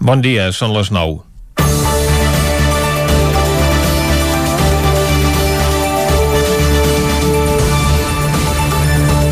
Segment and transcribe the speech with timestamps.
[0.00, 1.29] Bon dia, són les 9.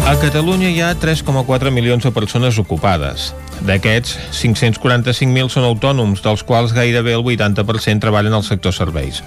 [0.09, 3.35] A Catalunya hi ha 3,4 milions de persones ocupades.
[3.69, 9.19] D'aquests, 545.000 són autònoms, dels quals gairebé el 80% treballen al sector serveis.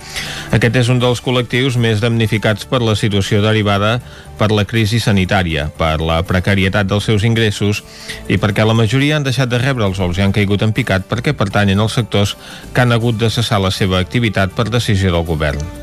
[0.49, 3.99] Aquest és un dels col·lectius més damnificats per la situació derivada
[4.41, 7.83] per la crisi sanitària, per la precarietat dels seus ingressos
[8.25, 11.05] i perquè la majoria han deixat de rebre els ous i han caigut en picat
[11.05, 12.33] perquè pertanyen als sectors
[12.73, 15.80] que han hagut de cessar la seva activitat per decisió del govern.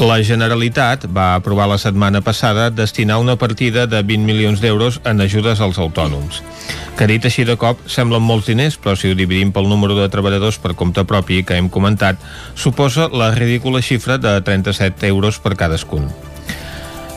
[0.00, 5.20] La Generalitat va aprovar la setmana passada destinar una partida de 20 milions d'euros en
[5.20, 6.40] ajudes als autònoms.
[6.96, 10.08] Que dit així de cop semblen molts diners, però si ho dividim pel número de
[10.08, 12.16] treballadors per compte propi que hem comentat,
[12.56, 16.08] suposa la ridícula xifra de 37 euros per cadascun.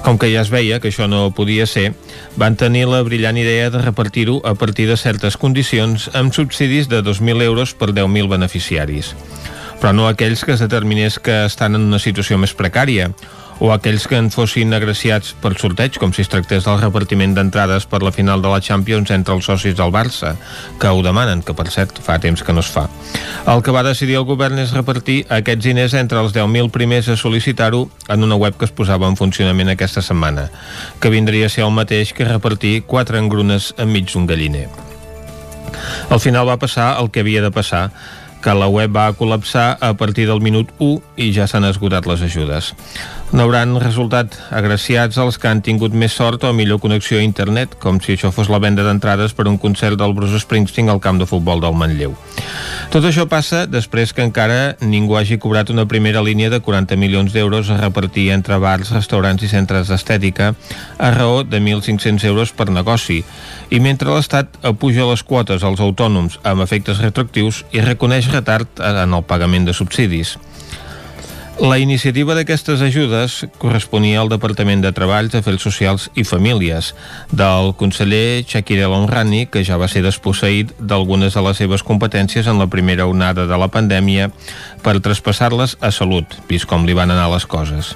[0.03, 1.93] Com que ja es veia que això no podia ser,
[2.35, 7.01] van tenir la brillant idea de repartir-ho a partir de certes condicions amb subsidis de
[7.01, 9.15] 2.000 euros per 10.000 beneficiaris
[9.85, 13.11] però no aquells que es determinés que estan en una situació més precària
[13.61, 17.85] o aquells que en fossin agraciats per sorteig, com si es tractés del repartiment d'entrades
[17.91, 20.31] per la final de la Champions entre els socis del Barça,
[20.81, 22.87] que ho demanen, que per cert fa temps que no es fa.
[23.45, 27.19] El que va decidir el govern és repartir aquests diners entre els 10.000 primers a
[27.21, 30.49] sol·licitar-ho en una web que es posava en funcionament aquesta setmana,
[30.97, 34.65] que vindria a ser el mateix que repartir quatre engrunes enmig d'un galliner.
[36.09, 37.91] Al final va passar el que havia de passar,
[38.45, 42.21] que la web va col·lapsar a partir del minut 1 i ja s'han esgotat les
[42.27, 42.75] ajudes.
[43.33, 47.97] N'hauran resultat agraciats els que han tingut més sort o millor connexió a internet, com
[47.97, 51.25] si això fos la venda d'entrades per un concert del Bruce Springsteen al camp de
[51.25, 52.13] futbol del Manlleu.
[52.93, 57.33] Tot això passa després que encara ningú hagi cobrat una primera línia de 40 milions
[57.33, 60.53] d'euros a repartir entre bars, restaurants i centres d'estètica
[60.99, 63.23] a raó de 1.500 euros per negoci,
[63.73, 69.17] i mentre l'Estat apuja les quotes als autònoms amb efectes retroactius i reconeix retard en
[69.17, 70.37] el pagament de subsidis.
[71.55, 76.89] La iniciativa d'aquestes ajudes corresponia al Departament de Treball, Afers Socials i Famílies
[77.31, 82.51] del conseller Shakir El Omrani, que ja va ser desposseït d'algunes de les seves competències
[82.51, 84.27] en la primera onada de la pandèmia
[84.83, 87.95] per traspassar-les a Salut, vist com li van anar les coses.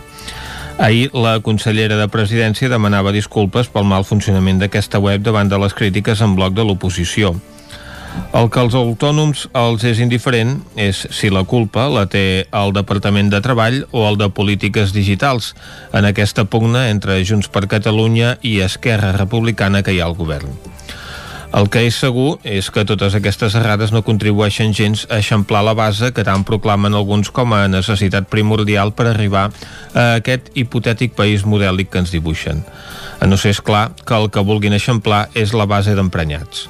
[0.79, 5.75] Ahir, la consellera de Presidència demanava disculpes pel mal funcionament d'aquesta web davant de les
[5.75, 7.35] crítiques en bloc de l'oposició.
[8.29, 13.31] El que als autònoms els és indiferent és si la culpa la té el Departament
[13.33, 15.55] de Treball o el de Polítiques Digitals
[15.97, 20.53] en aquesta pugna entre Junts per Catalunya i Esquerra Republicana que hi ha al govern.
[21.49, 25.73] El que és segur és que totes aquestes errades no contribueixen gens a eixamplar la
[25.73, 31.47] base que tant proclamen alguns com a necessitat primordial per arribar a aquest hipotètic país
[31.49, 32.61] modèlic que ens dibuixen.
[33.19, 36.69] A no ser, és clar, que el que vulguin eixamplar és la base d'emprenyats.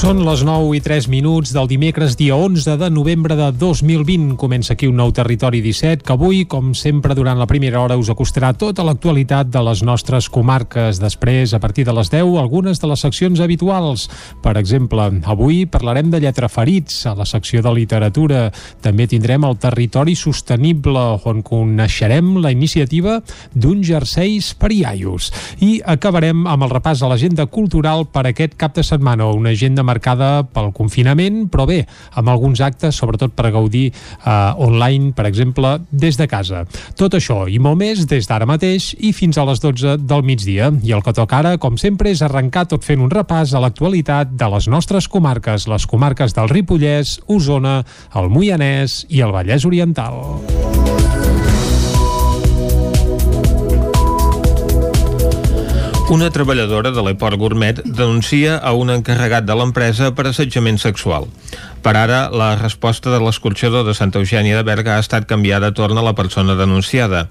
[0.00, 4.38] Són les 9 i 3 minuts del dimecres, dia 11 de novembre de 2020.
[4.40, 8.08] Comença aquí un nou Territori 17 que avui, com sempre, durant la primera hora us
[8.08, 11.02] acostarà tota l'actualitat de les nostres comarques.
[11.02, 14.06] Després, a partir de les 10, algunes de les seccions habituals.
[14.40, 18.46] Per exemple, avui parlarem de lletraferits a la secció de literatura.
[18.80, 23.18] També tindrem el Territori Sostenible, on coneixerem la iniciativa
[23.52, 25.28] d'un jerseis per iaios.
[25.60, 29.89] I acabarem amb el repàs a l'agenda cultural per aquest cap de setmana, una agenda
[29.90, 31.82] marcada pel confinament, però bé,
[32.18, 34.30] amb alguns actes, sobretot per gaudir eh,
[34.60, 36.64] online, per exemple, des de casa.
[36.98, 40.70] Tot això i molt més des d'ara mateix i fins a les 12 del migdia.
[40.82, 44.34] I el que toca ara, com sempre, és arrencar tot fent un repàs a l'actualitat
[44.38, 47.80] de les nostres comarques, les comarques del Ripollès, Osona,
[48.16, 51.09] el Moianès i el Vallès Oriental.
[56.10, 61.28] Una treballadora de l'Eport Gourmet denuncia a un encarregat de l'empresa per assetjament sexual.
[61.80, 65.72] Per ara, la resposta de l'escorxador de Santa Eugènia de Berga ha estat canviada a
[65.72, 67.30] torn a la persona denunciada.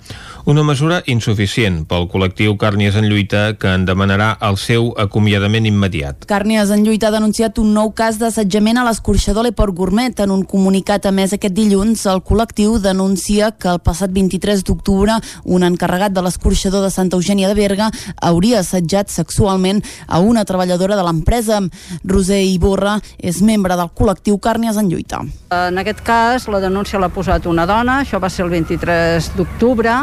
[0.50, 6.25] Una mesura insuficient pel col·lectiu Càrnies en Lluita que en demanarà el seu acomiadament immediat.
[6.25, 10.18] Càrnies en Lluita ha denunciat un nou cas d'assetjament a l'escorxador Leport Gourmet.
[10.25, 15.19] En un comunicat a més aquest dilluns, el col·lectiu denuncia que el passat 23 d'octubre
[15.45, 20.97] un encarregat de l'escorxador de Santa Eugènia de Berga hauria assetjat sexualment a una treballadora
[20.97, 21.62] de l'empresa.
[22.01, 25.21] Roser Iborra és membre del col·lectiu Càrnies en Lluita.
[25.56, 29.95] En aquest cas, la denúncia l'ha posat una dona, això va ser el 23 d'octubre,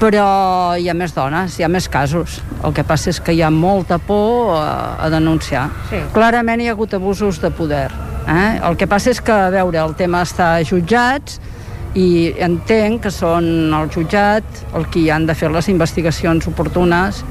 [0.00, 0.26] però
[0.80, 2.40] hi ha més dones, hi ha més casos.
[2.64, 5.68] El que passa és que hi ha molta por a, a denunciar.
[5.90, 6.00] Sí.
[6.14, 7.88] Clarament hi ha hagut abusos de poder.
[8.26, 8.60] Eh?
[8.64, 11.40] El que passa és que, a veure, el tema està jutjats
[11.98, 14.44] i entenc que són el jutjat
[14.78, 17.24] el qui han de fer les investigacions oportunes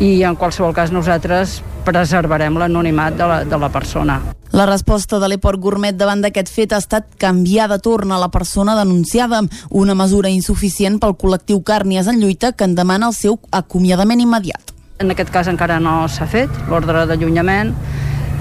[0.00, 4.20] i en qualsevol cas nosaltres preservarem l'anonimat de, la, de la persona.
[4.54, 8.30] La resposta de l'Eport Gourmet davant d'aquest fet ha estat canviar de torn a la
[8.30, 13.40] persona denunciada, una mesura insuficient pel col·lectiu Càrnies en lluita que en demana el seu
[13.50, 14.70] acomiadament immediat.
[15.02, 17.74] En aquest cas encara no s'ha fet l'ordre d'allunyament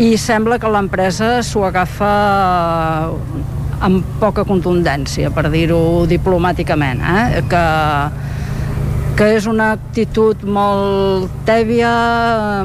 [0.01, 2.11] i sembla que l'empresa s'ho agafa
[3.83, 7.41] amb poca contundència, per dir-ho diplomàticament, eh?
[7.49, 7.63] que
[9.13, 11.89] que és una actitud molt tèbia,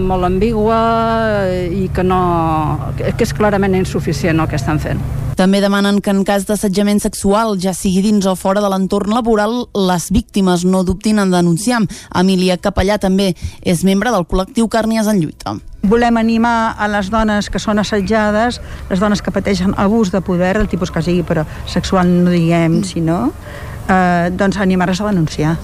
[0.00, 0.78] molt ambigua
[1.68, 2.20] i que, no,
[2.96, 5.02] que és clarament insuficient el que estan fent.
[5.38, 9.68] També demanen que en cas d'assetjament sexual, ja sigui dins o fora de l'entorn laboral,
[9.76, 11.84] les víctimes no dubtin en denunciar.
[12.16, 15.58] Emília Capellà també és membre del col·lectiu Càrnies en lluita.
[15.86, 18.58] Volem animar a les dones que són assetjades,
[18.90, 22.80] les dones que pateixen abús de poder, del tipus que sigui, però sexual no diguem,
[22.88, 23.28] sinó,
[23.86, 25.58] eh, doncs animar-les a denunciar.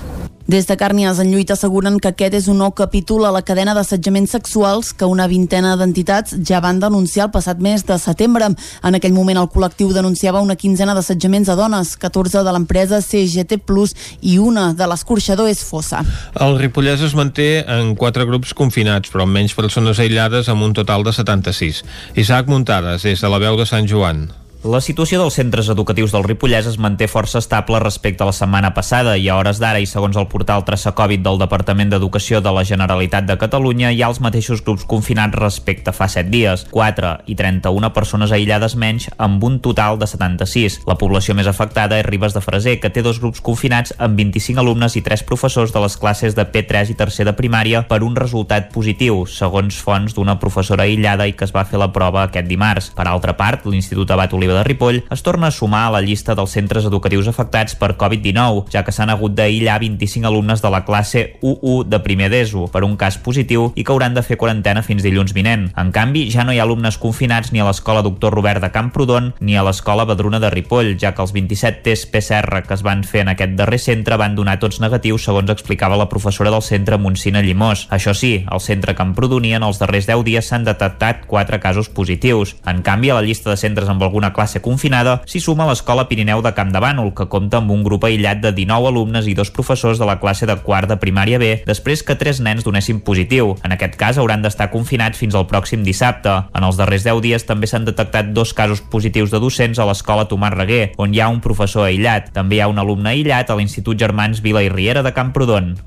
[0.46, 3.72] Des de Càrnies en lluita asseguren que aquest és un nou capítol a la cadena
[3.72, 8.50] d'assetjaments sexuals que una vintena d'entitats ja van denunciar el passat mes de setembre.
[8.84, 13.62] En aquell moment el col·lectiu denunciava una quinzena d'assetjaments a dones, 14 de l'empresa CGT
[13.64, 16.04] Plus i una de l'escorxador és Fossa.
[16.36, 20.76] El Ripollès es manté en quatre grups confinats, però amb menys persones aïllades amb un
[20.76, 21.84] total de 76.
[22.20, 24.26] Isaac Muntades, des de la veu de Sant Joan.
[24.64, 28.70] La situació dels centres educatius del Ripollès es manté força estable respecte a la setmana
[28.72, 32.48] passada i a hores d'ara i segons el portal Traça Covid del Departament d'Educació de
[32.48, 37.10] la Generalitat de Catalunya hi ha els mateixos grups confinats respecte fa 7 dies, 4
[37.28, 40.78] i 31 persones aïllades menys amb un total de 76.
[40.88, 44.64] La població més afectada és Ribes de Freser, que té dos grups confinats amb 25
[44.64, 48.16] alumnes i 3 professors de les classes de P3 i tercer de primària per un
[48.16, 52.48] resultat positiu, segons fonts d'una professora aïllada i que es va fer la prova aquest
[52.48, 52.94] dimarts.
[52.96, 56.34] Per altra part, l'Institut Abat Oliver de Ripoll es torna a sumar a la llista
[56.34, 60.84] dels centres educatius afectats per Covid-19, ja que s'han hagut d'aïllar 25 alumnes de la
[60.86, 64.82] classe U1 de primer d'ESO per un cas positiu i que hauran de fer quarantena
[64.86, 65.68] fins dilluns vinent.
[65.76, 69.32] En canvi, ja no hi ha alumnes confinats ni a l'escola Doctor Robert de Camprodon
[69.40, 73.04] ni a l'escola Badruna de Ripoll, ja que els 27 tests PCR que es van
[73.04, 76.98] fer en aquest darrer centre van donar tots negatius, segons explicava la professora del centre
[77.00, 77.86] Montsina Llimós.
[77.90, 82.56] Això sí, al centre Camprodonia en els darrers 10 dies s'han detectat 4 casos positius.
[82.68, 86.04] En canvi, a la llista de centres amb alguna classe classe confinada, s'hi suma l'escola
[86.04, 89.32] Pirineu de Camp de Bànol, que compta amb un grup aïllat de 19 alumnes i
[89.38, 93.00] dos professors de la classe de quart de primària B, després que tres nens donessin
[93.00, 93.54] positiu.
[93.64, 96.36] En aquest cas, hauran d'estar confinats fins al pròxim dissabte.
[96.52, 100.28] En els darrers 10 dies també s'han detectat dos casos positius de docents a l'escola
[100.28, 102.34] Tomàs Reguer, on hi ha un professor aïllat.
[102.36, 105.78] També hi ha un alumne aïllat a l'Institut Germans Vila i Riera de Camprodon.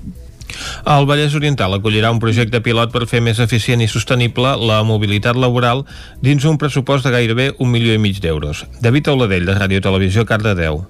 [0.88, 5.36] El Vallès Oriental acollirà un projecte pilot per fer més eficient i sostenible la mobilitat
[5.36, 5.84] laboral
[6.24, 8.64] dins un pressupost de gairebé un milió i mig d'euros.
[8.80, 10.84] David Auladell, de Ràdio Televisió, Cardedeu.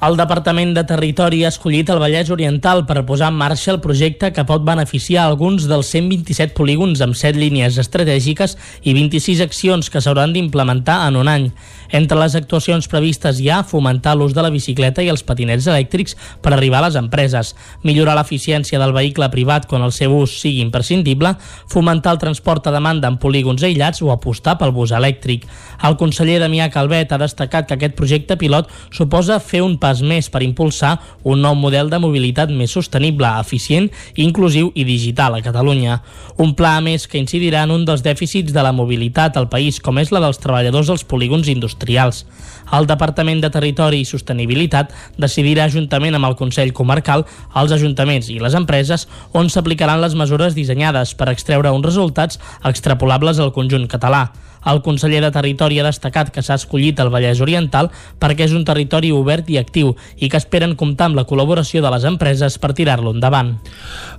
[0.00, 4.30] El Departament de Territori ha escollit el Vallès Oriental per posar en marxa el projecte
[4.32, 10.00] que pot beneficiar alguns dels 127 polígons amb 7 línies estratègiques i 26 accions que
[10.00, 11.50] s'hauran d'implementar en un any.
[11.92, 16.14] Entre les actuacions previstes hi ha fomentar l'ús de la bicicleta i els patinets elèctrics
[16.42, 20.62] per arribar a les empreses, millorar l'eficiència del vehicle privat quan el seu ús sigui
[20.62, 21.34] imprescindible,
[21.70, 25.48] fomentar el transport a demanda en polígons aïllats o apostar pel bus elèctric.
[25.82, 30.30] El conseller Damià Calvet ha destacat que aquest projecte pilot suposa fer un pas més
[30.30, 35.98] per impulsar un nou model de mobilitat més sostenible, eficient, inclusiu i digital a Catalunya.
[36.38, 39.80] Un pla, a més, que incidirà en un dels dèficits de la mobilitat al país,
[39.82, 42.26] com és la dels treballadors als polígons industrials industrials.
[42.72, 47.24] El Departament de Territori i Sostenibilitat decidirà juntament amb el Consell Comarcal,
[47.56, 53.40] els ajuntaments i les empreses on s'aplicaran les mesures dissenyades per extreure uns resultats extrapolables
[53.40, 54.30] al conjunt català.
[54.66, 57.90] El conseller de Territori ha destacat que s'ha escollit el Vallès Oriental
[58.20, 61.92] perquè és un territori obert i actiu i que esperen comptar amb la col·laboració de
[61.94, 63.56] les empreses per tirar-lo endavant.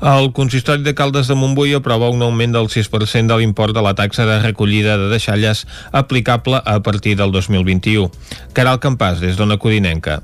[0.02, 3.94] El consistori de Caldes de Montbui aprova un augment del 6% de l'import de la
[3.96, 8.10] taxa de recollida de deixalles aplicable a partir del 2021.
[8.54, 10.22] Caral Campàs, des d'Ona Codinenca.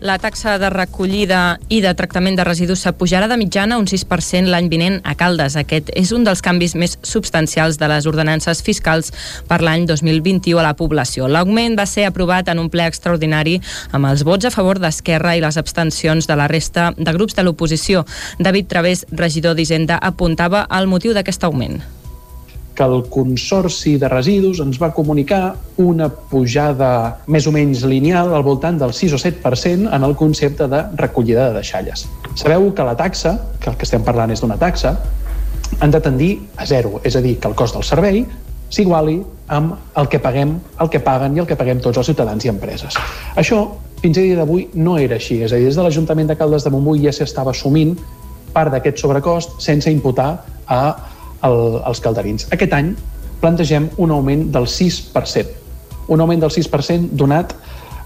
[0.00, 4.70] La taxa de recollida i de tractament de residus s'apujarà de mitjana un 6% l'any
[4.72, 5.58] vinent a Caldes.
[5.60, 9.12] Aquest és un dels canvis més substancials de les ordenances fiscals
[9.50, 11.28] per l'any 2021 a la població.
[11.28, 13.58] L'augment va ser aprovat en un ple extraordinari
[13.92, 17.44] amb els vots a favor d'Esquerra i les abstencions de la resta de grups de
[17.44, 18.06] l'oposició.
[18.38, 21.82] David Través, regidor d'Hisenda, apuntava al motiu d'aquest augment
[22.74, 28.44] que el Consorci de Residus ens va comunicar una pujada més o menys lineal al
[28.46, 32.06] voltant del 6 o 7% en el concepte de recollida de deixalles.
[32.34, 34.94] Sabeu que la taxa, que el que estem parlant és d'una taxa,
[35.80, 38.24] han de tendir a zero, és a dir, que el cost del servei
[38.70, 42.44] s'iguali amb el que paguem, el que paguen i el que paguem tots els ciutadans
[42.46, 42.96] i empreses.
[43.36, 43.64] Això,
[44.00, 45.40] fins a dia d'avui, no era així.
[45.44, 47.96] És a dir, des de l'Ajuntament de Caldes de Montbui ja s'estava assumint
[48.54, 50.30] part d'aquest sobrecost sense imputar
[50.66, 50.80] a
[51.46, 52.46] el, als calderins.
[52.54, 52.94] Aquest any
[53.40, 55.58] plantegem un augment del 6%.
[56.10, 57.54] Un augment del 6% donat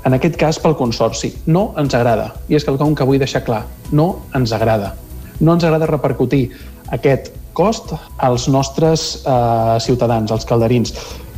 [0.05, 1.33] en aquest cas pel Consorci.
[1.47, 4.95] No ens agrada, i és quelcom que vull deixar clar, no ens agrada.
[5.41, 6.47] No ens agrada repercutir
[6.95, 10.95] aquest cost als nostres eh, ciutadans, als calderins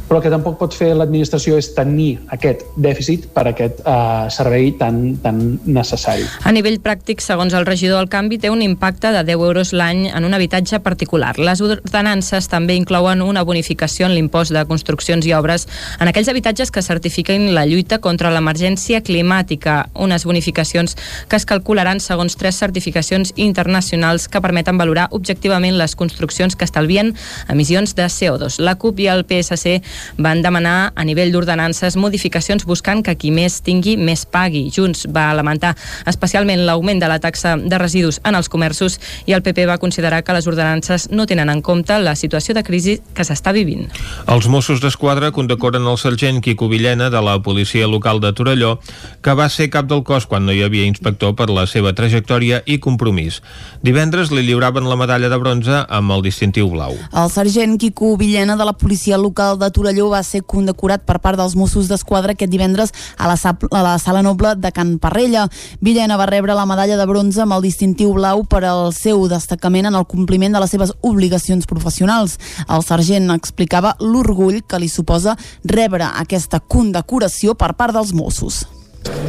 [0.08, 4.70] però el que tampoc pot fer l'administració és tenir aquest dèficit per aquest eh, servei
[4.78, 6.26] tan, tan necessari.
[6.46, 10.06] A nivell pràctic, segons el regidor del canvi, té un impacte de 10 euros l'any
[10.12, 11.34] en un habitatge particular.
[11.38, 15.66] Les ordenances també inclouen una bonificació en l'impost de construccions i obres
[16.00, 20.96] en aquells habitatges que certifiquin la lluita contra l'emergència climàtica, unes bonificacions
[21.28, 27.14] que es calcularan segons tres certificacions internacionals que permeten valorar objectivament les construccions que estalvien
[27.48, 28.60] emissions de CO2.
[28.62, 29.80] La CUP i el PSC
[30.18, 34.66] van demanar a nivell d'ordenances modificacions buscant que qui més tingui més pagui.
[34.74, 35.74] Junts va lamentar
[36.06, 40.22] especialment l'augment de la taxa de residus en els comerços i el PP va considerar
[40.24, 43.86] que les ordenances no tenen en compte la situació de crisi que s'està vivint.
[44.26, 48.76] Els Mossos d'Esquadra condecoren el sergent Quico Villena de la policia local de Torelló,
[49.22, 52.62] que va ser cap del cos quan no hi havia inspector per la seva trajectòria
[52.66, 53.40] i compromís.
[53.86, 56.96] Divendres li lliuraven la medalla de bronze amb el distintiu blau.
[57.12, 61.20] El sergent Quico Villena de la policia local de Torelló Torelló va ser condecorat per
[61.22, 62.90] part dels Mossos d'Esquadra aquest divendres
[63.22, 65.44] a la, a la Sala Noble de Can Parrella.
[65.78, 69.86] Villena va rebre la medalla de bronze amb el distintiu blau per al seu destacament
[69.86, 72.34] en el compliment de les seves obligacions professionals.
[72.66, 78.64] El sergent explicava l'orgull que li suposa rebre aquesta condecoració per part dels Mossos.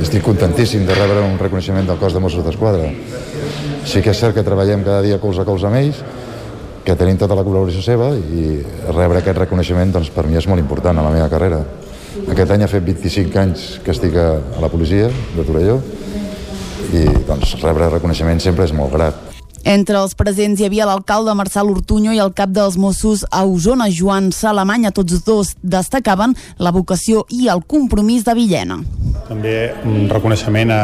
[0.02, 2.90] Estic contentíssim de rebre un reconeixement del cos de Mossos d'Esquadra.
[3.86, 6.02] Sí que és cert que treballem cada dia colze a colze amb ells,
[6.88, 8.62] que tenim tota la col·laboració seva i
[8.96, 11.60] rebre aquest reconeixement doncs, per mi és molt important a la meva carrera.
[12.32, 15.82] Aquest any ha fet 25 anys que estic a, a la policia de Torelló
[16.96, 19.28] i doncs, rebre reconeixement sempre és molt grat.
[19.68, 23.90] Entre els presents hi havia l'alcalde Marçal Ortuño i el cap dels Mossos a Osona,
[23.92, 24.94] Joan Salamanya.
[24.96, 28.78] Tots dos destacaven la vocació i el compromís de Villena.
[29.28, 30.82] També un reconeixement a,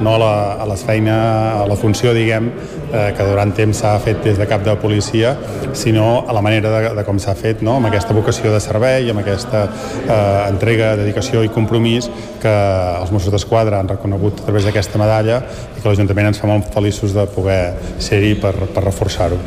[0.00, 0.32] no a, la,
[0.64, 1.18] a les feina,
[1.60, 2.48] a la funció, diguem,
[2.94, 5.34] eh, que durant temps s'ha fet des de cap de policia,
[5.76, 7.76] sinó a la manera de, de com s'ha fet, no?
[7.76, 10.16] amb aquesta vocació de servei, amb aquesta eh,
[10.48, 12.08] entrega, dedicació i compromís
[12.40, 12.54] que
[13.00, 16.72] els Mossos d'Esquadra han reconegut a través d'aquesta medalla i que l'Ajuntament ens fa molt
[16.72, 17.60] feliços de poder
[17.98, 19.38] ser ser-hi per, per reforçar-ho.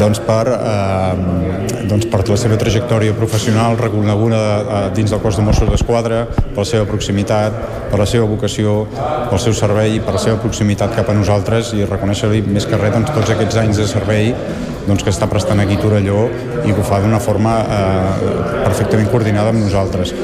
[0.00, 5.44] Doncs per, eh, doncs per la seva trajectòria professional reconeguda eh, dins del cos de
[5.44, 7.58] Mossos d'Esquadra, per la seva proximitat,
[7.90, 8.86] per la seva vocació,
[9.30, 12.94] pel seu servei, per la seva proximitat cap a nosaltres i reconèixer-li més que res
[12.94, 14.32] doncs, tots aquests anys de servei
[14.86, 16.26] doncs, que està prestant aquí a Torelló
[16.62, 18.30] i que ho fa d'una forma eh,
[18.64, 20.14] perfectament coordinada amb nosaltres.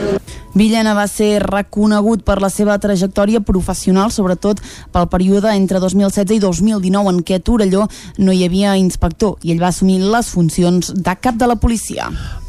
[0.58, 4.62] Villena va ser reconegut per la seva trajectòria professional, sobretot
[4.94, 7.84] pel període entre 2016 i 2019 en què a Torelló
[8.18, 12.08] no hi havia inspector i ell va assumir les funcions de cap de la policia.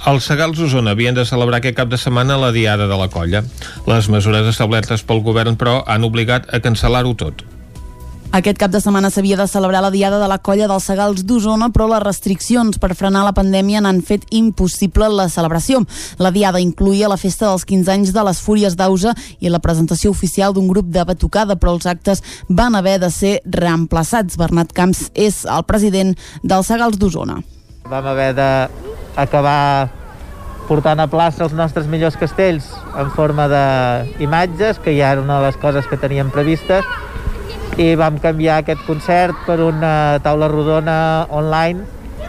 [0.09, 3.43] Els Segals Osona havien de celebrar aquest cap de setmana la Diada de la Colla.
[3.85, 7.43] Les mesures establertes pel govern, però, han obligat a cancel·lar-ho tot.
[8.29, 11.71] Aquest cap de setmana s'havia de celebrar la Diada de la Colla dels Segals d'Osona,
[11.73, 15.79] però les restriccions per frenar la pandèmia n'han fet impossible la celebració.
[16.21, 20.13] La Diada incluïa la festa dels 15 anys de les Fúries d'Ausa i la presentació
[20.13, 24.37] oficial d'un grup de batucada, però els actes van haver de ser reemplaçats.
[24.37, 27.41] Bernat Camps és el president dels Segals d'Osona.
[27.89, 29.89] Vam haver d'acabar
[30.69, 35.49] portant a plaça els nostres millors castells en forma d'imatges, que ja era una de
[35.49, 36.85] les coses que teníem previstes,
[37.79, 40.97] i vam canviar aquest concert per una taula rodona
[41.31, 41.85] online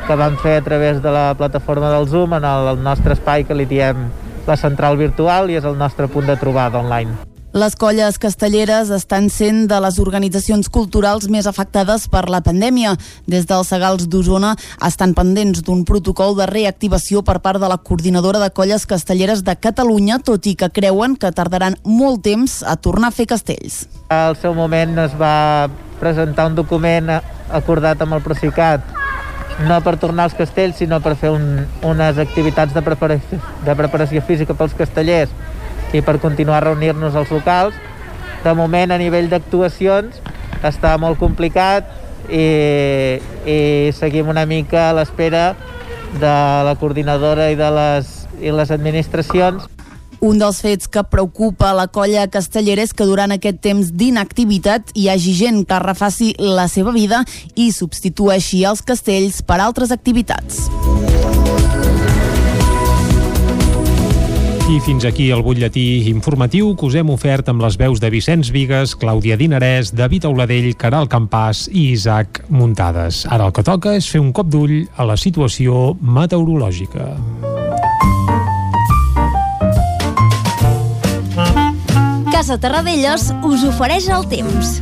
[0.06, 3.58] que vam fer a través de la plataforma del Zoom en el, nostre espai que
[3.58, 4.06] li diem
[4.46, 7.29] la central virtual i és el nostre punt de trobada online.
[7.52, 12.92] Les colles castelleres estan sent de les organitzacions culturals més afectades per la pandèmia.
[13.26, 14.52] Des dels Segals d'Osona
[14.86, 19.56] estan pendents d'un protocol de reactivació per part de la coordinadora de colles castelleres de
[19.58, 23.82] Catalunya, tot i que creuen que tardaran molt temps a tornar a fer castells.
[24.14, 25.66] Al seu moment es va
[25.98, 27.10] presentar un document
[27.50, 28.86] acordat amb el Procicat
[29.66, 34.22] no per tornar als castells, sinó per fer un, unes activitats de preparació, de preparació
[34.22, 35.34] física pels castellers
[35.92, 37.74] i per continuar a reunir-nos als locals.
[38.44, 40.20] De moment, a nivell d'actuacions,
[40.64, 41.88] està molt complicat
[42.28, 43.18] i,
[43.48, 43.58] i
[43.96, 45.50] seguim una mica a l'espera
[46.20, 46.32] de
[46.66, 49.68] la coordinadora i de les, i les administracions
[50.20, 55.06] Un dels fets que preocupa la colla castellera és que durant aquest temps d'inactivitat hi
[55.08, 57.22] hagi gent que refaci la seva vida
[57.56, 60.66] i substitueixi els castells per altres activitats.
[64.70, 68.52] I fins aquí el butlletí informatiu que us hem ofert amb les veus de Vicenç
[68.54, 73.24] Vigues, Clàudia Dinarès, David Auladell, Caral Campàs i Isaac Muntades.
[73.26, 77.08] Ara el que toca és fer un cop d'ull a la situació meteorològica.
[82.30, 84.76] Casa Terradellos us ofereix el temps.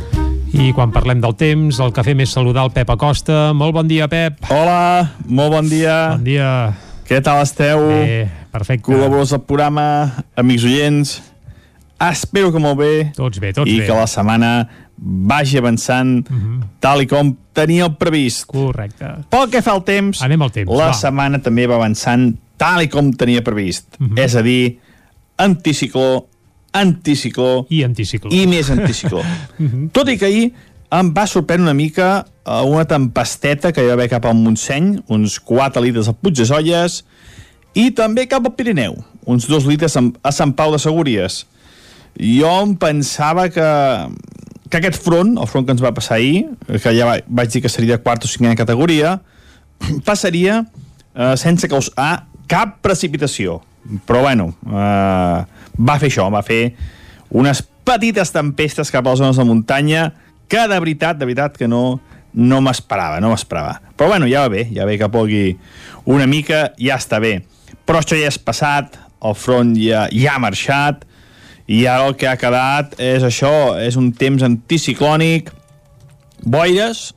[0.53, 3.49] I quan parlem del temps, el que fem és saludar el Pep Acosta.
[3.57, 4.37] Molt bon dia, Pep.
[4.53, 5.97] Hola, molt bon dia.
[6.13, 6.51] Bon dia.
[7.09, 7.87] Què tal esteu?
[7.89, 8.85] Bé, perfecte.
[8.85, 9.83] Col·laboradors del programa,
[10.37, 11.13] amics oients.
[12.05, 12.91] Espero que molt bé.
[13.17, 13.87] Tots bé, tots I bé.
[13.87, 14.51] que la setmana
[15.31, 16.59] vagi avançant uh -huh.
[16.79, 18.45] tal i com teníeu previst.
[18.45, 19.25] Correcte.
[19.27, 20.93] Pel que fa al temps, Anem al temps, la va.
[20.93, 23.87] setmana també va avançant tal i com tenia previst.
[23.99, 24.19] Uh -huh.
[24.19, 24.77] És a dir,
[25.37, 26.27] anticicló,
[26.71, 29.19] anticicló i anticicló i més anticicló.
[29.19, 29.25] uh
[29.65, 29.89] -huh.
[29.91, 30.53] Tot i que ahir
[30.91, 32.25] em va sorprendre una mica
[32.65, 36.47] una tempesteta que hi va haver cap al Montseny, uns 4 litres al Puig de
[36.49, 37.03] Solles,
[37.77, 38.97] i també cap al Pirineu,
[39.29, 41.43] uns 2 litres a Sant Pau de Segúries.
[42.17, 43.69] Jo em pensava que,
[44.69, 47.61] que aquest front, el front que ens va passar ahir, que ja va, vaig dir
[47.61, 49.19] que seria de quarta o cinquena categoria,
[50.09, 50.63] passaria
[51.13, 53.59] eh, sense causar cap precipitació.
[54.09, 55.37] Però, bueno, eh,
[55.77, 56.73] va fer això, va fer
[57.29, 60.09] unes petites tempestes cap a les zones de muntanya
[60.49, 61.99] que, de veritat, de veritat, que no,
[62.33, 63.79] no m'esperava, no m'esperava.
[63.97, 65.43] Però, bueno, ja va bé, ja ve que pogui
[66.09, 67.39] una mica, ja està bé.
[67.87, 71.05] Però això ja és passat, el front ja, ja ha marxat,
[71.69, 75.51] i ara el que ha quedat és això, és un temps anticiclònic,
[76.41, 77.09] boires,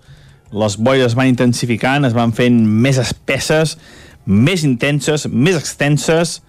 [0.53, 3.79] les boires van intensificant, es van fent més espesses,
[4.27, 6.41] més intenses, més extenses,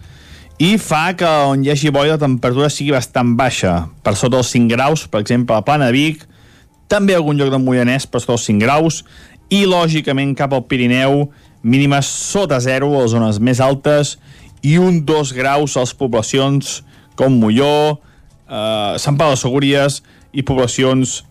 [0.60, 4.52] i fa que on hi hagi boira la temperatura sigui bastant baixa, per sota dels
[4.54, 6.28] 5 graus, per exemple, a la Plana de Vic,
[6.92, 9.02] també algun lloc del Moianès per sota dels 5 graus,
[9.54, 11.28] i lògicament cap al Pirineu,
[11.64, 14.18] mínimes sota zero a les zones més altes,
[14.64, 16.82] i un 2 graus a les poblacions
[17.20, 18.00] com Molló,
[18.48, 20.02] eh, Sant Pau de Segúries
[20.34, 21.22] i poblacions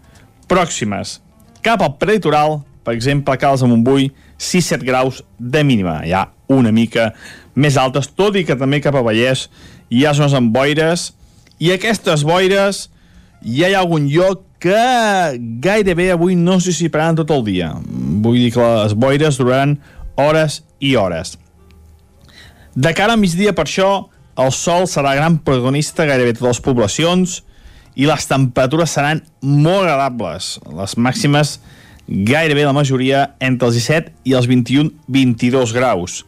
[0.48, 1.20] pròximes.
[1.62, 6.72] Cap al prelitoral, per exemple, a Cales de Montbui, 6-7 graus de mínima, ja una
[6.72, 7.12] mica
[7.54, 9.46] més altes, tot i que també cap a Vallès
[9.92, 11.12] hi ha zones amb boires,
[11.62, 12.88] i aquestes boires
[13.42, 17.72] ja hi ha algun lloc que gairebé avui no s'hi dissiparan tot el dia.
[17.82, 19.80] Vull dir que les boires duraran
[20.14, 21.34] hores i hores.
[22.74, 23.90] De cara a migdia, per això,
[24.38, 27.40] el sol serà gran protagonista gairebé totes les poblacions
[27.98, 30.54] i les temperatures seran molt agradables.
[30.78, 31.58] Les màximes
[32.06, 36.22] gairebé la majoria entre els 17 i els 21-22 graus.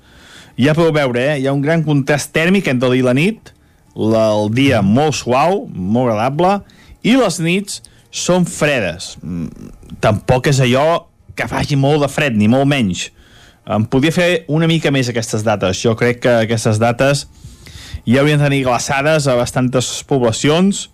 [0.59, 1.39] Ja podeu veure, eh?
[1.39, 3.55] hi ha un gran contrast tèrmic entre el dia i la nit,
[3.95, 6.59] el dia molt suau, molt agradable,
[7.07, 7.83] i les nits
[8.15, 9.17] són fredes.
[9.23, 9.73] Mm,
[10.05, 13.09] Tampoc és allò que faci molt de fred, ni molt menys.
[13.65, 15.81] Em podria fer una mica més aquestes dates.
[15.81, 17.27] Jo crec que aquestes dates
[18.05, 20.89] ja haurien de tenir glaçades a bastantes poblacions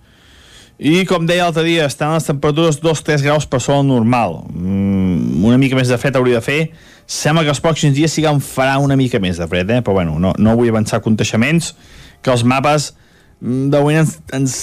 [0.80, 4.38] i com deia l'altre dia, estan les temperatures 2-3 graus per el normal.
[4.48, 6.61] Mm, una mica més de fred hauria de fer.
[7.04, 9.83] Sembla que els pròxims dies sí que en farà una mica més de fred, eh?
[9.83, 11.74] però bueno, no, no vull avançar conteixements,
[12.22, 12.94] que els mapes
[13.42, 14.56] mm, de moment ens, ens,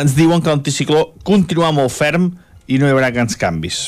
[0.00, 2.30] ens diuen que l'anticicló continua molt ferm
[2.66, 3.86] i no hi haurà grans canvis.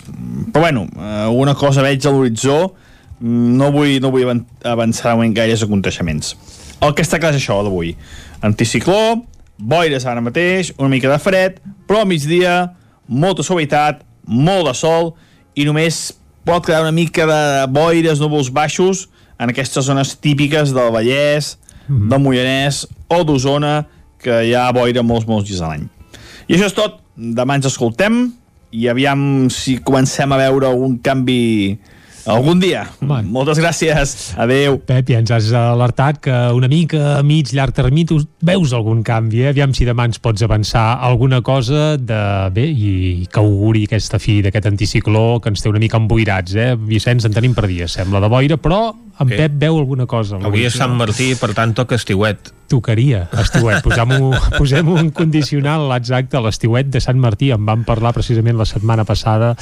[0.52, 2.74] Però bueno, eh, una cosa veig a l'horitzó,
[3.20, 6.36] mm, no vull, no vull avan- avançar en gaires aconteixements.
[6.80, 7.96] El que està clar és això d'avui.
[8.40, 9.24] Anticicló,
[9.58, 12.72] boires ara mateix, una mica de fred, però al migdia
[13.08, 15.14] molta suavitat, molt de sol
[15.56, 16.12] i només
[16.44, 19.08] pot quedar una mica de boires, núvols baixos
[19.40, 22.08] en aquestes zones típiques del Vallès, mm -hmm.
[22.08, 23.86] del Moianès o d'Osona,
[24.18, 25.88] que hi ha boira molts, molts dies a l'any.
[26.48, 27.00] I això és tot.
[27.18, 28.22] Demà ens escoltem
[28.72, 29.20] i aviam
[29.52, 31.78] si comencem a veure algun canvi
[32.28, 32.82] algun dia.
[33.00, 33.28] Man.
[33.32, 34.14] Moltes gràcies.
[34.40, 34.78] Adeu.
[34.84, 39.00] Pep, ja ens has alertat que una mica a mig, llarg termini tu veus algun
[39.06, 39.52] canvi, eh?
[39.54, 42.20] Aviam si demà ens pots avançar alguna cosa de...
[42.52, 46.74] Bé, i que auguri aquesta fi d'aquest anticicló que ens té una mica emboirats, eh?
[46.76, 48.82] Vicenç, en tenim per dia, sembla, de boira, però
[49.18, 49.36] en.
[49.36, 50.38] Pep veu alguna cosa.
[50.38, 52.52] Avui és Sant Martí, per tant toca estiuet.
[52.68, 53.80] Tocaria, estiuet.
[53.84, 57.50] Posem-ho posem un condicional exacte a l'estiuet de Sant Martí.
[57.54, 59.54] En vam parlar precisament la setmana passada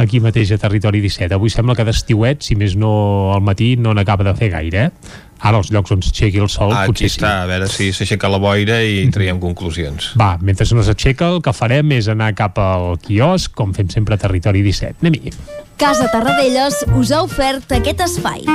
[0.00, 1.36] aquí mateix a Territori 17.
[1.36, 2.94] Avui sembla que d'estiuet, si més no
[3.34, 5.22] al matí, no n'acaba de fer gaire, eh?
[5.44, 8.30] Ara, els llocs on s'aixequi el sol, Ah, aquí potser està, a veure si s'aixeca
[8.32, 10.14] la boira i traiem conclusions.
[10.16, 14.16] Va, mentre no s'aixeca, el que farem és anar cap al quiosc, com fem sempre
[14.16, 15.04] a Territori 17.
[15.04, 15.34] Anem-hi.
[15.76, 18.46] Casa Tarradellas us ha ofert aquest espai.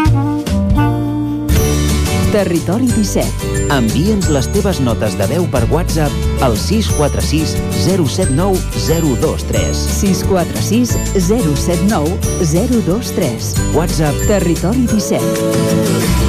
[2.31, 3.47] Territori 17.
[3.73, 9.73] Envia'ns les teves notes de veu per WhatsApp al 646 079 023.
[9.97, 10.93] 646
[11.25, 12.17] 079
[12.53, 13.53] 023.
[13.73, 16.28] WhatsApp Territori 17.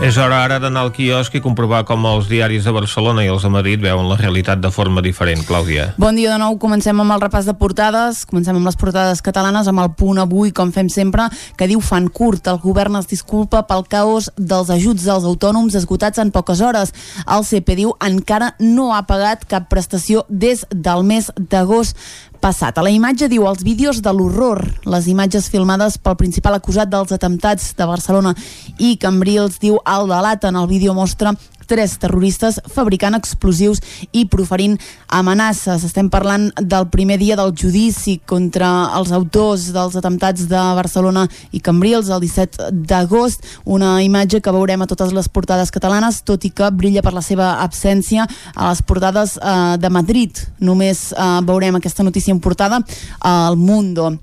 [0.00, 3.42] És hora ara d'anar al quiosc i comprovar com els diaris de Barcelona i els
[3.44, 5.42] de Madrid veuen la realitat de forma diferent.
[5.44, 5.90] Clàudia.
[6.00, 9.68] Bon dia de nou, comencem amb el repàs de portades, comencem amb les portades catalanes,
[9.68, 11.26] amb el punt avui, com fem sempre,
[11.60, 16.24] que diu fan curt, el govern es disculpa pel caos dels ajuts dels autònoms esgotats
[16.24, 16.96] en poques hores.
[17.28, 22.00] El CP diu encara no ha pagat cap prestació des del mes d'agost
[22.40, 22.78] passat.
[22.78, 27.12] A la imatge diu els vídeos de l'horror, les imatges filmades pel principal acusat dels
[27.12, 28.34] atemptats de Barcelona
[28.78, 31.34] i Cambrils diu el delat en el vídeo mostra
[31.70, 33.78] tres terroristes fabricant explosius
[34.10, 35.84] i proferint amenaces.
[35.86, 41.62] Estem parlant del primer dia del judici contra els autors dels atemptats de Barcelona i
[41.62, 46.50] Cambrils el 17 d'agost, una imatge que veurem a totes les portades catalanes, tot i
[46.50, 50.42] que brilla per la seva absència a les portades eh, de Madrid.
[50.58, 52.82] Només eh, veurem aquesta notícia importada
[53.20, 54.16] al Mundo.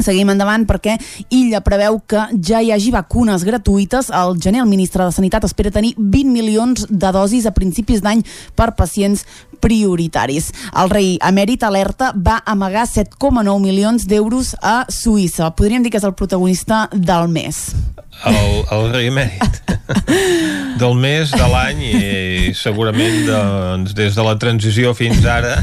[0.00, 0.96] Seguim endavant perquè
[1.34, 4.10] Illa preveu que ja hi hagi vacunes gratuïtes.
[4.10, 8.24] Al gener el ministre de Sanitat espera tenir 20 milions de dosis a principis d'any
[8.56, 9.26] per pacients
[9.62, 10.50] prioritaris.
[10.82, 15.52] El rei emèrit alerta va amagar 7,9 milions d'euros a Suïssa.
[15.56, 17.70] Podríem dir que és el protagonista del mes.
[18.28, 19.72] El, el rei emèrit
[20.82, 25.56] del mes, de l'any i segurament doncs, des de la transició fins ara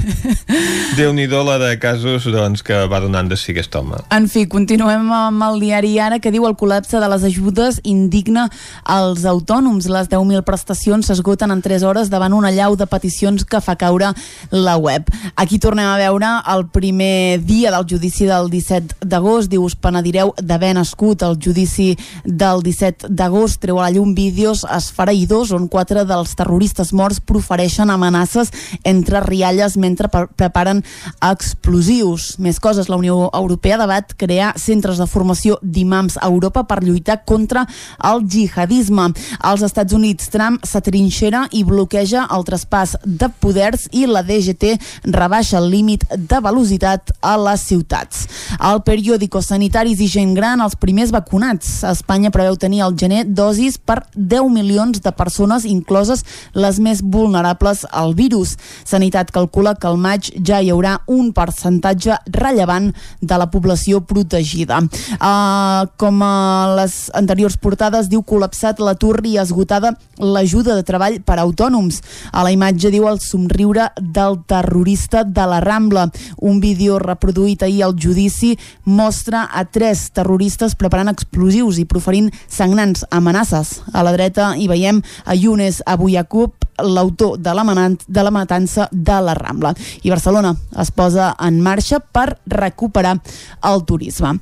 [0.98, 4.00] déu nhi la de casos doncs, que va donant de si aquest home.
[4.12, 8.48] En fi, continuem amb el diari Ara que diu el col·lapse de les ajudes indigna
[8.84, 9.88] als autònoms.
[9.88, 14.14] Les 10.000 prestacions s'esgoten en 3 hores davant una llau de peticions que fa caure
[14.52, 15.10] la web.
[15.36, 19.50] Aquí tornem a veure el primer dia del judici del 17 d'agost.
[19.50, 21.24] Diu, us penedireu d'haver nascut.
[21.26, 26.94] El judici del 17 d'agost treu a la llum vídeos esfereïdors on quatre dels terroristes
[26.94, 28.52] morts profereixen amenaces
[28.84, 30.84] entre rialles mentre pre preparen
[31.26, 32.38] explosius.
[32.40, 37.24] Més coses, la Unió Europea debat crear centres de formació d'imams a Europa per lluitar
[37.26, 37.66] contra
[38.06, 39.10] el jihadisme.
[39.40, 44.76] Als Estats Units, Trump s'atrinxera i bloqueja el traspàs de poders i la DGT
[45.14, 48.26] rebaixa el límit de velocitat a les ciutats.
[48.60, 51.84] Al periòdico Sanitaris i gent gran, els primers vacunats.
[51.88, 57.86] Espanya preveu tenir al gener dosis per 10 milions de persones, incloses les més vulnerables
[57.92, 58.56] al virus.
[58.84, 64.82] Sanitat calcula que al maig ja hi haurà un percentatge rellevant de la població protegida.
[65.20, 71.38] Uh, com a les anteriors portades, diu col·lapsat l'atur i esgotada l'ajuda de treball per
[71.38, 72.02] a autònoms.
[72.32, 76.10] A la imatge diu el somriure del terrorista de la Rambla.
[76.38, 83.06] Un vídeo reproduït ahir al judici mostra a tres terroristes preparant explosius i proferint sagnants
[83.12, 83.82] amenaces.
[83.94, 89.22] A la dreta hi veiem a Younes Abuyakub, l'autor de, la de la matança de
[89.22, 89.74] la Rambla.
[90.04, 93.20] I Barcelona es posa en marxa per recuperar
[93.64, 94.40] el turisme.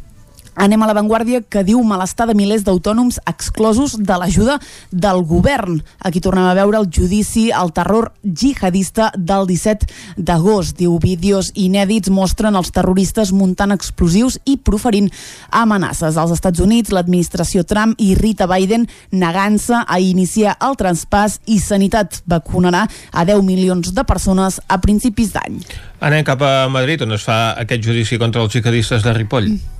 [0.57, 4.55] Anem a l'avantguàrdia que diu malestar de milers d'autònoms exclosos de l'ajuda
[4.89, 5.77] del govern.
[6.01, 9.85] Aquí tornem a veure el judici al terror jihadista del 17
[10.17, 10.73] d'agost.
[10.81, 15.11] Diu vídeos inèdits mostren els terroristes muntant explosius i proferint
[15.53, 16.17] amenaces.
[16.17, 22.87] Als Estats Units, l'administració Trump irrita Biden negant-se a iniciar el traspàs i Sanitat vacunarà
[23.13, 25.61] a 10 milions de persones a principis d'any.
[26.01, 29.76] Anem cap a Madrid, on es fa aquest judici contra els jihadistes de Ripoll.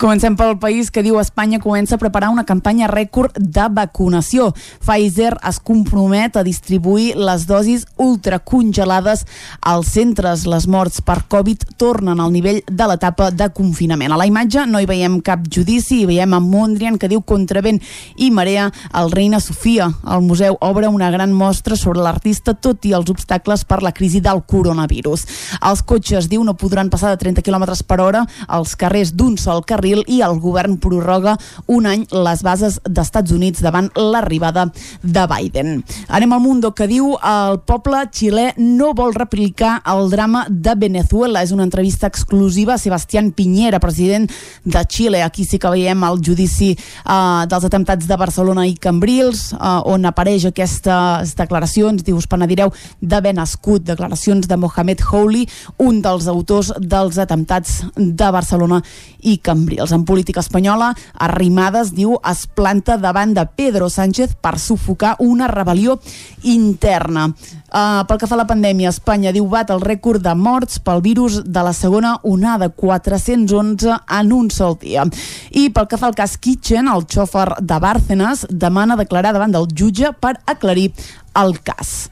[0.00, 4.46] Comencem pel país que diu Espanya comença a preparar una campanya rècord de vacunació.
[4.80, 9.26] Pfizer es compromet a distribuir les dosis ultracongelades
[9.60, 10.46] als centres.
[10.48, 14.12] Les morts per Covid tornen al nivell de l'etapa de confinament.
[14.12, 17.60] A la imatge no hi veiem cap judici, hi veiem a Mondrian que diu contra
[17.60, 17.82] vent
[18.16, 19.90] i marea el Reina Sofia.
[20.08, 24.24] El museu obre una gran mostra sobre l'artista tot i els obstacles per la crisi
[24.24, 25.26] del coronavirus.
[25.60, 29.38] Els cotxes, diu, no podran passar de 30 km per hora als carrers d'un d'un
[29.38, 31.36] sol carril i el govern prorroga
[31.70, 34.66] un any les bases d'Estats Units davant l'arribada
[35.02, 35.84] de Biden.
[36.08, 41.44] Anem al Mundo que diu el poble xilè no vol replicar el drama de Venezuela.
[41.44, 44.26] És una entrevista exclusiva a Sebastián Piñera, president
[44.64, 45.22] de Xile.
[45.22, 50.08] Aquí sí que veiem el judici uh, dels atemptats de Barcelona i Cambrils, uh, on
[50.08, 55.46] apareix aquestes declaracions, dius, penedireu d'haver nascut, declaracions de Mohamed Houli,
[55.78, 58.80] un dels autors dels atemptats de Barcelona
[59.22, 59.92] i Cambrils.
[59.92, 65.98] En política espanyola, Arrimadas, diu, es planta davant de Pedro Sánchez per sufocar una rebel·lió
[66.42, 67.28] interna.
[67.70, 71.02] Uh, pel que fa a la pandèmia, Espanya diu bat el rècord de morts pel
[71.04, 75.06] virus de la segona onada, 411 en un sol dia.
[75.50, 79.70] I pel que fa al cas Kitchen, el xòfer de Bárcenas demana declarar davant del
[79.70, 80.90] jutge per aclarir
[81.38, 82.10] el cas.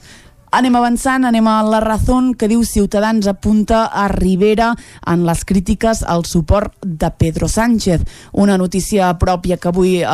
[0.49, 4.71] Anem avançant, anem a la raó que diu Ciutadans apunta a Rivera
[5.05, 8.01] en les crítiques al suport de Pedro Sánchez.
[8.33, 10.07] Una notícia pròpia que avui eh,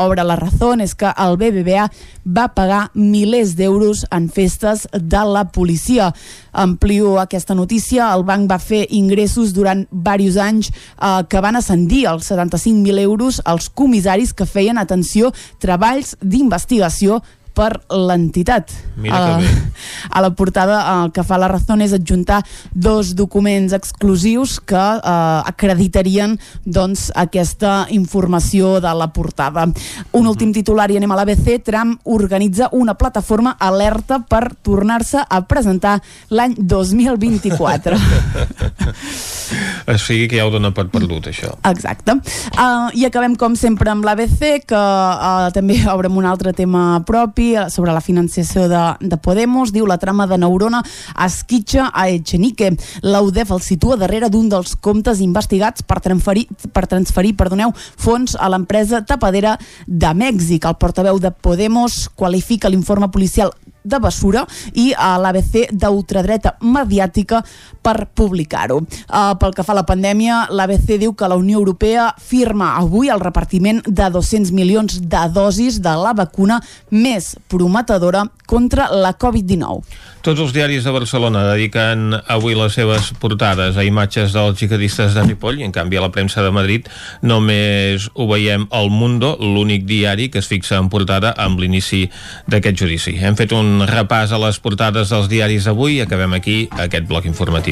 [0.00, 1.90] obre la raó és que el BBVA
[2.24, 6.14] va pagar milers d'euros en festes de la policia.
[6.52, 12.06] Amplio aquesta notícia, el banc va fer ingressos durant diversos anys eh, que van ascendir
[12.08, 17.20] als 75.000 euros als comissaris que feien, atenció, treballs d'investigació
[17.54, 18.72] per l'entitat.
[18.96, 19.50] Mira a, que bé.
[20.16, 25.52] a la portada el que fa la raó és adjuntar dos documents exclusius que eh,
[25.52, 29.66] acreditarien doncs, aquesta informació de la portada.
[30.12, 31.62] Un últim titular i anem a l'ABC.
[31.64, 35.98] Trump organitza una plataforma alerta per tornar-se a presentar
[36.30, 37.96] l'any 2024.
[39.86, 41.52] o sigui que ja ho dona per perdut, això.
[41.68, 42.16] Exacte.
[42.52, 47.52] Uh, I acabem, com sempre, amb l'ABC, que uh, també obre un altre tema propi
[47.56, 49.72] eh, sobre la financiació de, de Podemos.
[49.72, 50.82] Diu la trama de Neurona
[51.26, 52.72] esquitxa a Echenique.
[53.02, 58.50] L'UDEF el situa darrere d'un dels comptes investigats per transferir, per transferir perdoneu, fons a
[58.52, 60.66] l'empresa tapadera de Mèxic.
[60.68, 63.52] El portaveu de Podemos qualifica l'informe policial
[63.84, 64.44] de Bessura
[64.78, 67.42] i a l'ABC d'ultradreta mediàtica
[67.82, 68.80] per publicar-ho.
[68.82, 73.10] Uh, pel que fa a la pandèmia, l'ABC diu que la Unió Europea firma avui
[73.12, 79.80] el repartiment de 200 milions de dosis de la vacuna més prometedora contra la Covid-19.
[80.22, 85.24] Tots els diaris de Barcelona dediquen avui les seves portades a imatges dels jihadistes de
[85.24, 86.86] Ripoll i en canvi a la premsa de Madrid
[87.26, 92.04] només ho veiem al Mundo, l'únic diari que es fixa en portada amb l'inici
[92.46, 93.16] d'aquest judici.
[93.18, 97.26] Hem fet un repàs a les portades dels diaris d'avui i acabem aquí aquest bloc
[97.26, 97.71] informatiu.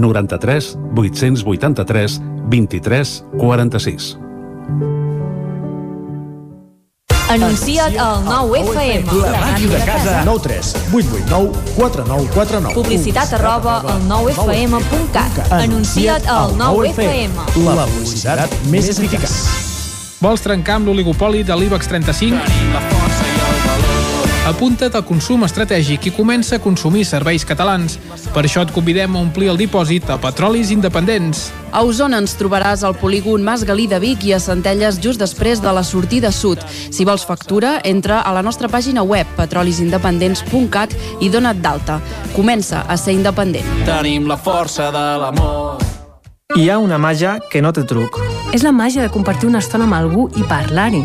[0.00, 4.16] 93 883 23 46.
[7.28, 9.12] Anuncia't al 9FM.
[9.20, 10.22] La màquina de casa.
[10.24, 12.74] 9 3 8 8 9 4 9 4 9.
[12.74, 15.52] Publicitat arroba al 9FM.cat.
[15.52, 17.30] Anuncia't al 9FM.
[17.66, 19.34] La publicitat més eficaç.
[20.22, 22.95] Vols trencar amb l'oligopoli de l'IBEX 35?
[24.46, 27.96] Apunta't al consum estratègic i comença a consumir serveis catalans.
[28.30, 31.48] Per això et convidem a omplir el dipòsit a Petrolis Independents.
[31.74, 35.58] A Osona ens trobaràs al polígon Mas Galí de Vic i a Centelles just després
[35.64, 36.62] de la sortida sud.
[36.70, 40.94] Si vols factura, entra a la nostra pàgina web petrolisindependents.cat
[41.26, 41.98] i dona't d'alta.
[42.38, 43.66] Comença a ser independent.
[43.90, 45.82] Tenim la força de l'amor.
[46.54, 48.22] Hi ha una màgia que no té truc.
[48.54, 51.02] És la màgia de compartir una estona amb algú i parlar-hi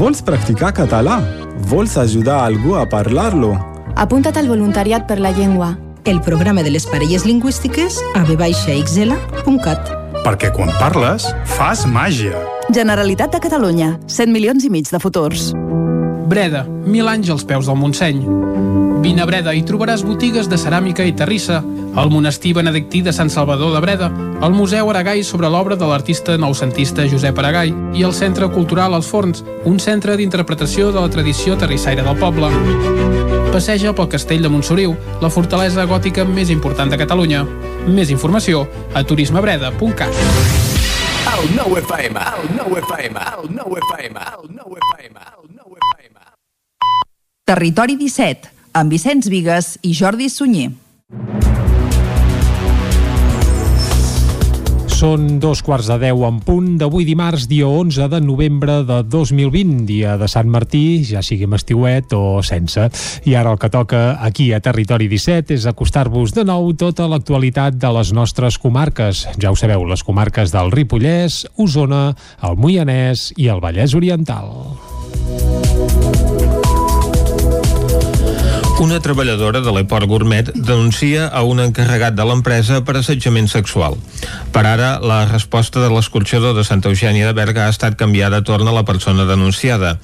[0.00, 1.18] Vols practicar català?
[1.68, 3.52] Vols ajudar algú a parlar-lo?
[4.00, 5.76] Apunta't al voluntariat per la llengua.
[6.04, 9.92] El programa de les parelles lingüístiques a vxl.cat.
[10.24, 12.40] Perquè quan parles, fas màgia.
[12.72, 13.94] Generalitat de Catalunya.
[14.06, 15.50] 100 milions i mig de futurs.
[16.30, 18.24] Breda, mil anys als peus del Montseny.
[19.00, 21.62] Vine a Breda i trobaràs botigues de ceràmica i terrissa,
[21.96, 24.10] el monestir benedictí de Sant Salvador de Breda,
[24.44, 29.08] el Museu Aragai sobre l'obra de l'artista noucentista Josep Aragai i el Centre Cultural Els
[29.08, 32.52] Forns, un centre d'interpretació de la tradició terrissaire del poble.
[33.54, 34.92] Passeja pel castell de Montsoriu,
[35.24, 37.46] la fortalesa gòtica més important de Catalunya.
[37.88, 40.22] Més informació a turismebreda.cat.
[41.32, 46.24] El nou FM, el nou FM, el nou FM, el nou FM, el nou FM.
[47.48, 50.70] Territori 17, amb Vicenç Vigues i Jordi Sunyer.
[55.00, 59.86] Són dos quarts de deu en punt d'avui dimarts, dia 11 de novembre de 2020,
[59.88, 62.84] dia de Sant Martí, ja sigui amb estiuet o sense.
[63.24, 67.80] I ara el que toca aquí a Territori 17 és acostar-vos de nou tota l'actualitat
[67.80, 69.24] de les nostres comarques.
[69.40, 72.10] Ja ho sabeu, les comarques del Ripollès, Osona,
[72.44, 74.52] el Moianès i el Vallès Oriental.
[78.80, 83.98] Una treballadora de l'Eport Gourmet denuncia a un encarregat de l'empresa per assetjament sexual.
[84.54, 88.44] Per ara, la resposta de l'escorxador de Santa Eugènia de Berga ha estat canviada a
[88.44, 89.98] torn a la persona denunciada.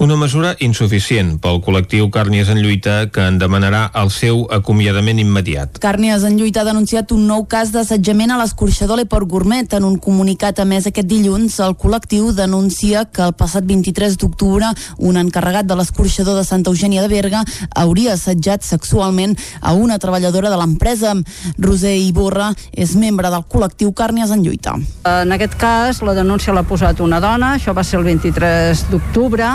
[0.00, 5.76] Una mesura insuficient pel col·lectiu Càrnies en Lluita que en demanarà el seu acomiadament immediat.
[5.84, 9.76] Càrnies en Lluita ha denunciat un nou cas d'assetjament a l'escorxador L'Eport Gourmet.
[9.76, 14.72] En un comunicat emès aquest dilluns, el col·lectiu denuncia que el passat 23 d'octubre
[15.04, 17.44] un encarregat de l'escorxador de Santa Eugènia de Berga
[17.76, 21.16] hauria assetjat sexualment a una treballadora de l'empresa.
[21.58, 24.78] Roser Iborra és membre del col·lectiu Càrnies en Lluita.
[25.08, 29.50] En aquest cas, la denúncia l'ha posat una dona, això va ser el 23 d'octubre,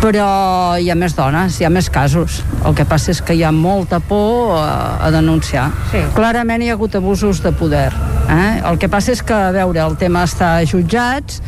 [0.00, 2.40] però hi ha més dones, hi ha més casos.
[2.64, 5.68] El que passa és que hi ha molta por a, a denunciar.
[5.92, 6.00] Sí.
[6.16, 7.90] Clarament hi ha hagut abusos de poder.
[8.30, 8.62] Eh?
[8.64, 11.42] El que passa és que, a veure, el tema està a jutjats,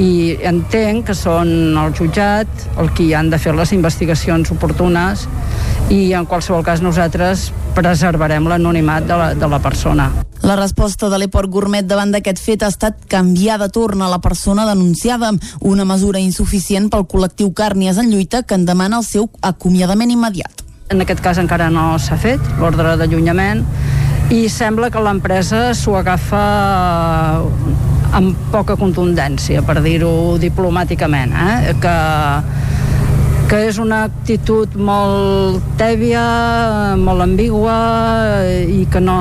[0.00, 5.26] i entenc que són el jutjat el qui han de fer les investigacions oportunes
[5.92, 10.10] i en qualsevol cas nosaltres preservarem l'anonimat de, la, de la persona.
[10.42, 14.18] La resposta de l'Eport Gourmet davant d'aquest fet ha estat canviar de torn a la
[14.18, 17.52] persona denunciada, una mesura insuficient pel col·lectiu
[17.92, 20.62] Càrnies en lluita que en demana el seu acomiadament immediat.
[20.88, 23.60] En aquest cas encara no s'ha fet l'ordre d'allunyament
[24.32, 26.40] i sembla que l'empresa s'ho agafa
[28.16, 31.74] amb poca contundència, per dir-ho diplomàticament, eh?
[31.82, 31.96] que
[33.52, 36.22] que és una actitud molt tèbia,
[36.96, 37.74] molt ambigua
[38.48, 39.16] i que no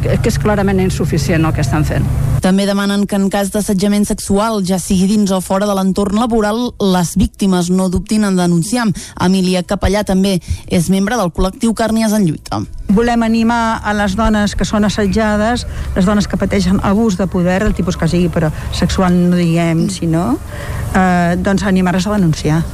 [0.00, 2.06] que és clarament insuficient el que estan fent.
[2.40, 6.70] També demanen que en cas d'assetjament sexual, ja sigui dins o fora de l'entorn laboral,
[6.80, 8.86] les víctimes no dubtin en denunciar.
[9.20, 10.38] Emília Capellà també
[10.72, 12.62] és membre del col·lectiu Càrnies en lluita.
[12.88, 15.66] Volem animar a les dones que són assetjades,
[15.98, 19.90] les dones que pateixen abús de poder, del tipus que sigui, però sexual no diguem,
[19.92, 20.30] sinó,
[20.94, 22.64] eh, doncs animar-les a denunciar.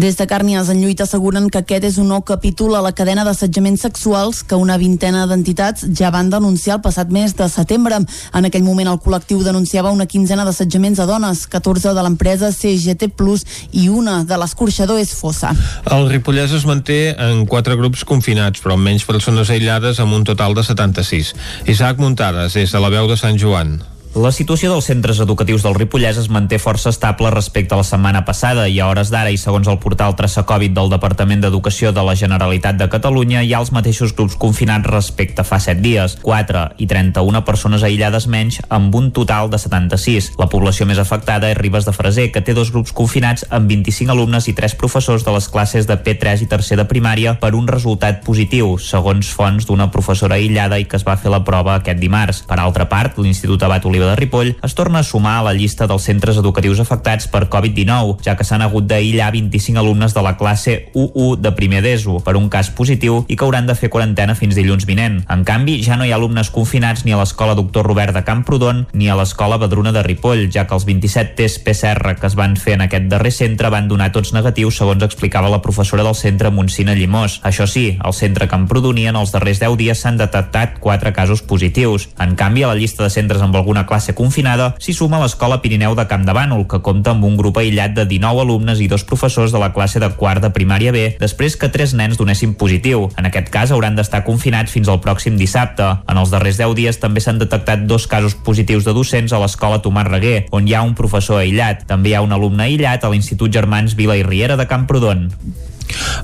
[0.00, 3.20] Des de Càrnies en lluita asseguren que aquest és un nou capítol a la cadena
[3.26, 7.98] d'assetjaments sexuals que una vintena d'entitats ja van denunciar el passat mes de setembre.
[8.32, 13.10] En aquell moment el col·lectiu denunciava una quinzena d'assetjaments a dones, 14 de l'empresa CGT
[13.12, 13.44] Plus
[13.76, 15.52] i una de l'escorxador és Fossa.
[15.84, 20.24] El Ripollès es manté en quatre grups confinats, però amb menys persones aïllades amb un
[20.24, 21.36] total de 76.
[21.68, 23.82] Isaac Muntades, des de la veu de Sant Joan.
[24.10, 28.24] La situació dels centres educatius del Ripollès es manté força estable respecte a la setmana
[28.26, 32.02] passada i a hores d'ara i segons el portal Traça Covid del Departament d'Educació de
[32.02, 36.16] la Generalitat de Catalunya hi ha els mateixos grups confinats respecte a fa 7 dies,
[36.24, 40.32] 4 i 31 persones aïllades menys amb un total de 76.
[40.42, 44.10] La població més afectada és Ribes de Freser, que té dos grups confinats amb 25
[44.10, 47.70] alumnes i 3 professors de les classes de P3 i tercer de primària per un
[47.70, 52.02] resultat positiu, segons fonts d'una professora aïllada i que es va fer la prova aquest
[52.02, 52.42] dimarts.
[52.50, 55.86] Per altra part, l'Institut Abat Oliva de Ripoll es torna a sumar a la llista
[55.90, 60.36] dels centres educatius afectats per Covid-19, ja que s'han hagut d'aïllar 25 alumnes de la
[60.40, 64.36] classe U1 de primer d'ESO per un cas positiu i que hauran de fer quarantena
[64.38, 65.20] fins dilluns vinent.
[65.28, 68.86] En canvi, ja no hi ha alumnes confinats ni a l'escola Doctor Robert de Camprodon
[68.92, 72.56] ni a l'escola Badruna de Ripoll, ja que els 27 tests PCR que es van
[72.56, 76.50] fer en aquest darrer centre van donar tots negatius, segons explicava la professora del centre
[76.54, 77.40] Montsina Llimós.
[77.44, 82.08] Això sí, al centre Camprodoni en els darrers 10 dies s'han detectat 4 casos positius.
[82.18, 85.96] En canvi, a la llista de centres amb alguna classe confinada s'hi suma l'escola Pirineu
[85.98, 89.04] de Camp de Bànol, que compta amb un grup aïllat de 19 alumnes i dos
[89.04, 93.08] professors de la classe de quart de primària B, després que tres nens donessin positiu.
[93.18, 95.88] En aquest cas hauran d'estar confinats fins al pròxim dissabte.
[96.06, 99.82] En els darrers 10 dies també s'han detectat dos casos positius de docents a l'escola
[99.82, 101.84] Tomàs Reguer, on hi ha un professor aïllat.
[101.90, 105.28] També hi ha un alumne aïllat a l'Institut Germans Vila i Riera de Camprodon.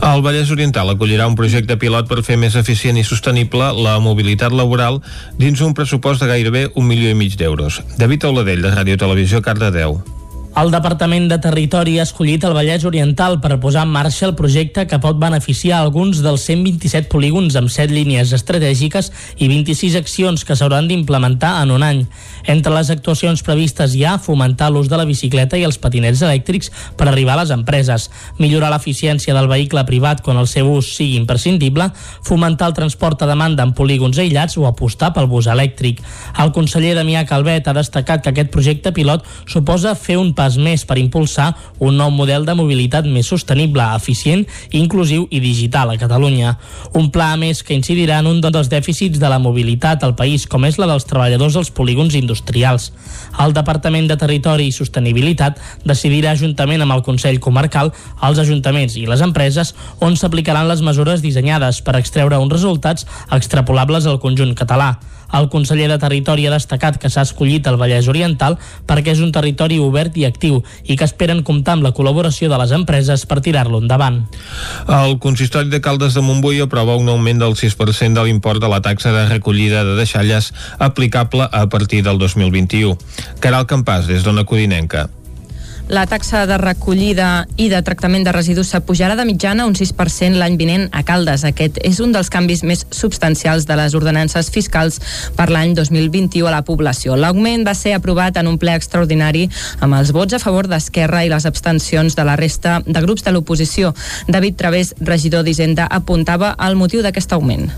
[0.06, 4.54] El Vallès Oriental acollirà un projecte pilot per fer més eficient i sostenible la mobilitat
[4.56, 5.00] laboral
[5.38, 7.82] dins un pressupost de gairebé un milió i mig d'euros.
[7.98, 10.00] David Auladell, de Ràdio Televisió, Cardedeu.
[10.56, 14.86] El Departament de Territori ha escollit el Vallès Oriental per posar en marxa el projecte
[14.88, 20.56] que pot beneficiar alguns dels 127 polígons amb 7 línies estratègiques i 26 accions que
[20.56, 22.00] s'hauran d'implementar en un any.
[22.48, 26.72] Entre les actuacions previstes hi ha fomentar l'ús de la bicicleta i els patinets elèctrics
[26.96, 28.08] per arribar a les empreses,
[28.40, 31.90] millorar l'eficiència del vehicle privat quan el seu ús sigui imprescindible,
[32.24, 36.00] fomentar el transport a demanda en polígons aïllats o apostar pel bus elèctric.
[36.40, 40.56] El conseller Damià Calvet ha destacat que aquest projecte pilot suposa fer un pas pas
[40.62, 41.50] més per impulsar
[41.82, 46.54] un nou model de mobilitat més sostenible, eficient, inclusiu i digital a Catalunya.
[46.94, 50.46] Un pla, a més, que incidirà en un dels dèficits de la mobilitat al país,
[50.46, 52.92] com és la dels treballadors als polígons industrials.
[53.42, 57.90] El Departament de Territori i Sostenibilitat decidirà juntament amb el Consell Comarcal,
[58.22, 64.06] els ajuntaments i les empreses on s'aplicaran les mesures dissenyades per extreure uns resultats extrapolables
[64.06, 64.94] al conjunt català.
[65.34, 69.32] El conseller de Territori ha destacat que s'ha escollit el Vallès Oriental perquè és un
[69.34, 73.40] territori obert i actiu i que esperen comptar amb la col·laboració de les empreses per
[73.42, 74.22] tirar-lo endavant.
[74.86, 78.82] El consistori de Caldes de Montbui aprova un augment del 6% de l'import de la
[78.84, 82.96] taxa de recollida de deixalles aplicable a partir del 2021.
[83.40, 85.08] Caral Campàs, des d'Ona Codinenca.
[85.88, 90.56] La taxa de recollida i de tractament de residus s'apujarà de mitjana un 6% l'any
[90.58, 91.44] vinent a Caldes.
[91.46, 94.98] Aquest és un dels canvis més substancials de les ordenances fiscals
[95.38, 97.14] per l'any 2021 a la població.
[97.14, 99.46] L'augment va ser aprovat en un ple extraordinari
[99.78, 103.36] amb els vots a favor d'Esquerra i les abstencions de la resta de grups de
[103.36, 103.94] l'oposició.
[104.26, 107.70] David Través, regidor d'Hisenda, apuntava al motiu d'aquest augment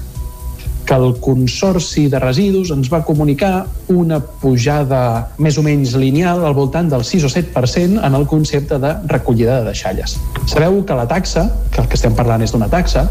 [0.89, 6.57] que el Consorci de Residus ens va comunicar una pujada més o menys lineal al
[6.57, 10.17] voltant del 6 o 7% en el concepte de recollida de deixalles.
[10.49, 13.05] Sabeu que la taxa, que el que estem parlant és d'una taxa,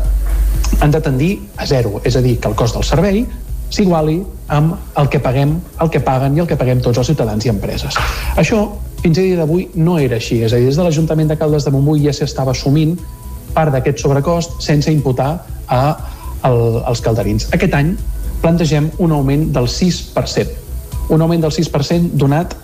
[0.82, 3.22] han de tendir a zero, és a dir, que el cost del servei
[3.70, 4.24] s'iguali
[4.58, 7.54] amb el que paguem, el que paguen i el que paguem tots els ciutadans i
[7.54, 7.94] empreses.
[8.42, 8.64] Això,
[9.06, 10.42] fins a dia d'avui, no era així.
[10.42, 12.98] És a dir, des de l'Ajuntament de Caldes de Montbui ja s'estava assumint
[13.54, 15.36] part d'aquest sobrecost sense imputar
[15.70, 15.84] a
[16.48, 17.48] el, els calderins.
[17.56, 17.96] Aquest any
[18.42, 20.66] plantegem un augment del 6%.
[21.14, 22.56] Un augment del 6% donat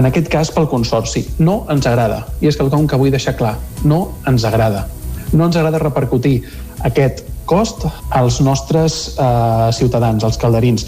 [0.00, 1.24] en aquest cas pel Consorci.
[1.38, 4.86] No ens agrada, i és quelcom que vull deixar clar, no ens agrada.
[5.32, 6.40] No ens agrada repercutir
[6.88, 10.86] aquest cost als nostres eh, ciutadans, als calderins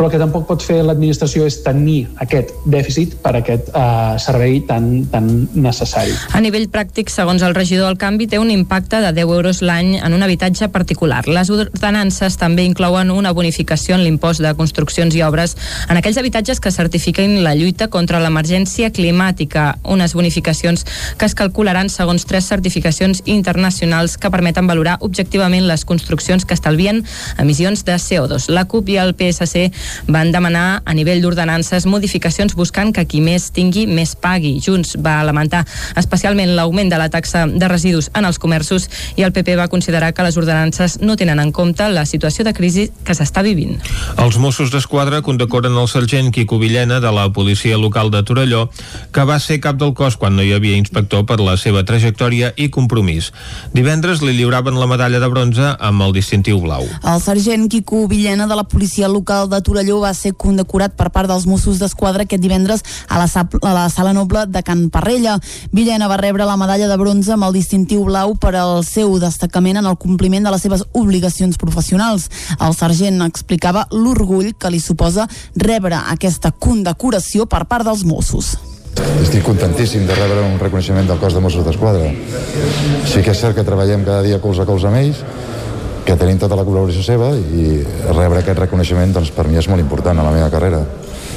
[0.00, 4.62] però el que tampoc pot fer l'administració és tenir aquest dèficit per aquest eh, servei
[4.64, 6.14] tan, tan necessari.
[6.32, 9.98] A nivell pràctic, segons el regidor, el canvi té un impacte de 10 euros l'any
[9.98, 11.26] en un habitatge particular.
[11.28, 15.52] Les ordenances també inclouen una bonificació en l'impost de construccions i obres
[15.90, 20.86] en aquells habitatges que certifiquin la lluita contra l'emergència climàtica, unes bonificacions
[21.20, 27.04] que es calcularan segons tres certificacions internacionals que permeten valorar objectivament les construccions que estalvien
[27.36, 28.48] emissions de CO2.
[28.48, 29.68] La CUP i el PSC
[30.06, 34.56] van demanar a nivell d'ordenances modificacions buscant que qui més tingui més pagui.
[34.62, 35.64] Junts va lamentar
[35.96, 40.12] especialment l'augment de la taxa de residus en els comerços i el PP va considerar
[40.14, 43.78] que les ordenances no tenen en compte la situació de crisi que s'està vivint.
[44.18, 48.68] Els Mossos d'Esquadra condecoren el sergent Quico Villena de la policia local de Torelló,
[49.12, 52.52] que va ser cap del cos quan no hi havia inspector per la seva trajectòria
[52.56, 53.32] i compromís.
[53.74, 56.86] Divendres li lliuraven la medalla de bronze amb el distintiu blau.
[57.02, 61.06] El sergent Quico Villena de la policia local de Torelló Torelló va ser condecorat per
[61.08, 65.38] part dels Mossos d'Esquadra aquest divendres a la, a la Sala Noble de Can Parrella.
[65.72, 69.80] Villena va rebre la medalla de bronze amb el distintiu blau per al seu destacament
[69.80, 72.28] en el compliment de les seves obligacions professionals.
[72.60, 75.24] El sergent explicava l'orgull que li suposa
[75.56, 78.58] rebre aquesta condecoració per part dels Mossos.
[79.22, 82.12] Estic contentíssim de rebre un reconeixement del cos de Mossos d'Esquadra.
[83.08, 85.24] Sí que és cert que treballem cada dia colze a colze amb ells,
[86.06, 87.80] que tenim tota la col·laboració seva i
[88.10, 90.82] rebre aquest reconeixement doncs, per mi és molt important a la meva carrera.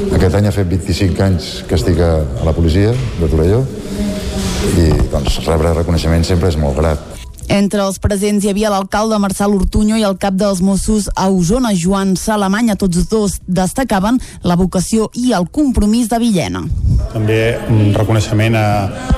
[0.10, 2.14] Aquest any ha fet 25 anys que estic a,
[2.46, 3.64] la policia de Torelló
[4.80, 7.13] i doncs, rebre reconeixement sempre és molt grat.
[7.52, 11.74] Entre els presents hi havia l'alcalde Marçal Ortuño i el cap dels Mossos a Osona,
[11.76, 12.78] Joan Salamanya.
[12.80, 16.64] Tots dos destacaven la vocació i el compromís de Villena.
[17.14, 18.68] També un reconeixement a,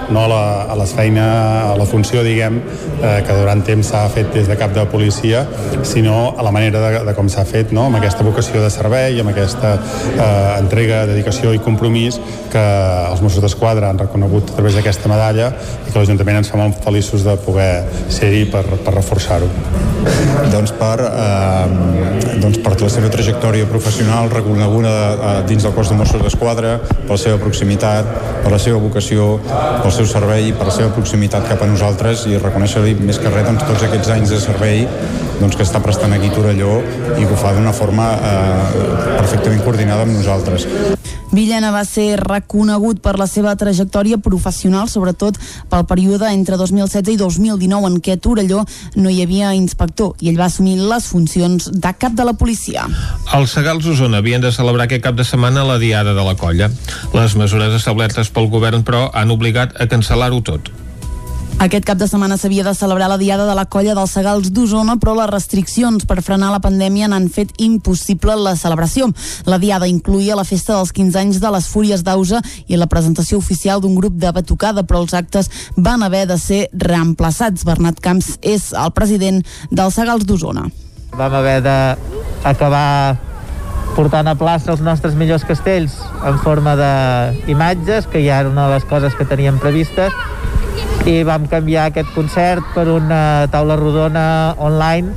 [0.09, 0.41] no a, la,
[0.73, 1.25] a la feina,
[1.71, 2.57] a la funció, diguem,
[2.99, 5.45] eh, que durant temps s'ha fet des de cap de policia,
[5.87, 7.87] sinó a la manera de, de com s'ha fet, no?
[7.89, 10.25] amb aquesta vocació de servei, amb aquesta eh,
[10.59, 12.19] entrega, dedicació i compromís
[12.51, 12.65] que
[13.11, 15.51] els Mossos d'Esquadra han reconegut a través d'aquesta medalla
[15.85, 17.71] i que l'Ajuntament ens fa molt feliços de poder
[18.15, 19.49] ser-hi per, per reforçar-ho.
[20.51, 25.97] Doncs per, eh, doncs per la seva trajectòria professional reconeguda eh, dins del cos de
[25.99, 28.09] Mossos d'Esquadra, per la seva proximitat,
[28.43, 29.39] per la seva vocació,
[29.81, 33.33] pel seu servei i per la seva proximitat cap a nosaltres i reconèixer-li més que
[33.33, 34.85] res doncs, tots aquests anys de servei
[35.39, 36.77] doncs, que està prestant aquí Torelló
[37.15, 39.14] i que ho fa d'una forma eh,
[39.45, 40.65] perfectament coordinada amb nosaltres.
[41.35, 45.37] Villena va ser reconegut per la seva trajectòria professional, sobretot
[45.69, 48.63] pel període entre 2016 i 2019 en què a Torelló
[48.95, 52.87] no hi havia inspector i ell va assumir les funcions de cap de la policia.
[53.35, 56.71] Els Segals Osona havien de celebrar aquest cap de setmana la Diada de la Colla.
[57.13, 60.71] Les mesures establertes pel govern, però, han obligat a cancel·lar-ho tot.
[61.55, 64.97] Aquest cap de setmana s'havia de celebrar la Diada de la Colla dels Segals d'Osona,
[64.99, 69.07] però les restriccions per frenar la pandèmia n'han fet impossible la celebració.
[69.47, 73.39] La Diada incluïa la festa dels 15 anys de les Fúries d'Ausa i la presentació
[73.39, 77.63] oficial d'un grup de batucada, però els actes van haver de ser reemplaçats.
[77.63, 79.39] Bernat Camps és el president
[79.71, 80.67] dels Segals d'Osona.
[81.15, 83.15] Vam haver d'acabar
[83.95, 85.95] portant a plaça els nostres millors castells
[86.27, 90.11] en forma d'imatges, que ja era una de les coses que teníem previstes,
[91.05, 95.13] i vam canviar aquest concert per una taula rodona online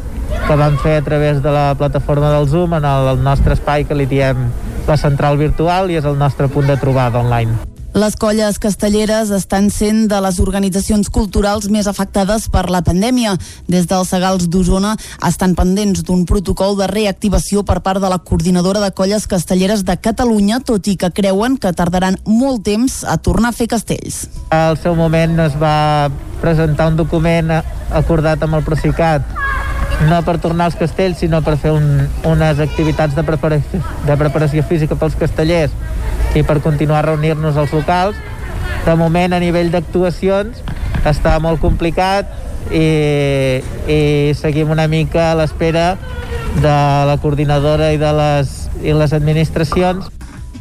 [0.46, 3.96] que vam fer a través de la plataforma del Zoom en el, nostre espai que
[3.96, 4.48] li diem
[4.88, 7.77] la central virtual i és el nostre punt de trobada online.
[7.98, 13.32] Les colles castelleres estan sent de les organitzacions culturals més afectades per la pandèmia.
[13.66, 14.92] Des dels Segals d'Osona
[15.26, 19.98] estan pendents d'un protocol de reactivació per part de la coordinadora de colles castelleres de
[19.98, 24.28] Catalunya, tot i que creuen que tardaran molt temps a tornar a fer castells.
[24.54, 26.06] Al seu moment es va
[26.38, 27.50] presentar un document
[27.90, 29.26] acordat amb el Procicat
[30.06, 34.62] no per tornar als castells, sinó per fer un, unes activitats de preparació, de preparació
[34.62, 35.74] física pels castellers
[36.36, 38.18] i per continuar a reunir-nos als locals.
[38.86, 40.62] De moment, a nivell d'actuacions,
[41.08, 42.30] està molt complicat
[42.74, 44.00] i, i
[44.36, 45.90] seguim una mica a l'espera
[46.58, 46.78] de
[47.08, 50.08] la coordinadora i de les, i les administracions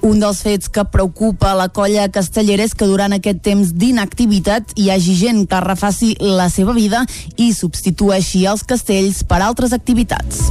[0.07, 4.91] un dels fets que preocupa la colla castellera és que durant aquest temps d'inactivitat hi
[4.93, 7.03] hagi gent que refaci la seva vida
[7.35, 10.45] i substitueixi els castells per altres activitats.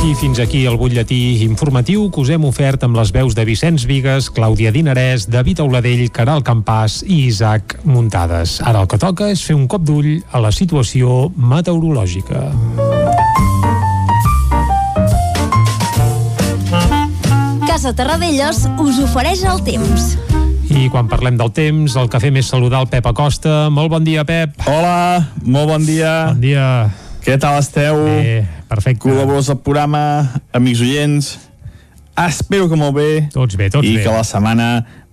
[0.00, 3.82] I fins aquí el butlletí informatiu que us hem ofert amb les veus de Vicenç
[3.84, 8.56] Vigues, Clàudia Dinarès, David Auladell, Caral Campàs i Isaac Muntades.
[8.64, 12.46] Ara el que toca és fer un cop d'ull a la situació meteorològica.
[17.68, 20.16] Casa Terradellos us ofereix el temps.
[20.72, 23.68] I quan parlem del temps, el que fem és saludar el Pep Acosta.
[23.68, 24.56] Molt bon dia, Pep.
[24.64, 26.32] Hola, molt bon dia.
[26.32, 26.66] Bon dia.
[27.24, 28.00] Què tal esteu?
[28.06, 29.02] Bé, perfecte.
[29.04, 30.02] Col·laboradors del programa,
[30.56, 31.30] amics oients.
[32.20, 33.10] Espero que molt bé.
[33.32, 34.04] Tots bé, tots I bé.
[34.04, 34.70] que la setmana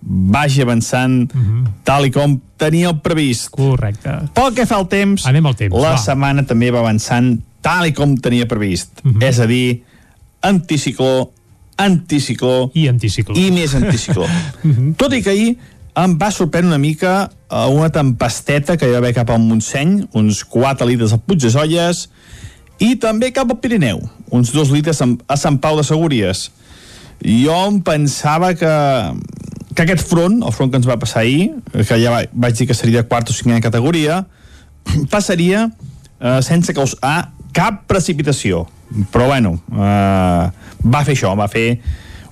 [0.08, 1.66] vagi avançant uh -huh.
[1.84, 3.50] tal i com tenia el previst.
[3.50, 4.10] Correcte.
[4.34, 5.98] Pel que fa al temps, Anem al temps, la va.
[5.98, 9.02] setmana també va avançant tal i com tenia previst.
[9.04, 9.24] Uh -huh.
[9.24, 9.84] És a dir,
[10.42, 11.32] anticicló,
[11.78, 14.24] anticicló i anticicló i més anticicló.
[14.24, 14.30] uh
[14.64, 14.96] -huh.
[14.96, 15.58] Tot i que ahir
[15.98, 20.04] em va sorprendre una mica uh, una tempesteta que hi va haver cap al Montseny,
[20.18, 22.08] uns 4 litres de Solles,
[22.78, 26.52] i també cap al Pirineu, uns 2 litres a Sant Pau de Segúries.
[27.26, 28.74] Jo em pensava que,
[29.74, 32.68] que aquest front, el front que ens va passar ahir, que ja va, vaig dir
[32.70, 34.22] que seria de quarta o cinquena categoria,
[35.14, 38.68] passaria eh, sense causar cap precipitació.
[39.12, 40.44] Però bueno, eh,
[40.86, 41.80] va fer això, va fer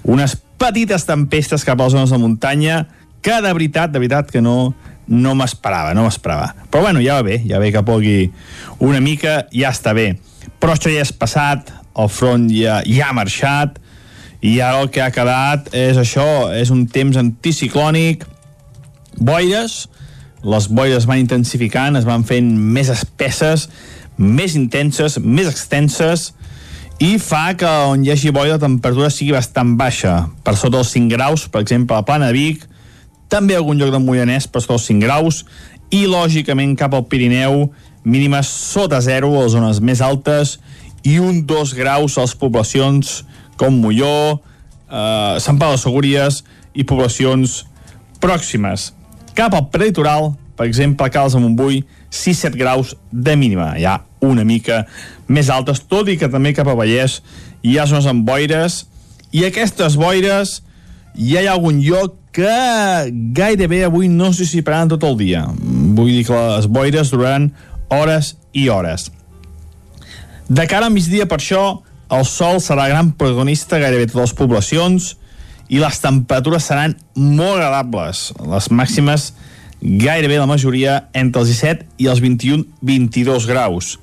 [0.05, 2.83] unes petites tempestes cap a les zones de muntanya
[3.25, 4.75] que de veritat, de veritat que no,
[5.09, 6.51] no m'esperava, no m'esperava.
[6.69, 8.29] Però bueno, ja va bé, ja ve que pogui
[8.85, 10.11] una mica, ja està bé.
[10.61, 13.79] Però això ja és passat, el front ja, ja ha marxat,
[14.45, 18.27] i ara el que ha quedat és això, és un temps anticiclònic,
[19.17, 19.85] boires,
[20.45, 23.65] les boires van intensificant, es van fent més espesses,
[24.21, 26.29] més intenses, més extenses,
[27.01, 30.93] i fa que on hi hagi boira la temperatura sigui bastant baixa, per sota dels
[30.93, 32.69] 5 graus, per exemple, a la Plana de Vic,
[33.29, 35.43] també algun lloc de Moianès per sota dels 5 graus,
[35.93, 37.69] i lògicament cap al Pirineu,
[38.05, 40.57] mínimes sota zero a les zones més altes,
[41.05, 43.21] i un 2 graus a les poblacions
[43.57, 44.41] com Molló,
[44.89, 47.63] eh, Sant Pau de Segúries i poblacions
[48.21, 48.91] pròximes.
[49.35, 54.45] Cap al prelitoral, per exemple, a Calç de Montbui, 6-7 graus de mínima, ja una
[54.47, 54.85] mica
[55.27, 57.19] més altes, tot i que també cap a Vallès
[57.61, 58.85] hi ha zones amb boires,
[59.35, 60.61] i aquestes boires
[61.15, 65.45] ja hi ha algun lloc que gairebé avui no s'hi dissiparan tot el dia.
[65.55, 67.53] Vull dir que les boires duraran
[67.87, 69.07] hores i hores.
[70.51, 71.63] De cara a migdia, per això,
[72.11, 75.07] el sol serà gran protagonista gairebé totes les poblacions
[75.71, 78.27] i les temperatures seran molt agradables.
[78.43, 79.31] Les màximes
[79.81, 83.95] gairebé la majoria entre els 17 i els 21-22 graus.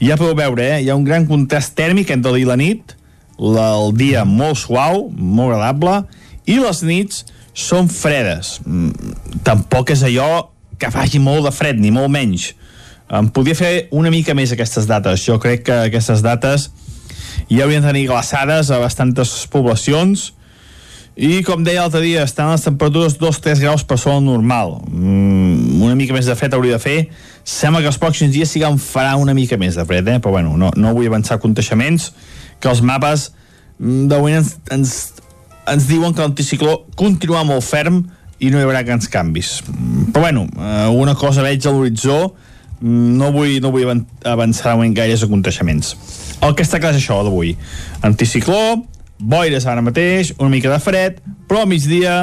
[0.00, 0.82] Ja podeu veure, eh?
[0.82, 2.96] hi ha un gran contrast tèrmic entre el dia i la nit,
[3.36, 6.02] el dia molt suau, molt agradable,
[6.48, 7.24] i les nits
[7.56, 8.58] són fredes.
[8.66, 12.50] Mm, tampoc és allò que faci molt de fred, ni molt menys.
[13.16, 15.24] Em podria fer una mica més aquestes dates.
[15.24, 16.70] Jo crec que aquestes dates
[17.48, 20.32] ja haurien de tenir glaçades a bastantes poblacions
[21.16, 24.74] i com deia l'altre dia, estan les temperatures 2-3 graus per sobre normal.
[24.90, 26.98] Mm, una mica més de fred hauria de fer.
[27.40, 30.18] Sembla que els pròxims dies sí que en farà una mica més de fred, eh?
[30.20, 32.10] però bueno, no, no vull avançar contaixements,
[32.60, 33.30] que els mapes
[33.78, 34.92] mm, de moment ens, ens,
[35.66, 38.04] ens diuen que l'anticicló continua molt ferm
[38.38, 39.62] i no hi haurà grans canvis.
[39.66, 42.34] Mm, però bueno, eh, una cosa veig a l'horitzó,
[42.80, 43.88] no vull, no vull
[44.24, 45.94] avançar en gaires aconteixements.
[46.44, 47.54] El que està clar és això d'avui.
[48.04, 48.82] Anticicló,
[49.18, 52.18] boires ara mateix, una mica de fred, però al migdia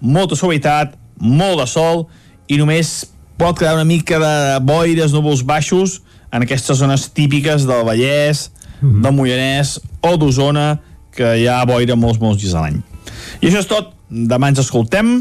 [0.00, 2.06] molta suavitat, molt de sol
[2.48, 3.02] i només
[3.38, 4.34] pot quedar una mica de
[4.64, 6.00] boires, núvols baixos
[6.32, 9.02] en aquestes zones típiques del Vallès, mm -hmm.
[9.02, 10.80] del Moianès o d'Osona,
[11.18, 12.78] que hi ha boira molts, molts dies a l'any.
[13.40, 13.94] I això és tot.
[14.08, 15.18] Demà ens escoltem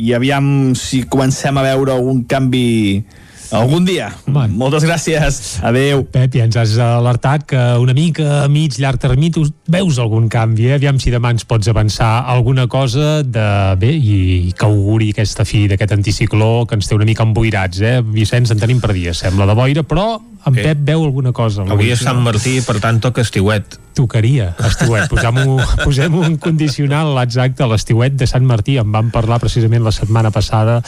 [0.00, 3.02] i aviam si comencem a veure algun canvi
[3.50, 4.10] algun dia.
[4.30, 4.52] Man.
[4.54, 5.58] Moltes gràcies.
[5.66, 6.04] Adeu.
[6.10, 10.28] Pep, ja ens has alertat que una mica a mig, llarg termini tu veus algun
[10.30, 10.76] canvi, eh?
[10.78, 13.48] Aviam si demà ens pots avançar alguna cosa de
[13.80, 17.98] bé i que auguri aquesta fi d'aquest anticicló que ens té una mica emboirats, eh?
[18.06, 20.70] Vicenç, en tenim per dies, sembla, de boira, però en okay.
[20.70, 21.66] Pep veu alguna cosa.
[21.66, 23.79] Avui és Sant Martí, per tant toca estiuet.
[23.96, 25.08] Tocaria, estiuet.
[25.10, 28.78] Posem-ho posem un condicional exacte a l'estiuet de Sant Martí.
[28.80, 30.80] En vam parlar precisament la setmana passada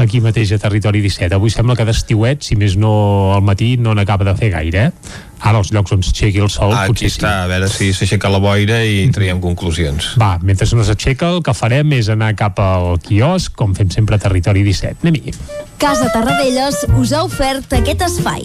[0.00, 1.34] aquí mateix a Territori 17.
[1.36, 2.92] Avui sembla que d'estiuet, si més no
[3.34, 5.18] al matí, no n'acaba de fer gaire, eh?
[5.40, 7.44] Ara, els llocs on s'aixequi el sol, ah, potser aquí està, sí.
[7.46, 10.12] a veure si s'aixeca la boira i traiem conclusions.
[10.20, 14.20] Va, mentre no s'aixeca, el que farem és anar cap al quiosc, com fem sempre
[14.20, 15.00] a Territori 17.
[15.00, 15.32] Anem-hi.
[15.80, 18.44] Casa Tarradellas us ha ofert aquest espai.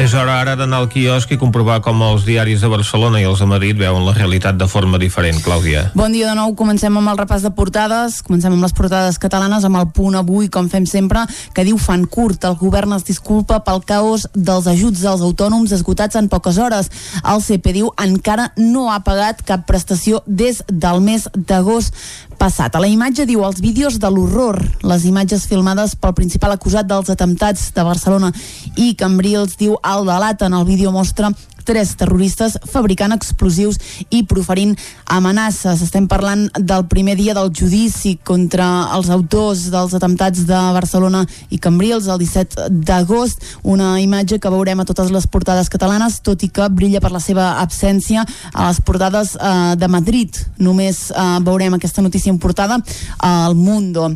[0.00, 3.42] És hora ara d'anar al quiosc i comprovar com els diaris de Barcelona i els
[3.42, 5.82] de Madrid veuen la realitat de forma diferent, Clàudia.
[5.92, 9.66] Bon dia de nou, comencem amb el repàs de portades, comencem amb les portades catalanes,
[9.68, 13.60] amb el punt avui, com fem sempre, que diu fan curt, el govern es disculpa
[13.66, 16.88] pel caos dels ajuts als autònoms esgotats en poques hores.
[17.20, 21.92] El CP diu encara no ha pagat cap prestació des del mes d'agost
[22.40, 22.74] passat.
[22.74, 24.56] A la imatge diu els vídeos de l'horror,
[24.88, 28.32] les imatges filmades pel principal acusat dels atemptats de Barcelona
[28.80, 31.34] i Cambrils diu el delat en el vídeo mostra
[31.70, 33.78] tres terroristes fabricant explosius
[34.10, 34.74] i proferint
[35.06, 35.84] amenaces.
[35.84, 38.66] Estem parlant del primer dia del judici contra
[38.96, 41.22] els autors dels atemptats de Barcelona
[41.54, 46.42] i Cambrils el 17 d'agost, una imatge que veurem a totes les portades catalanes, tot
[46.42, 50.42] i que brilla per la seva absència a les portades eh, de Madrid.
[50.58, 52.80] Només eh, veurem aquesta notícia importada
[53.18, 54.10] al Mundo.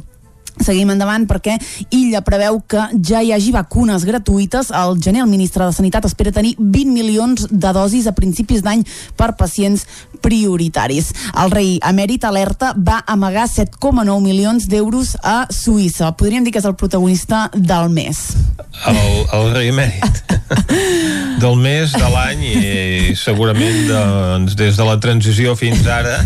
[0.63, 1.57] Seguim endavant perquè
[1.91, 4.71] Illa preveu que ja hi hagi vacunes gratuïtes.
[4.71, 8.85] Al gener el ministre de Sanitat espera tenir 20 milions de dosis a principis d'any
[9.19, 9.87] per pacients
[10.25, 11.13] prioritaris.
[11.45, 16.15] El rei emèrit alerta va amagar 7,9 milions d'euros a Suïssa.
[16.17, 18.25] Podríem dir que és el protagonista del mes.
[18.89, 18.99] El,
[19.37, 20.35] el rei emèrit.
[21.45, 26.19] del mes, de l'any i segurament doncs, des de la transició fins ara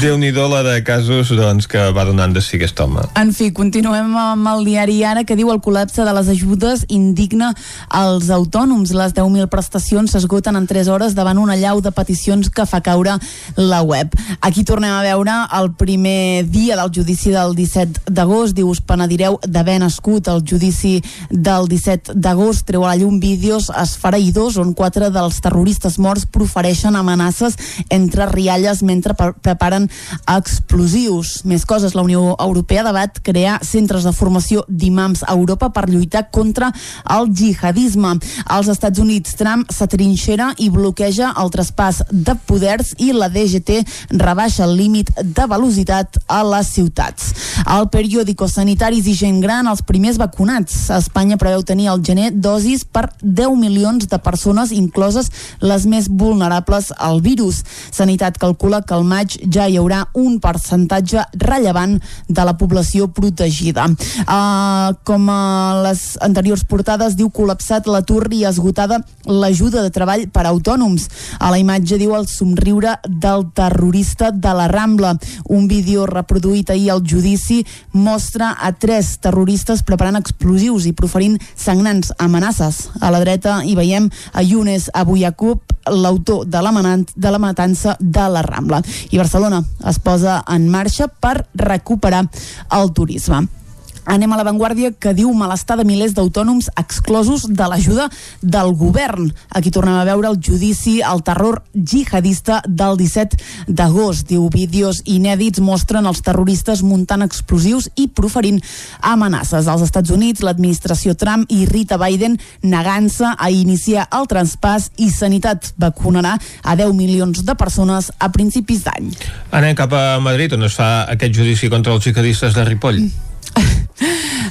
[0.00, 3.02] déu nhi la de casos doncs, que va donant de si aquest home.
[3.20, 7.52] En fi, continuem amb el diari Ara que diu el col·lapse de les ajudes indigna
[7.88, 8.92] als autònoms.
[8.96, 13.18] Les 10.000 prestacions s'esgoten en 3 hores davant una llau de peticions que fa caure
[13.56, 14.14] la web.
[14.40, 18.54] Aquí tornem a veure el primer dia del judici del 17 d'agost.
[18.54, 20.28] Diu, us penedireu d'haver nascut.
[20.30, 25.98] El judici del 17 d'agost treu a la llum vídeos esfereïdors on quatre dels terroristes
[25.98, 27.56] morts profereixen amenaces
[27.90, 29.88] entre rialles mentre preparen
[30.30, 31.42] explosius.
[31.44, 36.28] Més coses, la Unió Europea debat crear centres de formació d'imams a Europa per lluitar
[36.30, 36.70] contra
[37.10, 38.18] el jihadisme.
[38.46, 42.36] Als Estats Units, Trump s'atrinxera i bloqueja el traspàs de
[42.74, 43.82] poders i la DGT
[44.18, 47.32] rebaixa el límit de velocitat a les ciutats.
[47.70, 50.90] El periòdico Sanitaris i Gent Gran, els primers vacunats.
[50.90, 56.92] Espanya preveu tenir al gener dosis per 10 milions de persones, incloses les més vulnerables
[56.98, 57.62] al virus.
[57.90, 61.98] Sanitat calcula que al maig ja hi haurà un percentatge rellevant
[62.28, 63.86] de la població protegida.
[64.24, 70.46] Uh, com a les anteriors portades, diu col·lapsat l'atur i esgotada l'ajuda de treball per
[70.46, 71.08] a autònoms.
[71.38, 75.18] A la imatge diu el somriure del terrorista de la Rambla.
[75.48, 82.14] Un vídeo reproduït ahir al judici mostra a tres terroristes preparant explosius i proferint sagnants
[82.18, 82.90] amenaces.
[83.00, 85.60] A la dreta hi veiem a Younes Abu Yaqub,
[85.92, 88.82] l'autor de, la de la matança de la Rambla.
[89.10, 92.24] I Barcelona es posa en marxa per recuperar
[92.72, 93.63] el turisme.
[94.04, 98.10] Anem a l'avantguàrdia que diu malestar de milers d'autònoms exclosos de l'ajuda
[98.42, 99.30] del govern.
[99.48, 103.38] Aquí tornem a veure el judici al terror jihadista del 17
[103.68, 104.28] d'agost.
[104.28, 108.60] Diu vídeos inèdits mostren els terroristes muntant explosius i proferint
[109.00, 109.68] amenaces.
[109.68, 116.36] Als Estats Units, l'administració Trump irrita Biden negant-se a iniciar el traspàs i Sanitat vacunarà
[116.62, 119.12] a 10 milions de persones a principis d'any.
[119.50, 123.06] Anem cap a Madrid, on es fa aquest judici contra els jihadistes de Ripoll.
[123.06, 123.32] Mm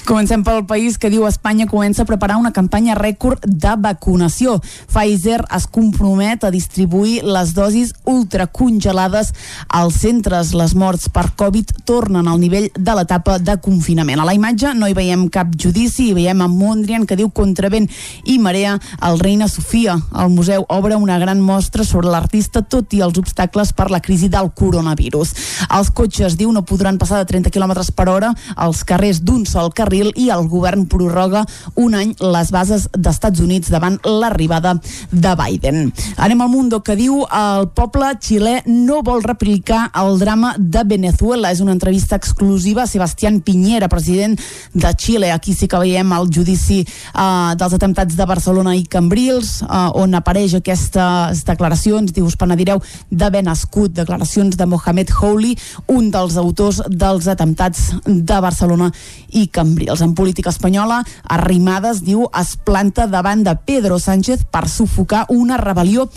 [0.04, 4.58] Comencem pel país que diu Espanya comença a preparar una campanya rècord de vacunació.
[4.92, 9.34] Pfizer es compromet a distribuir les dosis ultracongelades
[9.70, 10.54] als centres.
[10.54, 14.20] Les morts per Covid tornen al nivell de l'etapa de confinament.
[14.20, 17.72] A la imatge no hi veiem cap judici, hi veiem a Mondrian que diu contra
[17.72, 17.90] vent
[18.28, 18.78] i marea
[19.08, 19.98] el Reina Sofia.
[20.20, 24.28] El museu obre una gran mostra sobre l'artista tot i els obstacles per la crisi
[24.28, 25.34] del coronavirus.
[25.72, 29.74] Els cotxes, diu, no podran passar de 30 km per hora als carrers d'un sol
[29.74, 31.44] carrer carril i el govern prorroga
[31.76, 34.76] un any les bases d'Estats Units davant l'arribada
[35.12, 35.92] de Biden.
[36.18, 41.52] Anem al Mundo que diu el poble xilè no vol replicar el drama de Venezuela.
[41.52, 44.40] És una entrevista exclusiva a Sebastián Piñera, president
[44.74, 45.32] de Xile.
[45.32, 50.16] Aquí sí que veiem el judici uh, dels atemptats de Barcelona i Cambrils, uh, on
[50.18, 52.82] apareix aquestes declaracions, diu, us penedireu
[53.12, 55.56] d'haver nascut, declaracions de Mohamed Houli,
[55.88, 58.92] un dels autors dels atemptats de Barcelona
[59.34, 60.02] i Cambrils.
[60.02, 66.08] En política espanyola, Arrimadas, diu, es planta davant de Pedro Sánchez per sufocar una rebel·lió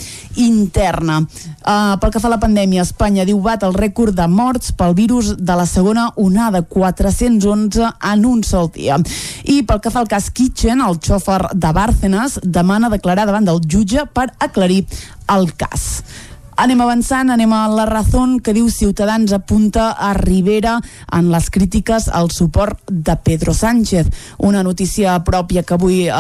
[0.43, 1.21] interna.
[1.21, 4.95] Uh, pel que fa a la pandèmia, Espanya diu bat el rècord de morts pel
[4.99, 9.01] virus de la segona onada, 411 en un sol dia.
[9.45, 13.63] I pel que fa al cas Kitchen, el xòfer de Bárcenas demana declarar davant del
[13.65, 14.85] jutge per aclarir
[15.33, 16.05] el cas.
[16.57, 20.79] Anem avançant, anem a la Razón, que diu Ciutadans apunta a Rivera
[21.13, 24.07] en les crítiques al suport de Pedro Sánchez.
[24.39, 26.15] Una notícia pròpia que avui eh,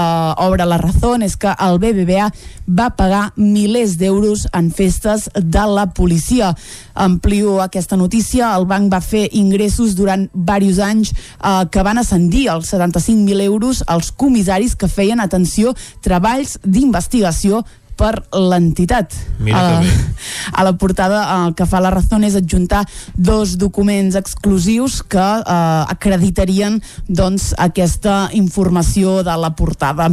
[0.45, 2.26] obre la Razón és que el BBVA
[2.68, 6.53] va pagar milers d'euros en festes de la policia.
[6.93, 12.51] Amplio aquesta notícia, el banc va fer ingressos durant diversos anys eh, que van ascendir
[12.53, 15.72] als 75.000 euros als comissaris que feien, atenció,
[16.05, 17.64] treballs d'investigació
[17.97, 19.14] per l'entitat.
[19.53, 19.82] A,
[20.59, 22.84] a la portada el que fa la raó és adjuntar
[23.14, 26.78] dos documents exclusius que eh, acreditarien
[27.09, 30.09] doncs, aquesta informació de la portada.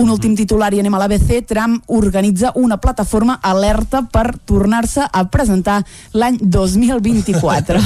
[0.00, 1.44] Un últim titular i anem a l'ABC.
[1.46, 5.82] Trump organitza una plataforma alerta per tornar-se a presentar
[6.16, 7.80] l'any 2024.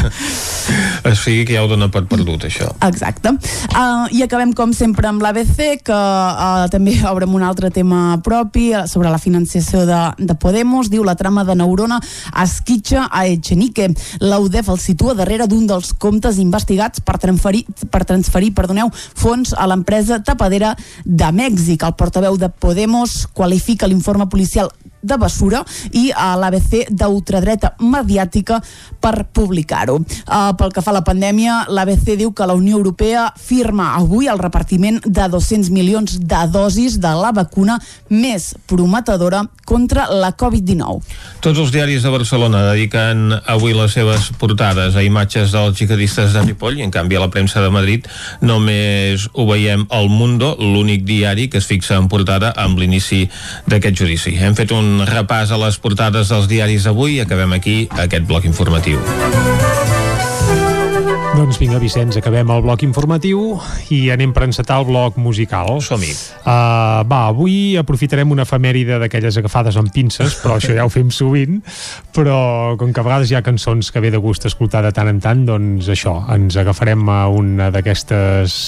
[1.10, 2.70] o sigui que ja ho dona per perdut, això.
[2.86, 3.34] Exacte.
[3.74, 8.59] Uh, I acabem, com sempre, amb l'ABC, que uh, també obre un altre tema propi
[8.60, 10.90] propi sobre la financiació de, de Podemos.
[10.90, 12.00] Diu la trama de Neurona
[12.42, 13.88] esquitxa a Echenique.
[14.20, 19.66] L'UDEF el situa darrere d'un dels comptes investigats per transferir, per transferir perdoneu, fons a
[19.70, 21.84] l'empresa tapadera de Mèxic.
[21.84, 24.70] El portaveu de Podemos qualifica l'informe policial
[25.02, 25.62] de Bessura
[25.96, 28.60] i a l'ABC d'ultradreta mediàtica
[29.00, 29.98] per publicar-ho.
[30.00, 34.28] Uh, pel que fa a la pandèmia, l'ABC diu que la Unió Europea firma avui
[34.30, 37.78] el repartiment de 200 milions de dosis de la vacuna
[38.10, 41.00] més prometedora contra la Covid-19.
[41.44, 46.44] Tots els diaris de Barcelona dediquen avui les seves portades a imatges dels jihadistes de
[46.44, 48.08] Ripoll i en canvi a la premsa de Madrid
[48.40, 53.22] només ho veiem al Mundo, l'únic diari que es fixa en portada amb l'inici
[53.70, 54.34] d'aquest judici.
[54.40, 58.48] Hem fet un repàs a les portades dels diaris d'avui i acabem aquí aquest bloc
[58.48, 59.02] informatiu.
[61.30, 63.54] Doncs vinga, Vicenç, acabem el bloc informatiu
[63.94, 65.78] i anem per encetar el bloc musical.
[65.80, 66.10] Som-hi.
[66.42, 71.08] Uh, va, avui aprofitarem una efemèride d'aquelles agafades amb pinces, però això ja ho fem
[71.14, 71.62] sovint,
[72.12, 75.08] però com que a vegades hi ha cançons que ve de gust escoltar de tant
[75.08, 78.60] en tant, doncs això, ens agafarem a una d'aquestes...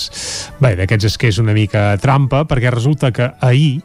[0.63, 3.83] Bé, d'aquests esquers una mica trampa, perquè resulta que ahir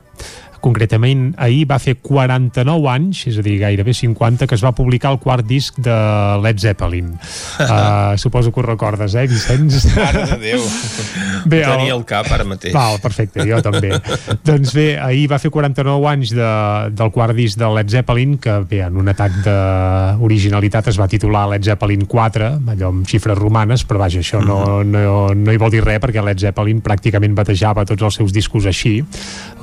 [0.63, 5.11] concretament ahir va fer 49 anys, és a dir, gairebé 50, que es va publicar
[5.15, 5.95] el quart disc de
[6.43, 7.13] Led Zeppelin.
[7.59, 9.85] Uh, suposo que ho recordes, eh, Vicenç?
[9.95, 10.63] Mare de Déu.
[11.51, 11.71] Bé, el...
[11.77, 12.73] Tenia el cap ara mateix.
[12.75, 13.93] Val, perfecte, jo també.
[14.47, 16.49] doncs bé, ahir va fer 49 anys de,
[16.97, 21.45] del quart disc de Led Zeppelin, que bé, en un atac d'originalitat es va titular
[21.53, 25.71] Led Zeppelin 4, allò amb xifres romanes, però vaja, això no, no, no hi vol
[25.73, 28.97] dir res, perquè Led Zeppelin pràcticament batejava tots els seus discos així,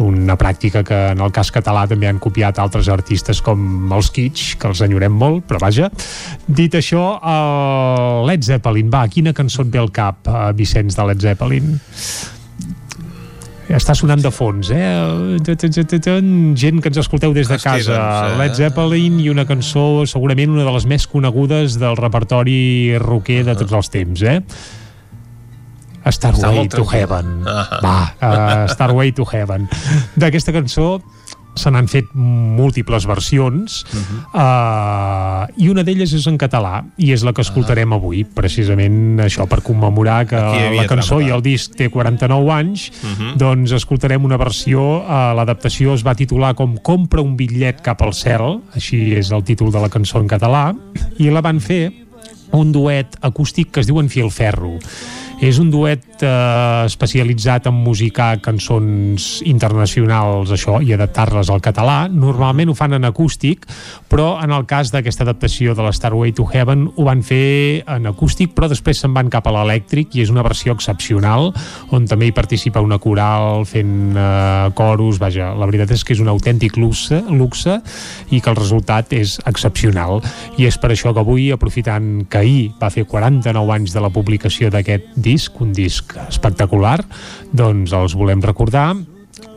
[0.04, 4.58] una pràctica que en el cas català també han copiat altres artistes com els Kitsch,
[4.60, 5.90] que els enyorem molt, però vaja.
[6.46, 11.10] Dit això, el Led Zeppelin, va, quina cançó et ve al cap, uh, Vicenç, de
[11.10, 11.74] Led Zeppelin?
[13.74, 15.38] està sonant de fons, eh?
[15.42, 17.96] Gent que ens escolteu des de casa.
[17.96, 18.38] eh?
[18.38, 23.56] Led Zeppelin i una cançó, segurament una de les més conegudes del repertori rocker de
[23.56, 24.40] tots els temps, eh?
[26.12, 26.84] Starway to.
[26.84, 27.44] Heaven.
[27.48, 27.80] Ah.
[27.82, 29.68] Va, uh, Starway to Heaven.
[30.20, 30.98] D'aquesta cançó
[31.54, 33.84] se n'han fet múltiples versions
[34.34, 39.46] uh, i una d'elles és en català i és la que escoltarem avui precisament això
[39.50, 40.40] per commemorar que
[40.74, 42.88] la cançó i el disc té 49 anys
[43.38, 48.16] doncs escoltarem una versió uh, l'adaptació es va titular com Compra un bitllet cap al
[48.18, 50.72] cel així és el títol de la cançó en català
[51.22, 51.84] i la van fer
[52.54, 54.78] un duet acústic que es diu En Filferro.
[55.44, 62.06] És un duet eh, especialitzat en musicar cançons internacionals això i adaptar-les al català.
[62.08, 63.66] Normalment ho fan en acústic,
[64.08, 68.08] però en el cas d'aquesta adaptació de la Starway to Heaven ho van fer en
[68.08, 71.50] acústic, però després se'n van cap a l'elèctric i és una versió excepcional
[71.92, 76.24] on també hi participa una coral fent eh, coros, vaja, la veritat és que és
[76.24, 77.76] un autèntic luxe, luxe
[78.32, 80.22] i que el resultat és excepcional
[80.56, 84.12] i és per això que avui, aprofitant que ahir va fer 49 anys de la
[84.14, 87.00] publicació d'aquest disc, un disc espectacular,
[87.52, 88.92] doncs els volem recordar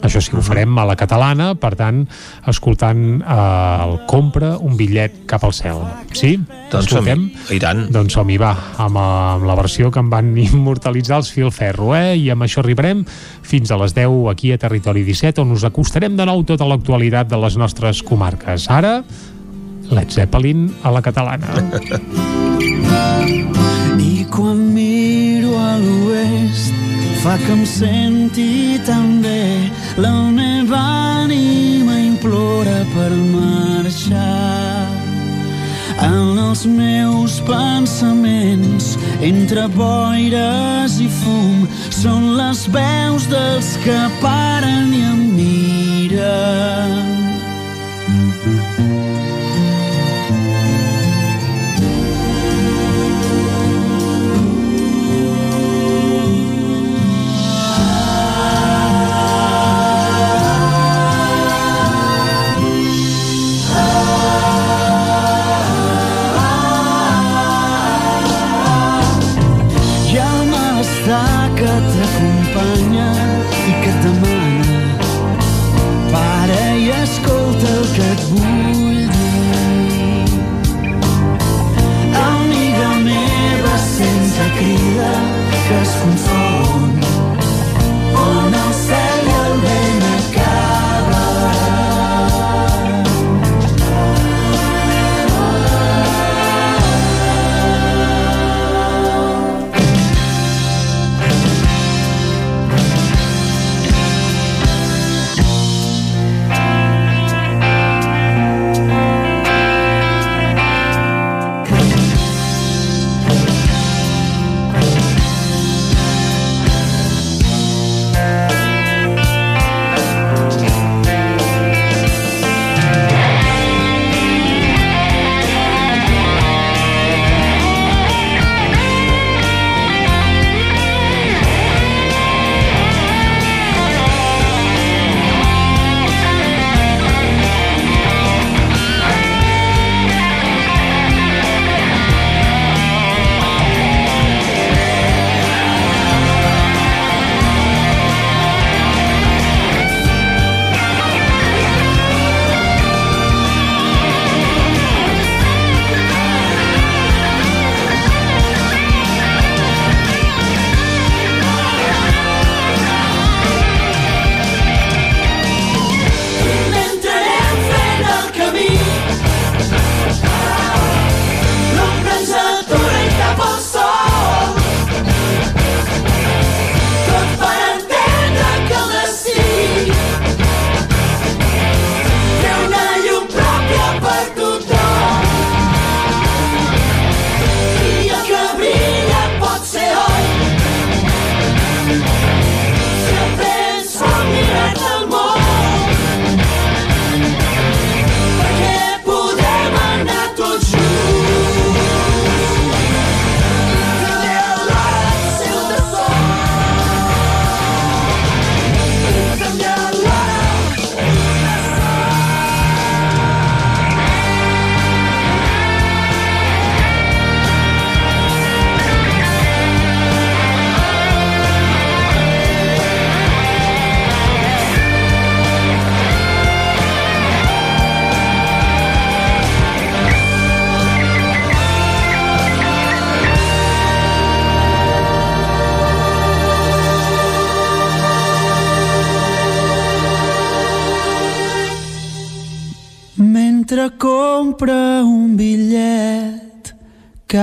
[0.01, 2.03] això sí, ho farem a la catalana, per tant,
[2.49, 3.38] escoltant eh,
[3.84, 5.80] el Compra un bitllet cap al cel.
[6.13, 6.36] Sí?
[6.71, 7.23] Doncs Escoltem?
[7.32, 7.57] som-hi.
[7.57, 7.82] I tant.
[7.93, 8.51] Doncs som-hi, va,
[8.84, 12.15] amb, amb la versió que en van immortalitzar els Filferro, eh?
[12.17, 13.03] I amb això arribarem
[13.47, 17.32] fins a les 10 aquí a Territori 17, on us acostarem de nou tota l'actualitat
[17.32, 18.69] de les nostres comarques.
[18.69, 18.99] Ara,
[19.89, 21.47] Led Zeppelin a la catalana.
[23.97, 25.26] I quan a
[25.84, 26.73] l'oest
[27.21, 29.71] fa que em senti tan bé.
[29.97, 30.80] La meva
[31.23, 34.88] ànima implora per marxar.
[35.97, 45.05] En els meus pensaments entre boires i fum són les veus dels que paren i
[45.11, 47.16] em miren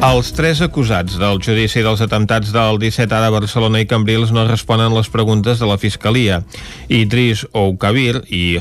[0.00, 4.96] Els tres acusats del judici dels atemptats del 17A de Barcelona i Cambrils no responen
[4.96, 6.40] les preguntes de la Fiscalia.
[6.88, 8.56] Idris Oukabir i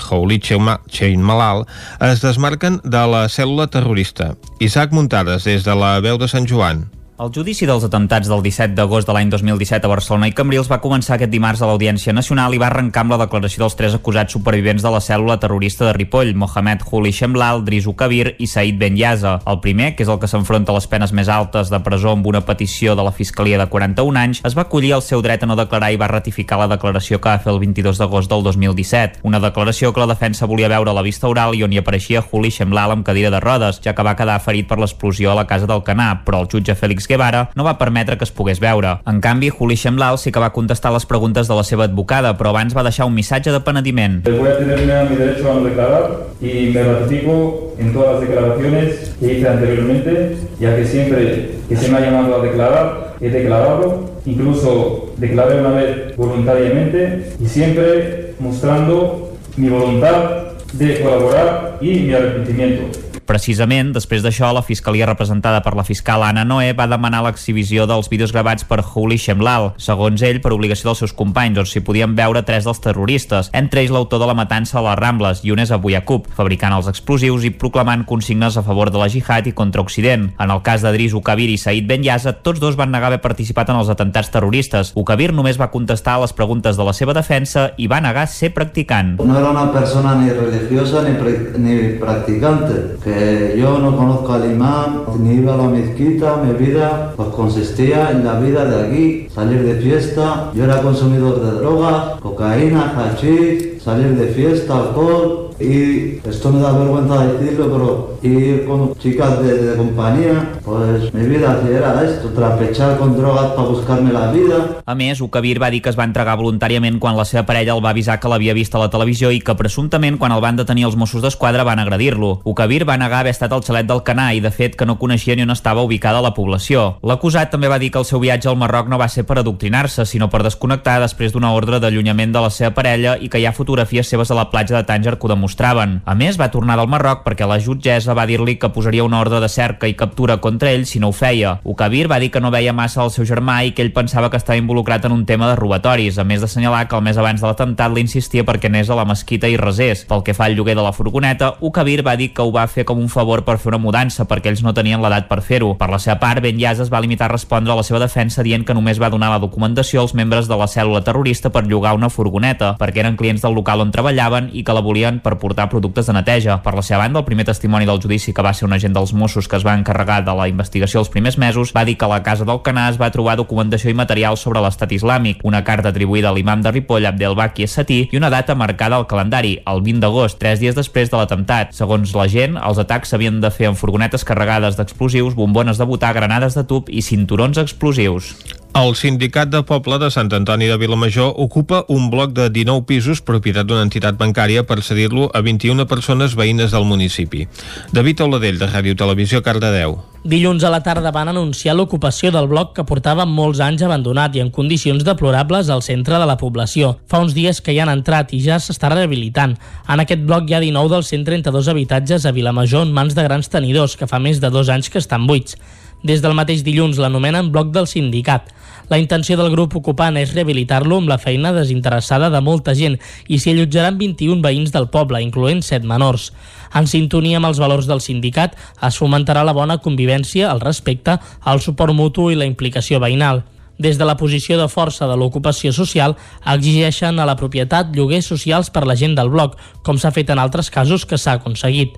[0.91, 1.63] Chein Malal
[2.11, 4.33] es desmarquen de la cèl·lula terrorista.
[4.59, 6.89] Isaac Muntades, des de la veu de Sant Joan.
[7.19, 10.77] El judici dels atemptats del 17 d'agost de l'any 2017 a Barcelona i Cambrils va
[10.79, 14.37] començar aquest dimarts a l'Audiència Nacional i va arrencar amb la declaració dels tres acusats
[14.37, 18.95] supervivents de la cèl·lula terrorista de Ripoll, Mohamed Huli Shemlal, Drisu Kabir i Said Ben
[18.95, 19.33] Yaza.
[19.51, 22.29] El primer, que és el que s'enfronta a les penes més altes de presó amb
[22.31, 25.51] una petició de la Fiscalia de 41 anys, es va acollir el seu dret a
[25.51, 29.25] no declarar i va ratificar la declaració que va fer el 22 d'agost del 2017.
[29.27, 32.23] Una declaració que la defensa volia veure a la vista oral i on hi apareixia
[32.23, 35.47] Huli Shemlal amb cadira de rodes, ja que va quedar ferit per l'explosió a la
[35.51, 38.99] casa del Canà, però el jutge Félix Guevara no va permetre que es pogués veure.
[39.09, 42.53] En canvi, Juli Shemlal sí que va contestar les preguntes de la seva advocada, però
[42.53, 44.21] abans va deixar un missatge de penediment.
[44.29, 49.15] Voy a tenerme a mi derecho a declarar y me ratifico en todas las declaraciones
[49.19, 54.11] que hice anteriormente, ya que siempre que se me ha llamado a declarar, he declarado,
[54.25, 63.08] incluso declaré una vez voluntariamente y siempre mostrando mi voluntad de colaborar y mi arrepentimiento.
[63.29, 68.07] Precisament, després d'això, la Fiscalia representada per la fiscal Anna Noé va demanar l'exhibició dels
[68.09, 72.15] vídeos gravats per Huli Shemlal, segons ell, per obligació dels seus companys, on s'hi podien
[72.17, 75.91] veure tres dels terroristes, entre ells l'autor de la matança a les Rambles, Younes Abu
[75.93, 80.31] Yaqub, fabricant els explosius i proclamant consignes a favor de la jihad i contra Occident.
[80.41, 83.69] En el cas d'Adris Ukabir i Said Ben Yaza, tots dos van negar haver participat
[83.69, 84.95] en els atentats terroristes.
[84.97, 88.55] Ukabir només va contestar a les preguntes de la seva defensa i va negar ser
[88.57, 89.19] practicant.
[89.21, 91.13] No era una persona ni religiosa ni,
[91.61, 93.18] ni practicante, que
[93.57, 98.25] yo no conozco al imán, ni iba a la mezquita, mi vida pues consistía en
[98.25, 104.15] la vida de aquí, salir de fiesta, yo era consumidor de drogas, cocaína, hachís, salir
[104.15, 109.77] de fiesta, alcohol, y esto me da vergüenza decirlo, pero ir con chicas de, de
[109.77, 114.81] compañía, pues mi vida así era esto, trapechar con drogas para buscarme la vida.
[114.85, 117.85] A més, Ukabir va dir que es va entregar voluntàriament quan la seva parella el
[117.85, 120.87] va avisar que l'havia vist a la televisió i que presumptament quan el van detenir
[120.89, 122.39] els Mossos d'Esquadra van agredir-lo.
[122.43, 125.35] Ukabir va negar haver estat al xalet del Canà i de fet que no coneixia
[125.35, 126.97] ni on estava ubicada la població.
[127.03, 130.05] L'acusat també va dir que el seu viatge al Marroc no va ser per adoctrinar-se,
[130.05, 133.55] sinó per desconnectar després d'una ordre d'allunyament de la seva parella i que hi ha
[133.55, 135.99] fotografies seves a la platja de Tànger que ho demostraven.
[136.05, 139.39] A més, va tornar del Marroc perquè la jutgessa va dir-li que posaria una ordre
[139.39, 141.59] de cerca i captura contra ell si no ho feia.
[141.63, 144.37] Ukabir va dir que no veia massa el seu germà i que ell pensava que
[144.37, 147.47] estava involucrat en un tema de robatoris, a més d'assenyalar que el mes abans de
[147.47, 150.05] l'atemptat l'insistia perquè anés a la mesquita i resés.
[150.09, 152.85] Pel que fa al lloguer de la furgoneta, Ukabir va dir que ho va fer
[152.85, 155.75] com un favor per fer una mudança perquè ells no tenien l'edat per fer-ho.
[155.79, 158.43] Per la seva part, Ben Yas es va limitar a respondre a la seva defensa
[158.43, 161.95] dient que només va donar la documentació als membres de la cèl·lula terrorista per llogar
[161.97, 165.69] una furgoneta, perquè eren clients del local on treballaven i que la volien per portar
[165.69, 166.59] productes de neteja.
[166.63, 169.13] Per la seva banda, el primer testimoni del judici que va ser un agent dels
[169.13, 172.11] Mossos que es va encarregar de la investigació els primers mesos va dir que a
[172.11, 175.93] la casa del Canà es va trobar documentació i material sobre l'estat islàmic, una carta
[175.93, 180.05] atribuïda a l'imam de Ripoll, Abdelbaki Satí, i una data marcada al calendari, el 20
[180.05, 181.75] d'agost, tres dies després de l'atemptat.
[181.77, 186.15] Segons la gent, els atacs s'havien de fer en furgonetes carregades d'explosius, bombones de botar,
[186.17, 188.33] granades de tub i cinturons explosius.
[188.77, 193.21] El sindicat de poble de Sant Antoni de Vilamajor ocupa un bloc de 19 pisos
[193.25, 197.47] propietat d'una entitat bancària per cedir-lo a 21 persones veïnes del municipi.
[197.91, 199.97] David Oladell, de Ràdio Televisió, Cardedeu.
[200.19, 204.43] Dilluns a la tarda van anunciar l'ocupació del bloc que portava molts anys abandonat i
[204.43, 206.93] en condicions deplorables al centre de la població.
[207.09, 209.57] Fa uns dies que hi han entrat i ja s'està rehabilitant.
[209.89, 213.49] En aquest bloc hi ha 19 dels 132 habitatges a Vilamajor en mans de grans
[213.49, 215.57] tenidors que fa més de dos anys que estan buits.
[216.03, 218.47] Des del mateix dilluns l'anomenen bloc del sindicat.
[218.89, 222.95] La intenció del grup ocupant és rehabilitar-lo amb la feina desinteressada de molta gent
[223.27, 226.31] i s'hi allotjaran 21 veïns del poble, incloent 7 menors.
[226.73, 231.59] En sintonia amb els valors del sindicat, es fomentarà la bona convivència, el respecte, el
[231.59, 233.43] suport mutu i la implicació veïnal
[233.79, 238.69] des de la posició de força de l'ocupació social, exigeixen a la propietat lloguers socials
[238.75, 239.55] per la gent del bloc,
[239.87, 241.95] com s'ha fet en altres casos que s'ha aconseguit.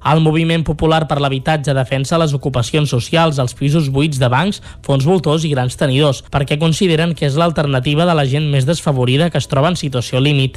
[0.00, 5.04] El Moviment Popular per l'Habitatge defensa les ocupacions socials als pisos buits de bancs, fons
[5.04, 9.38] voltors i grans tenidors, perquè consideren que és l'alternativa de la gent més desfavorida que
[9.38, 10.56] es troba en situació límit.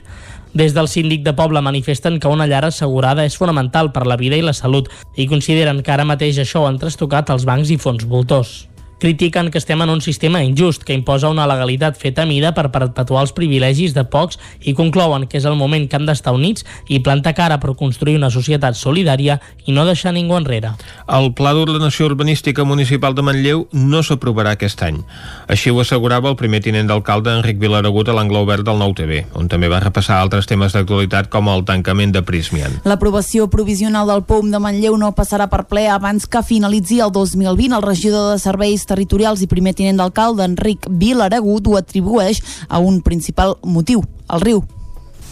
[0.53, 4.39] Des del síndic de poble manifesten que una llar assegurada és fonamental per la vida
[4.39, 4.87] i la salut
[5.17, 8.72] i consideren que ara mateix això ho han trastocat els bancs i fons voltors.
[8.99, 12.71] Critiquen que estem en un sistema injust que imposa una legalitat feta a mida per
[12.71, 16.65] perpetuar els privilegis de pocs i conclouen que és el moment que han d'estar units
[16.87, 20.73] i plantar cara per construir una societat solidària i no deixar ningú enrere.
[21.07, 25.01] El Pla d'Ordenació Urbanística Municipal de Manlleu no s'aprovarà aquest any.
[25.47, 29.23] Així ho assegurava el primer tinent d'alcalde Enric Vilaragut a l'angle obert del Nou TV,
[29.35, 32.79] on també va repassar altres temes d'actualitat com el tancament de Prismian.
[32.87, 37.73] L'aprovació provisional del POUM de Manlleu no passarà per ple abans que finalitzi el 2020.
[37.73, 43.01] El regidor de Serveis territorials i primer tinent d'alcalde, Enric Vilaragut, ho atribueix a un
[43.01, 44.63] principal motiu, el riu.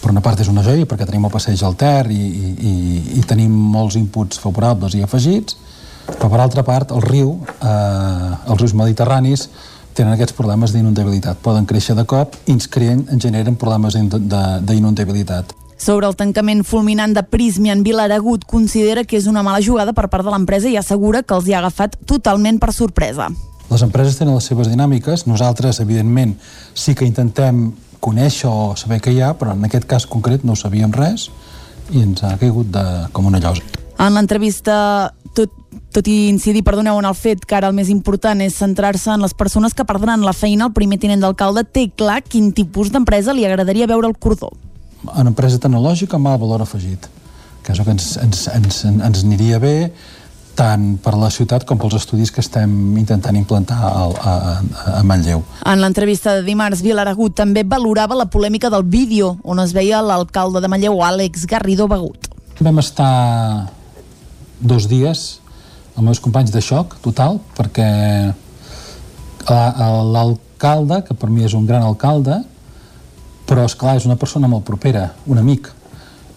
[0.01, 2.71] Per una part és una joia perquè tenim el passeig al Ter i, i,
[3.19, 5.57] i, tenim molts inputs favorables i afegits,
[6.07, 9.47] però per altra part el riu, eh, els rius mediterranis,
[9.93, 11.41] tenen aquests problemes d'inundabilitat.
[11.43, 15.53] Poden créixer de cop i ens creen, generen problemes d'inundabilitat.
[15.81, 20.27] Sobre el tancament fulminant de Prismian, Vilaragut considera que és una mala jugada per part
[20.27, 23.31] de l'empresa i assegura que els hi ha agafat totalment per sorpresa.
[23.71, 26.35] Les empreses tenen les seves dinàmiques, nosaltres, evidentment,
[26.77, 30.53] sí que intentem conèixer o saber què hi ha, però en aquest cas concret no
[30.53, 31.31] sabíem res
[31.89, 33.65] i ens ha caigut de, com una llosa.
[33.97, 34.75] En l'entrevista,
[35.33, 35.49] tot,
[35.89, 39.25] tot i incidir, perdoneu, en el fet que ara el més important és centrar-se en
[39.25, 43.33] les persones que perdran la feina, el primer tinent d'alcalde té clar quin tipus d'empresa
[43.33, 44.53] li agradaria veure el cordó.
[45.17, 47.07] En empresa tecnològica amb el valor afegit,
[47.65, 49.75] que és el que ens, ens, ens, ens aniria bé,
[50.55, 54.33] tant per la ciutat com pels estudis que estem intentant implantar a, a,
[54.99, 55.43] a Manlleu.
[55.65, 60.61] En l'entrevista de dimarts, Vilaragut també valorava la polèmica del vídeo on es veia l'alcalde
[60.61, 62.29] de Manlleu, Àlex Garrido Begut.
[62.61, 63.71] Vam estar
[64.59, 65.41] dos dies
[65.95, 67.89] amb meus companys de xoc total perquè
[69.49, 72.41] l'alcalde, que per mi és un gran alcalde,
[73.51, 75.67] però és clar és una persona molt propera, un amic,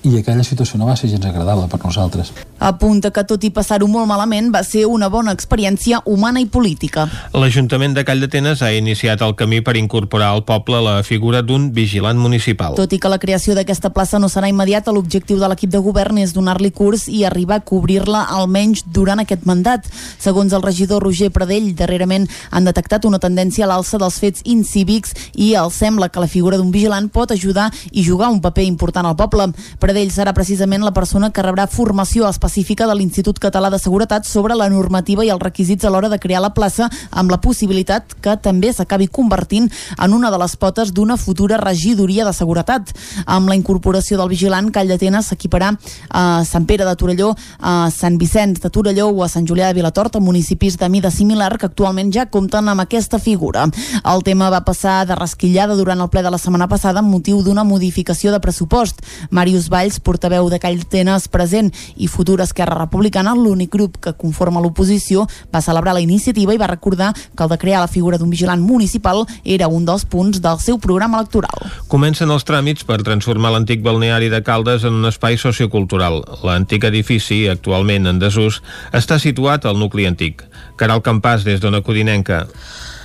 [0.05, 2.33] i aquella situació no va ser gens agradable per nosaltres.
[2.65, 7.07] Apunta que tot i passar-ho molt malament va ser una bona experiència humana i política.
[7.33, 11.71] L'Ajuntament de Call d'Atenes ha iniciat el camí per incorporar al poble la figura d'un
[11.77, 12.77] vigilant municipal.
[12.77, 16.21] Tot i que la creació d'aquesta plaça no serà immediata, l'objectiu de l'equip de govern
[16.21, 19.89] és donar-li curs i arribar a cobrir-la almenys durant aquest mandat.
[20.21, 25.17] Segons el regidor Roger Pradell, darrerament han detectat una tendència a l'alça dels fets incívics
[25.35, 29.09] i els sembla que la figura d'un vigilant pot ajudar i jugar un paper important
[29.09, 29.51] al poble.
[29.81, 34.57] Pradell serà precisament la persona que rebrà formació específica de l'Institut Català de Seguretat sobre
[34.59, 38.37] la normativa i els requisits a l'hora de crear la plaça amb la possibilitat que
[38.43, 42.91] també s'acabi convertint en una de les potes d'una futura regidoria de seguretat.
[43.27, 45.73] Amb la incorporació del vigilant, Call d'Atenes s'equiparà
[46.11, 49.79] a Sant Pere de Torelló, a Sant Vicenç de Torelló o a Sant Julià de
[49.79, 53.69] Vilatorta, municipis de mida similar que actualment ja compten amb aquesta figura.
[54.03, 57.43] El tema va passar de rasquillada durant el ple de la setmana passada amb motiu
[57.43, 59.05] d'una modificació de pressupost.
[59.31, 61.71] Màrius Vall Valls, portaveu de Calltenes present
[62.01, 66.71] i futur Esquerra Republicana, l'únic grup que conforma l'oposició, va celebrar la iniciativa i va
[66.71, 70.59] recordar que el de crear la figura d'un vigilant municipal era un dels punts del
[70.61, 71.69] seu programa electoral.
[71.93, 76.23] Comencen els tràmits per transformar l'antic balneari de Caldes en un espai sociocultural.
[76.45, 78.63] L'antic edifici, actualment en desús,
[78.93, 80.47] està situat al nucli antic.
[80.81, 82.47] Caral Campàs, des d'Ona Codinenca.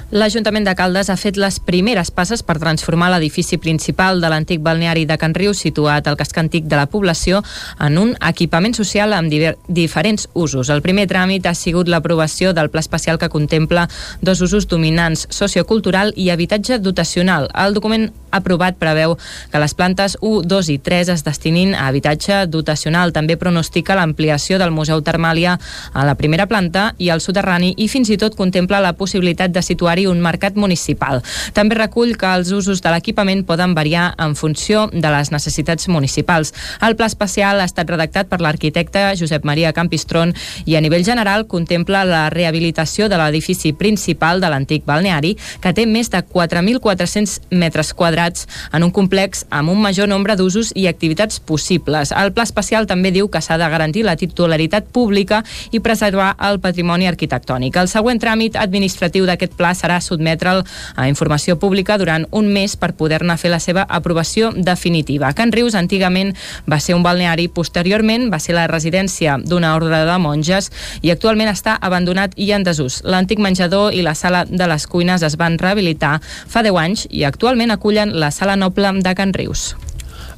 [0.10, 5.04] L'Ajuntament de Caldes ha fet les primeres passes per transformar l'edifici principal de l'antic balneari
[5.06, 7.44] de Can Riu, situat al casc antic de la població,
[7.78, 9.30] en un equipament social amb
[9.68, 10.72] diferents usos.
[10.74, 13.86] El primer tràmit ha sigut l'aprovació del pla especial que contempla
[14.26, 17.46] dos usos dominants, sociocultural i habitatge dotacional.
[17.54, 19.16] El document aprovat preveu
[19.52, 23.14] que les plantes 1, 2 i 3 es destinin a habitatge dotacional.
[23.14, 25.60] També pronostica l'ampliació del Museu Termàlia
[25.94, 29.62] a la primera planta i al soterrani i fins i tot contempla la possibilitat de
[29.66, 31.22] situar necessari un mercat municipal.
[31.54, 36.54] També recull que els usos de l'equipament poden variar en funció de les necessitats municipals.
[36.82, 40.34] El pla especial ha estat redactat per l'arquitecte Josep Maria Campistron
[40.66, 45.86] i a nivell general contempla la rehabilitació de l'edifici principal de l'antic balneari, que té
[45.86, 51.40] més de 4.400 metres quadrats en un complex amb un major nombre d'usos i activitats
[51.40, 52.12] possibles.
[52.12, 56.60] El pla especial també diu que s'ha de garantir la titularitat pública i preservar el
[56.60, 57.76] patrimoni arquitectònic.
[57.76, 60.64] El següent tràmit administratiu d'aquest pla serà serà sotmetre'l
[60.96, 65.34] a informació pública durant un mes per poder-ne fer la seva aprovació definitiva.
[65.34, 66.36] Can Rius antigament
[66.70, 70.70] va ser un balneari, posteriorment va ser la residència d'una ordre de monges
[71.02, 73.02] i actualment està abandonat i en desús.
[73.04, 77.26] L'antic menjador i la sala de les cuines es van rehabilitar fa 10 anys i
[77.26, 79.74] actualment acullen la sala noble de Can Rius.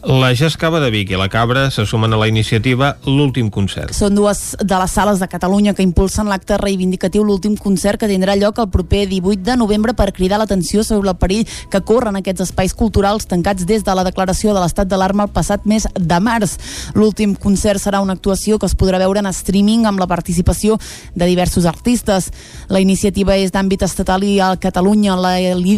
[0.03, 3.94] La Gescava de Vic i la Cabra se sumen a la iniciativa L'últim concert.
[3.94, 8.34] Són dues de les sales de Catalunya que impulsen l'acte reivindicatiu L'últim concert que tindrà
[8.34, 12.48] lloc el proper 18 de novembre per cridar l'atenció sobre el perill que corren aquests
[12.48, 16.57] espais culturals tancats des de la declaració de l'estat d'alarma el passat mes de març.
[16.98, 20.80] L'últim concert serà una actuació que es podrà veure en streaming amb la participació
[21.14, 22.32] de diversos artistes.
[22.73, 25.36] La iniciativa és d'àmbit estatal i a Catalunya la,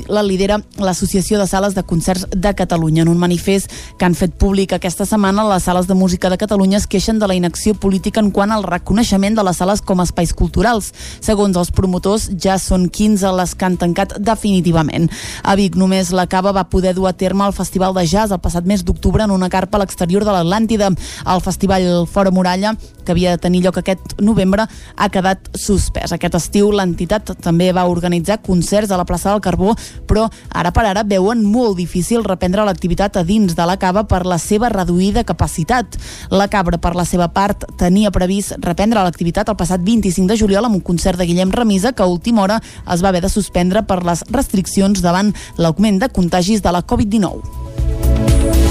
[0.07, 3.03] la lidera l'Associació de Sales de Concerts de Catalunya.
[3.03, 3.67] En un manifest
[3.99, 7.17] que han han fet públic aquesta setmana, les sales de música de Catalunya es queixen
[7.17, 10.91] de la inacció política en quant al reconeixement de les sales com a espais culturals.
[11.23, 15.09] Segons els promotors, ja són 15 les que han tancat definitivament.
[15.41, 18.41] A Vic només la Cava va poder dur a terme el Festival de Jazz el
[18.43, 20.91] passat mes d'octubre en una carpa a l'exterior de l'Atlàntida.
[21.33, 26.13] El Festival Fora Muralla, que havia de tenir lloc aquest novembre, ha quedat suspès.
[26.13, 29.73] Aquest estiu l'entitat també va organitzar concerts a la plaça del Carbó,
[30.05, 34.25] però ara per ara veuen molt difícil reprendre l'activitat a dins de la Cava per
[34.25, 35.97] la seva reduïda capacitat.
[36.31, 40.69] La Cabra, per la seva part, tenia previst reprendre l'activitat el passat 25 de juliol
[40.69, 43.83] amb un concert de Guillem Remisa que a última hora es va haver de suspendre
[43.87, 48.62] per les restriccions davant l'augment de contagis de la Covid-19.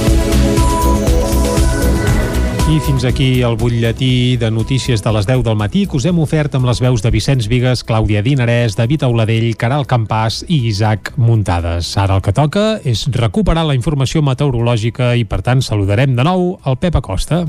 [2.72, 6.16] I fins aquí el butlletí de notícies de les 10 del matí que us hem
[6.22, 11.10] ofert amb les veus de Vicenç Vigues, Clàudia Dinarès, David Auladell, Caral Campàs i Isaac
[11.20, 11.90] Muntades.
[12.00, 16.54] Ara el que toca és recuperar la informació meteorològica i, per tant, saludarem de nou
[16.64, 17.42] el Pep Acosta.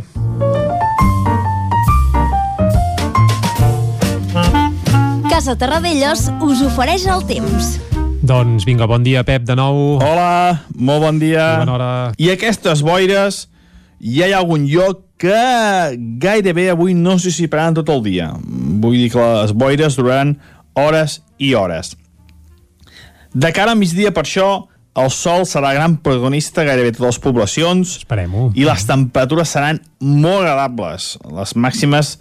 [5.31, 7.77] Casa Terradellos us ofereix el temps.
[8.19, 10.03] Doncs vinga, bon dia, Pep, de nou.
[10.03, 11.47] Hola, molt bon dia.
[11.47, 11.91] I bona hora.
[12.19, 13.45] I aquestes boires
[14.03, 18.33] hi ha algun lloc que gairebé avui no s'hi dissiparan tot el dia.
[18.43, 20.35] Vull dir que les boires duraran
[20.75, 21.93] hores i hores.
[23.33, 24.67] De cara a migdia, per això,
[24.99, 28.51] el sol serà gran protagonista gairebé totes les poblacions Esperem-ho.
[28.53, 31.15] i les temperatures seran molt agradables.
[31.33, 32.17] Les màximes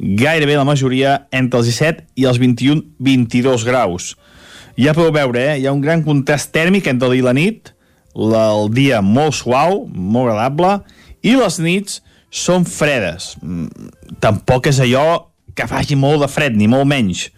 [0.00, 4.14] gairebé la majoria entre els 17 i els 21-22 graus.
[4.80, 5.60] Ja podeu veure, eh?
[5.60, 7.72] hi ha un gran contrast tèrmic entre el dia i la nit,
[8.16, 10.80] el dia molt suau, molt agradable,
[11.22, 13.34] i les nits són fredes.
[13.40, 13.90] Mm,
[14.20, 17.30] tampoc és allò que faci molt de fred, ni molt menys.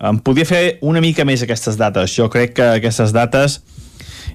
[0.00, 2.14] Em podria fer una mica més aquestes dates.
[2.16, 3.60] Jo crec que aquestes dates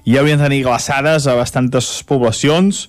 [0.06, 2.86] ja haurien de tenir glaçades a bastantes poblacions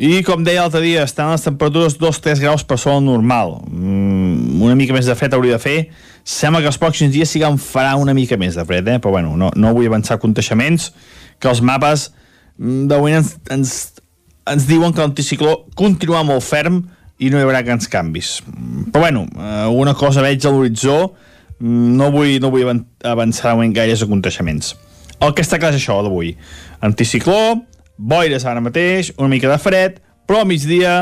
[0.00, 3.58] i, com deia l'altre dia, estan les temperatures 2-3 graus per sobre normal.
[3.66, 5.78] Mm, una mica més de fred hauria de fer.
[6.24, 9.00] Sembla que els pròxims dies sí que en farà una mica més de fred, eh?
[9.02, 10.92] però bueno, no, no vull avançar contaixements,
[11.40, 12.10] que els mapes
[12.56, 13.74] mm, de moment ens, ens
[14.50, 16.82] ens diuen que l'anticicló continua molt ferm
[17.20, 18.40] i no hi haurà grans canvis.
[18.90, 19.26] Però bueno,
[19.76, 21.12] una cosa veig a l'horitzó,
[21.60, 22.68] no vull, no vull
[23.04, 24.74] avançar en gaires aconteixements.
[25.20, 26.32] El que està clar és això d'avui.
[26.80, 27.60] Anticicló,
[28.00, 30.94] boires ara mateix, una mica de fred, però a migdia,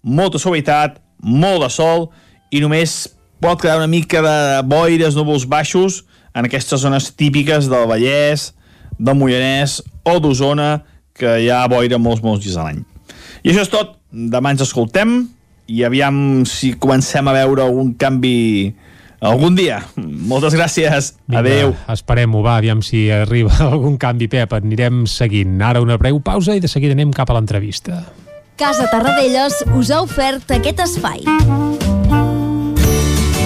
[0.00, 2.08] molta suavitat, molt de sol,
[2.48, 3.02] i només
[3.44, 8.54] pot quedar una mica de boires, núvols baixos, en aquestes zones típiques del Vallès,
[8.96, 10.84] del Moianès o d'Osona,
[11.16, 12.84] que hi ha boira molts, molts dies a l'any.
[13.46, 13.94] I això és tot.
[14.10, 15.20] Demà ens escoltem
[15.70, 18.74] i aviam si comencem a veure algun canvi
[19.22, 19.80] algun dia.
[19.96, 21.14] Moltes gràcies.
[21.26, 21.74] Vinga, Adeu.
[21.94, 24.56] Esperem-ho, va, aviam si arriba algun canvi, Pep.
[24.58, 25.60] Anirem seguint.
[25.62, 28.02] Ara una breu pausa i de seguida anem cap a l'entrevista.
[28.56, 31.22] Casa Tarradellas us ha ofert aquest espai.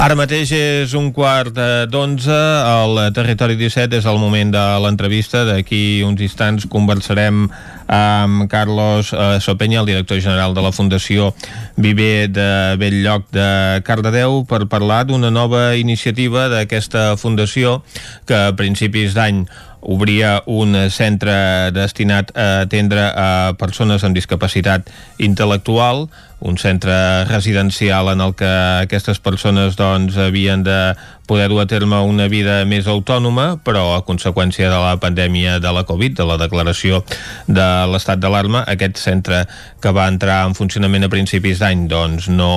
[0.00, 1.58] Ara mateix és un quart
[1.92, 5.42] d'onze al Territori 17, és el moment de l'entrevista.
[5.44, 7.42] D'aquí uns instants conversarem
[7.92, 11.34] amb Carlos eh, Sopenya, el director general de la Fundació
[11.76, 12.48] Viver de
[12.80, 13.50] Belllloc de
[13.84, 17.82] Cardedeu, per parlar d'una nova iniciativa d'aquesta fundació
[18.24, 19.44] que a principis d'any
[19.80, 23.28] obria un centre destinat a atendre a
[23.60, 24.88] persones amb discapacitat
[25.20, 26.06] intel·lectual,
[26.40, 28.50] un centre residencial en el que
[28.82, 30.80] aquestes persones doncs, havien de
[31.30, 35.70] poder dur a terme una vida més autònoma, però a conseqüència de la pandèmia de
[35.70, 37.04] la Covid, de la declaració
[37.46, 39.44] de l'estat d'alarma, aquest centre
[39.78, 42.50] que va entrar en funcionament a principis d'any doncs, no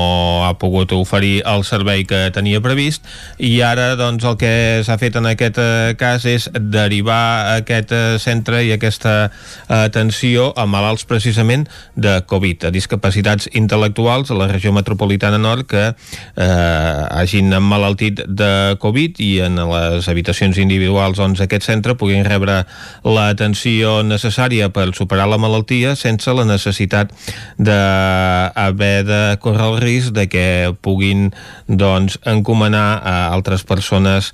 [0.47, 3.05] ha pogut oferir el servei que tenia previst
[3.37, 8.17] i ara doncs, el que s'ha fet en aquest eh, cas és derivar aquest eh,
[8.17, 9.29] centre i aquesta
[9.69, 15.83] atenció a malalts precisament de Covid, a discapacitats intel·lectuals a la regió metropolitana nord que
[15.89, 22.63] eh, hagin emmalaltit de Covid i en les habitacions individuals doncs, aquest centre puguin rebre
[23.03, 27.13] l'atenció necessària per superar la malaltia sense la necessitat
[27.57, 30.47] d'haver de córrer el risc de que
[30.81, 31.31] puguin
[31.67, 34.33] doncs, encomanar a altres persones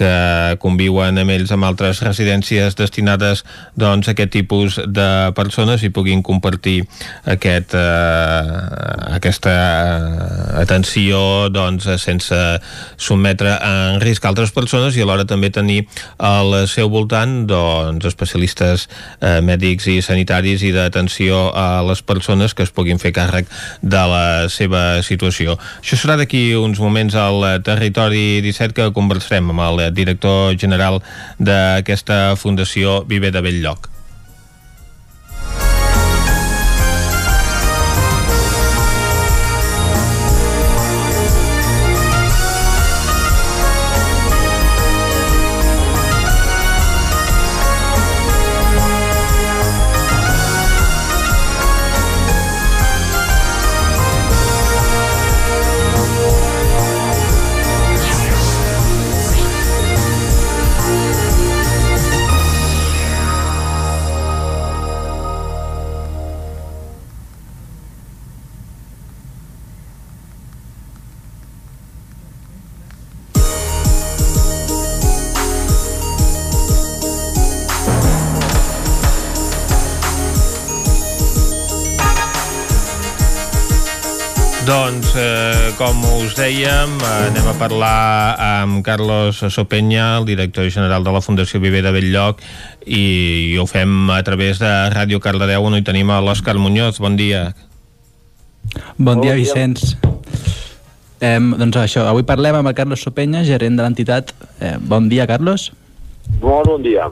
[0.00, 3.42] que conviuen amb ells amb altres residències destinades
[3.76, 6.78] doncs, a aquest tipus de persones i puguin compartir
[7.28, 9.54] aquest, eh, aquesta
[10.62, 12.38] atenció doncs, sense
[12.96, 15.82] sotmetre en risc altres persones i alhora també tenir
[16.16, 18.86] al seu voltant doncs, especialistes
[19.20, 23.50] eh, mèdics i sanitaris i d'atenció a les persones que es puguin fer càrrec
[23.82, 25.58] de la seva situació.
[25.82, 31.00] Això serà d'aquí uns moments al territori 17 que conversarem amb el director general
[31.38, 33.90] d'aquesta Fundació Viver de Belllloc.
[86.40, 91.82] Dèiem, eh, anem a parlar amb Carlos Sopenya, el director general de la Fundació Viver
[91.84, 92.40] de Belllloc,
[92.86, 96.96] i, i ho fem a través de Ràdio Cardedeu, on hi tenim a l'Òscar Muñoz.
[97.04, 97.50] Bon dia.
[98.96, 99.98] Bon dia, Vicenç.
[101.20, 104.32] Eh, doncs això, avui parlem amb el Carlos Sopenya, gerent de l'entitat.
[104.64, 105.68] Eh, bon dia, Carlos.
[106.40, 107.10] Molt bon dia.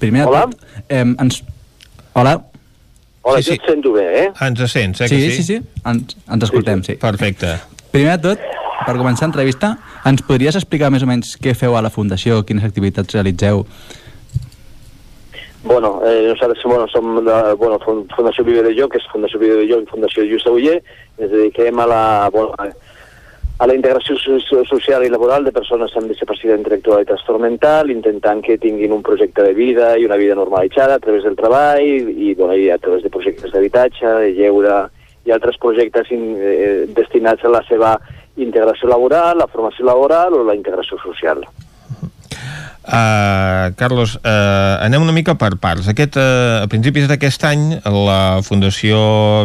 [0.00, 0.46] Primer Hola?
[0.48, 0.56] tot,
[0.88, 1.42] eh, ens...
[2.14, 2.38] Hola.
[3.24, 3.56] Hola, Sí, sí, sí.
[3.56, 4.26] jo et sento bé, eh?
[4.44, 5.08] Ens sents, eh?
[5.08, 6.96] Sí, que sí, sí, ens, ens escoltem, sí.
[7.00, 7.54] Perfecte.
[7.94, 8.40] Primer de tot,
[8.84, 9.76] per començar l'entrevista,
[10.08, 13.62] ens podries explicar més o menys què feu a la Fundació, quines activitats realitzeu?
[15.64, 19.38] Bueno, eh, nosaltres bueno, som de bueno, Fun- Fundació Viver de Lloc, que és Fundació
[19.40, 20.80] Viver de Lloc i Fundació Lluís Aguller,
[21.16, 22.02] ens dediquem a la,
[22.34, 27.46] bueno, a la integració so- social i laboral de persones amb discapacitat intel·lectual i trastorn
[27.46, 31.38] mental, intentant que tinguin un projecte de vida i una vida normalitzada a través del
[31.38, 34.82] treball i, bueno, i a través de projectes d'habitatge, de lleure
[35.24, 37.98] i altres projectes in, eh, destinats a la seva
[38.36, 41.44] integració laboral, la formació laboral o la integració social.
[42.84, 45.86] Uh, Carlos, uh, anem una mica per parts.
[45.88, 48.98] Aquest, uh, a principis d'aquest any, la Fundació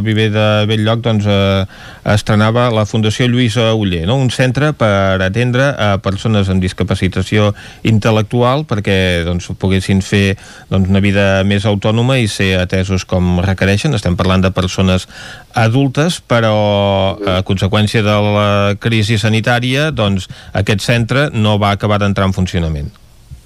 [0.03, 1.63] Viver de Belllloc doncs, uh,
[2.11, 4.19] estrenava la Fundació Lluïsa Uller, no?
[4.19, 7.53] un centre per atendre a persones amb discapacitació
[7.87, 10.35] intel·lectual perquè doncs, poguessin fer
[10.67, 13.95] doncs, una vida més autònoma i ser atesos com requereixen.
[13.95, 15.07] Estem parlant de persones
[15.55, 18.49] adultes, però a conseqüència de la
[18.83, 22.91] crisi sanitària, doncs, aquest centre no va acabar d'entrar en funcionament.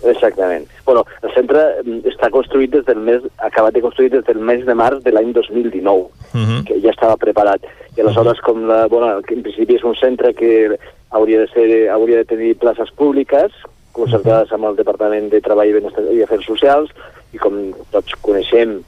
[0.04, 0.68] Exactament.
[0.86, 4.66] Bueno, el centre mm, està construït des del mes, acabat de construir des del mes
[4.66, 6.64] de març de l'any 2019, Uh -huh.
[6.66, 7.62] que ja estava preparat.
[7.96, 10.78] I aleshores, com la, bueno, que en principi és un centre que
[11.12, 13.52] hauria de, ser, hauria de tenir places públiques,
[13.92, 16.90] concertades amb el Departament de Treball i Benestar i Afers Socials,
[17.34, 18.82] i com tots coneixem,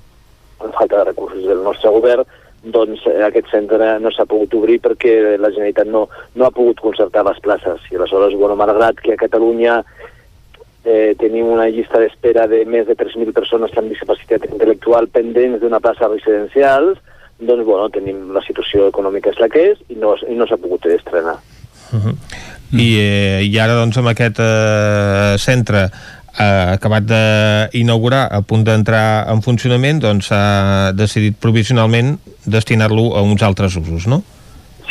[0.63, 2.25] la falta de recursos del nostre govern,
[2.63, 6.81] doncs eh, aquest centre no s'ha pogut obrir perquè la Generalitat no, no ha pogut
[6.81, 7.81] concertar les places.
[7.91, 9.83] I aleshores, bueno, malgrat que a Catalunya
[10.85, 15.81] eh, tenim una llista d'espera de més de 3.000 persones amb discapacitat intel·lectual pendents d'una
[15.83, 16.93] plaça residencial,
[17.39, 20.61] doncs, bueno, tenim la situació econòmica és la que és i no, i no s'ha
[20.61, 21.39] pogut estrenar.
[21.91, 22.13] Uh -huh.
[22.71, 22.79] Mm.
[22.79, 25.89] I, eh, I ara, doncs, amb aquest eh, centre
[26.39, 33.43] eh, acabat d'inaugurar, a punt d'entrar en funcionament, doncs s'ha decidit provisionalment destinar-lo a uns
[33.43, 34.23] altres usos, no?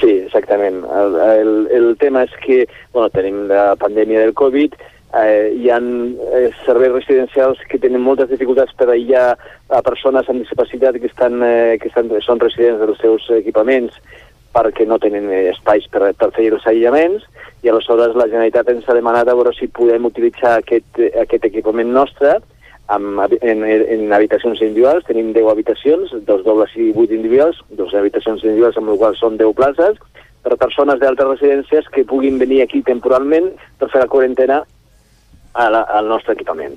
[0.01, 0.83] Sí, exactament.
[0.85, 4.75] El, el, el tema és que bueno, tenim la pandèmia del Covid,
[5.23, 9.35] eh, hi ha eh, serveis residencials que tenen moltes dificultats per aïllar
[9.69, 13.97] a persones amb discapacitat que, estan, eh, que estan, són residents dels seus equipaments
[14.55, 17.25] perquè no tenen espais per, per fer els aïllaments
[17.65, 21.91] i aleshores la Generalitat ens ha demanat a veure si podem utilitzar aquest, aquest equipament
[21.95, 22.37] nostre
[22.93, 25.07] amb, en, en habitacions individuals.
[25.09, 29.41] Tenim 10 habitacions, dos dobles i 8 individuals, dos habitacions individuals amb les quals són
[29.41, 29.99] 10 places,
[30.45, 33.49] per persones d'altres residències que puguin venir aquí temporalment
[33.81, 34.61] per fer la quarantena
[35.55, 36.77] a la, al nostre equipament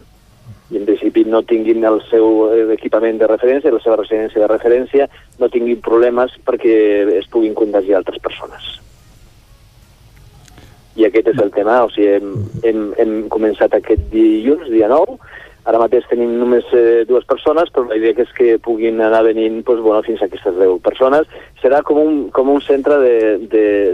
[0.69, 5.07] i en principi no tinguin el seu equipament de referència, la seva residència de referència,
[5.39, 6.75] no tinguin problemes perquè
[7.15, 8.67] es puguin contagiar altres persones.
[10.97, 12.33] I aquest és el tema, o sigui, hem,
[12.65, 15.15] hem, hem començat aquest dilluns, dia 9,
[15.69, 19.23] ara mateix tenim només eh, dues persones, però la idea que és que puguin anar
[19.27, 21.27] venint doncs, bueno, fins a aquestes 10 persones.
[21.61, 22.97] Serà com un, com un centre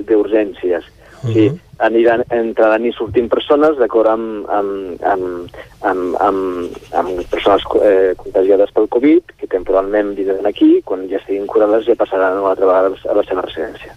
[0.08, 0.90] d'urgències.
[1.24, 1.34] Uh -huh.
[1.34, 5.50] sí, aniran, entraran i sortint persones d'acord amb, amb, amb,
[5.82, 11.48] amb, amb, amb persones eh, contagiades pel Covid, que temporalment vindran aquí, quan ja estiguin
[11.48, 13.96] curades ja passaran una altra vegada a la seva residència.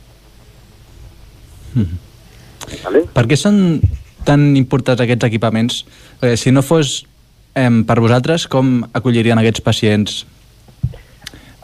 [1.75, 1.99] Mm -hmm.
[2.85, 3.05] Vale?
[3.13, 3.81] Per què són
[4.25, 5.85] tan importants aquests equipaments?
[6.21, 7.07] Perquè si no fos
[7.55, 10.27] eh, per vosaltres, com acollirien aquests pacients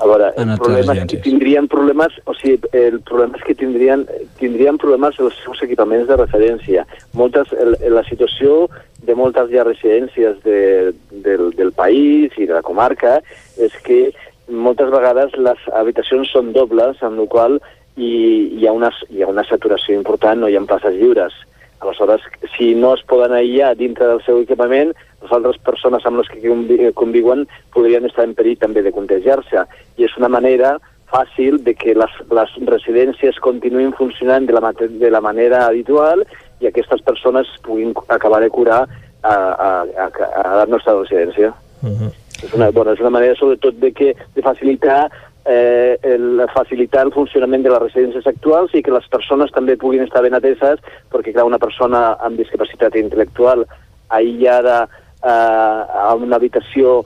[0.03, 4.03] a veure, el problema és que tindrien problemes, o sigui, el problema és que tindrien,
[4.41, 6.83] tindrien problemes els seus equipaments de referència.
[7.19, 8.67] Moltes, el, la situació
[9.07, 10.91] de moltes ja residències de,
[11.25, 13.21] del, del país i de la comarca
[13.63, 14.09] és que
[14.51, 17.61] moltes vegades les habitacions són dobles, amb la qual
[17.97, 18.13] i
[18.59, 21.37] hi ha, una, hi ha una saturació important, no hi ha places lliures.
[21.83, 22.23] Aleshores,
[22.57, 24.93] si no es poden aïllar dintre del seu equipament,
[25.23, 29.67] les altres persones amb les que conviuen podrien estar en perill també de contagiar-se.
[29.99, 30.77] I és una manera
[31.13, 36.25] fàcil de que les, les residències continuïn funcionant de la, de la manera habitual
[36.63, 38.87] i aquestes persones puguin acabar de curar
[39.23, 39.71] a, a,
[40.07, 40.09] a,
[40.43, 41.53] a la nostra residència.
[41.83, 42.11] Uh -huh.
[42.43, 45.11] és, una, bueno, és una manera sobretot de, que, de facilitar
[45.45, 50.05] eh, el, facilitar el funcionament de les residències actuals i que les persones també puguin
[50.05, 50.83] estar ben ateses,
[51.13, 53.67] perquè clar, una persona amb discapacitat intel·lectual
[54.13, 57.03] aïllada eh, a una habitació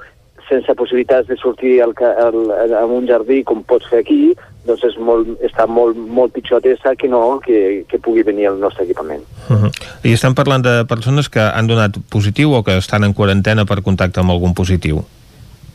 [0.49, 4.21] sense possibilitats de sortir al, al, a un jardí com pots fer aquí,
[4.67, 8.61] doncs és molt, està molt, molt pitjor atesa que no que, que pugui venir al
[8.63, 9.25] nostre equipament.
[9.51, 9.71] Uh -huh.
[10.05, 13.83] I estem parlant de persones que han donat positiu o que estan en quarantena per
[13.83, 15.05] contacte amb algun positiu?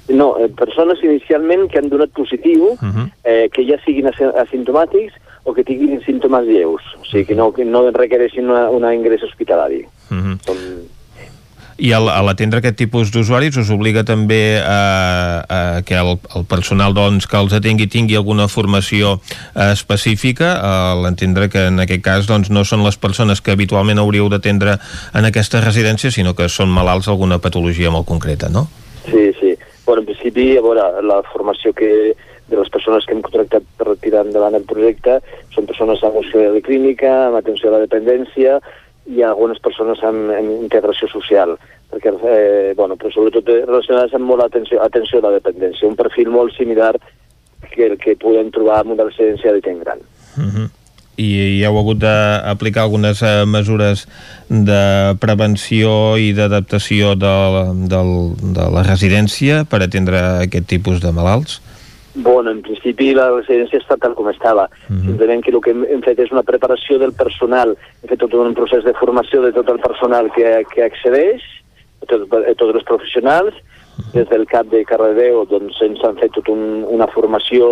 [0.10, 3.12] No, eh, persones inicialment que han donat positiu, uh -huh.
[3.24, 5.14] eh, que ja siguin asimptomàtics
[5.44, 9.24] o que tinguin símptomes lleus, o sigui, que no, que no requereixin una, una ingrés
[9.24, 9.86] hospitalari.
[10.10, 10.38] Uh -huh.
[10.46, 10.58] Són
[11.82, 16.46] i al, a l'atendre aquest tipus d'usuaris us obliga també a, a que el, el
[16.46, 22.04] personal doncs, que els atengui tingui alguna formació eh, específica, a l'entendre que en aquest
[22.06, 24.78] cas doncs, no són les persones que habitualment hauríeu d'atendre
[25.18, 28.68] en aquesta residència, sinó que són malalts d'alguna patologia molt concreta, no?
[29.08, 29.32] Sí,
[30.22, 32.16] principi, a veure, la formació que,
[32.48, 35.20] de les persones que hem contractat per retirar endavant el projecte
[35.54, 38.60] són persones amb de clínica, amb atenció a la dependència,
[39.08, 41.58] i algunes persones amb, amb integració social,
[41.90, 46.30] perquè, eh, bueno, però sobretot relacionades amb molt atenció, atenció a la dependència, un perfil
[46.30, 46.94] molt similar
[47.72, 50.00] que el que podem trobar en una residència de gent gran.
[50.38, 50.81] Uh -huh.
[51.22, 54.08] I hi heu hagut d'aplicar algunes eh, mesures
[54.50, 54.84] de
[55.22, 57.36] prevenció i d'adaptació de,
[57.92, 58.02] de,
[58.58, 61.60] de la residència per atendre aquest tipus de malalts?
[62.14, 64.68] Bueno, en principi la residència està tal com estava.
[64.90, 65.06] Uh -huh.
[65.06, 68.34] Simplement que el que hem, hem fet és una preparació del personal, hem fet tot
[68.34, 71.42] un procés de formació de tot el personal que, que accedeix,
[72.08, 73.54] tot, eh, tots els professionals,
[74.14, 77.68] des del CAP de Carradeu doncs, ens han fet tota un, una formació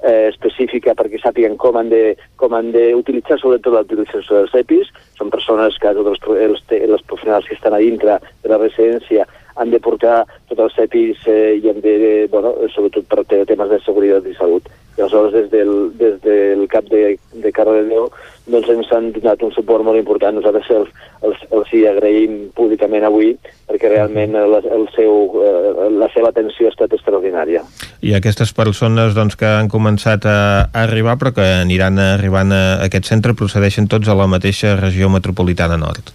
[0.00, 4.92] eh, específica perquè sàpiguen com han de, com han d'utilitzar sobretot la utilització dels EPIs.
[5.18, 9.26] Són persones que tots els, els, els professionals que estan a dintre de la residència
[9.60, 11.96] han de portar tots els EPIs eh, i han de,
[12.32, 14.72] bueno, sobretot per temes de seguretat i salut.
[14.94, 18.08] I aleshores des del, des del cap de, de Cardedeu
[18.46, 20.36] doncs ens han donat un suport molt important.
[20.36, 20.90] Nosaltres els,
[21.24, 23.32] els, els hi agraïm públicament avui
[23.68, 27.64] perquè realment el, el seu, eh, la seva atenció ha estat extraordinària.
[28.04, 30.38] I aquestes persones doncs, que han començat a,
[30.68, 35.08] a arribar però que aniran arribant a aquest centre procedeixen tots a la mateixa regió
[35.12, 36.12] metropolitana nord?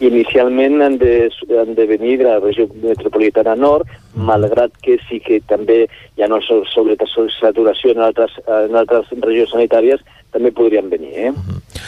[0.00, 1.30] Inicialment han de,
[1.60, 6.28] han de venir de la regió metropolitana nord, malgrat que sí que també hi ha
[6.30, 11.14] una sobresaturació en altres, en altres regions sanitàries, també podrien venir.
[11.28, 11.32] Eh?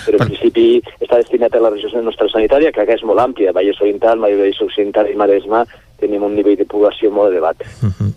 [0.07, 3.81] Però en principi està destinat a la regió nostra sanitària, que és molt àmplia, Vallès
[3.81, 5.67] Oriental, Vallès Occidental i Maresma,
[6.01, 7.63] tenim un nivell de població molt elevat.
[7.83, 8.11] Uh -huh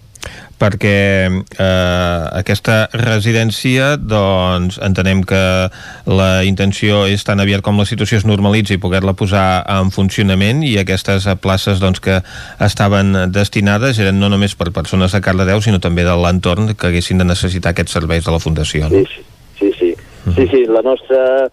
[0.63, 5.41] perquè eh, aquesta residència doncs entenem que
[6.07, 10.77] la intenció és tan aviat com la situació es normalitzi poder-la posar en funcionament i
[10.79, 12.21] aquestes places doncs, que
[12.63, 17.19] estaven destinades eren no només per persones de Cardedeu sinó també de l'entorn que haguessin
[17.19, 18.87] de necessitar aquests serveis de la Fundació.
[18.87, 19.03] No?
[19.03, 19.27] Sí,
[19.59, 19.93] sí, sí.
[20.35, 21.49] Sí, sí, la nostra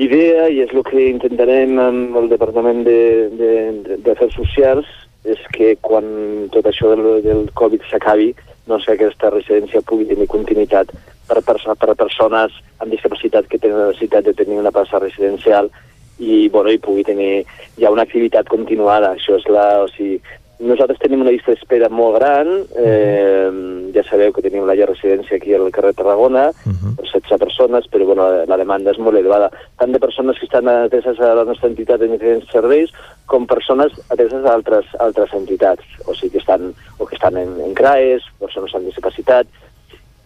[0.00, 4.88] idea i és el que intentarem amb el Departament d'Afers de, de, Socials
[5.24, 6.04] és que quan
[6.52, 8.32] tot això del, del Covid s'acabi,
[8.68, 10.92] doncs que aquesta residència pugui tenir continuïtat
[11.28, 15.70] per, per, per persones amb discapacitat que tenen necessitat de tenir una plaça residencial
[16.18, 17.44] i, bueno, i pugui tenir
[17.80, 19.14] ja una activitat continuada.
[19.16, 19.66] Això és la...
[19.84, 20.20] O sigui,
[20.60, 23.48] nosaltres tenim una llista d'espera molt gran, eh,
[23.94, 26.94] ja sabeu que tenim la residència aquí al carrer Tarragona, uh -huh.
[26.96, 30.68] per 16 persones, però bueno, la demanda és molt elevada, tant de persones que estan
[30.68, 32.90] ateses a la nostra entitat en diferents serveis,
[33.26, 37.60] com persones ateses a altres, altres entitats, o sigui que estan, o que estan en,
[37.60, 39.46] en CRAES, persones amb discapacitat,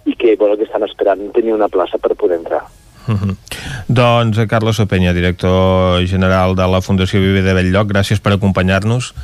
[0.05, 2.63] i que, bueno, que estan esperant tenir una plaça per poder entrar.
[3.09, 3.37] Uh -huh.
[3.89, 9.15] Doncs Carlos Openya, director general de la Fundació Viver de Belllloc, gràcies per acompanyar-nos.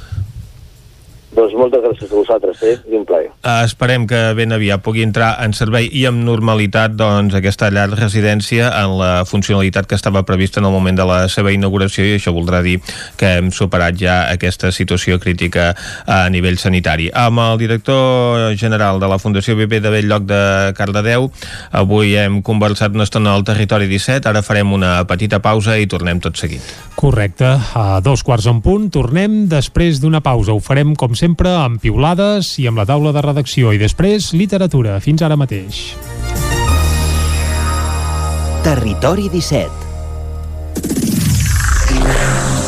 [1.34, 2.76] Doncs moltes gràcies a vosaltres, eh?
[2.86, 3.32] I un plaer.
[3.42, 7.88] Uh, esperem que ben aviat pugui entrar en servei i amb normalitat doncs, aquesta llar
[7.90, 12.14] residència en la funcionalitat que estava prevista en el moment de la seva inauguració i
[12.20, 12.76] això voldrà dir
[13.18, 15.72] que hem superat ja aquesta situació crítica
[16.06, 17.10] a nivell sanitari.
[17.10, 20.40] Amb el director general de la Fundació BP de Belllloc de
[20.78, 21.28] Cardedeu,
[21.74, 26.22] avui hem conversat una estona al Territori 17, ara farem una petita pausa i tornem
[26.22, 26.62] tot seguit.
[26.94, 30.54] Correcte, a dos quarts en punt, tornem després d'una pausa.
[30.54, 34.34] Ho farem com sempre sempre amb piulades i amb la taula de redacció i després
[34.36, 34.98] literatura.
[35.00, 35.80] Fins ara mateix.
[38.66, 39.84] Territori 17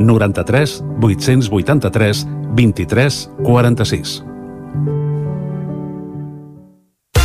[0.00, 4.22] 93 883 23 46.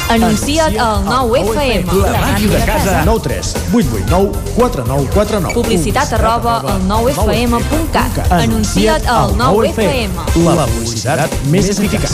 [0.09, 1.85] Anuncia't al 9FM.
[2.11, 3.01] La màquina de casa.
[3.05, 5.53] 9 3 8 8 9 4 9 4 9.
[5.53, 8.31] Publicitat arroba al 9FM.cat.
[8.31, 10.11] Anuncia't al 9FM.
[10.45, 12.13] La publicitat més eficaç.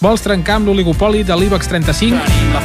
[0.00, 2.24] Vols trencar amb l'oligopoli de l'IBEX 35?
[2.24, 2.64] Tenim la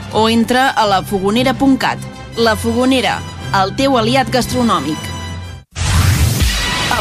[0.13, 1.99] o entra a lafogonera.cat.
[2.37, 3.19] La Fogonera,
[3.61, 4.97] el teu aliat gastronòmic.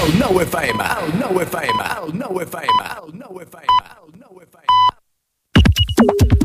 [0.00, 6.39] El nou FM, el nou FM, el nou FM, el nou FM, el nou FM.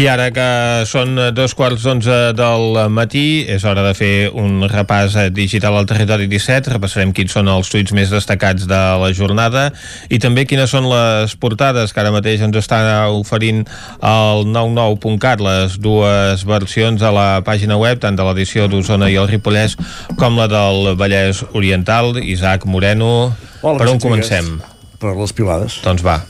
[0.00, 0.44] I ara que
[0.88, 6.24] són dos quarts d'onze del matí, és hora de fer un repàs digital al territori
[6.30, 6.70] 17.
[6.72, 9.66] Repassarem quins són els tuits més destacats de la jornada
[10.08, 12.80] i també quines són les portades que ara mateix ens està
[13.12, 13.66] oferint
[14.00, 19.28] el 99.cat, les dues versions a la pàgina web, tant de l'edició d'Osona i el
[19.28, 19.76] Ripollès
[20.16, 22.16] com la del Vallès Oriental.
[22.24, 24.54] Isaac Moreno, Hola, per on comencem?
[24.96, 25.82] Per les pilades.
[25.84, 26.22] Doncs va.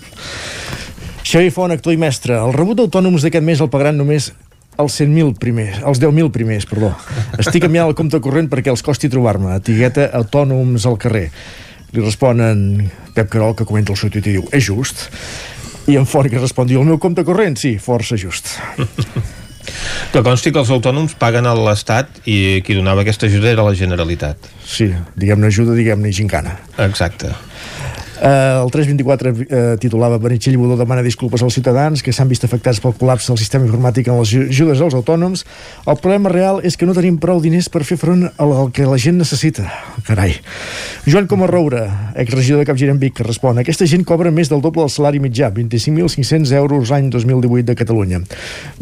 [1.25, 2.37] Xavi Font, actor i mestre.
[2.39, 4.31] El rebut d'autònoms d'aquest mes el pagaran només
[4.81, 6.93] els 100.000 primers, els 10.000 primers, perdó.
[7.39, 9.53] Estic enviant el compte corrent perquè els costi trobar-me.
[9.61, 11.29] Etiqueta autònoms al carrer.
[11.93, 15.09] Li responen Pep Carol, que comenta el seu tuit i diu, és just.
[15.91, 17.59] I en Font que respon, diu, el meu compte corrent?
[17.61, 18.55] Sí, força just.
[20.11, 23.75] Que consti que els autònoms paguen a l'Estat i qui donava aquesta ajuda era la
[23.77, 24.49] Generalitat.
[24.67, 24.89] Sí,
[25.21, 26.57] diguem-ne ajuda, diguem-ne gincana.
[26.83, 27.31] Exacte.
[28.21, 32.77] Uh, el 324 uh, titulava Benitxell Budó demana disculpes als ciutadans que s'han vist afectats
[32.85, 35.47] pel col·lapse del sistema informàtic en les ajudes als autònoms.
[35.89, 38.99] El problema real és que no tenim prou diners per fer front al, que la
[39.01, 39.65] gent necessita.
[40.05, 40.35] Carai.
[41.07, 41.87] Joan Comarroure,
[42.21, 45.49] exregidor de Capgirem Vic, que respon aquesta gent cobra més del doble del salari mitjà,
[45.57, 48.21] 25.500 euros l'any 2018 de Catalunya.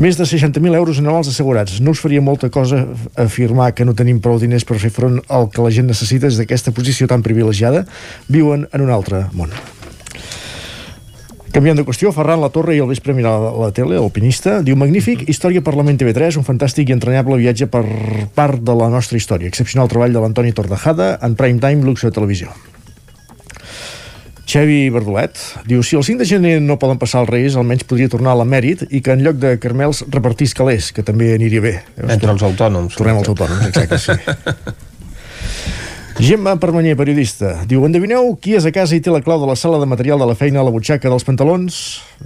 [0.02, 1.78] Més de 60.000 euros anuals assegurats.
[1.78, 2.82] No us faria molta cosa
[3.14, 6.42] afirmar que no tenim prou diners per fer front al que la gent necessita des
[6.42, 7.86] d'aquesta posició tan privilegiada?
[8.26, 9.52] Viuen en un altre món.
[11.48, 14.76] Canviant de qüestió, Ferran La Torre i el vespre mirar la, la tele, alpinista, diu
[14.76, 17.84] magnífic, història Parlament TV3, un fantàstic i entranyable viatge per
[18.36, 19.48] part de la nostra història.
[19.48, 22.52] Excepcional treball de l'Antoni Tordejada en prime time, luxe de televisió.
[24.48, 28.08] Xevi Verdolet diu si el 5 de gener no poden passar els Reis almenys podria
[28.12, 31.74] tornar a l'emèrit i que en lloc de carmels repartís calés, que també aniria bé.
[32.06, 32.96] Entre els autònoms.
[32.96, 34.84] Tornem als autònoms, exacte, sí.
[36.18, 39.54] Gemma Permanyer, periodista, diu Endevineu qui és a casa i té la clau de la
[39.54, 41.76] sala de material de la feina a la butxaca dels pantalons?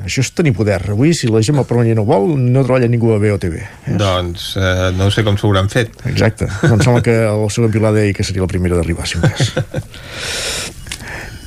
[0.01, 0.79] Això és tenir poder.
[0.95, 3.59] Avui, si la Gemma Permanyer no vol, no treballa ningú a BOTV.
[4.01, 5.93] Doncs eh, no sé com s'ho hauran fet.
[6.09, 6.49] Exacte.
[6.65, 9.53] Em sembla que el seu Pilar deia que seria la primera d'arribar, si un cas.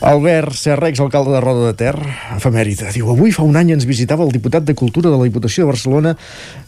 [0.06, 1.98] Albert Serra, exalcalde de Roda de Ter,
[2.38, 5.66] efemèrita, diu Avui fa un any ens visitava el diputat de Cultura de la Diputació
[5.66, 6.14] de Barcelona,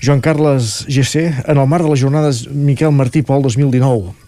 [0.01, 4.26] Joan Carles GC, en el marc de les jornades Miquel Martí Pol 2019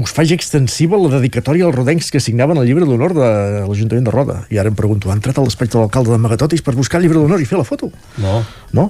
[0.00, 3.28] us faig extensiva la dedicatòria als rodencs que signaven el llibre d'honor de
[3.68, 4.38] l'Ajuntament de Roda.
[4.48, 7.06] I ara em pregunto, ha entrat a despatx de l'alcalde de Magatotis per buscar el
[7.06, 7.90] llibre d'honor i fer la foto?
[8.22, 8.40] No.
[8.72, 8.88] No?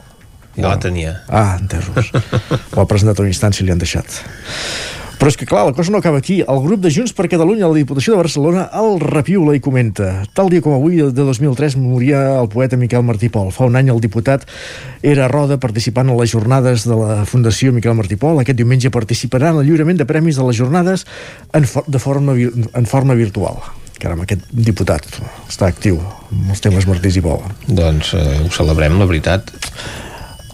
[0.54, 1.16] Ja la tenia.
[1.28, 2.12] Ah, entesos.
[2.74, 4.20] Ho ha presentat a una instància i li han deixat.
[5.22, 6.40] Però és que, clar, la cosa no acaba aquí.
[6.42, 10.08] El grup de Junts per Catalunya a la Diputació de Barcelona el repiula i comenta.
[10.34, 13.52] Tal dia com avui, de 2003, moria el poeta Miquel Martí Pol.
[13.54, 14.48] Fa un any el diputat
[14.98, 18.42] era a Roda participant en les jornades de la Fundació Miquel Martí Pol.
[18.42, 21.06] Aquest diumenge participarà en el lliurament de premis de les jornades
[21.54, 23.62] en, for de forma, en forma virtual.
[24.02, 25.06] Caram, aquest diputat
[25.46, 27.46] està actiu amb els temes Martís i Pol.
[27.70, 29.54] Doncs eh, ho celebrem, la veritat.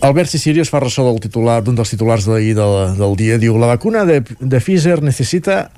[0.01, 3.39] Albert Sicilia es fa ressò del titular d'un dels titulars d'ahir del, del dia.
[3.43, 5.71] Diu, la vacuna de, de Pfizer necesita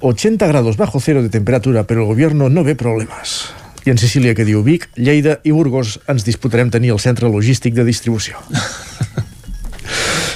[0.00, 3.52] 80 grados bajo cero de temperatura, pero el gobierno no ve problemas.
[3.86, 7.76] I en Sicília que diu Vic, Lleida i Burgos ens disputarem tenir el centre logístic
[7.78, 8.34] de distribució.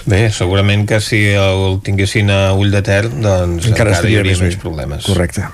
[0.06, 4.30] Bé, segurament que si el tinguessin a ull de ter, doncs encara, encara hi hauria
[4.30, 4.62] més més bé.
[4.62, 5.04] problemes.
[5.10, 5.44] Correcte.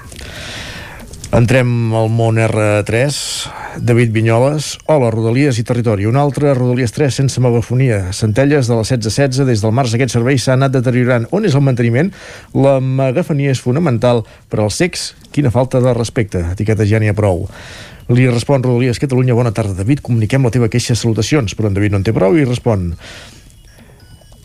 [1.34, 3.16] Entrem al món R3.
[3.82, 4.76] David Vinyoles.
[4.86, 6.06] Hola, Rodalies i Territori.
[6.06, 8.12] Un altre, Rodalies 3 sense megafonia.
[8.14, 9.42] Centelles de la 16-16.
[9.48, 11.26] Des del març aquest servei s'ha anat deteriorant.
[11.34, 12.12] On és el manteniment?
[12.54, 15.08] La megafonia és fonamental per als secs.
[15.34, 16.44] Quina falta de respecte.
[16.54, 17.48] Etiqueta ja n'hi ha prou.
[18.06, 19.34] Li respon Rodalies Catalunya.
[19.34, 20.04] Bona tarda, David.
[20.06, 20.94] Comuniquem la teva queixa.
[20.94, 21.58] Salutacions.
[21.58, 22.92] Però en David no en té prou i respon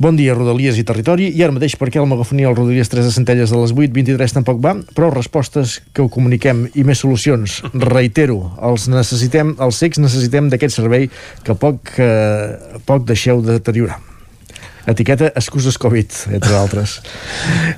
[0.02, 1.28] Bon dia, Rodalies i Territori.
[1.30, 4.34] I ara mateix, per què la megafonia al Rodalies 3 de Centelles de les 8.23
[4.34, 4.72] tampoc va?
[4.98, 7.60] Prou respostes que ho comuniquem i més solucions.
[7.84, 11.06] Reitero, els necessitem, els secs necessitem d'aquest servei
[11.46, 14.00] que poc, eh, poc deixeu de deteriorar.
[14.90, 16.96] Etiqueta excuses Covid, entre altres.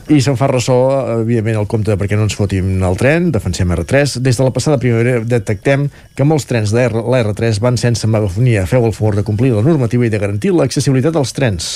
[0.07, 0.77] I se'n fa ressò,
[1.17, 4.21] evidentment, el compte perquè no ens fotim el tren, defensem R3.
[4.23, 8.07] Des de la passada primavera detectem que molts trens de R, la R3 van sense
[8.07, 8.63] megafonia.
[8.63, 11.73] Feu el favor de complir la normativa i de garantir l'accessibilitat als trens.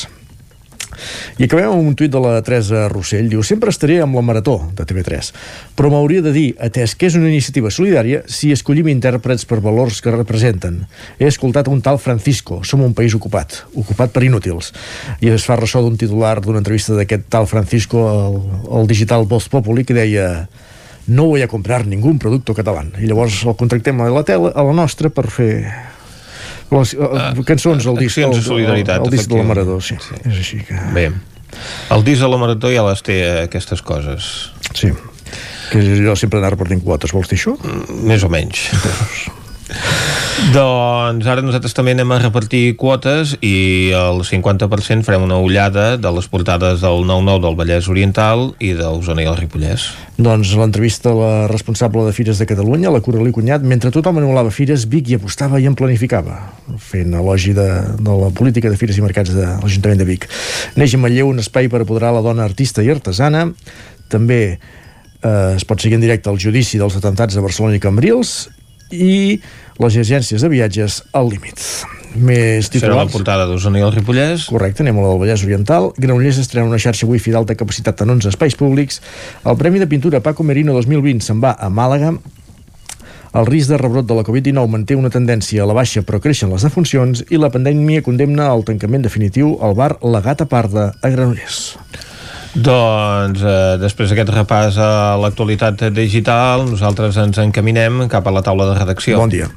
[1.38, 3.30] I acabem amb un tuit de la Teresa Rossell.
[3.32, 5.32] Diu, sempre estaré amb la Marató, de TV3,
[5.78, 10.02] però m'hauria de dir, atès que és una iniciativa solidària, si escollim intèrprets per valors
[10.02, 10.84] que representen.
[11.19, 14.74] He escoltat un tal Francisco, som un país ocupat, ocupat per inútils.
[15.22, 18.41] I es fa ressò d'un titular d'una entrevista d'aquest tal Francisco al,
[18.80, 20.48] al digital Voz Populi que deia
[21.07, 22.84] no voy a comprar ningún producto català.
[22.99, 25.53] I llavors el contractem a la tele, a la nostra, per fer
[26.72, 29.95] les uh, cançons, el disc, el, de solidaritat, el, el disc de la Marató, sí.
[30.03, 30.19] sí.
[30.23, 30.77] És així que...
[30.95, 31.07] Bé,
[31.95, 34.31] el disc de la Marató ja les té, eh, aquestes coses.
[34.73, 34.91] Sí.
[35.72, 37.56] Que jo sempre anar repartint quotes, vols dir això?
[37.60, 38.68] Mm, més o menys.
[40.38, 46.12] Doncs ara nosaltres també anem a repartir quotes i el 50% farem una ullada de
[46.14, 49.88] les portades del 9-9 del Vallès Oriental i d'Osona i el Ripollès.
[50.22, 54.54] Doncs l'entrevista a la responsable de Fires de Catalunya, la Coralí Cunyat, mentre tothom anul·lava
[54.54, 56.38] Fires, Vic hi apostava i en planificava,
[56.78, 60.30] fent elogi de, de la política de Fires i Mercats de l'Ajuntament de Vic.
[60.78, 63.48] Neix a Manlleu un espai per apoderar la dona artista i artesana,
[64.14, 68.38] també eh, es pot seguir en directe el judici dels atemptats a Barcelona i Cambrils
[68.92, 69.40] i
[69.82, 71.62] les agències de viatges al límit.
[72.18, 72.96] Més titulars.
[72.96, 74.48] Serà la portada d'Osona i el Ripollès.
[74.50, 75.92] Correcte, anem a la del Vallès Oriental.
[75.98, 79.02] Granollers estrena una xarxa wifi d'alta capacitat en 11 espais públics.
[79.46, 82.16] El Premi de Pintura Paco Merino 2020 se'n va a Màlaga.
[83.38, 86.50] El risc de rebrot de la Covid-19 manté una tendència a la baixa però creixen
[86.50, 91.12] les defuncions i la pandèmia condemna al tancament definitiu al bar La Gata Parda a
[91.14, 91.76] Granollers.
[92.58, 94.90] Doncs eh, després d'aquest repàs a
[95.22, 99.22] l'actualitat digital, nosaltres ens encaminem cap a la taula de redacció.
[99.22, 99.50] Bon dia.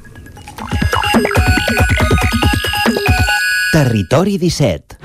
[3.71, 5.00] Territori 17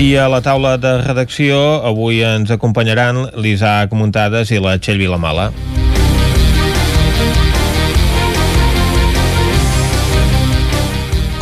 [0.00, 5.50] I a la taula de redacció avui ens acompanyaran l'Isaac Muntades i la Txell Vilamala.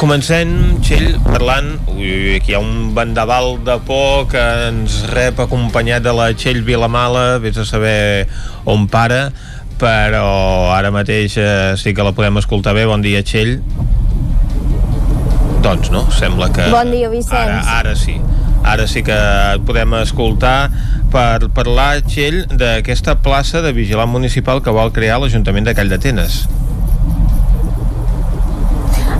[0.01, 0.51] Comencem,
[0.82, 1.68] Txell, parlant...
[1.94, 6.64] Ui, aquí hi ha un vendaval de por que ens rep acompanyat de la Txell
[6.66, 8.26] Vilamala, vés a saber
[8.66, 9.28] on para,
[9.78, 10.26] però
[10.74, 12.89] ara mateix eh, sí que la podem escoltar bé.
[12.90, 13.60] Bon dia, Txell.
[15.62, 16.66] Doncs no, sembla que...
[16.74, 17.39] Bon dia, Vicenç.
[17.39, 18.18] Ara, ara sí
[18.69, 19.16] ara sí que
[19.66, 20.70] podem escoltar
[21.12, 26.43] per parlar, Txell, d'aquesta plaça de vigilant municipal que vol crear l'Ajuntament de Call d'Atenes.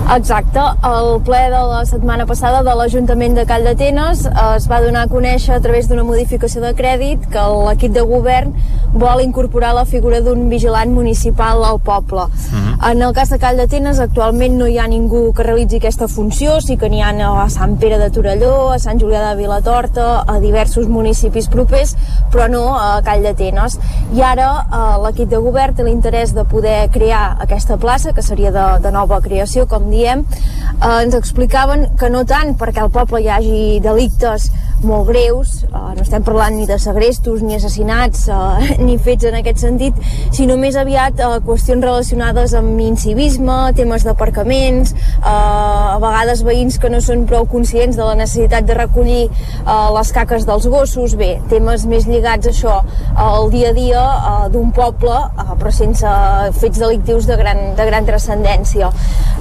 [0.09, 5.03] Exacte, el ple de la setmana passada de l'Ajuntament de Call d'Atenes es va donar
[5.05, 8.55] a conèixer a través d'una modificació de crèdit que l'equip de govern
[8.95, 12.25] vol incorporar la figura d'un vigilant municipal al poble.
[12.25, 12.91] Uh -huh.
[12.91, 16.61] En el cas de Call d'Atenes actualment no hi ha ningú que realitzi aquesta funció,
[16.61, 17.11] sí que n'hi ha
[17.43, 21.97] a Sant Pere de Torelló, a Sant Julià de Vilatorta, a diversos municipis propers,
[22.33, 23.79] però no a Call d'Atenes.
[24.15, 28.51] I ara eh, l'equip de govern té l'interès de poder crear aquesta plaça, que seria
[28.51, 30.25] de, de nova creació, com diem,
[30.79, 34.51] eh, ens explicaven que no tant perquè al poble hi hagi delictes
[34.83, 39.39] molt greus, eh, no estem parlant ni de segrestos ni assassinats eh, ni fets en
[39.41, 39.97] aquest sentit,
[40.35, 46.91] sinó més aviat eh, qüestions relacionades amb incivisme, temes d'aparcaments, eh, a vegades veïns que
[46.93, 51.35] no són prou conscients de la necessitat de recollir eh, les caques dels gossos, bé,
[51.51, 52.79] temes més lligats a això
[53.19, 56.15] al dia a dia eh, d'un poble, eh, però sense
[56.61, 58.93] fets delictius de gran, de gran transcendència.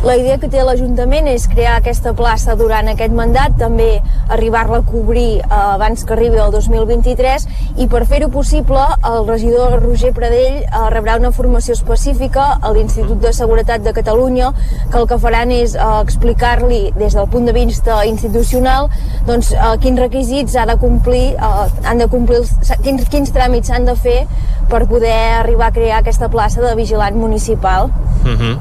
[0.06, 4.02] La idea que té l'Ajuntament és crear aquesta plaça durant aquest mandat, també
[4.34, 7.48] arribar-la a cobrir eh, abans que arribi el 2023
[7.84, 13.22] i per fer-ho possible el regidor Roger Pradell eh, rebrà una formació específica a l'Institut
[13.24, 14.54] de Seguretat de Catalunya
[14.92, 18.92] que el que faran és eh, explicar-li des del punt de vista institucional
[19.28, 22.54] doncs, eh, quins requisits ha de complir, eh, han de complir els,
[22.84, 24.22] quins, quins tràmits s'han de fer
[24.70, 27.92] per poder arribar a crear aquesta plaça de vigilant municipal.
[28.24, 28.56] Uh -huh.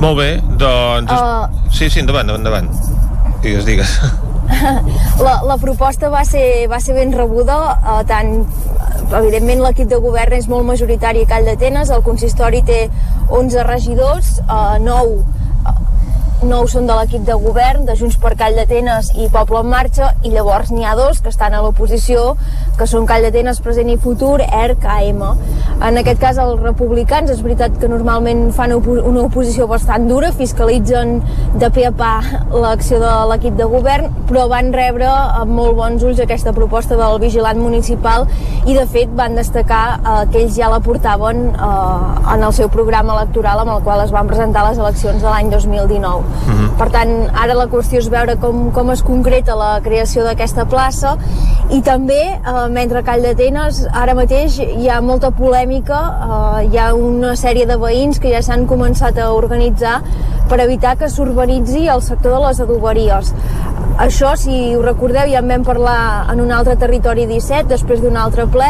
[0.00, 0.95] Molt bé, doncs...
[1.04, 1.68] Uh...
[1.72, 2.70] Sí, sí, endavant, endavant.
[3.42, 3.98] Digues, digues.
[5.26, 8.36] la, la proposta va ser, va ser ben rebuda, eh, tant
[9.06, 12.86] evidentment l'equip de govern és molt majoritari a Call d'Atenes, el consistori té
[13.28, 15.36] 11 regidors, eh, 9
[16.44, 20.10] nou són de l'equip de govern, de Junts per Call d'Atenes i Poble en Marxa,
[20.26, 22.34] i llavors n'hi ha dos que estan a l'oposició,
[22.76, 25.22] que són Call d'Atenes, Present i Futur, ERC, AM.
[25.86, 31.22] En aquest cas, els republicans, és veritat que normalment fan una oposició bastant dura, fiscalitzen
[31.56, 32.12] de pe a pa
[32.52, 37.20] l'acció de l'equip de govern, però van rebre amb molt bons ulls aquesta proposta del
[37.22, 38.28] vigilant municipal
[38.66, 42.68] i, de fet, van destacar eh, que ells ja la portaven eh, en el seu
[42.72, 46.25] programa electoral amb el qual es van presentar les eleccions de l'any 2019.
[46.26, 46.68] Uh -huh.
[46.78, 51.16] Per tant, ara la qüestió és veure com, com es concreta la creació d'aquesta plaça
[51.70, 56.00] i també, eh, mentre Call d'Atenes, ara mateix hi ha molta polèmica,
[56.60, 60.02] eh, hi ha una sèrie de veïns que ja s'han començat a organitzar
[60.48, 63.32] per evitar que s'urbanitzi el sector de les adoberies.
[63.96, 68.16] Això, si ho recordeu, ja en vam parlar en un altre territori 17, després d'un
[68.20, 68.68] altre ple.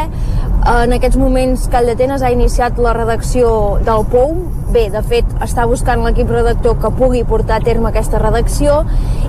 [0.66, 3.50] En aquests moments, Call d'Atenes ha iniciat la redacció
[3.86, 4.40] del POUM.
[4.74, 8.80] Bé, de fet, està buscant l'equip redactor que pugui portar a terme aquesta redacció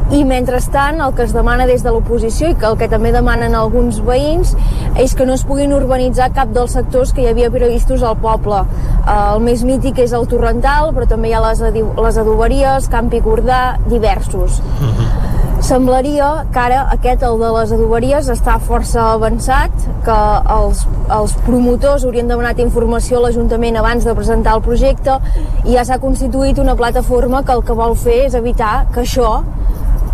[0.09, 3.53] i, mentrestant, el que es demana des de l'oposició i que el que també demanen
[3.53, 4.55] alguns veïns
[4.97, 8.63] és que no es puguin urbanitzar cap dels sectors que hi havia previstos al poble.
[9.05, 13.77] El més mític és el Torrental, però també hi ha les, les adoberies, Campi Gordà,
[13.85, 14.57] diversos.
[14.81, 15.46] Uh -huh.
[15.67, 19.73] Semblaria que ara aquest, el de les adoberies, està força avançat,
[20.05, 20.19] que
[20.53, 25.17] els, els promotors haurien demanat informació a l'Ajuntament abans de presentar el projecte
[25.65, 29.41] i ja s'ha constituït una plataforma que el que vol fer és evitar que això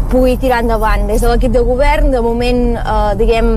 [0.09, 1.05] pugui tirar endavant.
[1.11, 3.53] Des de l'equip de govern, de moment, eh, diguem,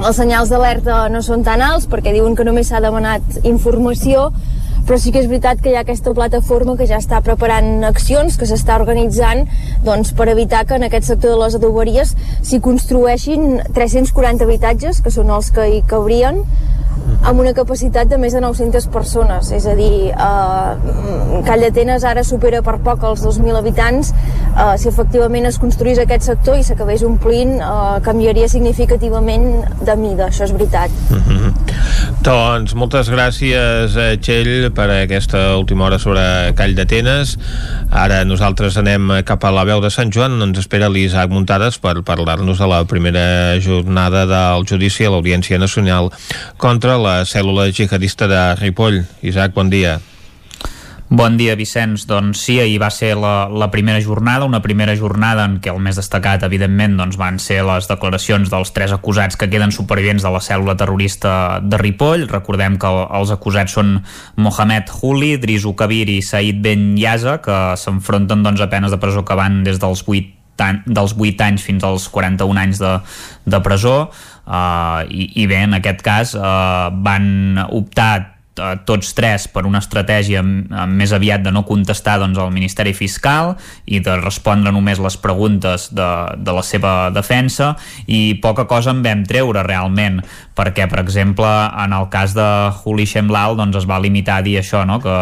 [0.00, 4.32] els senyals d'alerta no són tan alts perquè diuen que només s'ha demanat informació,
[4.86, 8.36] però sí que és veritat que hi ha aquesta plataforma que ja està preparant accions,
[8.38, 9.46] que s'està organitzant
[9.86, 15.14] doncs, per evitar que en aquest sector de les adoberies s'hi construeixin 340 habitatges, que
[15.14, 16.42] són els que hi cabrien,
[17.22, 22.24] amb una capacitat de més de 900 persones, és a dir, eh, Call d'Atenes ara
[22.26, 27.04] supera per poc els 2.000 habitants, eh, si efectivament es construís aquest sector i s'acabés
[27.06, 30.90] omplint, eh, canviaria significativament de mida, això és veritat.
[31.10, 31.52] Mm -hmm.
[32.22, 37.38] Doncs moltes gràcies, eh, Txell, per aquesta última hora sobre Call d'Atenes.
[37.90, 42.02] Ara nosaltres anem cap a la veu de Sant Joan, ens espera l'Isaac Muntades per
[42.02, 46.10] parlar-nos de la primera jornada del judici a l'Audiència Nacional
[46.56, 49.04] contra la cèl·lula jihadista de Ripoll.
[49.22, 50.00] Isaac, bon dia.
[51.12, 52.06] Bon dia, Vicenç.
[52.08, 55.78] Doncs sí, ahir va ser la, la primera jornada, una primera jornada en què el
[55.84, 60.32] més destacat, evidentment, doncs, van ser les declaracions dels tres acusats que queden supervivents de
[60.32, 62.24] la cèl·lula terrorista de Ripoll.
[62.32, 63.98] Recordem que els acusats són
[64.40, 69.22] Mohamed Huli, Drisu Kabir i Said Ben Yaza, que s'enfronten doncs, a penes de presó
[69.28, 70.40] que van des dels 8
[70.86, 72.92] dels 8 anys fins als 41 anys de,
[73.48, 74.10] de presó
[74.46, 78.31] uh, i, i bé, en aquest cas uh, van optar
[78.84, 83.54] tots tres per una estratègia més aviat de no contestar doncs, al Ministeri Fiscal
[83.86, 87.72] i de respondre només les preguntes de, de la seva defensa
[88.06, 90.20] i poca cosa en vam treure realment
[90.56, 92.46] perquè, per exemple, en el cas de
[92.82, 94.98] Juli Shemlal doncs es va limitar a dir això, no?
[95.00, 95.14] que,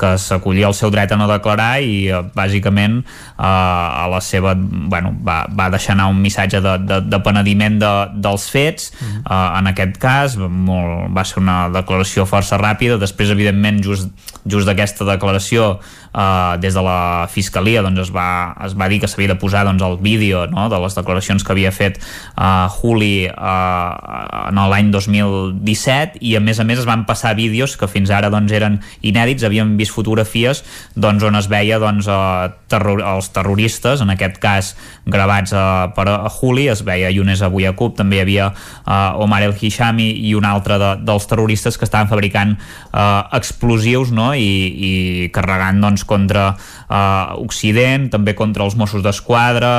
[0.00, 4.54] que s'acollia el seu dret a no declarar i eh, bàsicament eh, a la seva,
[4.54, 7.92] bueno, va, va deixar anar un missatge de, de, de penediment de,
[8.26, 9.22] dels fets, mm -hmm.
[9.24, 14.10] eh, en aquest cas molt, va ser una declaració força ràpida, després evidentment just,
[14.44, 15.78] just d'aquesta declaració
[16.14, 19.64] eh, des de la Fiscalia doncs es, va, es va dir que s'havia de posar
[19.66, 20.68] doncs, el vídeo no?
[20.70, 26.60] de les declaracions que havia fet eh, Juli eh, en l'any 2017 i a més
[26.60, 30.62] a més es van passar vídeos que fins ara doncs, eren inèdits, havíem vist fotografies
[30.94, 34.74] doncs, on es veia doncs, eh, terror, els terroristes, en aquest cas
[35.06, 35.64] gravats eh,
[35.96, 40.10] per a Juli, es veia Younes Abu Yaqub, també hi havia eh, Omar El Hishami
[40.28, 44.32] i un altre de, dels terroristes que estaven fabricant eh, explosius no?
[44.34, 44.50] I,
[44.88, 44.92] i
[45.34, 49.74] carregant doncs, contra eh, Occident, també contra els Mossos d'Esquadra,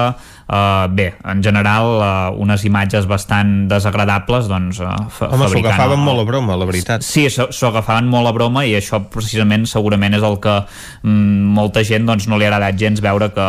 [0.45, 4.91] Uh, bé, en general uh, unes imatges bastant desagradables doncs, uh,
[5.25, 6.03] Home, s'ho agafaven el...
[6.05, 7.01] molt a broma, la veritat.
[7.01, 11.81] Sí, s'ho agafaven molt a broma i això precisament segurament és el que mm, molta
[11.81, 13.47] gent doncs, no li ha agradat gens veure que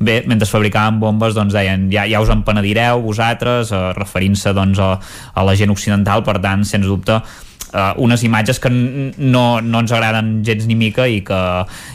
[0.00, 4.80] bé, mentre fabricaven bombes doncs deien ja, ja us en penedireu vosaltres, uh, referint-se doncs,
[4.80, 4.94] a,
[5.36, 7.20] a la gent occidental, per tant, sens dubte
[7.72, 11.40] uh, unes imatges que no, no ens agraden gens ni mica i que,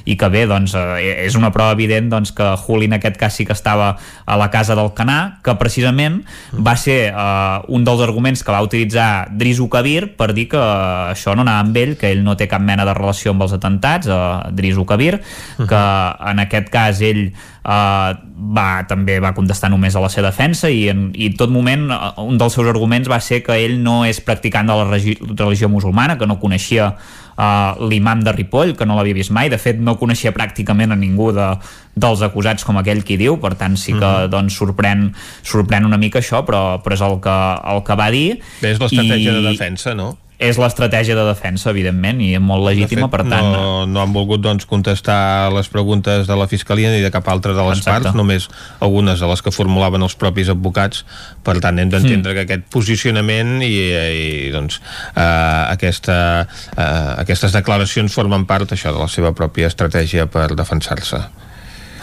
[0.06, 3.38] i que bé, doncs, uh, és una prova evident doncs, que Juli en aquest cas
[3.38, 3.96] sí que estava
[4.26, 6.22] a la casa del Canà, que precisament
[6.56, 11.36] va ser uh, un dels arguments que va utilitzar Drisu Kabir per dir que això
[11.36, 14.10] no anava amb ell, que ell no té cap mena de relació amb els atentats,
[14.12, 15.20] uh, Drisu Kabir,
[15.58, 15.84] que
[16.32, 17.30] en aquest cas ell
[17.66, 22.12] va, també va contestar només a la seva defensa i en i tot moment uh,
[22.22, 26.18] un dels seus arguments va ser que ell no és practicant de la religió musulmana,
[26.20, 29.98] que no coneixia uh, l'imam de Ripoll, que no l'havia vist mai, de fet no
[29.98, 31.48] coneixia pràcticament a ningú de,
[31.96, 34.30] dels acusats com aquell qui diu, per tant sí que mm -hmm.
[34.30, 35.10] doncs, sorprèn,
[35.42, 37.40] sorprèn una mica això, però, però és el que,
[37.74, 38.40] el que va dir.
[38.62, 39.36] Bé, és l'estratègia I...
[39.42, 40.18] de defensa, no?
[40.38, 43.48] És l'estratègia de defensa, evidentment, i molt legítima, de fet, per tant...
[43.54, 47.56] No, no han volgut doncs, contestar les preguntes de la Fiscalia ni de cap altra
[47.56, 48.10] de les Exacte.
[48.10, 48.50] parts, només
[48.84, 51.06] algunes de les que formulaven els propis advocats,
[51.46, 52.36] per tant hem d'entendre mm.
[52.36, 54.82] que aquest posicionament i, i doncs,
[55.14, 55.24] eh,
[55.72, 56.20] aquesta,
[56.76, 56.92] eh,
[57.24, 61.24] aquestes declaracions formen part això de la seva pròpia estratègia per defensar-se.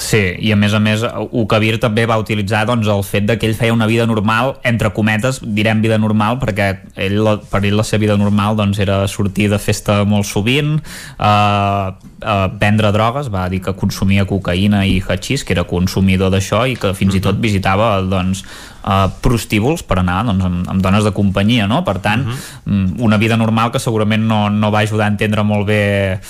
[0.01, 1.03] Sí, i a més a més
[1.37, 4.91] Ukabir també va utilitzar doncs, el fet de que ell feia una vida normal, entre
[4.95, 7.21] cometes direm vida normal perquè ell,
[7.51, 12.49] per ell la seva vida normal doncs, era sortir de festa molt sovint eh, eh,
[12.59, 16.95] prendre drogues, va dir que consumia cocaïna i hachís, que era consumidor d'això i que
[16.99, 18.45] fins i tot visitava doncs,
[18.85, 21.85] eh, prostíbuls per anar doncs, amb, amb dones de companyia, no?
[21.85, 22.95] Per tant, uh -huh.
[22.99, 26.21] una vida normal que segurament no, no va ajudar a entendre molt bé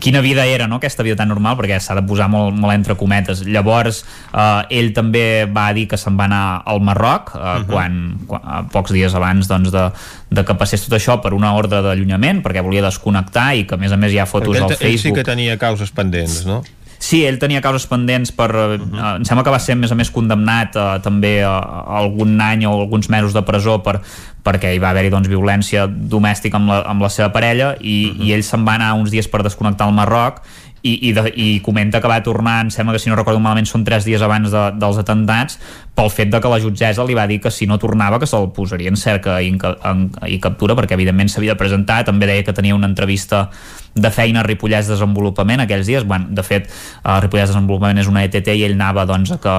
[0.00, 0.76] quina vida era no?
[0.76, 4.02] aquesta vida tan normal perquè s'ha de posar molt, molt entre cometes llavors
[4.32, 7.66] eh, ell també va dir que se'n va anar al Marroc eh, uh -huh.
[7.68, 9.90] quan, quan, eh, pocs dies abans doncs, de,
[10.30, 13.78] de que passés tot això per una ordre d'allunyament perquè volia desconnectar i que a
[13.78, 16.62] més a més hi ha fotos al Facebook ell sí que tenia causes pendents no?
[16.98, 18.50] Sí, ell tenia causes pendents per...
[18.50, 19.16] Uh -huh.
[19.16, 22.40] em sembla que va ser, a més a més, condemnat uh, també a, a algun
[22.40, 24.00] any o alguns mesos de presó per,
[24.44, 28.16] perquè hi va haver-hi doncs, violència domèstica amb la, amb la seva parella i, uh
[28.16, 28.24] -huh.
[28.24, 30.42] i ell se'n va anar uns dies per desconnectar al Marroc
[30.84, 33.66] i, i, de, i comenta que va tornar, em sembla que si no recordo malament
[33.68, 35.56] són tres dies abans de, dels atentats
[35.96, 38.50] pel fet de que la jutgessa li va dir que si no tornava que se'l
[38.52, 42.02] posaria en cerca i, en, en, i captura perquè evidentment s'havia de presentar.
[42.04, 43.46] També deia que tenia una entrevista
[43.94, 48.24] de feina a Ripollès Desenvolupament aquells dies, bueno, de fet uh, Ripollès Desenvolupament és una
[48.26, 49.54] ETT i ell anava doncs, a que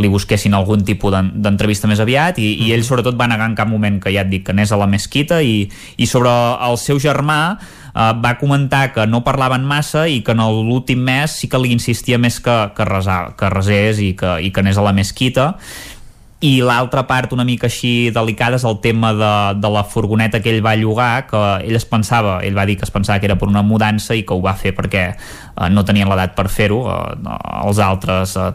[0.00, 3.68] li busquessin algun tipus d'entrevista més aviat i, i ell sobretot va negar en cap
[3.68, 5.66] moment que ja et dic que anés a la mesquita i,
[5.98, 7.58] i sobre el seu germà
[7.94, 12.18] va comentar que no parlaven massa i que en l'últim mes sí que li insistia
[12.18, 15.54] més que, que, resar, que resés i que, i que anés a la mesquita
[16.40, 20.48] i l'altra part una mica així delicada és el tema de, de la furgoneta que
[20.54, 23.36] ell va llogar que ell es pensava, ell va dir que es pensava que era
[23.36, 25.02] per una mudança i que ho va fer perquè
[25.60, 28.46] eh, no tenien l'edat per fer-ho eh, els altres eh,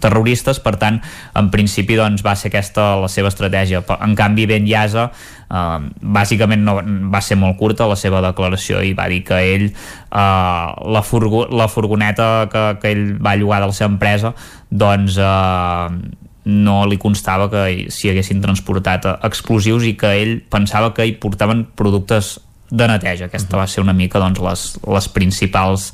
[0.00, 0.62] terroristes.
[0.64, 1.00] Per tant,
[1.36, 3.82] en principi doncs, va ser aquesta la seva estratègia.
[4.00, 6.78] En canvi Ben Yasa eh, bàsicament no,
[7.12, 9.74] va ser molt curta la seva declaració i va dir que ell eh,
[10.16, 14.32] la, furgo, la furgoneta que, que ell va llogar de la seva empresa
[14.70, 16.00] doncs eh,
[16.44, 21.66] no li constava que s'hi haguessin transportat explosius i que ell pensava que hi portaven
[21.76, 22.38] productes
[22.70, 23.26] de neteja.
[23.26, 25.90] Aquesta va ser una mica doncs, les, les principals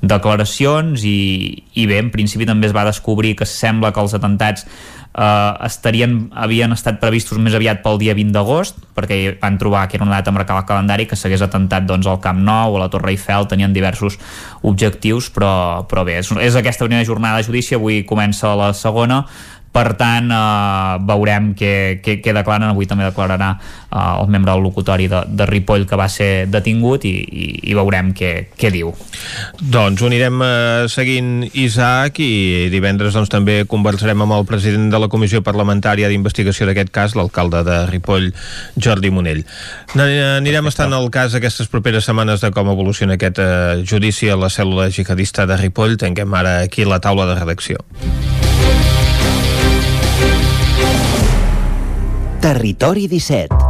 [0.00, 4.64] declaracions i, i bé, en principi també es va descobrir que sembla que els atentats
[4.64, 9.98] eh, estarien, havien estat previstos més aviat pel dia 20 d'agost perquè van trobar que
[9.98, 12.84] era una data marcada al calendari que s'hagués atentat doncs, al Camp Nou o a
[12.86, 14.16] la Torre Eiffel, tenien diversos
[14.62, 15.52] objectius però,
[15.90, 19.24] però bé, és, és aquesta primera jornada de judici, avui comença la segona
[19.70, 22.70] per tant eh, veurem què, què, què declaren.
[22.72, 27.06] Avui també declararà eh, el membre del locutori de, de Ripoll que va ser detingut
[27.06, 28.92] i, i, i veurem què, què diu.
[29.60, 35.02] Doncs ho anirem eh, seguint Isaac i divendres doncs, també conversarem amb el president de
[35.02, 38.30] la Comissió Parlamentària d'Investigació d'aquest cas, l'alcalde de Ripoll
[38.76, 39.44] Jordi Monell.
[39.94, 44.50] Anirem estant al cas aquestes properes setmanes de com evoluciona aquest eh, judici a la
[44.50, 45.98] cèl·lula jihadista de Ripoll.
[46.00, 47.78] Tanquem ara aquí la taula de redacció
[52.40, 53.69] Territori 17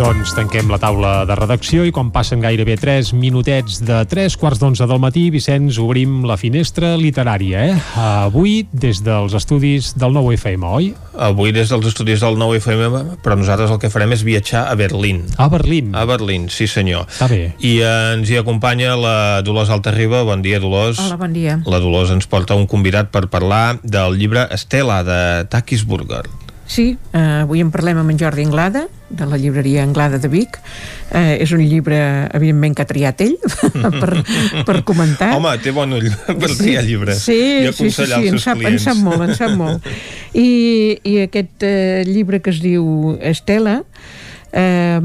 [0.00, 4.56] Doncs tanquem la taula de redacció i quan passen gairebé 3 minutets de 3 quarts
[4.62, 7.74] d'11 del matí, Vicenç, obrim la finestra literària, eh?
[8.00, 10.88] Avui des dels estudis del nou FM, oi?
[11.20, 14.74] Avui des dels estudis del nou FM, però nosaltres el que farem és viatjar a
[14.80, 15.26] Berlín.
[15.36, 15.92] A Berlín?
[15.92, 17.04] A Berlín, sí senyor.
[17.04, 17.50] Està bé.
[17.60, 20.24] I eh, ens hi acompanya la Dolors Altarriba.
[20.24, 20.96] Bon dia, Dolors.
[21.10, 21.60] Hola, bon dia.
[21.68, 25.20] La Dolors ens porta un convidat per parlar del llibre Estela, de
[25.52, 26.24] Takis Burger.
[26.70, 30.60] Sí, eh, avui en parlem amb en Jordi Anglada, de la llibreria Anglada de Vic.
[31.10, 31.98] Eh, és un llibre,
[32.38, 33.34] evidentment, que ha triat ell
[34.00, 34.20] per,
[34.68, 35.32] per comentar.
[35.34, 36.06] Home, té bon ull
[36.44, 38.86] per triar llibres sí, i aconsellar sí, sí, sí, els seus en sap, clients.
[38.86, 39.90] En sap molt, en sap molt.
[40.30, 40.46] I,
[41.02, 43.80] i aquest eh, llibre que es diu Estela
[44.54, 45.00] eh,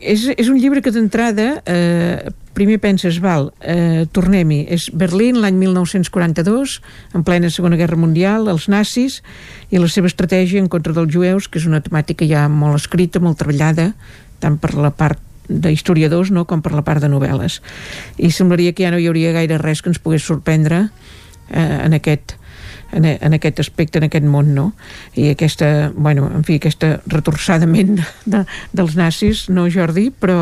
[0.00, 5.58] és, és un llibre que d'entrada eh, primer penses, val, eh, tornem-hi, és Berlín l'any
[5.58, 6.78] 1942,
[7.14, 9.20] en plena Segona Guerra Mundial, els nazis
[9.70, 13.20] i la seva estratègia en contra dels jueus, que és una temàtica ja molt escrita,
[13.20, 13.92] molt treballada,
[14.40, 16.46] tant per la part d'historiadors no?
[16.48, 17.58] com per la part de novel·les
[18.16, 20.86] i semblaria que ja no hi hauria gaire res que ens pogués sorprendre
[21.50, 22.38] eh, en aquest
[22.94, 24.68] en, aquest aspecte, en aquest món, no?
[25.18, 30.12] I aquesta, bueno, en fi, aquesta retorçadament de, dels nazis, no, Jordi?
[30.14, 30.36] Però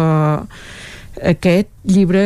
[1.20, 2.22] aquest llibre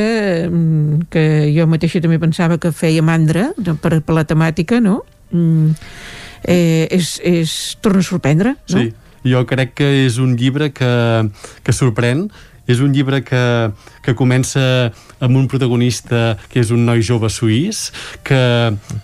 [0.49, 3.51] mm, que jo mateixa també pensava que feia mandra
[3.83, 5.01] per, per la temàtica, no?
[5.33, 5.75] Mm,
[6.45, 8.83] eh, és, és, torna a sorprendre, no?
[8.83, 8.93] Sí,
[9.27, 10.93] jo crec que és un llibre que,
[11.67, 12.29] que sorprèn
[12.67, 13.43] és un llibre que,
[14.03, 17.91] que comença amb un protagonista que és un noi jove suís
[18.27, 18.41] que,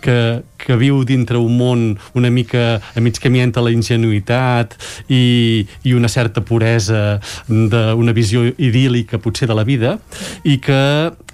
[0.04, 0.16] que,
[0.58, 1.84] que viu dintre un món
[2.18, 4.76] una mica a mig camí entre la ingenuïtat
[5.08, 9.96] i, i una certa puresa d'una visió idíl·lica potser de la vida
[10.44, 10.82] i que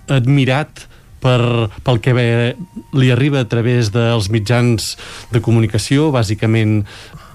[0.08, 0.86] admirat
[1.20, 2.28] per, pel que ve,
[2.94, 4.92] li arriba a través dels mitjans
[5.32, 6.84] de comunicació, bàsicament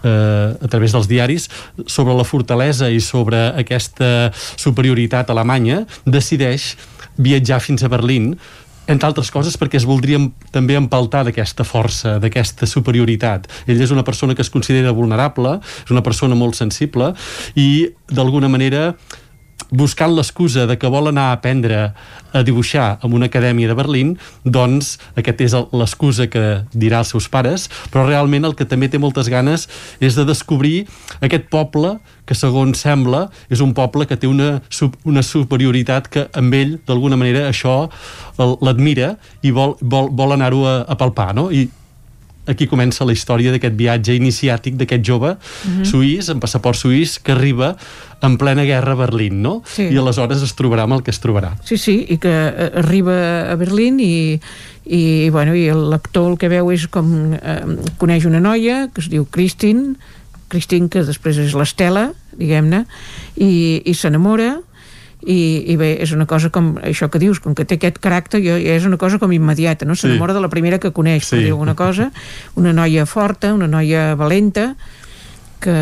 [0.04, 1.50] eh, a través dels diaris
[1.88, 6.74] sobre la fortalesa i sobre aquesta superioritat alemanya decideix
[7.18, 8.34] viatjar fins a Berlín
[8.88, 13.48] entre altres coses perquè es voldrien també empaltar d'aquesta força, d'aquesta superioritat.
[13.68, 17.14] Ell és una persona que es considera vulnerable, és una persona molt sensible
[17.56, 18.92] i d'alguna manera
[19.74, 21.80] buscant l'excusa de que vol anar a aprendre
[22.34, 27.28] a dibuixar en una acadèmia de Berlín, doncs aquest és l'excusa que dirà als seus
[27.30, 29.68] pares, però realment el que també té moltes ganes
[30.00, 30.86] és de descobrir
[31.22, 34.62] aquest poble que segons sembla és un poble que té una,
[35.04, 37.90] una superioritat que amb ell d'alguna manera això
[38.38, 41.50] l'admira i vol, vol, vol anar-ho a, a palpar, no?
[41.52, 41.68] I
[42.48, 45.82] aquí comença la història d'aquest viatge iniciàtic d'aquest jove uh mhm.
[45.82, 45.86] -huh.
[45.86, 47.76] suís, amb passaport suís, que arriba
[48.22, 49.62] en plena guerra a Berlín, no?
[49.66, 49.84] Sí.
[49.92, 51.56] I aleshores es trobarà amb el que es trobarà.
[51.64, 54.40] Sí, sí, i que eh, arriba a Berlín i,
[54.86, 57.64] i, bueno, i el lector el que veu és com eh,
[57.98, 59.96] coneix una noia que es diu Christine,
[60.48, 62.86] Christine que després és l'Estela, diguem-ne,
[63.36, 64.62] i, i s'enamora,
[65.26, 65.42] i,
[65.72, 68.58] i bé, és una cosa com això que dius, com que té aquest caràcter jo,
[68.58, 69.96] és una cosa com immediata, no?
[69.96, 70.40] s'enamora sí.
[70.40, 71.36] de la primera que coneix, sí.
[71.36, 72.10] per dir alguna cosa
[72.60, 74.74] una noia forta, una noia valenta
[75.64, 75.76] que,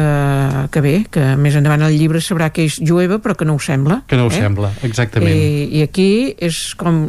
[0.72, 3.61] que bé, que més endavant el llibre sabrà que és jueva però que no ho
[3.63, 4.03] sembla.
[4.07, 4.38] Que no ho eh?
[4.38, 5.34] sembla, exactament.
[5.34, 7.07] I, I aquí és com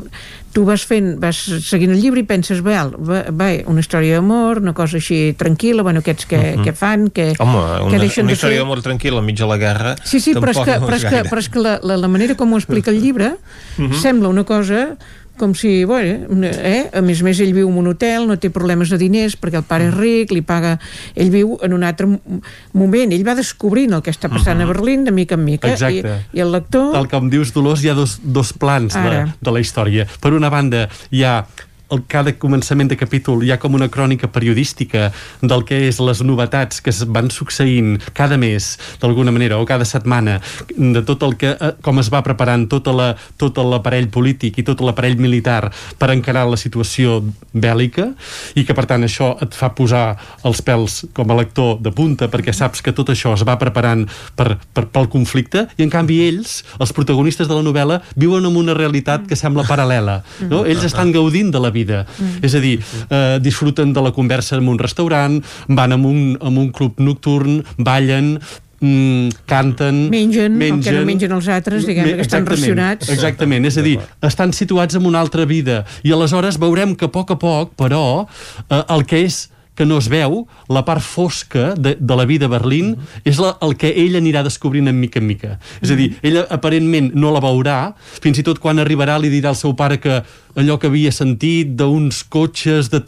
[0.52, 4.74] tu vas fent, vas seguint el llibre i penses, bé, va, una història d'amor, una
[4.76, 6.60] cosa així tranquil·la, bueno, aquests que, uh mhm.
[6.60, 6.64] -huh.
[6.64, 9.96] que fan, que, Home, una, que deixen una història d'amor tranquil·la enmig de la guerra,
[10.04, 12.34] Sí, sí, però és que, però és que, però és que la, la, la manera
[12.34, 13.90] com ho explica el llibre uh mhm.
[13.90, 14.00] -huh.
[14.00, 14.96] sembla una cosa
[15.42, 16.86] com si, bueno, eh?
[16.94, 19.58] a més a més ell viu en un hotel, no té problemes de diners perquè
[19.58, 20.76] el pare és ric, li paga
[21.18, 24.70] ell viu en un altre moment, ell va descobrint el que està passant uh -huh.
[24.70, 26.14] a Berlín de mica en mica Exacte.
[26.32, 26.92] I, i el lector...
[26.92, 30.06] Tal com dius Dolors, hi ha dos, dos plans de, de la història.
[30.20, 31.44] Per una banda hi ha
[31.92, 35.10] el, cada començament de capítol hi ha com una crònica periodística
[35.42, 39.86] del que és les novetats que es van succeint cada mes, d'alguna manera, o cada
[39.88, 40.38] setmana,
[40.76, 43.08] de tot el que, eh, com es va preparant tota la,
[43.40, 47.20] tot l'aparell polític i tot l'aparell militar per encarar la situació
[47.52, 48.12] bèl·lica
[48.56, 50.16] i que per tant això et fa posar
[50.48, 54.06] els pèls com a lector de punta perquè saps que tot això es va preparant
[54.36, 58.56] per, per, pel conflicte i en canvi ells, els protagonistes de la novel·la, viuen en
[58.56, 60.20] una realitat que sembla paral·lela.
[60.48, 60.64] No?
[60.68, 62.04] Ells estan gaudint de la vida vida.
[62.16, 62.42] Mm.
[62.46, 62.78] És a dir,
[63.08, 67.62] eh, disfruten de la conversa en un restaurant, van a un, a un club nocturn,
[67.78, 68.38] ballen,
[68.80, 70.08] mm, canten...
[70.10, 73.10] Mengen, mengen, el que no mengen els altres, diguem, que estan racionats.
[73.12, 77.12] Exactament, és a dir, estan situats en una altra vida i aleshores veurem que a
[77.12, 78.26] poc a poc, però,
[78.68, 82.46] eh, el que és que no es veu, la part fosca de, de la vida
[82.46, 83.20] a Berlín mm -hmm.
[83.24, 85.48] és la, el que ell anirà descobrint en mica en mica.
[85.48, 85.82] Mm -hmm.
[85.82, 86.28] És a dir, mm-hmm.
[86.28, 89.98] ell aparentment no la veurà, fins i tot quan arribarà li dirà al seu pare
[89.98, 90.22] que
[90.54, 93.00] allò que havia sentit d'uns cotxes de,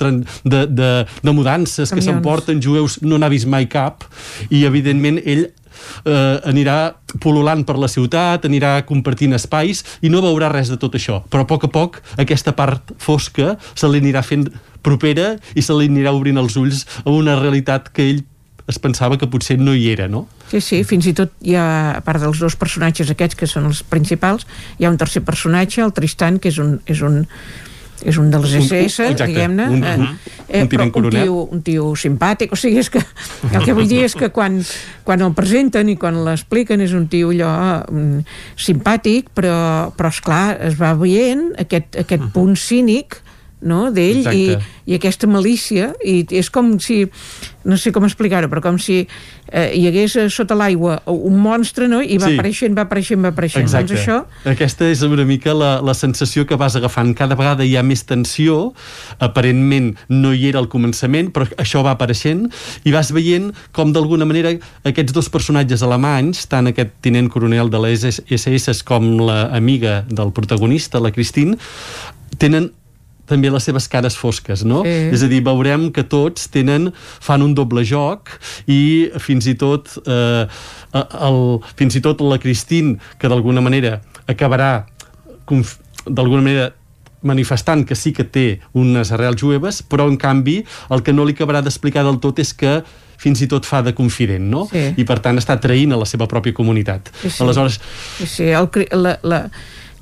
[0.45, 2.07] de, de, de mudances Camions.
[2.07, 4.05] que s'emporten jueus no n'ha vist mai cap
[4.51, 5.51] i evidentment ell
[6.05, 10.97] eh, anirà pol·lulant per la ciutat, anirà compartint espais i no veurà res de tot
[10.99, 11.23] això.
[11.31, 14.49] Però a poc a poc aquesta part fosca se li anirà fent
[14.85, 18.25] propera i se li anirà obrint els ulls a una realitat que ell
[18.69, 20.25] es pensava que potser no hi era, no?
[20.49, 21.67] Sí, sí, fins i tot hi ha,
[21.99, 24.47] a part dels dos personatges aquests que són els principals,
[24.79, 27.23] hi ha un tercer personatge, el Tristan, que és un, és un,
[28.05, 29.95] és un dels SS, diguem-ne, un, eh,
[30.49, 33.03] eh, un, però un tio, un tio simpàtic, o sigui, és que
[33.51, 34.61] el que vull dir és que quan,
[35.07, 37.53] quan el presenten i quan l'expliquen és un tio allò
[37.89, 38.21] um,
[38.61, 43.24] simpàtic, però, però esclar, es va veient aquest, aquest punt cínic
[43.65, 43.89] no?
[43.95, 44.43] d'ell i,
[44.87, 47.03] i aquesta malícia i és com si,
[47.65, 51.89] no sé com explicar-ho però com si eh, hi hagués eh, sota l'aigua un monstre
[51.89, 52.03] no?
[52.05, 52.37] i va Sí.
[52.39, 53.95] apareixent, va apareixent, va apareixent Exacte.
[53.95, 57.15] doncs això Aquesta és una mica la, la sensació que vas agafant.
[57.17, 58.73] Cada vegada hi ha més tensió,
[59.19, 62.47] aparentment no hi era al començament, però això va apareixent,
[62.85, 64.53] i vas veient com d'alguna manera
[64.85, 70.33] aquests dos personatges alemanys, tant aquest tinent coronel de les SS com la amiga del
[70.37, 71.57] protagonista, la Christine,
[72.39, 72.71] tenen
[73.31, 74.83] també les seves cares fosques, no?
[74.85, 74.95] Sí.
[75.17, 78.35] És a dir, veurem que tots tenen, fan un doble joc
[78.71, 80.45] i fins i tot eh,
[80.95, 81.41] el,
[81.79, 83.99] fins i tot la Christine, que d'alguna manera
[84.31, 84.87] acabarà
[85.45, 86.73] d'alguna manera
[87.25, 90.59] manifestant que sí que té unes arrels jueves, però en canvi
[90.93, 92.83] el que no li acabarà d'explicar del tot és que
[93.21, 94.67] fins i tot fa de confident, no?
[94.69, 94.91] Sí.
[95.01, 97.09] I per tant està traint a la seva pròpia comunitat.
[97.23, 97.41] Sí, sí.
[97.45, 97.81] Aleshores,
[98.19, 98.69] Sí, sí, el,
[99.01, 99.41] la, la,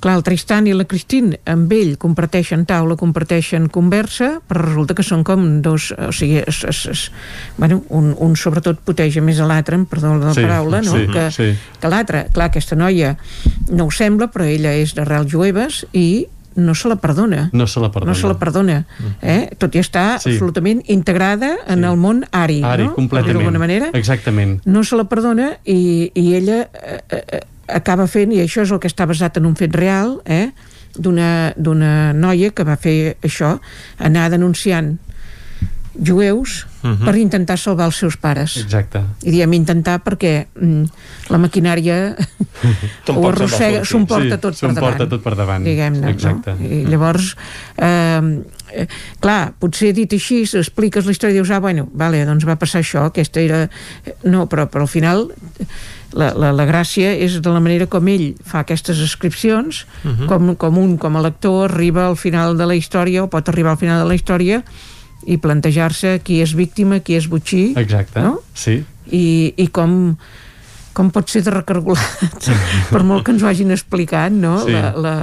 [0.02, 5.04] clar, el Tristan i la Christine amb ell comparteixen taula, comparteixen conversa, però resulta que
[5.06, 7.04] són com dos, o sigui, es, es, es,
[7.56, 10.98] bueno, un, un sobretot puteja més a l'altre, amb perdó la Sí, paraula, no?
[10.98, 11.48] sí, que, sí.
[11.80, 13.14] que l'altre, clar, aquesta noia
[13.70, 17.46] no ho sembla, però ella és d'arrels jueves i no se la perdona.
[17.56, 18.10] no se la perdona.
[18.12, 18.74] No se la perdona,
[19.22, 19.54] eh?
[19.56, 20.34] tot i estar Sí.
[20.34, 22.94] absolutament integrada en el món ari, Ari, no?
[22.98, 23.38] Completament.
[23.38, 24.60] d'alguna manera Exactament.
[24.66, 27.40] no se la perdona i, i ella eh, eh,
[27.74, 30.50] acaba fent, i això és el que està basat en un fet real, eh,
[30.94, 33.58] d'una noia que va fer això,
[33.98, 34.98] anar denunciant
[35.92, 37.04] jueus Mhm.
[37.04, 38.56] per intentar salvar els seus pares.
[38.56, 39.02] Exacte.
[39.22, 40.84] I diem intentar perquè mm,
[41.30, 42.16] la maquinària
[43.12, 45.08] ho arrossega, s'ho emporta Sí, tot per davant.
[45.08, 45.62] tot per davant.
[45.64, 46.56] Diguem-ne, Exacte.
[46.58, 46.66] no?
[46.66, 47.36] I llavors,
[47.76, 48.42] eh,
[48.74, 48.86] eh,
[49.20, 52.80] clar, potser dit així, expliques la història i dius, ah, bueno, vale, doncs va passar
[52.82, 53.68] això, aquesta era...
[54.24, 55.28] No, però, però al final
[56.12, 60.26] la, la, la gràcia és de la manera com ell fa aquestes descripcions, Mhm.
[60.28, 63.72] com, com un, com a lector, arriba al final de la història o pot arribar
[63.76, 64.62] al final de la història
[65.26, 68.20] i plantejar-se qui és víctima, qui és botxí, Exacte.
[68.20, 68.40] no?
[68.54, 68.82] Sí.
[69.12, 70.16] i, i com,
[70.92, 72.48] com pot ser de recargolat
[72.92, 74.58] per molt que ens ho hagin explicat no?
[74.66, 74.72] Sí.
[74.74, 75.14] la, la,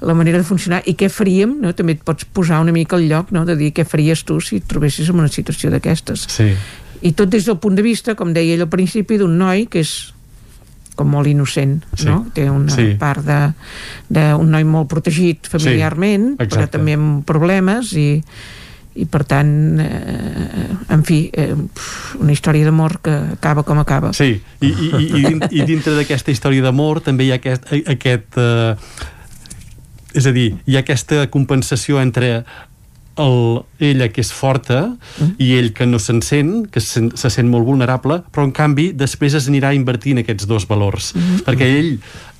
[0.00, 1.74] la manera de funcionar i què faríem, no?
[1.76, 3.44] també et pots posar una mica al lloc no?
[3.44, 6.48] de dir què faries tu si et trobessis en una situació d'aquestes Sí.
[7.02, 9.80] i tot des del punt de vista, com deia ell al principi d'un noi que
[9.84, 9.92] és
[11.00, 12.04] com molt innocent, Sí.
[12.04, 12.26] no?
[12.34, 12.90] Té una Sí.
[13.00, 13.54] part de-
[14.12, 18.22] d'un noi molt protegit familiarment, Sí, però també amb problemes i,
[18.94, 21.54] i per tant, eh, en fi, eh,
[22.18, 24.12] una història d'amor que acaba com acaba.
[24.16, 28.40] Sí, i, i, i, i, i dintre d'aquesta història d'amor també hi ha aquest, aquest
[28.40, 28.74] eh,
[30.14, 32.42] és a dir, hi ha aquesta compensació entre
[33.20, 34.80] el, ella que és forta
[35.20, 35.34] Mm.
[35.38, 38.90] i ell que no se'n sent, que se, se sent molt vulnerable, però en canvi
[38.96, 41.12] després es anirà invertint aquests dos valors.
[41.14, 41.44] Mm-hmm.
[41.44, 41.90] Perquè ell,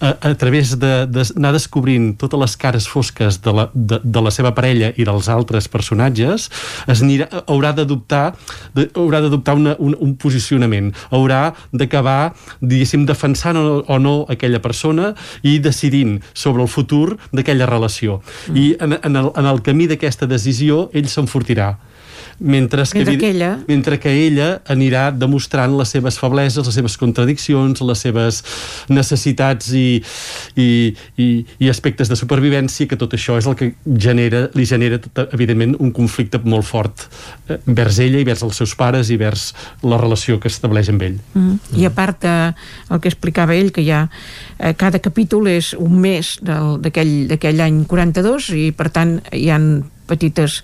[0.00, 4.20] a, a través d'anar de, d'anar descobrint totes les cares fosques de la, de, de
[4.24, 6.48] la seva parella i dels altres personatges,
[6.88, 8.34] es anirà, haurà d'adoptar
[8.74, 10.90] de, haurà d'adoptar una- un, un posicionament.
[11.10, 15.12] Haurà d'acabar, diguéssim, defensant o, o no aquella persona
[15.42, 18.20] i decidint sobre el futur d'aquella relació.
[18.54, 21.74] I en, en, el, en el camí d'aquesta decisió ell s'enfortirà
[22.40, 26.96] mentre que, Mentre que ella- mentre que ella anirà demostrant les seves febleses, les seves
[26.96, 28.42] contradiccions, les seves
[28.88, 30.02] necessitats i,
[30.56, 31.28] i, i,
[31.60, 35.76] i aspectes de supervivència, que tot això és el que genera, li genera, tot, evidentment,
[35.80, 37.06] un conflicte molt fort
[37.48, 39.50] eh, vers ella i vers els seus pares i vers
[39.84, 41.18] la relació que estableix amb ell.
[41.34, 41.60] Mm.
[41.76, 42.34] I a part de,
[42.90, 44.06] el que explicava ell, que ja
[44.58, 50.62] eh, cada capítol és un mes d'aquell any 42 i per tant hi han petites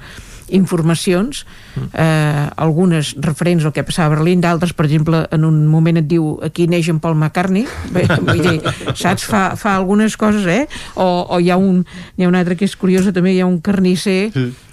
[0.54, 1.44] informacions
[1.92, 6.06] eh, algunes referents al que passava a Berlín d'altres, per exemple, en un moment et
[6.06, 8.60] diu aquí neix en Paul McCartney Bé, vull dir,
[8.94, 9.24] saps?
[9.26, 10.66] Fa, fa algunes coses eh?
[10.94, 11.82] o, o hi ha un
[12.16, 14.30] n'hi ha una altra que és curiosa també, hi ha un carnisser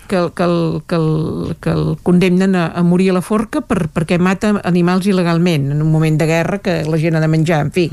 [0.07, 3.61] que, el- que, el, que, el, que el condemnen a, a morir a la forca
[3.65, 7.29] per, perquè mata animals il·legalment en un moment de guerra que la gent ha de
[7.31, 7.87] menjar, en fi,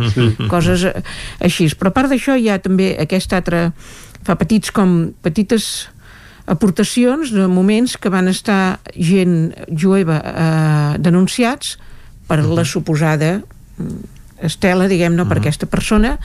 [0.51, 1.03] coses eh,
[1.41, 1.71] així.
[1.79, 3.71] Però a part d'això hi ha també aquest altre
[4.27, 5.89] fa petits com petites
[6.51, 11.77] aportacions de moments que van estar gent jueva eh, denunciats
[12.27, 16.19] per la suposada mm, estela, diguem-ne, per aquesta persona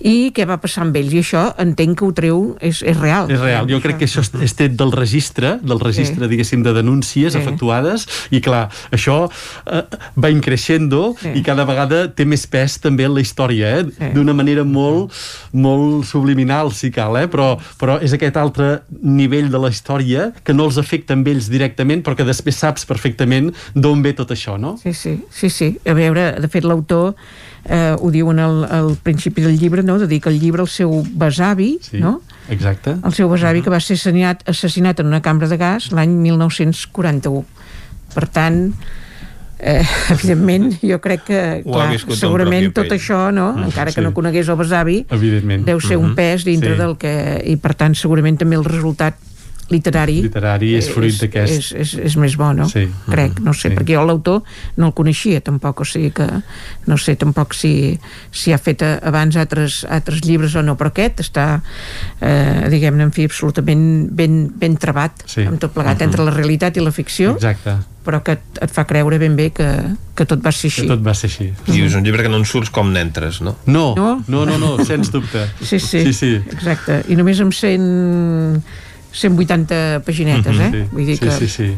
[0.00, 3.30] i què va passar amb ells i això entenc que ho treu, és, és real
[3.30, 6.30] És real, jo crec que això és tret del registre, del registre, Sí.
[6.30, 7.38] diguéssim, de denúncies Sí.
[7.38, 9.30] efectuades, i clar, això
[9.66, 9.82] eh,
[10.16, 11.32] va increixendo Sí.
[11.34, 13.84] i cada vegada té més pes també en la història, eh?
[13.90, 14.10] Sí.
[14.14, 15.12] d'una manera molt,
[15.52, 17.26] molt subliminal, si cal, eh?
[17.28, 21.48] però, però és aquest altre nivell de la història que no els afecta amb ells
[21.50, 24.76] directament, però que després saps perfectament d'on ve tot això, no?
[24.82, 25.78] Sí, sí, sí, sí.
[25.86, 27.14] A veure, de fet, l'autor
[27.68, 29.98] eh, ho diuen al, al principi del llibre, no?
[29.98, 32.20] dedica el llibre al seu besavi, Sí, no?
[32.48, 32.96] exacte.
[33.04, 37.44] el seu besavi que va ser assassinat, assassinat en una cambra de gas l'any 1941
[38.14, 38.72] per tant
[39.60, 39.84] eh,
[40.16, 42.96] evidentment jo crec que clar, segurament tot pell.
[42.98, 43.52] això no?
[43.52, 44.04] Mm, encara que sí.
[44.06, 45.04] no conegués el besavi
[45.66, 46.14] deu ser un Mhm.
[46.16, 46.78] pes dintre Sí.
[46.80, 49.14] del que i per tant segurament també el resultat
[49.70, 52.68] literari Literari és fruit d'aquest- és, és, és més bo, no?
[52.68, 52.88] Sí.
[53.08, 53.74] crec, no sé, Sí.
[53.76, 54.42] perquè jo l'autor
[54.76, 56.26] no el coneixia tampoc, o sigui que
[56.86, 57.98] no sé tampoc si,
[58.30, 61.62] si ha fet a- abans altres, altres llibres o no, però aquest està
[62.20, 65.42] eh, diguem-ne, en fi, absolutament ben, ben trebat, Sí.
[65.46, 66.04] amb tot plegat Mhm.
[66.10, 67.76] entre la realitat i la ficció Exacte.
[68.04, 69.66] però que et, et fa creure ben bé que,
[70.16, 71.52] que tot va ser així Que tot va ser així.
[71.68, 73.56] I és un llibre que no en surts com n'entres, no?
[73.66, 74.24] No, No?
[74.26, 75.46] no, no, no, sens dubte.
[75.62, 76.34] sí, sí, sí, sí.
[76.50, 78.62] exacte i només amb 100
[79.12, 80.70] 180 paginetes, eh?
[80.72, 81.38] Sí, Vull dir sí, que...
[81.38, 81.70] sí, sí.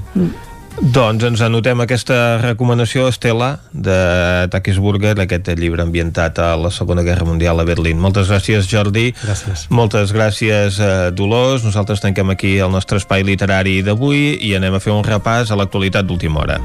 [0.81, 7.27] Doncs ens anotem aquesta recomanació, Estela, de Takisburger, aquest llibre ambientat a la Segona Guerra
[7.29, 8.01] Mundial a Berlín.
[8.01, 9.13] Moltes gràcies, Jordi.
[9.21, 9.67] Gràcies.
[9.69, 11.65] Moltes gràcies, eh, Dolors.
[11.69, 15.61] Nosaltres tanquem aquí el nostre espai literari d'avui i anem a fer un repàs a
[15.61, 16.61] l'actualitat d'última hora.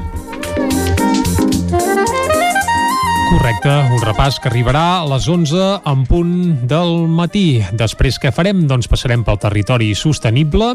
[3.28, 5.58] Correcte, un repàs que arribarà a les 11
[5.90, 6.30] en punt
[6.70, 7.60] del matí.
[7.76, 8.62] Després què farem?
[8.70, 10.70] Doncs passarem pel territori sostenible,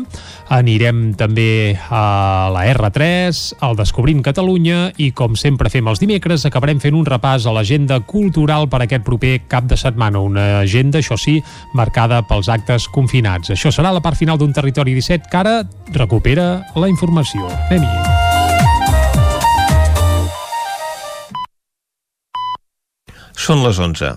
[0.53, 6.77] anirem també a la R3, al Descobrint Catalunya i com sempre fem els dimecres acabarem
[6.83, 10.21] fent un repàs a l'agenda cultural per aquest proper cap de setmana.
[10.21, 11.39] Una agenda, això sí,
[11.73, 13.49] marcada pels actes confinats.
[13.57, 17.49] Això serà la part final d'un territori 17 que ara recupera la informació.
[17.71, 18.12] Anem-hi.
[23.43, 24.11] Són les 11.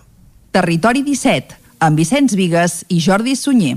[0.56, 1.56] Territori 17,
[1.88, 3.76] amb Vicenç Vigues i Jordi Sunyer.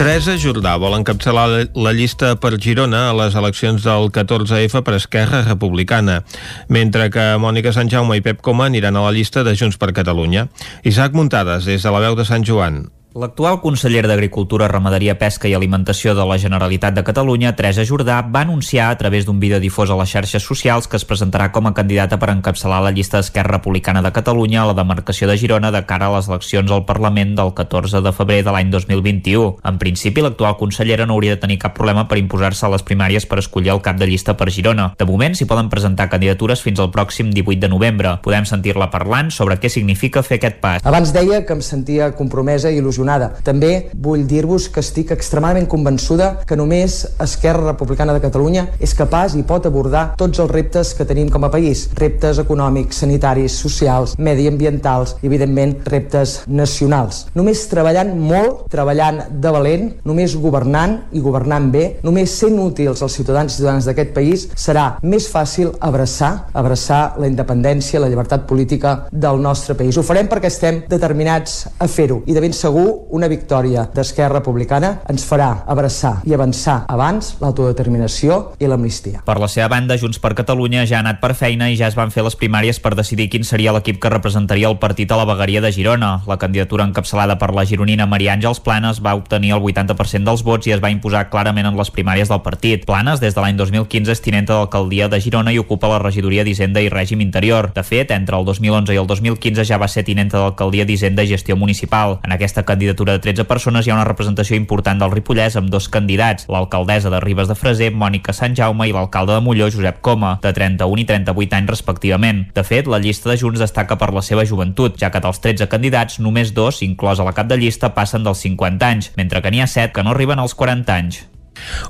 [0.00, 5.42] Teresa Jordà vol encapçalar la- llista per Girona a les eleccions del 14F per Esquerra
[5.44, 6.22] Republicana,
[6.68, 9.92] mentre que Mònica Sant Jaume i Pep Coma aniran a la llista de Junts per
[9.92, 10.48] Catalunya.
[10.84, 12.88] Isaac Muntades, des de la veu de Sant Joan.
[13.10, 18.44] L'actual conseller d'Agricultura, Ramaderia, Pesca i Alimentació de la Generalitat de Catalunya, Teresa Jordà, va
[18.46, 21.72] anunciar a través d'un vídeo difós a les xarxes socials que es presentarà com a
[21.74, 25.80] candidata per encapçalar la llista d'Esquerra Republicana de Catalunya a la demarcació de Girona de
[25.90, 29.58] cara a les eleccions al Parlament del 14 de febrer de l'any 2021.
[29.64, 33.26] En principi, l'actual consellera no hauria de tenir cap problema per imposar-se a les primàries
[33.26, 34.92] per escollir el cap de llista per Girona.
[34.94, 38.14] De moment, s'hi poden presentar candidatures fins al pròxim 18 de novembre.
[38.22, 40.86] Podem sentir-la parlant sobre què significa fer aquest pas.
[40.86, 42.99] Abans deia que em sentia compromesa i il·lusionada.
[43.44, 49.36] També vull dir-vos que estic extremadament convençuda que només Esquerra Republicana de Catalunya és capaç
[49.38, 51.86] i pot abordar tots els reptes que tenim com a país.
[51.98, 57.24] Reptes econòmics, sanitaris, socials, mediambientals i, evidentment, reptes nacionals.
[57.38, 63.16] Només treballant molt, treballant de valent, només governant i governant bé, només sent útils als
[63.18, 68.96] ciutadans i ciutadanes d'aquest país, serà més fàcil abraçar, abraçar la independència, la llibertat política
[69.10, 69.96] del nostre país.
[69.96, 75.00] Ho farem perquè estem determinats a fer-ho i de ben segur una victòria d'Esquerra Republicana
[75.10, 79.22] ens farà abraçar i avançar abans l'autodeterminació i l'amnistia.
[79.26, 81.96] Per la seva banda, Junts per Catalunya ja ha anat per feina i ja es
[81.98, 85.26] van fer les primàries per decidir quin seria l'equip que representaria el partit a la
[85.28, 86.10] vegueria de Girona.
[86.26, 90.66] La candidatura encapçalada per la gironina Maria Àngels Planes va obtenir el 80% dels vots
[90.66, 92.86] i es va imposar clarament en les primàries del partit.
[92.86, 96.82] Planes, des de l'any 2015, és tinenta d'alcaldia de Girona i ocupa la regidoria d'Hisenda
[96.82, 97.70] i Règim Interior.
[97.74, 101.32] De fet, entre el 2011 i el 2015 ja va ser tinenta d'alcaldia d'Hisenda i
[101.32, 102.18] Gestió Municipal.
[102.24, 105.88] En aquesta candidatura de 13 persones hi ha una representació important del Ripollès amb dos
[105.92, 110.38] candidats, l'alcaldessa de Ribes de Freser, Mònica Sant Jaume, i l'alcalde de Molló, Josep Coma,
[110.42, 112.44] de 31 i 38 anys respectivament.
[112.54, 115.68] De fet, la llista de Junts destaca per la seva joventut, ja que dels 13
[115.68, 119.60] candidats, només dos, inclosa la cap de llista, passen dels 50 anys, mentre que n'hi
[119.60, 121.26] ha 7 que no arriben als 40 anys.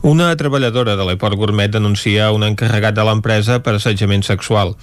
[0.06, 4.74] Una treballadora de l'Eport Gourmet denuncia un encarregat de l'empresa per assetjament sexual.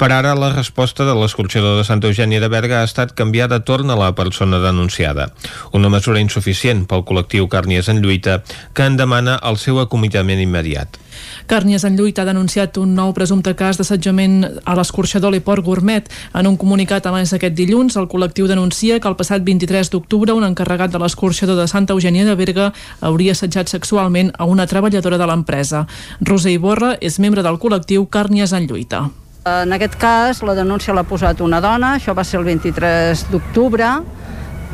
[0.00, 3.60] Per ara, la resposta de l'escorxador de Santa Eugènia de Berga ha estat canviar de
[3.60, 5.30] torn a la persona denunciada.
[5.72, 8.42] Una mesura insuficient pel col·lectiu Càrnies en Lluita,
[8.74, 11.00] que en demana el seu acomitament immediat.
[11.46, 16.08] Càrnies en lluita ha denunciat un nou presumpte cas d'assetjament a l'escorxador Leport Gourmet.
[16.34, 20.34] En un comunicat a més aquest dilluns, el col·lectiu denuncia que el passat 23 d'octubre
[20.34, 25.18] un encarregat de l'escorxador de Santa Eugènia de Berga hauria assetjat sexualment a una treballadora
[25.18, 25.86] de l'empresa.
[26.20, 29.08] Roser Iborra és membre del col·lectiu Càrnies en lluita.
[29.42, 33.88] En aquest cas, la denúncia l'ha posat una dona, això va ser el 23 d'octubre,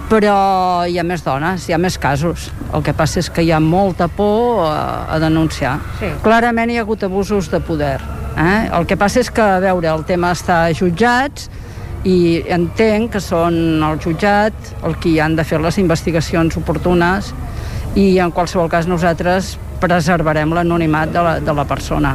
[0.09, 2.49] però hi ha més dones, hi ha més casos.
[2.73, 5.77] El que passa és que hi ha molta por a, a denunciar.
[6.01, 6.11] Sí.
[6.25, 7.99] Clarament hi ha hagut abusos de poder.
[8.39, 8.69] Eh?
[8.73, 11.49] El que passa és que, a veure, el tema està jutjats
[12.09, 17.33] i entenc que són el jutjat el qui han de fer les investigacions oportunes
[17.99, 22.15] i en qualsevol cas nosaltres preservarem l'anonimat de, la, de la persona.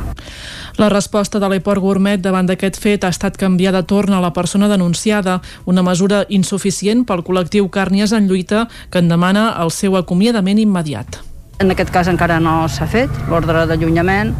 [0.77, 4.31] La resposta de l'Eport Gourmet davant d'aquest fet ha estat canviar de torn a la
[4.33, 5.37] persona denunciada,
[5.69, 11.19] una mesura insuficient pel col·lectiu Càrnies en lluita que en demana el seu acomiadament immediat.
[11.61, 14.33] En aquest cas encara no s'ha fet l'ordre d'allunyament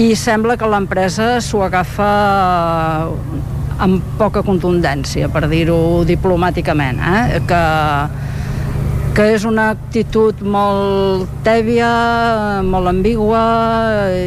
[0.00, 2.10] i sembla que l'empresa s'ho agafa
[3.80, 7.40] amb poca contundència, per dir-ho diplomàticament, eh?
[7.46, 7.62] que
[9.14, 11.90] que és una actitud molt tèbia,
[12.62, 13.42] molt ambigua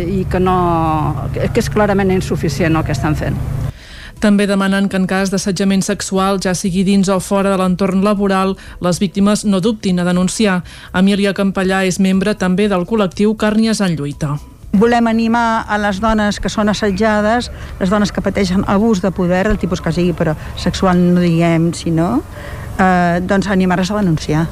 [0.04, 0.56] i que, no,
[1.34, 3.38] que és clarament insuficient el que estan fent.
[4.24, 8.56] També demanen que en cas d'assetjament sexual, ja sigui dins o fora de l'entorn laboral,
[8.80, 10.62] les víctimes no dubtin a denunciar.
[10.96, 14.38] Emília Campellà és membre també del col·lectiu Càrnies en lluita.
[14.80, 19.44] Volem animar a les dones que són assetjades, les dones que pateixen abús de poder,
[19.50, 22.22] del tipus que sigui, però sexual no diguem, sinó,
[22.80, 24.48] eh, doncs animar-les a denunciar.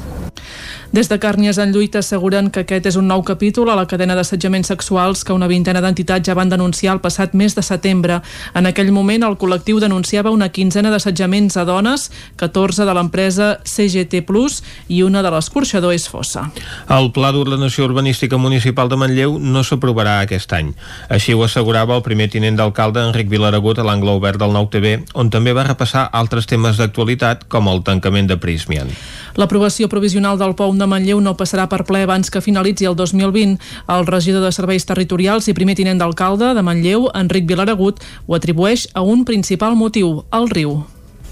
[0.92, 4.12] Des de Càrnies en lluita asseguren que aquest és un nou capítol a la cadena
[4.12, 8.18] d'assetjaments sexuals que una vintena d'entitats ja van denunciar el passat mes de setembre.
[8.54, 14.26] En aquell moment el col·lectiu denunciava una quinzena d'assetjaments a dones, 14 de l'empresa CGT
[14.28, 14.58] Plus
[14.90, 16.50] i una de l'escorxador és Fossa.
[16.92, 20.74] El Pla d'Ordenació Urbanística Municipal de Manlleu no s'aprovarà aquest any.
[21.08, 24.98] Així ho assegurava el primer tinent d'alcalde Enric Vilaragut a l'angle obert del Nou TV,
[25.16, 28.92] on també va repassar altres temes d'actualitat com el tancament de Prismian.
[29.40, 33.60] L'aprovació provisional del POU de Manlleu no passarà per ple abans que finalitzi el 2020.
[33.94, 38.88] El regidor de Serveis Territorials i primer tinent d'alcalde de Manlleu, Enric Vilaragut, ho atribueix
[38.94, 40.82] a un principal motiu, el riu.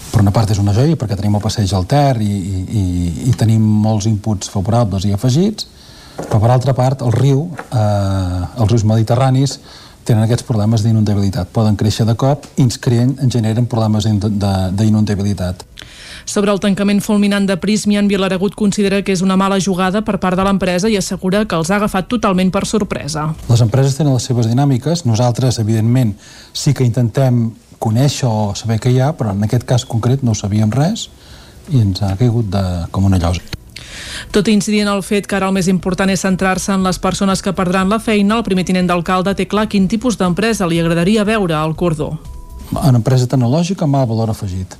[0.09, 2.85] Per una part és una joia perquè tenim el passeig al Ter i, i,
[3.29, 5.67] i, tenim molts inputs favorables i afegits,
[6.19, 9.59] però per altra part el riu, eh, els rius mediterranis,
[10.09, 11.51] tenen aquests problemes d'inundabilitat.
[11.53, 15.65] Poden créixer de cop i ens creen, en generen problemes d'inundabilitat.
[16.29, 20.37] Sobre el tancament fulminant de Prismian, Vilaragut considera que és una mala jugada per part
[20.37, 23.23] de l'empresa i assegura que els ha agafat totalment per sorpresa.
[23.49, 26.11] Les empreses tenen les seves dinàmiques, nosaltres, evidentment,
[26.53, 27.47] sí que intentem
[27.81, 31.07] conèixer o saber què hi ha, però en aquest cas concret no sabíem res
[31.73, 32.61] i ens ha caigut de,
[32.93, 33.41] com una llosa.
[34.29, 37.01] Tot i incidir en el fet que ara el més important és centrar-se en les
[37.01, 40.77] persones que perdran la feina, el primer tinent d'alcalde té clar quin tipus d'empresa li
[40.77, 42.11] agradaria veure al cordó.
[42.69, 44.77] Una empresa tecnològica amb alt valor afegit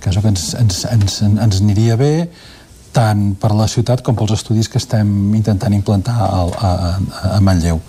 [0.00, 2.12] que és el que ens, ens, ens, ens aniria bé
[2.92, 6.70] tant per la ciutat com pels estudis que estem intentant implantar a, a,
[7.36, 7.80] a Manlleu.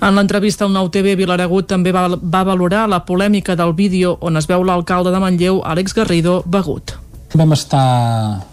[0.00, 4.38] En l'entrevista al Nou TV, Vilaragut també va, va valorar la polèmica del vídeo on
[4.40, 6.94] es veu l'alcalde de Manlleu, Àlex Garrido, begut.
[7.34, 8.44] Vam estar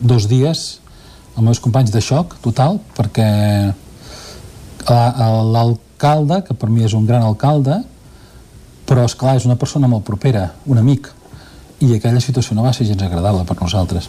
[0.00, 0.64] dos dies
[1.34, 3.28] amb meus companys de xoc total perquè
[4.88, 7.82] l'alcalde, que per mi és un gran alcalde,
[8.84, 11.08] però és clar és una persona molt propera, un amic,
[11.84, 14.08] i aquella situació no va ser gens agradable per nosaltres.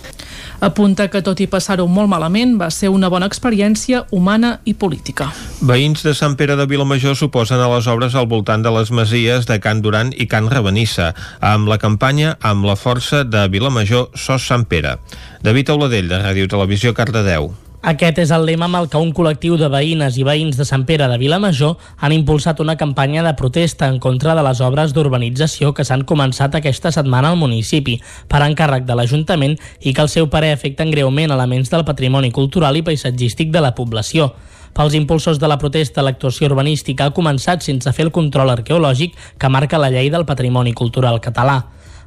[0.64, 5.32] Apunta que tot i passar-ho molt malament va ser una bona experiència humana i política.
[5.62, 9.50] Veïns de Sant Pere de Vilamajor suposen a les obres al voltant de les masies
[9.50, 11.12] de Can Duran i Can Rabenissa,
[11.42, 14.98] amb la campanya amb la força de Vilamajor SOS Sant Pere.
[15.44, 17.54] David Auladell, de Ràdio Televisió, Cardedeu.
[17.86, 20.88] Aquest és el lema amb el que un col·lectiu de veïnes i veïns de Sant
[20.90, 25.70] Pere de Vilamajor han impulsat una campanya de protesta en contra de les obres d'urbanització
[25.78, 30.32] que s'han començat aquesta setmana al municipi per encàrrec de l'Ajuntament i que al seu
[30.34, 34.32] parer afecten greument elements del patrimoni cultural i paisatgístic de la població.
[34.74, 39.54] Pels impulsors de la protesta, l'actuació urbanística ha començat sense fer el control arqueològic que
[39.54, 41.62] marca la llei del patrimoni cultural català.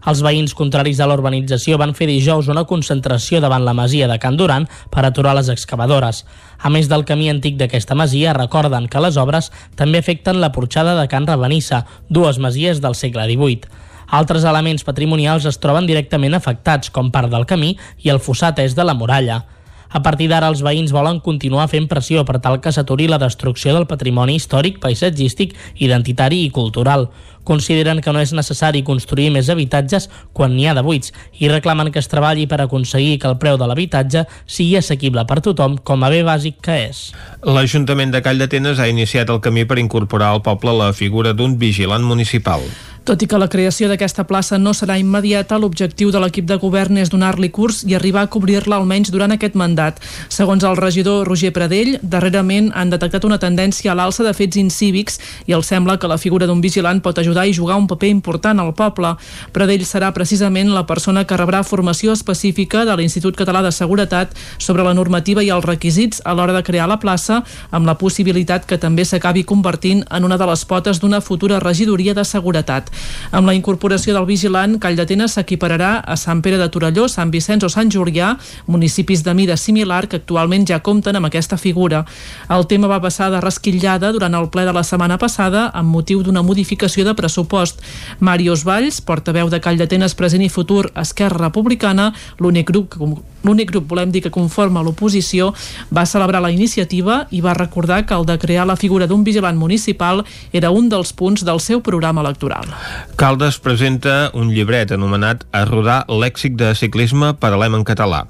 [0.09, 4.39] Els veïns contraris a l'urbanització van fer dijous una concentració davant la masia de Can
[4.41, 4.65] Duran
[4.95, 6.23] per aturar les excavadores.
[6.65, 10.95] A més del camí antic d'aquesta masia, recorden que les obres també afecten la porxada
[10.97, 13.69] de Can Ravenissa, dues masies del segle XVIII.
[14.09, 18.79] Altres elements patrimonials es troben directament afectats, com part del camí i el fossat és
[18.79, 19.43] de la muralla.
[19.89, 23.73] A partir d'ara, els veïns volen continuar fent pressió per tal que s'aturi la destrucció
[23.73, 27.09] del patrimoni històric, paisatgístic, identitari i cultural.
[27.49, 31.89] Consideren que no és necessari construir més habitatges quan n'hi ha de buits i reclamen
[31.95, 36.05] que es treballi per aconseguir que el preu de l'habitatge sigui assequible per tothom com
[36.05, 37.01] a bé bàsic que és.
[37.41, 41.57] L'Ajuntament de Call d'Atenes ha iniciat el camí per incorporar al poble la figura d'un
[41.57, 42.69] vigilant municipal.
[43.09, 46.99] Tot i que la creació d'aquesta plaça no serà immediata, l'objectiu de l'equip de govern
[47.01, 50.03] és donar-li curs i arribar a cobrir-la almenys durant aquest mandat.
[50.29, 55.17] Segons el regidor Roger Pradell, darrerament han detectat una tendència a l'alça de fets incívics
[55.49, 58.61] i els sembla que la figura d'un vigilant pot ajudar i jugar un paper important
[58.61, 59.15] al poble.
[59.57, 64.85] Pradell serà precisament la persona que rebrà formació específica de l'Institut Català de Seguretat sobre
[64.85, 67.41] la normativa i els requisits a l'hora de crear la plaça,
[67.71, 72.13] amb la possibilitat que també s'acabi convertint en una de les potes d'una futura regidoria
[72.13, 72.93] de seguretat.
[73.31, 77.67] Amb la incorporació del vigilant, Call d'Atenes s'equipararà a Sant Pere de Torelló, Sant Vicenç
[77.67, 78.35] o Sant Julià,
[78.67, 82.05] municipis de mida similar que actualment ja compten amb aquesta figura.
[82.49, 86.23] El tema va passar de resquitllada durant el ple de la setmana passada amb motiu
[86.25, 87.83] d'una modificació de pressupost.
[88.21, 92.97] Màrius Valls, portaveu de Call d'Atenes Present i Futur Esquerra Republicana, l'únic grup,
[93.45, 95.53] l'únic grup volem dir que conforma l'oposició,
[95.93, 99.59] va celebrar la iniciativa i va recordar que el de crear la figura d'un vigilant
[99.59, 102.78] municipal era un dels punts del seu programa electoral.
[103.19, 108.25] Caldes presenta un llibret anomenat A rodar lèxic de ciclisme paral·lem en català.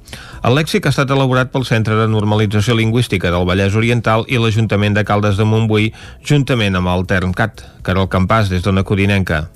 [0.47, 4.97] El lèxic ha estat elaborat pel Centre de Normalització Lingüística del Vallès Oriental i l'Ajuntament
[4.97, 5.93] de Caldes de Montbui,
[6.25, 7.67] juntament amb el Termcat.
[7.83, 9.47] Carol Campàs, des d'Ona Codinenca.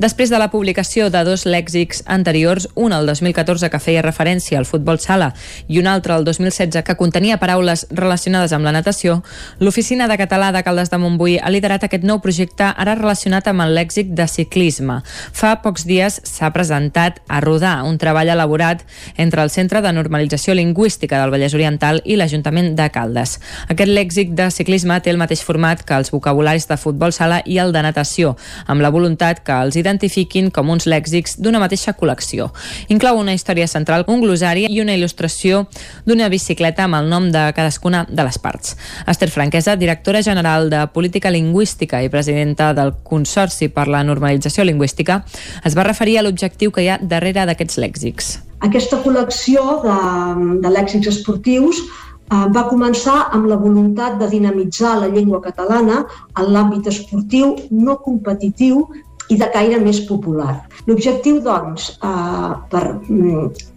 [0.00, 4.68] Després de la publicació de dos lèxics anteriors, un el 2014 que feia referència al
[4.68, 5.32] futbol sala
[5.68, 9.20] i un altre el 2016 que contenia paraules relacionades amb la natació,
[9.58, 13.64] l'Oficina de Català de Caldes de Montbui ha liderat aquest nou projecte ara relacionat amb
[13.66, 15.00] el lèxic de ciclisme.
[15.32, 18.84] Fa pocs dies s'ha presentat a Rodar, un treball elaborat
[19.16, 23.38] entre el Centre de Normalització Lingüística del Vallès Oriental i l'Ajuntament de Caldes.
[23.68, 27.58] Aquest lèxic de ciclisme té el mateix format que els vocabularis de futbol sala i
[27.62, 28.36] el de natació,
[28.66, 32.50] amb la voluntat que els identifiquin com uns lèxics d'una mateixa col·lecció.
[32.90, 35.64] Inclou una història central, un glossari i una il·lustració
[36.06, 38.76] d'una bicicleta amb el nom de cadascuna de les parts.
[39.06, 45.22] Esther Franquesa, directora general de Política Lingüística i presidenta del Consorci per la Normalització Lingüística,
[45.64, 48.36] es va referir a l'objectiu que hi ha darrere d'aquests lèxics.
[48.66, 49.98] Aquesta col·lecció de,
[50.60, 56.50] de lèxics esportius eh, va començar amb la voluntat de dinamitzar la llengua catalana en
[56.52, 58.84] l'àmbit esportiu no competitiu
[59.30, 60.56] i de caire més popular.
[60.88, 62.84] L'objectiu, doncs, eh, per,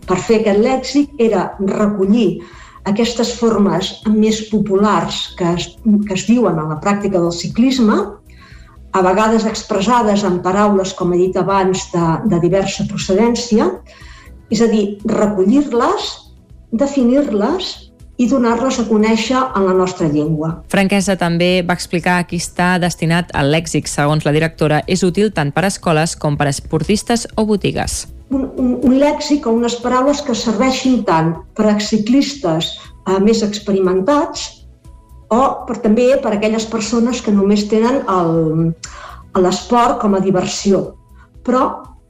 [0.07, 2.41] per fer aquest lèxic era recollir
[2.89, 5.69] aquestes formes més populars que es,
[6.07, 7.99] que es diuen en la pràctica del ciclisme,
[8.93, 13.69] a vegades expressades en paraules, com he dit abans, de, de diversa procedència,
[14.53, 16.09] és a dir, recollir-les,
[16.77, 17.71] definir-les
[18.17, 20.51] i donar-les a conèixer en la nostra llengua.
[20.69, 23.89] Franquesa també va explicar a qui està destinat el lèxic.
[23.89, 28.03] Segons la directora, és útil tant per a escoles com per a esportistes o botigues.
[28.33, 32.75] Un, un, un lèxic o unes paraules que serveixin tant per a ciclistes
[33.07, 34.63] eh, més experimentats
[35.33, 38.03] o per, també per a aquelles persones que només tenen
[39.41, 40.91] l'esport com a diversió.
[41.43, 41.63] Però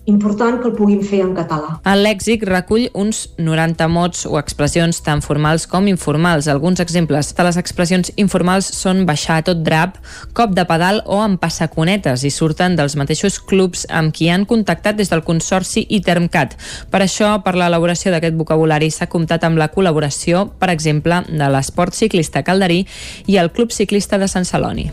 [0.05, 1.77] important que el puguin fer en català.
[1.87, 6.49] El lèxic recull uns 90 mots o expressions tant formals com informals.
[6.51, 9.99] Alguns exemples de les expressions informals són baixar tot drap,
[10.35, 14.99] cop de pedal o amb passaconetes i surten dels mateixos clubs amb qui han contactat
[14.99, 16.57] des del Consorci i Termcat.
[16.91, 21.95] Per això, per l'elaboració d'aquest vocabulari s'ha comptat amb la col·laboració, per exemple, de l'Esport
[21.95, 22.83] Ciclista Calderí
[23.27, 24.91] i el Club Ciclista de Sant Celoni.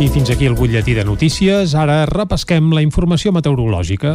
[0.00, 1.74] I fins aquí el butlletí de notícies.
[1.76, 4.14] Ara repesquem la informació meteorològica.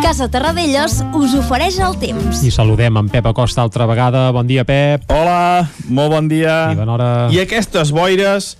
[0.00, 2.40] Casa Terradellos us ofereix el temps.
[2.48, 4.30] I saludem en Pep Acosta altra vegada.
[4.32, 5.04] Bon dia, Pep.
[5.12, 6.54] Hola, molt bon dia.
[6.72, 7.10] I bona hora.
[7.28, 8.54] I aquestes boires,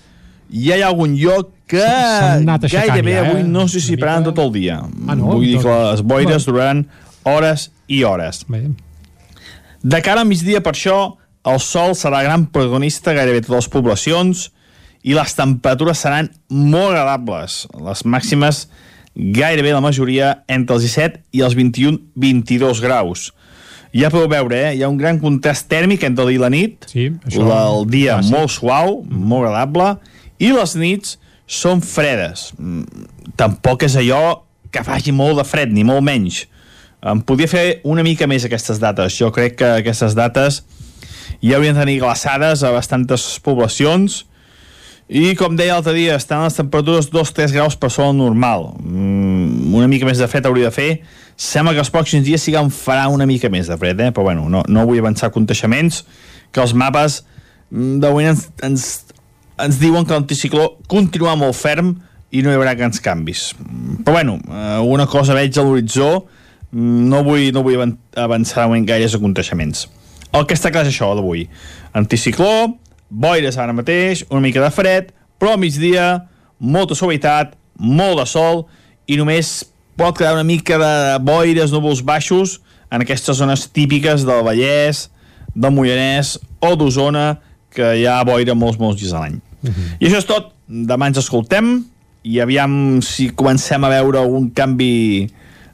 [0.52, 3.30] ja hi ha algun lloc que gairebé ja, eh?
[3.30, 4.76] avui no s'hi ciparan tot el dia.
[5.08, 5.38] Ah, no?
[5.38, 6.84] Vull dir que Doncs- les boires duraran
[7.24, 8.44] hores i hores.
[8.52, 8.66] Bé.
[9.80, 11.00] De cara a migdia, per això,
[11.46, 14.46] el sol serà gran protagonista gairebé a totes les poblacions
[15.02, 17.66] i les temperatures seran molt agradables.
[17.80, 18.66] Les màximes
[19.16, 23.30] gairebé la majoria entre els 17 i els 21-22 graus.
[23.96, 24.74] Ja podeu veure, eh?
[24.76, 26.84] hi ha un gran contrast tèrmic entre el dia i la nit.
[26.86, 27.48] Sí, això-
[27.80, 28.30] el dia Ah, sí.
[28.30, 29.96] molt suau, molt agradable,
[30.38, 32.52] i les nits són fredes.
[32.58, 32.84] Mm,
[33.36, 36.46] Tampoc és allò que faci molt de fred, ni molt menys.
[37.02, 39.16] Em podria fer una mica més aquestes dates.
[39.16, 40.62] Jo crec que aquestes dates
[41.42, 44.26] ja haurien de tenir glaçades a bastantes poblacions
[45.10, 48.68] i com deia l'altre dia, estan les temperatures 2-3 graus per el normal.
[48.78, 50.90] Mm, una mica més de fred hauria de fer.
[51.40, 54.10] Sembla que els pròxims dies sí que en farà una mica més de fred, eh?
[54.12, 56.04] però bueno, no, no vull avançar contaixements,
[56.52, 57.24] que els mapes
[57.70, 58.86] mm, de moment ens, ens,
[59.58, 61.96] ens diuen que l'anticicló continua molt ferm
[62.30, 63.48] i no hi haurà grans canvis.
[63.58, 64.38] Mm, Però bueno,
[64.86, 66.26] una cosa veig a l'horitzó,
[66.70, 69.88] mm, no vull, no vull avan- avançar gaires aconteixements.
[70.36, 71.46] El que està clar és això d'avui.
[71.96, 72.76] Anticicló,
[73.10, 76.06] boires ara mateix, una mica de fred, però a migdia
[76.60, 78.66] molta suavitat, molt de sol
[79.10, 79.64] i només
[79.98, 80.92] pot quedar una mica de
[81.24, 82.60] boires, núvols baixos
[82.92, 85.08] en aquestes zones típiques del Vallès,
[85.54, 87.40] del Moianès o d'Osona,
[87.70, 89.40] que hi ha boira molts, molts dies a l'any.
[90.00, 90.52] I això és tot.
[90.70, 91.80] Demà ens escoltem
[92.22, 95.26] i aviam si comencem a veure algun canvi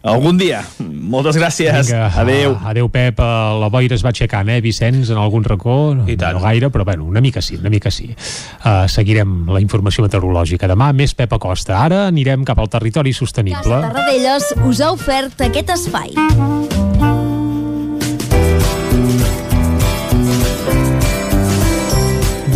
[0.03, 0.63] algun dia.
[0.81, 1.87] Moltes gràcies.
[1.89, 2.57] Vinga, Adéu.
[2.61, 3.19] ah, Adéu, Pep.
[3.21, 3.23] Eh,
[3.61, 5.95] La boira es va aixecant, eh, Vicenç, en algun racó?
[5.95, 6.35] No, I tant.
[6.35, 8.15] no gaire, però bueno, una mica sí, una mica sí.
[8.65, 10.69] Uh, seguirem la informació meteorològica.
[10.69, 11.79] Demà més Pep Acosta.
[11.83, 13.81] Ara anirem cap al territori sostenible.
[13.81, 16.76] Tarradellas us ha ofert aquest espai.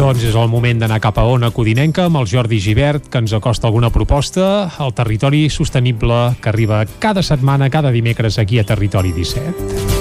[0.01, 3.35] Doncs és el moment d'anar cap a Ona Codinenca amb el Jordi Givert, que ens
[3.37, 4.49] acosta alguna proposta
[4.81, 10.00] al territori sostenible que arriba cada setmana, cada dimecres aquí a Territori 17.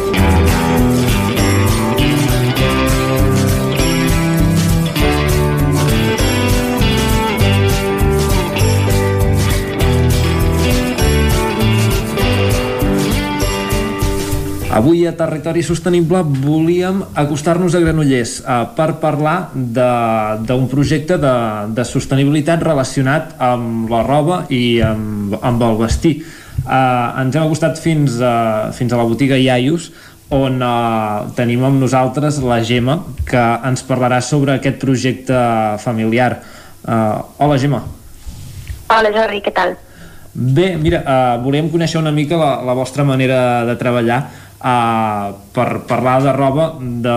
[14.69, 21.33] Avui a Territori Sostenible volíem acostar-nos a Granollers eh, per parlar de- d'un projecte de,
[21.73, 26.19] de sostenibilitat relacionat amb la roba i amb, amb el vestir.
[26.21, 29.89] Eh, ens hem acostat fins a, fins a la botiga Iaius
[30.29, 35.33] on eh, tenim amb nosaltres la Gemma que ens parlarà sobre aquest projecte
[35.81, 36.43] familiar.
[36.85, 37.81] Eh, hola Gemma.
[38.93, 39.79] Hola Jordi, què tal?
[40.39, 44.19] Bé, mira, uh, volíem conèixer una mica la, la vostra manera de treballar
[44.59, 47.15] uh, per parlar de roba de,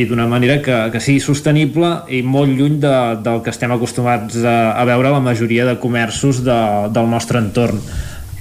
[0.00, 2.94] i d'una manera que, que sigui sostenible i molt lluny de,
[3.24, 6.60] del que estem acostumats a, a veure la majoria de comerços de,
[6.94, 7.82] del nostre entorn.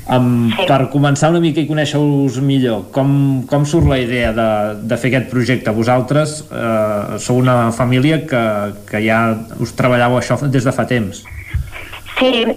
[0.09, 3.09] Um, per començar una mica i conèixer-vos millor, com,
[3.49, 4.47] com surt la idea de,
[4.89, 5.73] de fer aquest projecte?
[5.75, 8.45] Vosaltres uh, sou una família que,
[8.89, 9.19] que ja
[9.61, 11.21] us treballeu això des de fa temps.
[11.21, 11.38] Sí,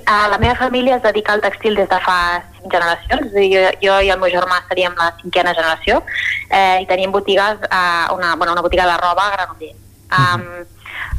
[0.06, 3.62] a la meva família es dedica al textil des de fa cinc generacions, a jo,
[3.82, 6.02] jo i el meu germà seríem la cinquena generació,
[6.50, 9.78] eh, i tenim botigues, eh, una, bueno, una botiga de roba a Granollers.
[10.12, 10.42] Um,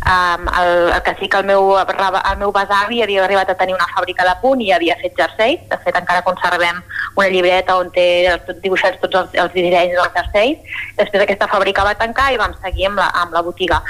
[0.05, 3.73] um, el, el que sí que el meu, el meu besavi havia arribat a tenir
[3.73, 6.81] una fàbrica de punt i havia fet jerseis, de fet encara conservem
[7.15, 8.05] una llibreta on té
[8.45, 12.53] tot dibuixats tots els, els dissenys dels jerseis, després aquesta fàbrica va tancar i vam
[12.61, 13.81] seguir amb la, amb la botiga.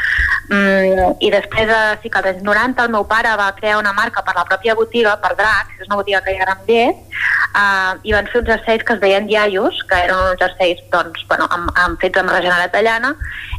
[0.49, 3.93] Mm, I després, eh, sí que als anys 90, el meu pare va crear una
[3.93, 7.22] marca per la pròpia botiga, per Drax, és una botiga que hi ha a Granollers,
[7.53, 11.23] uh, i van fer uns jerseis que es deien iaios, que eren uns jerseis doncs,
[11.29, 13.13] bueno, amb, amb, fets amb regenera tallana,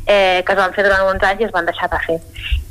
[0.07, 2.19] eh, que es van fer durant uns anys i es van deixar de fer.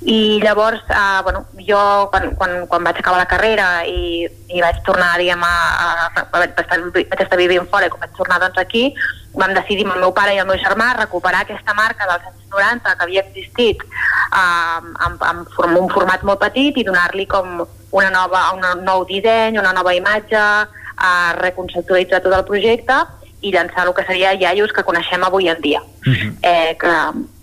[0.04, 1.82] I llavors, eh, bueno, jo
[2.12, 5.56] quan, quan, quan vaig acabar la carrera i, i vaig tornar, diguem, a,
[5.88, 8.90] a, a, vaig, estar, vaig estar vivint fora i quan vaig tornar doncs, aquí,
[9.34, 12.52] vam decidir amb el meu pare i el meu germà recuperar aquesta marca dels anys
[12.54, 17.64] 90 que havia existit eh, amb, amb, un format molt petit i donar-li com
[17.94, 20.44] una nova, un nou disseny, una nova imatge,
[20.98, 22.94] eh, reconceptualitzar tot el projecte
[23.42, 25.82] i llançar el que seria iaios que coneixem avui en dia.
[26.06, 26.34] Uh -huh.
[26.42, 26.94] eh, que,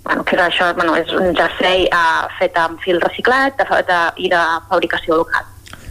[0.04, 4.28] bueno, que això bueno, és un jersei eh, fet amb fil reciclat de, de, i
[4.28, 5.44] de fabricació local.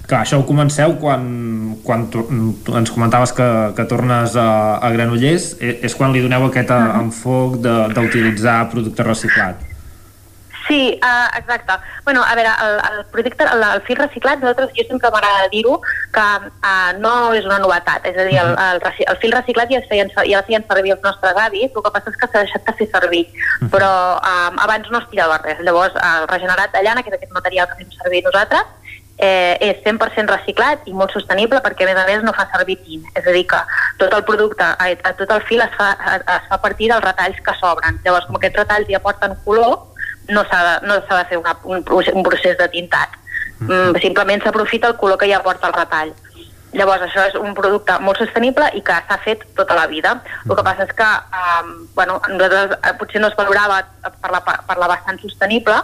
[0.08, 2.24] Clar, això ho comenceu quan, quan tu,
[2.66, 6.70] tu ens comentaves que, que tornes a, a Granollers, és, és quan li doneu aquest
[6.70, 7.02] uh -huh.
[7.04, 9.69] enfoc de- d'utilitzar producte reciclat.
[10.70, 11.74] Sí, uh, exacte.
[12.06, 15.80] bueno, a veure, el, el projecte, el, el fil reciclat, nosaltres, jo sempre m'agrada dir-ho,
[16.14, 19.80] que uh, no és una novetat, és a dir, el, el, el fil reciclat ja
[19.82, 22.44] es feien, ja el feien servir els nostres avis, el que passa és que s'ha
[22.46, 23.24] deixat de fer servir,
[23.74, 23.92] però
[24.22, 25.58] um, abans no es tirava res.
[25.66, 28.70] Llavors, el regenerat de llana, que és aquest material que fem servir nosaltres,
[29.18, 32.78] eh, és 100% reciclat i molt sostenible perquè a més a més no fa servir
[32.86, 33.66] tint, és a dir que
[33.98, 37.04] tot el producte, a, a tot el fil es fa, es fa a partir dels
[37.04, 38.00] retalls que sobren.
[38.06, 39.90] Llavors com aquests retalls ja porten color
[40.30, 43.16] no s'ha de, no de fer una, un, un procés de tintat
[43.60, 46.14] mm, simplement s'aprofita el color que ja porta el retall
[46.70, 50.12] Llavors, això és un producte molt sostenible i que s'ha fet tota la vida.
[50.46, 51.08] El que passa és que
[51.42, 55.80] um, bueno, nosaltres eh, potser no es valorava per la, per la bastant sostenible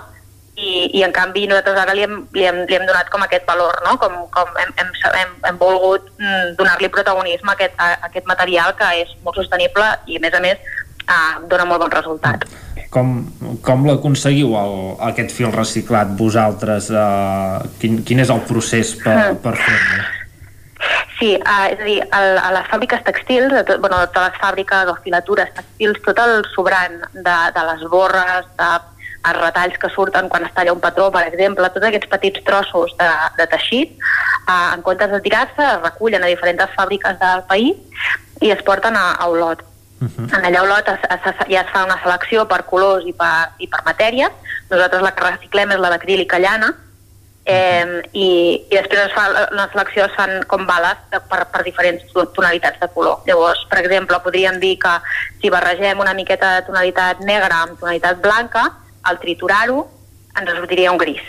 [0.56, 3.50] i, i en canvi nosaltres ara li hem, li hem, li hem donat com aquest
[3.50, 3.96] valor, no?
[4.02, 8.30] com, com hem, hem, hem, hem volgut mm, donar-li protagonisme a aquest, a, a aquest
[8.30, 10.62] material que és molt sostenible i a més a més
[11.10, 12.46] uh, dona molt bon resultat.
[12.94, 13.16] Com,
[13.66, 14.54] com l'aconseguiu,
[15.10, 16.92] aquest fil reciclat, vosaltres?
[16.94, 20.06] Uh, quin, quin és el procés per, per fer-lo?
[21.20, 24.34] Sí, uh, és a dir, el, a les fàbriques textils, de tot, bueno, de totes
[24.34, 28.72] les fàbriques o filatures textils, tot el sobrant de, de les borres, de
[29.26, 32.94] els retalls que surten quan es talla un patró, per exemple, tots aquests petits trossos
[33.00, 33.08] de,
[33.40, 33.96] de teixit,
[34.46, 38.12] uh, en comptes de tirar-se, es recullen a diferents fàbriques del país
[38.44, 39.64] i es porten a, a Olot.
[40.02, 40.38] Uh -huh.
[40.38, 43.68] En allà Olot es, es, ja es fa una selecció per colors i per, i
[43.68, 44.32] per matèries.
[44.70, 46.74] Nosaltres la que reciclem és la d'acrílica llana,
[47.46, 51.64] eh, i, i després es fa, la selecció es fan com bales de, per, per
[51.64, 53.20] diferents to- tonalitats de color.
[53.28, 55.00] Llavors, per exemple, podríem dir que
[55.42, 58.72] si barregem una miqueta de tonalitat negra amb tonalitat blanca,
[59.04, 59.88] al triturar-ho
[60.40, 61.22] ens sortiria un gris.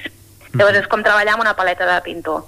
[0.57, 2.44] Llavors és com treballar amb una paleta de pintor.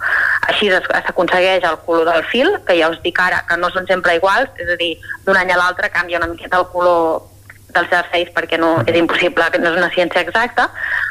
[0.49, 4.17] Així s'aconsegueix el color del fil, que ja us dic ara que no són sempre
[4.19, 4.95] iguals, és a dir,
[5.27, 7.27] d'un any a l'altre canvia una miqueta el color
[7.75, 10.69] dels jerseis perquè no és impossible, que no és una ciència exacta,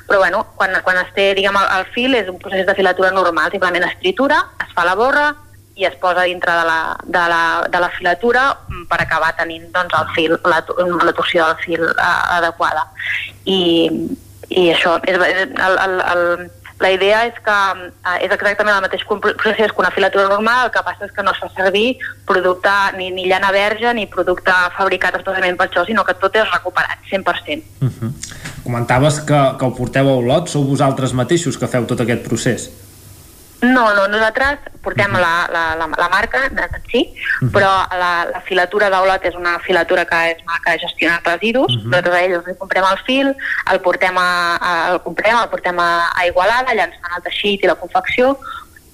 [0.08, 3.12] però bueno, quan, quan es té diguem, el, el fil és un procés de filatura
[3.14, 5.28] normal, simplement es tritura, es fa la borra
[5.78, 8.48] i es posa dintre de la, de la, de la filatura
[8.90, 10.64] per acabar tenint doncs, el fil, la,
[11.06, 12.88] la torsió del fil eh, adequada.
[13.46, 13.60] I,
[14.50, 16.24] i això, és el, el, el,
[16.80, 20.74] la idea és que eh, és exactament el mateix procés que una filatura normal, el
[20.76, 21.98] que passa és que no es fa servir
[22.30, 26.50] producte ni, ni llana verge ni producte fabricat especialment per això, sinó que tot és
[26.52, 27.64] recuperat, 100%.
[27.82, 28.12] Uh -huh.
[28.64, 32.70] Comentaves que, que ho porteu a Olot, sou vosaltres mateixos que feu tot aquest procés.
[33.62, 36.60] No, no, nosaltres portem la, la, la, la marca en
[36.92, 37.52] si, Mhm.
[37.52, 41.90] però la, la filatura d'Olot és una filatura que és marca de gestionar residus, Mhm.
[41.90, 43.36] nosaltres a ells els comprem el fil,
[43.72, 46.72] el portem a, a, el comprem, el portem a, a Igualada,
[47.02, 48.38] fan el teixit i la confecció,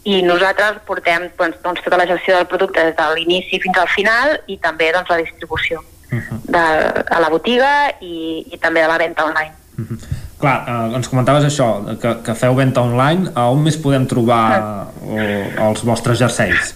[0.05, 3.87] i nosaltres portem doncs, doncs, tota la gestió del producte des de l'inici fins al
[3.87, 5.83] final i també doncs, la distribució
[6.43, 9.53] de, a la botiga i, i també de la venda online.
[10.43, 11.69] Clar, eh, ens comentaves això,
[12.01, 14.43] que, que feu venda online, a on més podem trobar
[15.07, 16.73] eh, els vostres jerseis?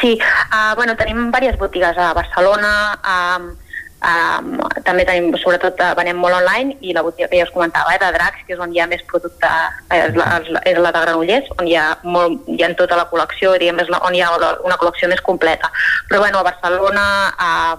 [0.00, 2.70] Sí, uh, bueno, tenim diverses botigues a Barcelona,
[3.12, 3.46] um,
[4.04, 4.50] um,
[4.84, 8.00] també tenim, sobretot, uh, venem molt online i la botiga que ja us comentava, eh,
[8.00, 9.52] de Dracs, que és on hi ha més producte,
[9.92, 10.26] eh, és, la,
[10.68, 13.92] és la- de Granollers, on hi ha, molt, hi ha tota la col·lecció, diguem, és
[13.92, 15.72] la, on hi ha una col·lecció més completa.
[16.08, 17.76] Però bueno, a Barcelona, a,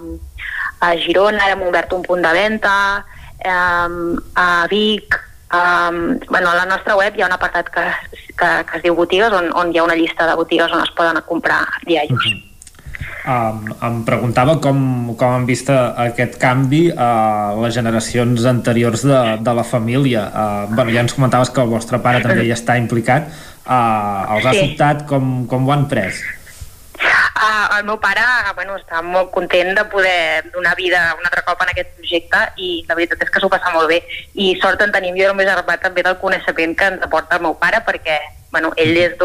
[0.85, 2.75] a Girona hem obert un punt de venda,
[3.45, 7.83] um, a Vic, Um, bueno, a la nostra web hi ha un apartat que,
[8.35, 10.91] que, que es diu botigues on, on hi ha una llista de botigues on es
[10.91, 12.25] poden comprar diaris.
[13.27, 19.53] Um, em preguntava com, com han vist aquest canvi a les generacions anteriors de, de
[19.56, 20.25] la família.
[20.27, 23.32] Uh, bueno, ja ens comentaves que el vostre pare també hi està implicat.
[23.64, 24.66] Uh, els ha Sí.
[24.66, 26.19] sobtat com, com ho han pres?
[27.35, 28.23] Uh, el meu pare
[28.56, 32.69] bueno, està molt content de poder donar vida un altre cop en aquest projecte i
[32.88, 33.99] la veritat és que s'ho passa molt bé
[34.33, 37.45] i sort en tenim jo el meu germà també del coneixement que ens aporta el
[37.45, 38.17] meu pare perquè
[38.51, 39.15] bueno, ell és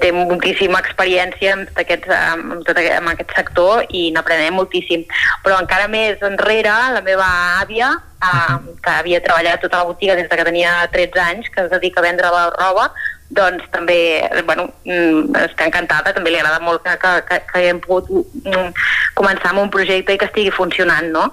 [0.00, 5.06] té moltíssima experiència en tot aquest, en tot aquest, en aquest sector i n'aprenem moltíssim.
[5.44, 7.26] Però encara més enrere, la meva
[7.60, 7.90] àvia,
[8.22, 11.70] eh, que havia treballat tota la botiga des de que tenia 13 anys, que es
[11.70, 12.90] dedica a vendre la roba,
[13.30, 13.96] doncs també,
[14.44, 18.72] bueno, mm, està encantada, també li agrada molt que, que, que, haguem pogut mm,
[19.18, 21.28] començar amb un projecte i que estigui funcionant, no?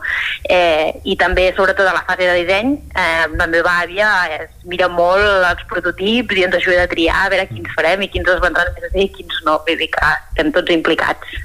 [0.46, 4.92] Eh, I també, sobretot a la fase de disseny, eh, la meva àvia es mira
[4.94, 8.42] molt els prototips i ens ajuda a triar a veure quins farem i quins es
[8.46, 11.38] vendran més bé i quins no, vull dir que estem tots implicats.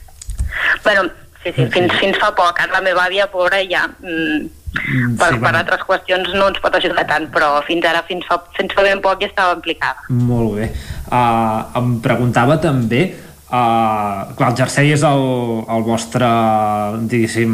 [0.85, 1.09] bueno,
[1.43, 3.89] sí, sí, fins, fins fa poc, ara la meva àvia, pobra, ja...
[4.05, 5.59] Mm, sí, per bueno.
[5.63, 9.03] altres qüestions no ens pot ajudar tant, però fins ara, fins fa, fins fa ben
[9.05, 10.09] poc ja estava implicada.
[10.13, 10.73] Molt bé.
[11.09, 13.05] Uh, em preguntava també
[13.53, 15.23] Uh, clar, el jersei és el,
[15.75, 16.25] el vostre,
[17.05, 17.51] diguéssim,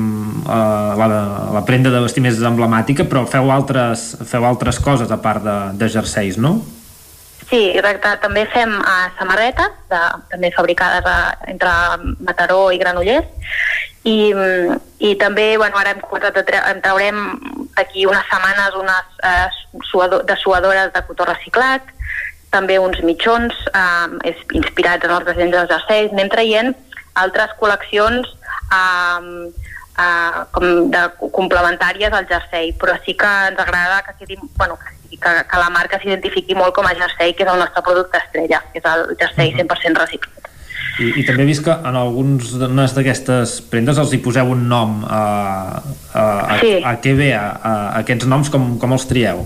[0.47, 1.09] uh, la,
[1.57, 5.57] la prenda de vestir més emblemàtica, però feu altres, feu altres coses a part de,
[5.81, 6.61] de jerseis, no?
[7.49, 8.13] Sí, exacte.
[8.21, 10.01] També fem uh, samarretes, de,
[10.33, 11.19] també fabricades a,
[11.49, 11.71] entre
[12.21, 13.29] Mataró i Granollers,
[14.05, 17.23] i, mm, i també, bueno, ara hem començat en traurem
[17.77, 21.89] d'aquí unes setmanes unes uh, suado de suadores de cotó reciclat,
[22.51, 26.13] també uns mitjons eh, inspirats en els dissenys dels jerseis.
[26.15, 26.75] Anem traient
[27.21, 28.31] altres col·leccions
[28.73, 29.51] eh,
[30.05, 31.03] eh, com de
[31.37, 35.59] complementàries al jersei, però sí que ens agrada que, quedi, bueno, que, sigui- que, que
[35.59, 38.85] la marca s'identifiqui molt com a jersei, que és el nostre producte estrella, que és
[38.93, 40.35] el jersei 100% reciclat.
[40.99, 44.65] I, i també he vist que en alguns unes d'aquestes prendes els hi poseu un
[44.69, 45.21] nom a,
[46.13, 46.73] a, a, Sí.
[46.85, 49.45] a què ve a, a, aquests noms com, com els trieu?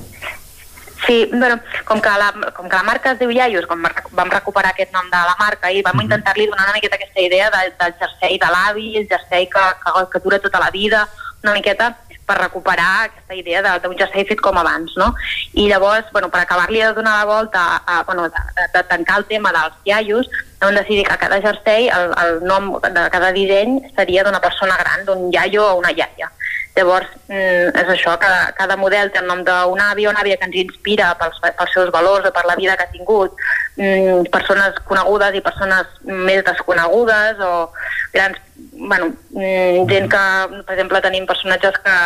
[1.06, 3.82] Sí, bueno, com que, la, com que la marca es diu Iaios, com
[4.14, 7.48] vam recuperar aquest nom de la marca i vam intentar-li donar una miqueta aquesta idea
[7.50, 11.08] de, del jersei de l'avi, el jersei que, que, que dura tota la vida,
[11.42, 11.90] una miqueta
[12.26, 15.14] per recuperar aquesta idea de- d'un jersei fet com abans, no?
[15.54, 19.18] I llavors, bueno, per acabar-li de donar la volta, a, bueno, de, de, de tancar
[19.18, 20.28] el tema dels iaios,
[20.60, 25.04] vam decidir que cada jersei, el, el nom de cada disseny seria d'una persona gran,
[25.04, 26.30] d'un iaio o una iaia.
[26.76, 30.38] Llavors, mm, és això, cada, cada model té el nom d'un avi o una àvia
[30.40, 33.36] que ens inspira pels, pels seus valors o per la vida que ha tingut,
[33.76, 37.70] mm, persones conegudes i persones més desconegudes o
[38.14, 38.38] grans,
[38.72, 40.24] bueno, mm, gent que,
[40.64, 41.96] per exemple, tenim personatges que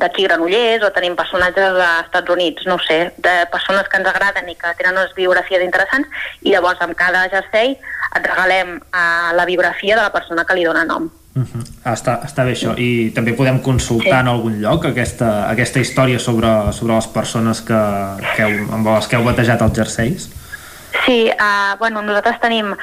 [0.00, 4.48] d'aquí Granollers o tenim personatges als Estats Units, no sé, de persones que ens agraden
[4.48, 6.08] i que tenen unes biografies interessants
[6.42, 7.76] i llavors amb cada jersei
[8.16, 11.10] et regalem uh, la biografia de la persona que li dona nom.
[11.40, 11.92] Uh -huh.
[11.92, 12.74] està, està bé això.
[12.76, 14.20] I també podem consultar sí.
[14.20, 17.80] en algun lloc aquesta, aquesta història sobre, sobre les persones que,
[18.36, 20.28] que heu, amb les que heu batejat els jerseis?
[21.06, 22.76] Sí, uh, bueno, nosaltres tenim uh,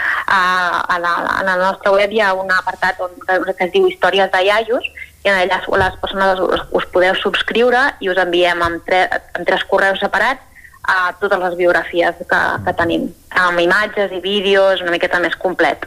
[0.94, 4.32] a, la, a la nostra web hi ha un apartat on, que es diu Històries
[4.32, 4.86] de iaios
[5.26, 9.46] i en allà les persones us, us podeu subscriure i us enviem amb, tre, amb
[9.46, 10.42] tres correus separats
[10.88, 15.84] a totes les biografies que, que tenim, amb imatges i vídeos, una miqueta més complet,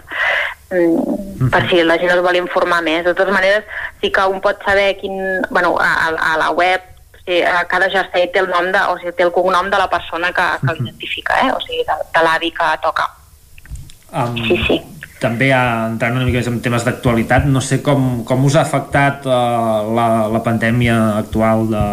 [0.71, 3.03] per si la gent es vol informar més.
[3.05, 3.67] De totes maneres,
[4.01, 5.19] sí que un pot saber quin...
[5.51, 6.87] Bueno, a, a la web
[7.25, 7.41] sí,
[7.71, 10.47] cada jersei té el nom de, o sigui, té el cognom de la persona que,
[10.63, 11.51] que l'identifica, eh?
[11.55, 13.09] o sigui, de, de l'avi que toca.
[14.11, 14.79] Um, sí, sí.
[15.21, 19.91] També entrant una mica en temes d'actualitat, no sé com, com us ha afectat uh,
[19.93, 21.85] la, la pandèmia actual de,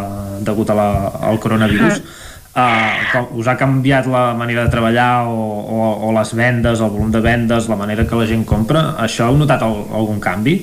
[0.47, 0.87] degut a la,
[1.31, 1.99] al coronavirus.
[1.99, 2.23] Mm
[2.57, 7.11] com, us ha canviat la manera de treballar o, o, o les vendes, el volum
[7.13, 8.83] de vendes, la manera que la gent compra?
[9.03, 10.57] Això heu notat el, algun canvi?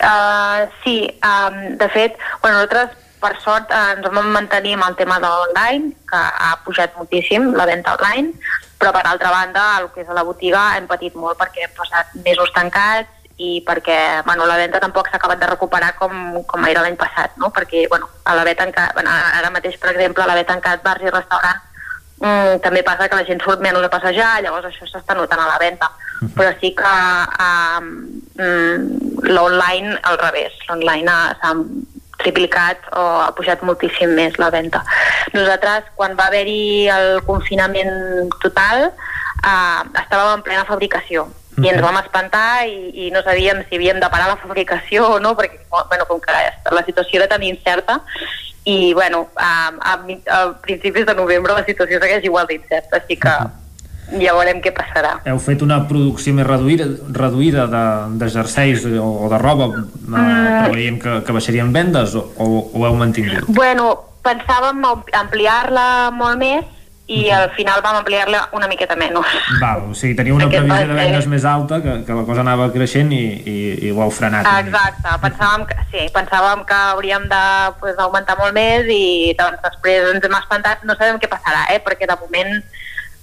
[0.00, 4.96] Uh, sí, um, de fet, bueno, nosaltres per sort uh, ens vam mantenir amb el
[4.96, 8.32] tema de l'online, que ha pujat moltíssim la venda online,
[8.80, 11.74] però per altra banda, el que és a la botiga hem patit molt perquè hem
[11.76, 16.12] passat mesos tancats, i perquè bueno, la venda tampoc s'ha acabat de recuperar com,
[16.44, 17.48] com era l'any passat, no?
[17.56, 21.12] perquè bueno, a l'haver tancat, bueno, ara mateix, per exemple, a l'haver tancat bars i
[21.14, 21.86] restaurants,
[22.20, 25.48] mm, també passa que la gent surt menys a passejar, llavors això s'està notant a
[25.54, 25.88] la venda.
[26.20, 26.34] Uh -huh.
[26.36, 26.92] Però sí que
[27.46, 27.86] um,
[29.22, 31.54] l'online al revés, l'online s'ha
[32.18, 34.84] triplicat o ha pujat moltíssim més la venda.
[35.32, 41.98] Nosaltres, quan va haver-hi el confinament total, uh, estàvem en plena fabricació i ens vam
[42.00, 46.06] espantar i, i no sabíem si havíem de parar la fabricació o no, perquè bueno,
[46.08, 46.34] com que
[46.74, 48.00] la situació era tan incerta
[48.64, 49.94] i bueno, a, a,
[50.36, 53.34] a principis de novembre la situació segueix igual d'incerta, així que
[54.18, 55.14] ja veurem què passarà.
[55.28, 57.84] Heu fet una producció més reduïda, reduïda de,
[58.20, 60.74] de jerseis o, o de roba, eh, mm.
[60.74, 63.48] veiem que, que baixarien vendes o, o, o heu mantingut?
[63.48, 63.92] Bueno,
[64.26, 64.82] pensàvem
[65.22, 66.76] ampliar-la molt més
[67.10, 69.32] i al final vam ampliar-la una miqueta menys.
[69.58, 72.44] Val, o sigui, tenia una Aquest previsió de vendes més alta, que, que la cosa
[72.44, 73.56] anava creixent i, i,
[73.88, 74.46] i ho heu frenat.
[74.62, 77.42] Exacte, pensàvem que, sí, pensàvem que hauríem de
[77.80, 81.80] pues, molt més i doncs, després ens hem espantat, no sabem què passarà, eh?
[81.82, 82.54] perquè de moment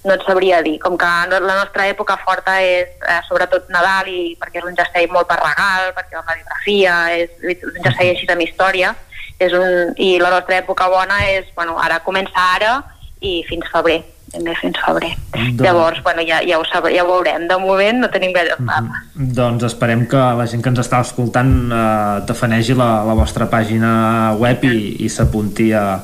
[0.04, 4.36] no et sabria dir, com que la nostra època forta és eh, sobretot Nadal i
[4.38, 8.44] perquè és un jersei molt per regal, perquè la biografia és un jersei així amb
[8.44, 8.92] història,
[9.40, 12.76] és un, i la nostra època bona és, bueno, ara comença ara,
[13.20, 15.10] i fins febrer també fins febrer.
[15.32, 15.62] Doncs...
[15.64, 17.46] Llavors, bueno, ja, ja, ho sabré, ja ho veurem.
[17.48, 19.32] De moment no tenim gaire mm -hmm.
[19.34, 24.34] Doncs esperem que la gent que ens està escoltant eh, tafanegi la, la vostra pàgina
[24.38, 26.00] web i, i s'apunti a,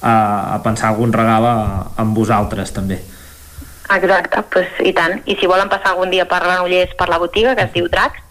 [0.00, 2.98] a, a pensar algun regal a, amb vosaltres també.
[3.90, 5.22] Exacte, pues, i tant.
[5.24, 8.27] I si volen passar algun dia per Granollers per la botiga, que es diu Dracs,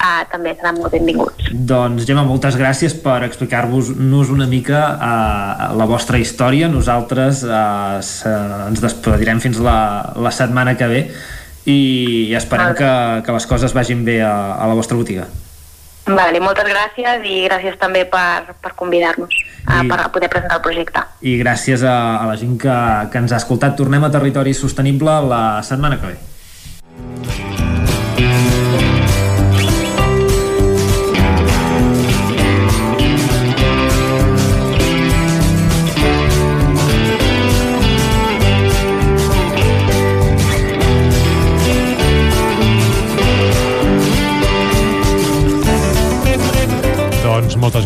[0.00, 1.50] uh, també seran molt benvinguts.
[1.52, 6.70] Doncs, Gemma, moltes gràcies per explicar-vos-nos una mica uh, la vostra història.
[6.72, 8.00] Nosaltres uh,
[8.70, 9.76] ens despedirem fins la,
[10.16, 11.04] la setmana que ve
[11.68, 12.90] i esperem que,
[13.26, 15.28] que les coses vagin bé a, a la vostra botiga.
[16.10, 21.04] Vale, moltes gràcies i gràcies també per, per convidar-nos a, per poder presentar el projecte.
[21.20, 22.76] I gràcies a, a la gent que,
[23.12, 23.76] que ens ha escoltat.
[23.78, 26.29] Tornem a Territori Sostenible la setmana que ve.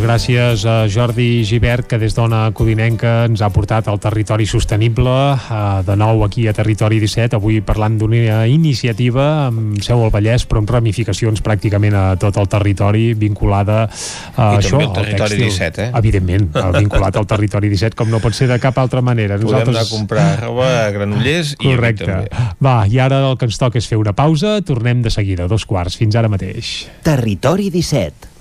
[0.05, 5.81] Gràcies a Jordi Givert, que des d'Ona Codinenca ens ha portat al territori sostenible, eh,
[5.87, 10.61] de nou aquí a Territori 17, avui parlant d'una iniciativa amb seu al Vallès, però
[10.61, 13.87] amb ramificacions pràcticament a tot el territori, vinculada
[14.35, 15.49] a I això, també al territori tèxtil.
[15.49, 15.89] 17, eh?
[16.03, 19.39] Evidentment, eh, vinculat al territori 17, com no pot ser de cap altra manera.
[19.41, 19.75] Podem Nosaltres...
[19.75, 22.21] anar a comprar roba a Granollers i Correcte.
[22.61, 25.65] Va, i ara el que ens toca és fer una pausa, tornem de seguida, dos
[25.65, 26.85] quarts, fins ara mateix.
[27.01, 28.35] Territori 17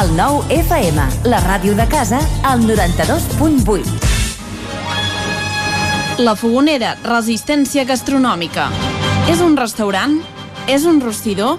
[0.00, 3.84] el 9 FM, la ràdio de casa, al 92.8.
[6.24, 8.70] La Fogonera, resistència gastronòmica.
[9.28, 10.16] És un restaurant?
[10.66, 11.58] És un rostidor?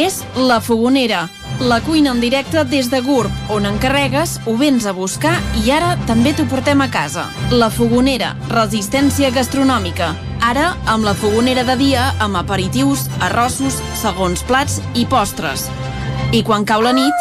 [0.00, 1.28] És La Fogonera,
[1.60, 5.94] la cuina en directe des de GURB, on encarregues, ho vens a buscar i ara
[6.08, 7.28] també t'ho portem a casa.
[7.52, 10.14] La Fogonera, resistència gastronòmica.
[10.44, 15.70] Ara, amb la fogonera de dia, amb aperitius, arrossos, segons plats i postres.
[16.36, 17.14] I quan cau la nit,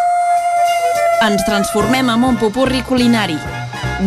[1.28, 3.40] ens transformem en un popurri culinari.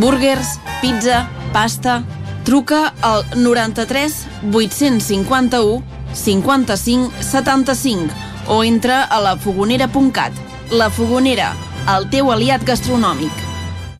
[0.00, 2.02] Burgers, pizza, pasta...
[2.46, 4.14] Truca al 93
[4.54, 5.82] 851
[6.14, 8.14] 55 75
[8.46, 10.32] o entra a lafogonera.cat.
[10.70, 11.50] La Fogonera,
[11.96, 13.34] el teu aliat gastronòmic.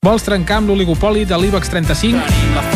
[0.07, 2.76] Vols trencar amb l'oligopoli de l'IBEX 35?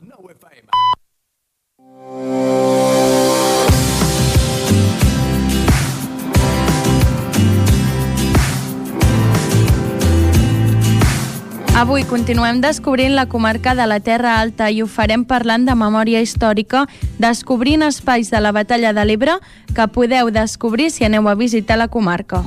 [11.81, 16.21] Avui continuem descobrint la comarca de la Terra Alta i ho farem parlant de memòria
[16.21, 16.85] històrica,
[17.17, 19.39] descobrint espais de la Batalla de l'Ebre
[19.73, 22.45] que podeu descobrir si aneu a visitar la comarca.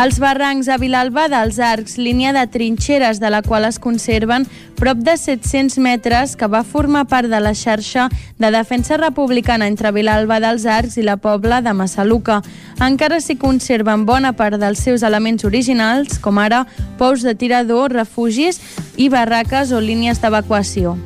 [0.00, 4.46] Els barrancs a Vilalba dels Arcs, línia de trinxeres de la qual es conserven
[4.78, 8.06] prop de 700 metres que va formar part de la xarxa
[8.40, 12.40] de defensa republicana entre Vilalba dels Arcs i la Pobla de Massaluca.
[12.80, 16.64] Encara s'hi conserven bona part dels seus elements originals, com ara
[16.96, 18.62] pous de tirador, refugis
[18.96, 20.96] i barraques o línies d'evacuació.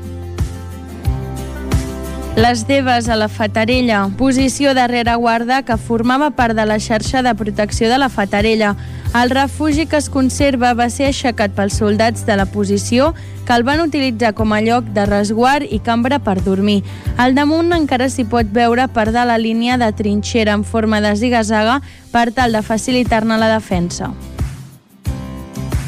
[2.37, 7.31] Les Deves a la Fatarella, posició de rereguarda que formava part de la xarxa de
[7.39, 8.73] protecció de la Fatarella.
[9.15, 13.13] El refugi que es conserva va ser aixecat pels soldats de la posició
[13.47, 16.83] que el van utilitzar com a lloc de resguard i cambra per dormir.
[17.23, 21.15] Al damunt encara s'hi pot veure part de la línia de trinxera en forma de
[21.15, 24.11] zigazaga per tal de facilitar-ne la defensa.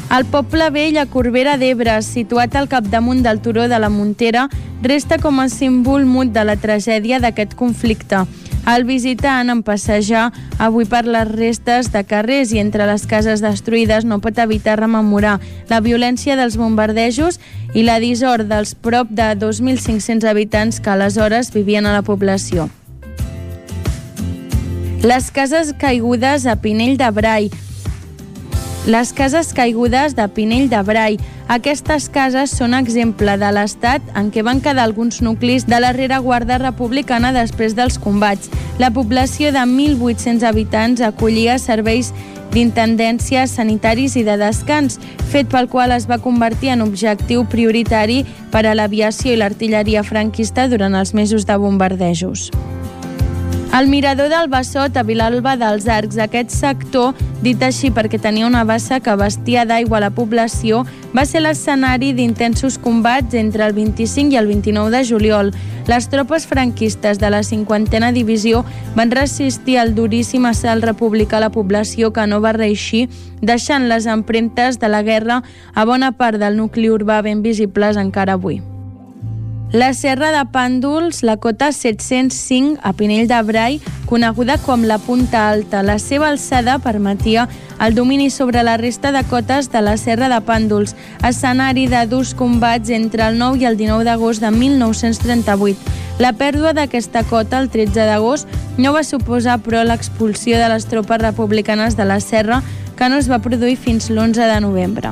[0.07, 4.45] El poble vell a Corbera d'Ebre, situat al capdamunt del turó de la Montera,
[4.81, 8.21] resta com a símbol mut de la tragèdia d'aquest conflicte.
[8.71, 10.29] El visitant, en passejar
[10.63, 15.37] avui per les restes de carrers i entre les cases destruïdes, no pot evitar rememorar
[15.67, 17.41] la violència dels bombardejos
[17.75, 22.69] i la dissort dels prop de 2.500 habitants que aleshores vivien a la població.
[25.03, 27.51] Les cases caigudes a Pinell de Brai,
[28.87, 31.17] les cases caigudes de Pinell de Brai.
[31.51, 36.57] Aquestes cases són exemple de l'estat en què van quedar alguns nuclis de la rereguarda
[36.61, 38.47] republicana després dels combats.
[38.79, 42.13] La població de 1.800 habitants acollia serveis
[42.55, 45.01] d'intendències sanitaris i de descans,
[45.33, 48.23] fet pel qual es va convertir en objectiu prioritari
[48.55, 52.47] per a l'aviació i l'artilleria franquista durant els mesos de bombardejos.
[53.73, 57.13] El mirador del Bassot a Vilalba dels Arcs, aquest sector,
[57.43, 62.79] dit així perquè tenia una bassa que vestia d'aigua la població, va ser l'escenari d'intensos
[62.81, 65.51] combats entre el 25 i el 29 de juliol.
[65.87, 68.63] Les tropes franquistes de la 50a divisió
[68.95, 73.09] van resistir al duríssim assalt republicà a la població que no va reeixir,
[73.41, 75.43] deixant les empremtes de la guerra
[75.75, 78.63] a bona part del nucli urbà ben visibles encara avui.
[79.73, 85.49] La Serra de Pàndols, la cota 705 a Pinell de Brai, coneguda com la Punta
[85.49, 85.81] Alta.
[85.83, 87.49] La seva alçada permetia
[87.83, 90.95] el domini sobre la resta de cotes de la Serra de Pàndols,
[91.27, 95.75] escenari de durs combats entre el 9 i el 19 d'agost de 1938.
[96.23, 98.47] La pèrdua d'aquesta cota el 13 d'agost
[98.77, 102.63] no va suposar, però, l'expulsió de les tropes republicanes de la Serra,
[102.95, 105.11] que no es va produir fins l'11 de novembre.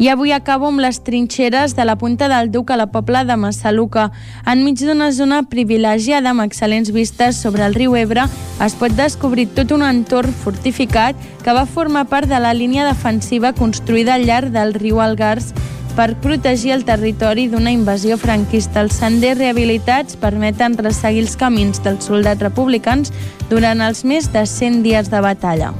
[0.00, 3.34] I avui acabo amb les trinxeres de la Punta del Duc a la Pobla de
[3.36, 4.06] Massaluca.
[4.48, 8.24] Enmig d'una zona privilegiada amb excel·lents vistes sobre el riu Ebre,
[8.64, 13.52] es pot descobrir tot un entorn fortificat que va formar part de la línia defensiva
[13.52, 15.52] construïda al llarg del riu Algars
[15.92, 18.80] per protegir el territori d'una invasió franquista.
[18.80, 23.12] Els senders rehabilitats permeten resseguir els camins dels soldats republicans
[23.52, 25.74] durant els més de 100 dies de batalla.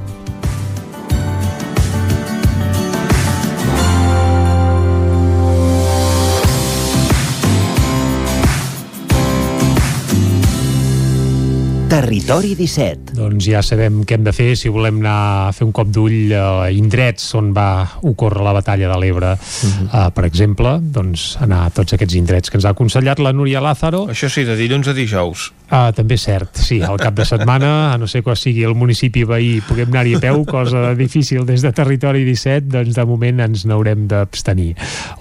[11.91, 13.17] Territori 17.
[13.19, 15.15] Doncs ja sabem què hem de fer si volem anar
[15.49, 17.67] a fer un cop d'ull a indrets on va
[18.07, 19.33] ocórrer la batalla de l'Ebre.
[19.35, 19.89] Uh -huh.
[19.89, 23.61] uh, per exemple, doncs anar a tots aquests indrets que ens ha aconsellat la Núria
[23.61, 24.07] Lázaro.
[24.07, 25.53] Això sí, de dilluns a dijous.
[25.71, 28.75] Uh, també és cert, sí, al cap de setmana, a no sé quan sigui el
[28.75, 33.45] municipi veí, puguem anar-hi a peu, cosa difícil des de Territori 17, doncs de moment
[33.47, 34.73] ens n'haurem d'abstenir.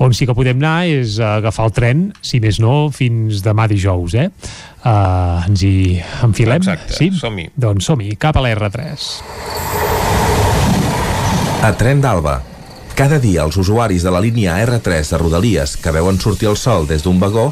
[0.02, 4.18] On sí que podem anar és agafar el tren, si més no, fins demà dijous,
[4.18, 4.30] eh?
[4.82, 5.76] Uh, ens hi
[6.26, 6.66] enfilem?
[6.66, 7.12] Exacte, sí?
[7.14, 7.52] som-hi.
[7.54, 9.10] Doncs som-hi, cap a l'R3.
[11.62, 12.40] A Tren d'Alba.
[12.98, 16.90] Cada dia els usuaris de la línia R3 de Rodalies que veuen sortir el sol
[16.90, 17.52] des d'un vagó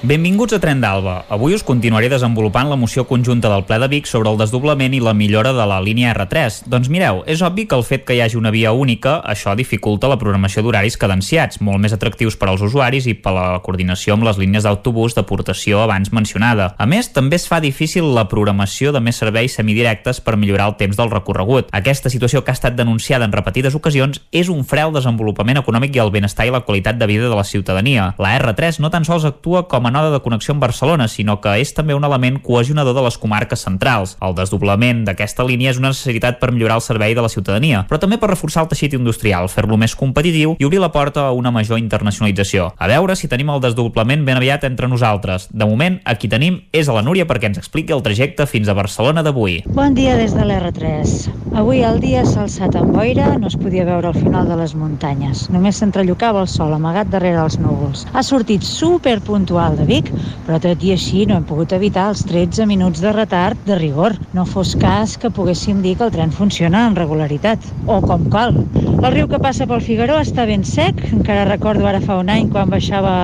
[0.00, 1.24] Benvinguts a Tren d'Alba.
[1.26, 5.00] Avui us continuaré desenvolupant la moció conjunta del ple de Vic sobre el desdoblament i
[5.02, 6.68] la millora de la línia R3.
[6.70, 10.06] Doncs mireu, és obvi que el fet que hi hagi una via única, això dificulta
[10.06, 14.28] la programació d'horaris cadenciats, molt més atractius per als usuaris i per la coordinació amb
[14.28, 16.70] les línies d'autobús de portació abans mencionada.
[16.78, 20.78] A més, també es fa difícil la programació de més serveis semidirectes per millorar el
[20.78, 21.74] temps del recorregut.
[21.74, 25.98] Aquesta situació que ha estat denunciada en repetides ocasions és un fre al desenvolupament econòmic
[25.98, 28.12] i al benestar i la qualitat de vida de la ciutadania.
[28.22, 31.56] La R3 no tan sols actua com a node de connexió amb Barcelona, sinó que
[31.62, 34.16] és també un element cohesionador de les comarques centrals.
[34.24, 38.00] El desdoblament d'aquesta línia és una necessitat per millorar el servei de la ciutadania, però
[38.02, 41.52] també per reforçar el teixit industrial, fer-lo més competitiu i obrir la porta a una
[41.54, 42.72] major internacionalització.
[42.76, 45.48] A veure si tenim el desdoblament ben aviat entre nosaltres.
[45.50, 48.76] De moment, aquí tenim és a la Núria perquè ens expliqui el trajecte fins a
[48.76, 49.62] Barcelona d'avui.
[49.72, 51.16] Bon dia des de l'R3.
[51.58, 54.74] Avui el dia s'ha alçat amb boira, no es podia veure el final de les
[54.76, 55.46] muntanyes.
[55.54, 58.04] Només s'entrellocava el sol amagat darrere els núvols.
[58.12, 60.10] Ha sortit super puntual de Vic,
[60.46, 64.16] però tot i així no hem pogut evitar els 13 minuts de retard de rigor.
[64.36, 68.56] No fos cas que poguéssim dir que el tren funciona amb regularitat, o com cal.
[68.98, 72.50] El riu que passa pel Figaró està ben sec, encara recordo ara fa un any
[72.52, 73.14] quan baixava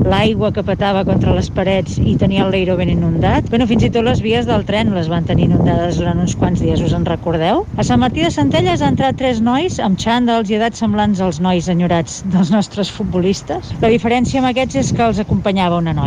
[0.00, 3.46] l'aigua que petava contra les parets i tenia el leiro ben inundat.
[3.52, 6.62] Bueno, fins i tot les vies del tren les van tenir inundades durant uns quants
[6.62, 7.64] dies, us en recordeu?
[7.76, 11.40] A Sant Martí de Centelles han entrat tres nois amb xandals i edats semblants als
[11.44, 13.74] nois enyorats dels nostres futbolistes.
[13.84, 15.99] La diferència amb aquests és que els acompanyava una noia,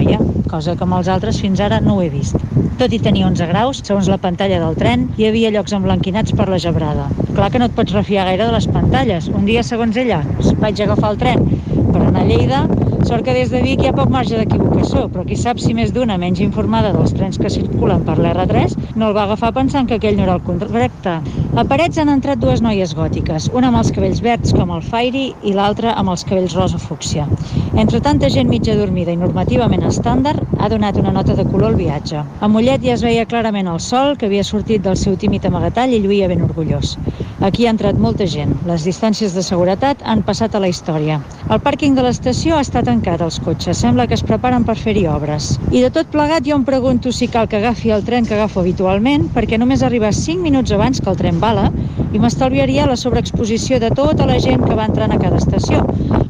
[0.54, 2.38] cosa que amb els altres fins ara no ho he vist.
[2.78, 6.48] Tot i tenir 11 graus, segons la pantalla del tren, hi havia llocs emblanquinats per
[6.50, 7.08] la gebrada.
[7.34, 9.30] Clar que no et pots refiar gaire de les pantalles.
[9.34, 10.22] Un dia, segons ella,
[10.62, 11.46] vaig agafar el tren
[11.94, 12.64] per anar a Lleida,
[13.04, 15.92] Sort que des de Vic hi ha poc marge d'equivocació, però qui sap si més
[15.92, 19.98] d'una menys informada dels trens que circulen per l'R3 no el va agafar pensant que
[20.00, 21.18] aquell no era el correcte.
[21.54, 25.26] A Parets han entrat dues noies gòtiques, una amb els cabells verds com el Fairy
[25.44, 27.28] i l'altra amb els cabells rosa fúcsia.
[27.76, 31.78] Entre tanta gent mitja dormida i normativament estàndard, ha donat una nota de color al
[31.78, 32.24] viatge.
[32.24, 35.92] A Mollet ja es veia clarament el sol, que havia sortit del seu tímid amagatall
[35.92, 36.96] i lluïa ben orgullós.
[37.44, 38.54] Aquí ha entrat molta gent.
[38.70, 41.20] Les distàncies de seguretat han passat a la història.
[41.52, 43.80] El pàrquing de l'estació està tancat als cotxes.
[43.82, 45.56] Sembla que es preparen per fer-hi obres.
[45.74, 48.62] I de tot plegat jo em pregunto si cal que agafi el tren que agafo
[48.62, 51.72] habitualment, perquè només arriba 5 minuts abans que el tren bala
[52.14, 55.82] i m'estalviaria la sobreexposició de tota la gent que va entrant a cada estació.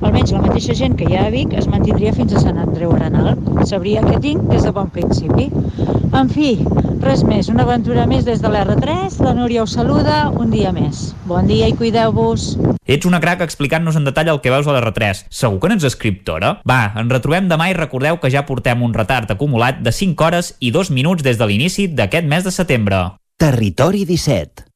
[0.04, 2.96] Almenys la mateixa gent que hi ha a Vic es mantindria fins a Sant Andreu
[2.96, 3.36] Arenal.
[3.68, 5.50] Sabria què tinc des de bon principi.
[6.14, 6.58] En fi,
[7.04, 7.50] res més.
[7.52, 9.20] Una aventura més des de l'R3.
[9.24, 11.10] La Núria us saluda un dia més.
[11.28, 12.54] Bon dia i cuideu-vos.
[12.84, 15.26] Ets una crac explicant-nos en detall el que veus a l'R3.
[15.32, 16.53] Segur que n'ets escriptora?
[16.68, 20.54] Va, ens retrobem demà i recordeu que ja portem un retard acumulat de 5 hores
[20.60, 23.02] i 2 minuts des de l'inici d'aquest mes de setembre.
[23.40, 24.70] Territori 17.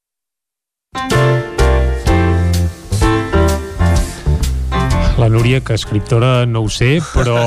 [5.18, 7.38] La Núria, que escriptora no ho sé, però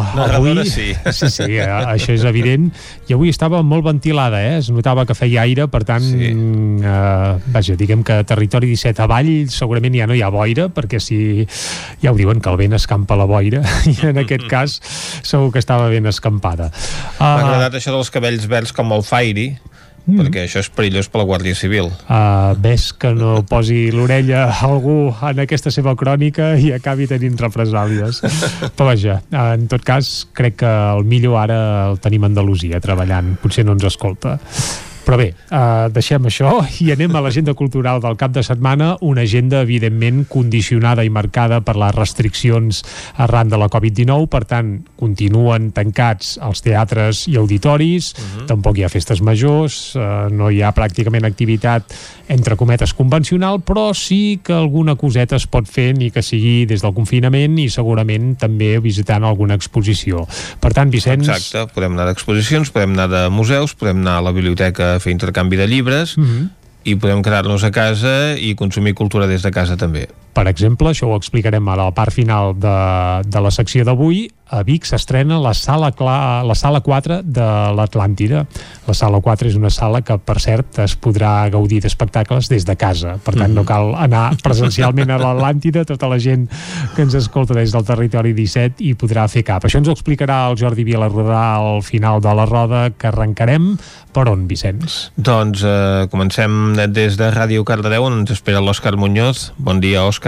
[0.36, 0.54] avui...
[0.64, 0.94] sí.
[1.12, 2.70] Sí, sí, eh, això és evident.
[3.10, 4.56] I avui estava molt ventilada, eh?
[4.62, 6.30] Es notava que feia aire, per tant, sí.
[6.32, 11.20] eh, vaja, diguem que territori 17 avall segurament ja no hi ha boira, perquè si
[12.00, 13.60] ja ho diuen que el vent escampa la boira,
[13.92, 14.78] i en aquest cas
[15.20, 16.70] segur que estava ben escampada.
[17.20, 19.50] M'ha Uh, agradat això dels cabells verds com el Fairy,
[20.04, 20.18] mm.
[20.20, 21.90] perquè això és perillós per la Guàrdia Civil.
[22.08, 28.22] uh, ves que no posi l'orella algú en aquesta seva crònica i acabi tenint represàlies.
[28.76, 33.36] Però vaja, en tot cas, crec que el millor ara el tenim a Andalusia treballant,
[33.42, 34.38] potser no ens escolta.
[35.04, 39.22] Però bé, eh, deixem això i anem a l'agenda cultural del cap de setmana, una
[39.22, 42.82] agenda evidentment condicionada i marcada per les restriccions
[43.16, 48.46] arran de la Covid-19, per tant, continuen tancats els teatres i auditoris, uh -huh.
[48.46, 51.92] tampoc hi ha festes majors, eh, no hi ha pràcticament activitat
[52.28, 56.80] entre cometes convencional, però sí que alguna coseta es pot fer ni que sigui des
[56.82, 60.26] del confinament i segurament també visitant alguna exposició.
[60.60, 61.28] Per tant, Vicenç...
[61.28, 65.12] Exacte, podem anar d'exposicions, podem anar de museus, podem anar a la biblioteca a fer
[65.12, 66.48] intercanvi de llibres uh -huh.
[66.84, 70.08] i podem quedar-nos a casa i consumir cultura des de casa també.
[70.34, 72.76] Per exemple, això ho explicarem a la part final de,
[73.26, 77.46] de la secció d'avui, a Vic s'estrena la sala, cla, la sala 4 de
[77.78, 78.42] l'Atlàntida.
[78.88, 82.74] La sala 4 és una sala que, per cert, es podrà gaudir d'espectacles des de
[82.74, 83.14] casa.
[83.22, 85.84] Per tant, no cal anar presencialment a l'Atlàntida.
[85.86, 86.48] Tota la gent
[86.96, 89.66] que ens escolta des del territori 17 hi podrà fer cap.
[89.66, 93.76] Això ens ho explicarà el Jordi Vilarrodà al final de la roda que arrencarem.
[94.10, 95.12] Per on, Vicenç?
[95.14, 99.52] Doncs eh, comencem des de Ràdio Cardedeu, on ens espera l'Òscar Muñoz.
[99.62, 100.19] Bon dia, Òscar.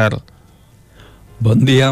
[1.43, 1.91] Bon dia.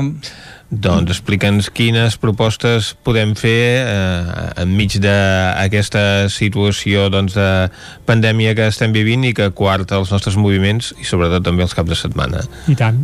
[0.71, 7.49] Doncs explica'ns quines propostes podem fer eh, enmig d'aquesta situació doncs, de
[8.07, 11.91] pandèmia que estem vivint i que quarta els nostres moviments i sobretot també els caps
[11.91, 12.45] de setmana.
[12.71, 13.01] I tant.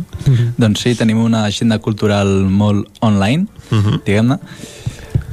[0.55, 3.83] Doncs sí, tenim una agenda cultural molt online, Mhm.
[3.83, 4.03] -huh.
[4.05, 4.39] diguem-ne.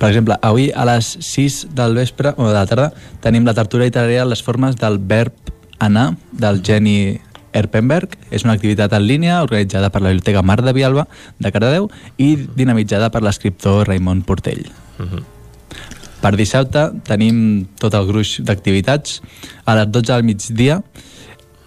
[0.01, 3.87] Per exemple, avui a les 6 del vespre, o de la tarda, tenim la tertúlia
[3.87, 5.33] literària Les formes del verb
[5.79, 7.21] anar, del Jenny
[7.55, 8.19] Erpenberg.
[8.31, 11.07] És una activitat en línia organitzada per la Biblioteca Mar de Vialba
[11.39, 14.67] de Cardedeu i dinamitzada per l'escriptor Raimon Portell.
[14.99, 15.25] Uh -huh.
[16.25, 19.21] Per dissabte tenim tot el gruix d'activitats.
[19.67, 20.83] A les 12 del migdia,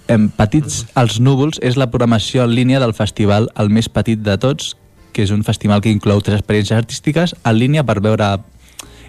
[0.07, 4.37] en Petits als núvols és la programació en línia del festival El més petit de
[4.37, 4.75] tots,
[5.11, 8.39] que és un festival que inclou tres experiències artístiques en línia per veure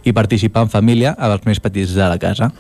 [0.05, 2.51] i participar en família amb els més petits de la casa.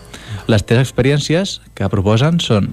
[0.46, 2.70] Les tres experiències que proposen són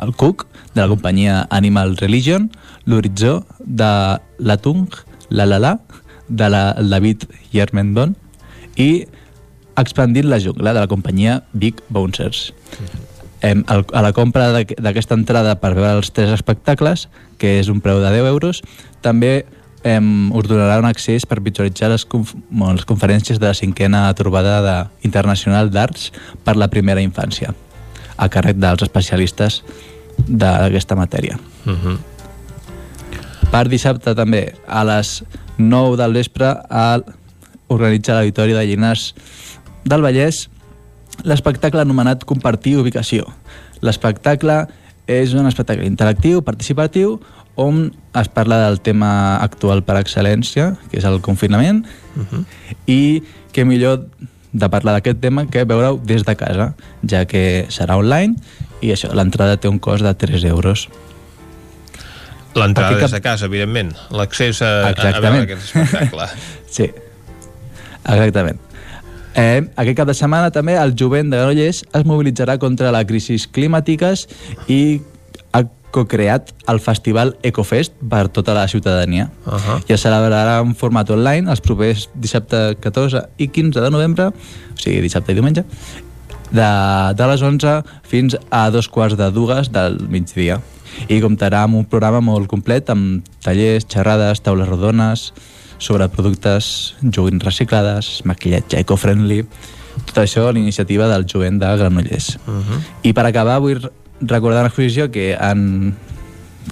[0.00, 2.50] el Cook, de la companyia Animal Religion,
[2.86, 4.88] l'Horitzó, de l'Atung,
[5.28, 5.78] la La La,
[6.28, 8.16] de la David Yermendon,
[8.76, 9.06] i
[9.76, 12.52] Expandint la jungla, de la companyia Big Bouncers.
[13.40, 17.08] Em, el, a la compra d'aqu- d'aquesta entrada per veure els tres espectacles,
[17.40, 18.60] que és un preu de 10 euros,
[19.00, 19.46] també
[19.82, 24.60] em, us donarà un accés per visualitzar les, conf les conferències de la cinquena trobada
[24.62, 24.76] de,
[25.08, 26.12] internacional d'arts
[26.44, 27.50] per la primera infància,
[28.16, 29.62] a càrrec dels especialistes
[30.28, 31.38] d'aquesta matèria.
[31.66, 31.98] Uh -huh.
[33.50, 35.24] Per dissabte també, a les
[35.58, 37.00] 9 del vespre, a
[37.68, 39.14] organitza l'Auditori de Llinars
[39.84, 40.48] del Vallès
[41.24, 43.26] l'espectacle anomenat Compartir Ubicació.
[43.80, 44.66] L'espectacle
[45.06, 47.20] és un espectacle interactiu, participatiu,
[47.54, 51.84] on es parla del tema actual per excel·lència, que és el confinament,
[52.16, 52.44] Uh -huh.
[52.86, 54.06] i què millor
[54.52, 56.72] de parlar d'aquest tema que veure-ho des de casa,
[57.08, 58.36] ja que serà online
[58.82, 60.88] i això, l'entrada té un cost de 3 euros.
[62.54, 63.94] L'entrada des de casa, evidentment.
[64.12, 66.28] L'accés a, a, a veure aquest espectacle.
[66.72, 66.86] Sí,
[68.08, 68.60] exactament.
[69.36, 73.38] Eh, aquest cap de setmana també el jovent de Granollers es mobilitzarà contra la crisi
[73.52, 74.26] climàtiques
[74.68, 75.00] i
[75.92, 79.30] co-creat el festival Ecofest per tota la ciutadania.
[79.46, 79.82] Uh -huh.
[79.88, 84.32] I es celebrarà en format online els propers dissabte 14 i 15 de novembre, o
[84.76, 85.64] sigui, dissabte i diumenge,
[86.50, 86.70] de,
[87.14, 90.60] de les 11 fins a dos quarts de dues del migdia.
[91.08, 95.32] I comptarà amb un programa molt complet amb tallers, xerrades, taules rodones
[95.78, 99.46] sobre productes joguins reciclades, maquillatge eco-friendly,
[100.06, 102.38] tot això a l'iniciativa del jovent de Granollers.
[102.46, 102.80] Uh -huh.
[103.02, 103.90] I per acabar vull
[104.22, 105.94] recordar una exposició que han,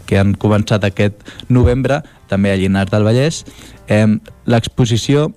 [0.06, 3.44] que han començat aquest novembre, també a Llinars del Vallès,
[3.88, 4.06] eh,
[4.46, 5.32] l'exposició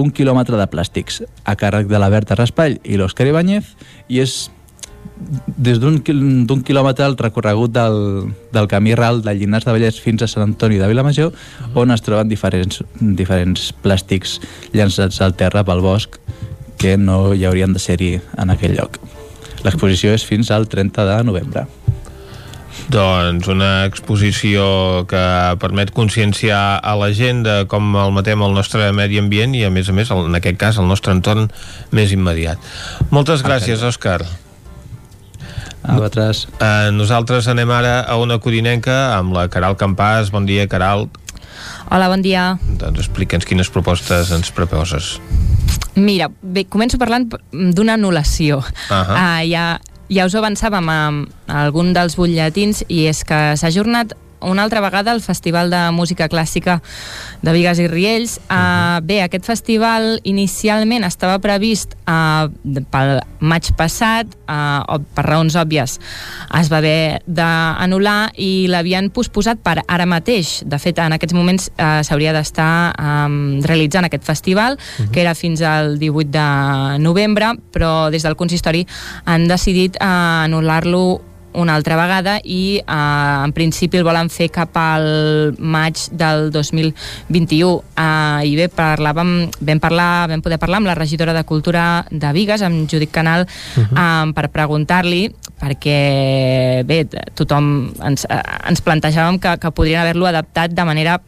[0.00, 3.74] Un quilòmetre de plàstics, a càrrec de la Berta Raspall i l'Òscar Ibáñez,
[4.08, 4.48] i és
[5.60, 10.30] des d'un quilòmetre el recorregut del, del camí ral de Llinars de Vallès fins a
[10.30, 11.34] Sant Antoni de Vilamajor,
[11.74, 14.38] on es troben diferents, diferents plàstics
[14.72, 16.16] llançats al terra pel bosc
[16.80, 19.02] que no hi haurien de ser-hi en aquell lloc.
[19.66, 21.66] L'exposició és fins al 30 de novembre.
[22.90, 25.22] Doncs una exposició que
[25.62, 29.70] permet conscienciar a la gent de com el matem el nostre medi ambient i a
[29.70, 31.50] més a més, en aquest cas, el nostre entorn
[31.94, 32.58] més immediat.
[33.14, 34.22] Moltes gràcies, Òscar.
[35.82, 36.46] A vosaltres.
[36.60, 40.32] Eh, nosaltres anem ara a una codinenca amb la Caral Campàs.
[40.34, 41.08] Bon dia, Caral.
[41.90, 42.54] Hola, bon dia.
[42.78, 45.16] Doncs explica'ns quines propostes ens proposes.
[45.98, 48.60] Mira, bé, començo parlant d'una anul·lació.
[48.62, 49.16] Uh -huh.
[49.16, 54.14] uh, ja, ja us ho avançàvem amb algun dels butlletins i és que s'ha ajornat
[54.40, 56.80] una altra vegada el Festival de Música Clàssica
[57.42, 58.38] de Vigues i Riells.
[58.38, 58.98] Uh -huh.
[58.98, 62.50] uh, bé, aquest festival inicialment estava previst uh,
[62.90, 65.98] pel maig passat, uh, per raons òbvies
[66.60, 70.60] es va haver d'anul·lar i l'havien posposat per ara mateix.
[70.66, 75.10] De fet, en aquests moments uh, s'hauria d'estar um, realitzant aquest festival, uh -huh.
[75.10, 78.86] que era fins al 18 de novembre, però des del consistori
[79.24, 84.76] han decidit uh, anul·lar-lo una altra vegada i eh, en principi el volen fer cap
[84.78, 90.98] al maig del 2021 eh, i bé, parlàvem, vam, parlar, vam poder parlar amb la
[90.98, 94.30] regidora de Cultura de Vigues, amb Judit Canal uh -huh.
[94.30, 95.30] eh, per preguntar-li
[95.60, 97.04] perquè bé,
[97.34, 101.20] tothom ens, eh, ens plantejàvem que, que podrien haver-lo adaptat de manera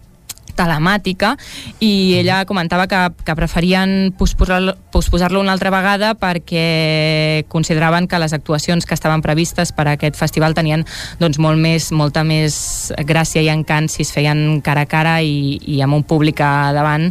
[0.56, 1.36] telemàtica
[1.80, 8.34] i ella comentava que, que preferien posposar-lo posposar una altra vegada perquè consideraven que les
[8.36, 10.84] actuacions que estaven previstes per a aquest festival tenien
[11.18, 15.56] doncs, molt més, molta més gràcia i encant si es feien cara a cara i,
[15.64, 17.08] i amb un públic a davant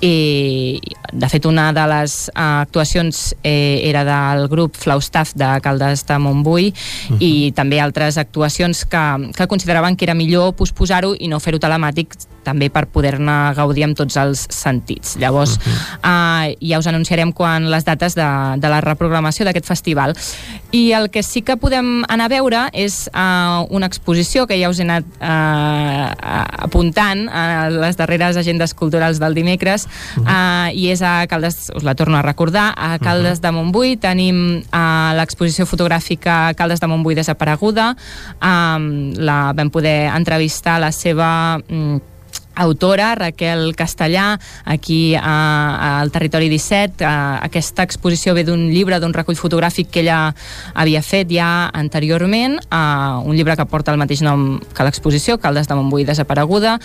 [0.00, 0.80] i
[1.12, 6.18] de fet una de les uh, actuacions eh, era del grup Flaustaff de Caldes de
[6.18, 7.16] Montbui uh -huh.
[7.20, 12.16] i també altres actuacions que, que consideraven que era millor posposar-ho i no fer-ho telemàtic
[12.44, 15.16] també per poder-ne gaudir amb tots els sentits.
[15.18, 16.52] Llavors, uh -huh.
[16.52, 20.16] uh, ja us anunciarem quan les dates de, de la reprogramació d'aquest festival.
[20.70, 24.68] I el que sí que podem anar a veure és uh, una exposició que ja
[24.68, 26.12] us he anat uh,
[26.64, 30.68] apuntant a les darreres agendes culturals del dimecres uh -huh.
[30.68, 33.46] uh, i és a Caldes, us la torno a recordar, a Caldes uh -huh.
[33.46, 37.96] de Montbui tenim uh, l'exposició fotogràfica Caldes de Montbui desapareguda
[38.42, 42.00] um, la vam poder entrevistar la seva um,
[42.58, 47.04] autora, Raquel Castellà, aquí a, al Territori 17.
[47.06, 50.34] A, aquesta exposició ve d'un llibre, d'un recull fotogràfic que ella
[50.74, 55.70] havia fet ja anteriorment, a un llibre que porta el mateix nom que l'exposició, Caldes
[55.70, 56.76] de Montbui desapareguda,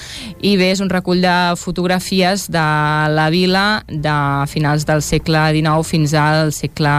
[0.42, 2.68] i bé, és un recull de fotografies de
[3.14, 4.16] la vila de
[4.52, 6.94] finals del segle XIX fins al segle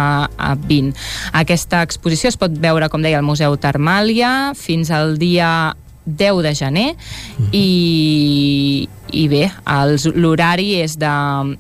[0.67, 1.07] XX.
[1.33, 6.53] Aquesta exposició es pot veure, com deia, al Museu Termàlia fins al dia 10 de
[6.55, 6.87] gener
[7.53, 9.45] i, i bé,
[10.15, 11.13] l'horari és de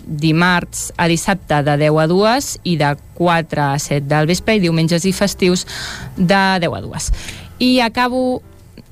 [0.05, 4.64] dimarts a dissabte de 10 a 2 i de 4 a 7 del vespre i
[4.64, 5.66] diumenges i festius
[6.16, 7.12] de 10 a 2.
[7.64, 8.42] I acabo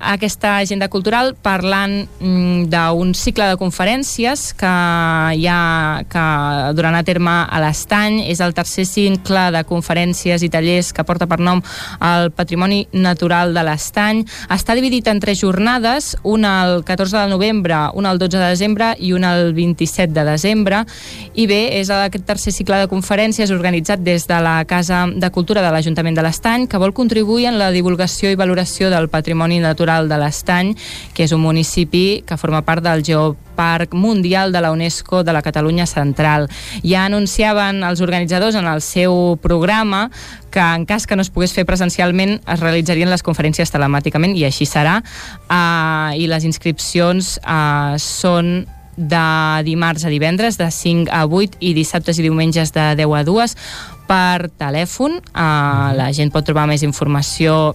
[0.03, 4.73] aquesta agenda cultural parlant mm, d'un cicle de conferències que
[5.37, 6.25] hi ha que
[6.75, 8.21] durant a terme a l'Estany.
[8.31, 11.61] És el tercer cicle de conferències i tallers que porta per nom
[12.03, 14.23] el Patrimoni Natural de l'Estany.
[14.53, 18.91] Està dividit en tres jornades una el 14 de novembre, una el 12 de desembre
[18.99, 20.83] i una el 27 de desembre.
[21.33, 25.63] I bé, és aquest tercer cicle de conferències organitzat des de la Casa de Cultura
[25.63, 29.92] de l'Ajuntament de l'Estany que vol contribuir en la divulgació i valoració del patrimoni natural
[29.93, 30.73] Natural de l'Estany,
[31.13, 35.41] que és un municipi que forma part del Geoparc Mundial de la UNESCO de la
[35.41, 36.49] Catalunya Central.
[36.83, 40.09] Ja anunciaven els organitzadors en el seu programa
[40.51, 44.45] que en cas que no es pogués fer presencialment es realitzarien les conferències telemàticament i
[44.45, 48.65] així serà uh, i les inscripcions uh, són
[48.97, 53.23] de dimarts a divendres de 5 a 8 i dissabtes i diumenges de 10 a
[53.25, 53.55] 2
[54.09, 55.17] per telèfon.
[55.33, 57.73] Uh, la gent pot trobar més informació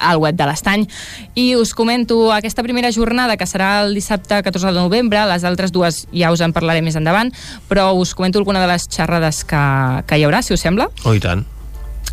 [0.00, 0.88] al web de l'Estany.
[1.38, 5.72] I us comento aquesta primera jornada, que serà el dissabte 14 de novembre, les altres
[5.72, 7.32] dues ja us en parlaré més endavant,
[7.68, 9.64] però us comento alguna de les xerrades que,
[10.06, 10.90] que hi haurà, si us sembla.
[11.04, 11.46] Oh, i tant.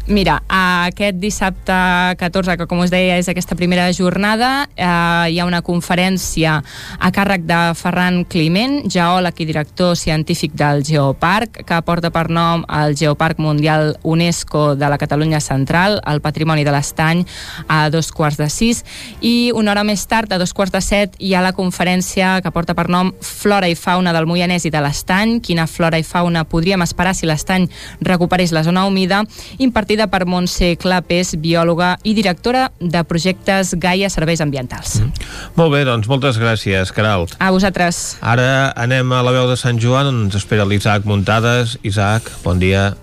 [0.08, 1.76] Mira, aquest dissabte
[2.16, 4.86] 14, que com us deia és aquesta primera jornada, eh,
[5.34, 11.60] hi ha una conferència a càrrec de Ferran Climent, geòleg i director científic del Geoparc,
[11.68, 16.72] que porta per nom el Geoparc Mundial UNESCO de la Catalunya Central, el Patrimoni de
[16.72, 17.26] l'Estany,
[17.68, 18.86] a dos quarts de sis,
[19.20, 22.54] i una hora més tard, a dos quarts de set, hi ha la conferència que
[22.56, 26.48] porta per nom Flora i Fauna del Moianès i de l'Estany, quina flora i fauna
[26.48, 27.68] podríem esperar si l'Estany
[28.00, 29.26] recuperés la zona humida,
[29.60, 35.00] impartida dirigida per Montse Clapés, biòloga i directora de projectes Gaia Serveis Ambientals.
[35.02, 35.12] Mm.
[35.58, 37.36] Molt bé, doncs moltes gràcies, Caralt.
[37.40, 38.18] A vosaltres.
[38.22, 41.78] Ara anem a la veu de Sant Joan, on ens espera l'Isaac Muntades.
[41.84, 42.96] Isaac, bon dia.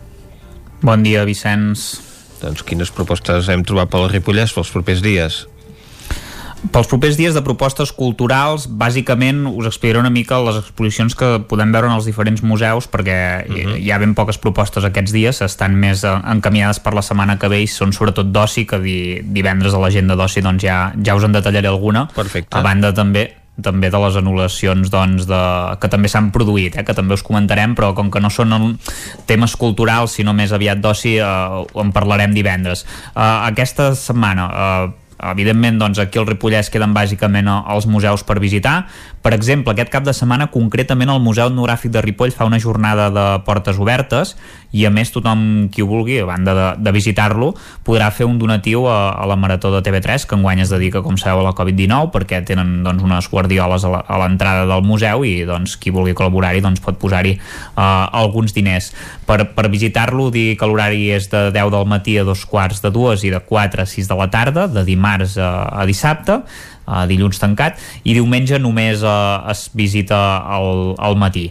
[0.83, 1.99] Bon dia, Vicenç.
[2.43, 5.45] Doncs quines propostes hem trobat pel Ripollès pels propers dies?
[6.73, 11.73] Pels propers dies de propostes culturals, bàsicament us explicaré una mica les exposicions que podem
[11.75, 13.77] veure en els diferents museus, perquè uh -huh.
[13.79, 17.63] hi ha ben poques propostes aquests dies, estan més encaminades per la setmana que ve
[17.63, 21.33] i són sobretot d'oci, que di, divendres a l'agenda d'oci doncs ja, ja us en
[21.33, 22.09] detallaré alguna.
[22.15, 22.57] Perfecte.
[22.57, 25.43] A banda també també de les anul·lacions doncs, de,
[25.79, 28.79] que també s'han produït, eh, que també us comentarem, però com que no són
[29.29, 32.85] temes culturals, sinó més aviat d'oci, eh, en parlarem divendres.
[33.15, 38.85] Eh, aquesta setmana eh, evidentment doncs, aquí al Ripollès queden bàsicament els museus per visitar
[39.25, 43.07] per exemple, aquest cap de setmana concretament el Museu Etnogràfic de Ripoll fa una jornada
[43.09, 44.35] de portes obertes
[44.75, 47.53] i a més tothom qui ho vulgui, a banda de, de visitar-lo,
[47.87, 51.17] podrà fer un donatiu a, a la Marató de TV3 que enguany es dedica, com
[51.17, 55.79] sabeu, a la Covid-19 perquè tenen doncs, unes guardioles a l'entrada del museu i doncs,
[55.81, 57.81] qui vulgui col·laborar-hi doncs, pot posar-hi uh,
[58.13, 58.91] alguns diners.
[59.25, 62.93] Per, per visitar-lo, dir que l'horari és de 10 del matí a dos quarts de
[62.93, 66.41] dues i de 4 a 6 de la tarda, de dimarts a, a dissabte,
[66.87, 70.19] uh, dilluns tancat i diumenge només uh, es visita
[70.57, 71.51] al, al matí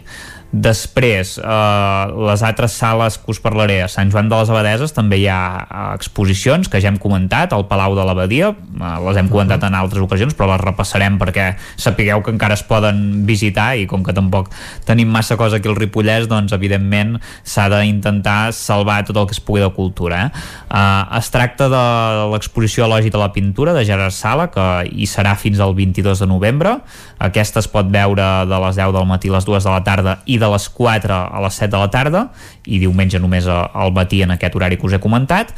[0.54, 5.18] Després, eh, les altres sales que us parlaré, a Sant Joan de les Abadeses també
[5.18, 9.28] hi ha eh, exposicions que ja hem comentat, al Palau de l'Abadia, eh, les hem
[9.32, 13.88] comentat en altres ocasions, però les repassarem perquè sapigueu que encara es poden visitar i
[13.90, 14.52] com que tampoc
[14.86, 19.42] tenim massa cosa aquí al Ripollès, doncs evidentment s'ha d'intentar salvar tot el que es
[19.42, 20.28] pugui de cultura.
[20.28, 20.44] Eh?
[20.70, 21.82] Eh, es tracta de
[22.30, 26.30] l'exposició Lògic de la Pintura de Gerard Sala, que hi serà fins al 22 de
[26.30, 26.78] novembre.
[27.18, 30.18] Aquesta es pot veure de les 10 del matí a les 2 de la tarda
[30.30, 32.28] i de les 4 a les 7 de la tarda
[32.66, 35.54] i diumenge només al matí en aquest horari que us he comentat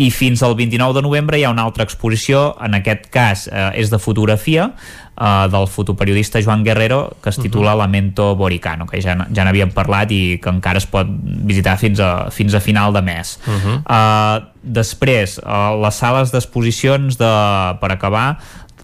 [0.00, 3.68] i fins al 29 de novembre hi ha una altra exposició, en aquest cas eh,
[3.82, 4.70] és de fotografia,
[5.12, 7.82] eh, del fotoperiodista Joan Guerrero, que es titula uh -huh.
[7.82, 11.06] Lamento Boricano, que ja, ja n'havíem parlat i que encara es pot
[11.44, 13.38] visitar fins a, fins a final de mes.
[13.46, 13.82] Uh -huh.
[13.88, 18.38] eh, després, eh, les sales d'exposicions de, per acabar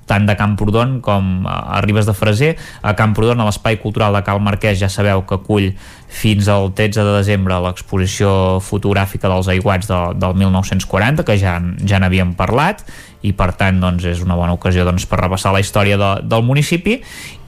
[0.07, 2.55] tant de Camprodon com a Ribes de Freser.
[2.83, 5.73] A Camprodon, a l'Espai Cultural de Cal Marquès, ja sabeu que acull
[6.07, 12.01] fins al 13 de desembre l'exposició fotogràfica dels aiguats de, del 1940, que ja, ja
[12.01, 12.87] n'havíem parlat,
[13.27, 16.47] i per tant doncs, és una bona ocasió doncs, per repassar la història de, del
[16.47, 17.01] municipi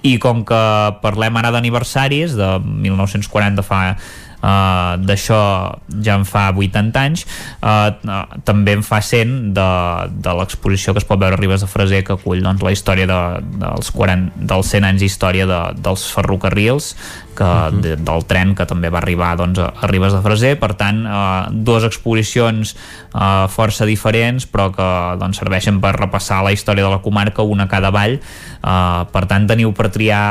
[0.06, 0.62] i com que
[1.02, 3.82] parlem ara d'aniversaris de 1940 fa
[4.38, 5.38] Uh, d'això
[6.04, 7.24] ja en fa 80 anys.
[7.58, 9.68] Uh, uh, també en fa 100 de,
[10.14, 13.08] de l'exposició que es pot veure a Ribes de Freser que acull doncs, la història
[13.10, 13.20] de,
[13.58, 16.92] dels, 40, dels 100 anys d'història de, dels ferrocarrils
[17.38, 17.80] que, uh -huh.
[17.80, 20.58] de, del tren que també va arribar doncs, a, Ribes de Freser.
[20.58, 22.74] Per tant, uh, dues exposicions
[23.14, 27.64] uh, força diferents però que doncs, serveixen per repassar la història de la comarca, una
[27.64, 28.18] a cada vall.
[28.62, 30.24] Uh, per tant teniu per triar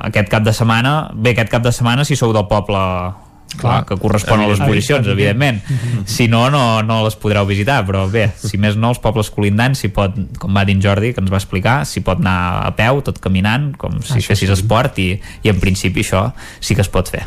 [0.00, 1.10] aquest cap de setmana.
[1.14, 5.06] Bé, aquest cap de setmana si sou del poble Clar, que correspon a les posicions,
[5.08, 5.62] evidentment.
[6.06, 9.80] Si no, no, no les podreu visitar, però bé, si més no, els pobles colindants,
[9.80, 13.00] si pot, com va dir Jordi, que ens va explicar, si pot anar a peu,
[13.06, 14.58] tot caminant, com si això fessis sí.
[14.58, 16.28] esport, i, i en principi això
[16.60, 17.24] sí que es pot fer.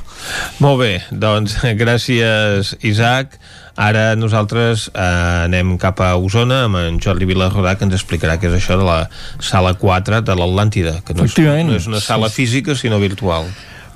[0.64, 3.40] Molt bé, doncs gràcies, Isaac.
[3.82, 5.02] Ara nosaltres eh,
[5.48, 8.86] anem cap a Osona amb en Jordi Vilarrodà que ens explicarà què és això de
[8.86, 9.06] la
[9.40, 13.48] sala 4 de l'Atlàntida, que no és, no és una sala física sinó virtual.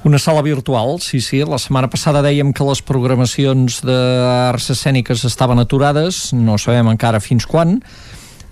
[0.05, 1.39] Una sala virtual, sí, sí.
[1.41, 7.47] La setmana passada dèiem que les programacions d'arts escèniques estaven aturades, no sabem encara fins
[7.49, 7.79] quan.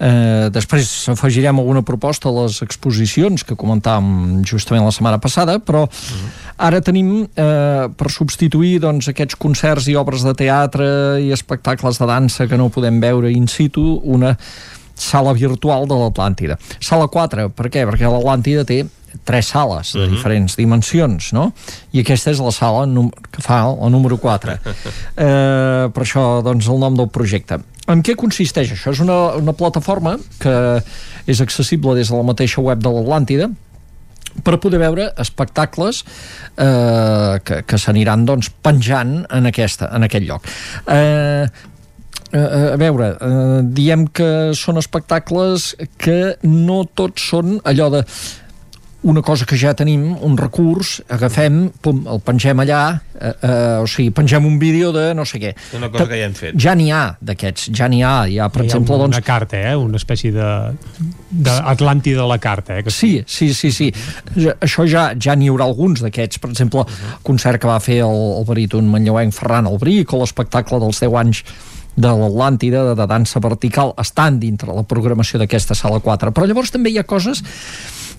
[0.02, 5.84] Eh, després afegirem alguna proposta a les exposicions que comentàvem justament la setmana passada, però
[6.58, 10.90] ara tenim eh, per substituir doncs, aquests concerts i obres de teatre
[11.22, 14.34] i espectacles de dansa que no podem veure in situ, una
[14.98, 16.58] sala virtual de l'Atlàntida.
[16.82, 17.86] Sala 4, per què?
[17.86, 18.82] Perquè l'Atlàntida té
[19.24, 20.08] tres sales de uh mhm.
[20.08, 20.16] -huh.
[20.16, 21.54] diferents dimensions, no?
[21.92, 22.86] I aquesta és la sala
[23.32, 24.52] que fa el número 4.
[25.18, 27.60] eh, per això, doncs, el nom del projecte.
[27.88, 28.92] En què consisteix això?
[28.92, 30.82] És una, una plataforma que
[31.28, 33.50] és accessible des de la mateixa web de l'Atlàntida,
[34.42, 36.02] per poder veure espectacles
[36.58, 40.50] eh, que, que s'aniran doncs, penjant en, aquesta, en aquest lloc.
[40.88, 41.46] Eh,
[42.34, 44.28] a veure, eh, diem que
[44.58, 48.02] són espectacles que no tots són allò de
[49.04, 52.82] una cosa que ja tenim, un recurs, agafem, pum, el pengem allà,
[53.20, 55.52] eh, eh, o sigui, pengem un vídeo de no sé què.
[55.76, 56.56] Una cosa que ja hem fet.
[56.56, 59.20] Ja n'hi ha d'aquests, ja n'hi ha, hi ha, per hi exemple, una, doncs...
[59.20, 59.76] Una carta, eh?
[59.76, 60.48] Una espècie de,
[61.30, 62.86] de Atlàntida de la carta, eh?
[62.88, 63.90] Que sí, sí, sí, sí.
[64.38, 67.20] Ja, això ja ja n'hi haurà alguns d'aquests, per exemple, uh -huh.
[67.28, 71.44] concert que va fer el, el baríton manlleuenc Ferran Albric o l'espectacle dels 10 anys
[71.96, 76.32] de l'Atlàntida, de, de dansa vertical, estan dintre la programació d'aquesta sala 4.
[76.32, 77.44] Però llavors també hi ha coses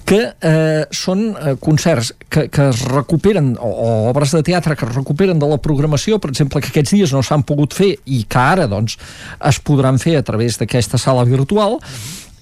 [0.04, 4.86] que eh, són eh, concerts que, que es recuperen, o, o obres de teatre que
[4.88, 8.24] es recuperen de la programació, per exemple, que aquests dies no s'han pogut fer i
[8.28, 8.98] que ara doncs,
[9.40, 11.80] es podran fer a través d'aquesta sala virtual,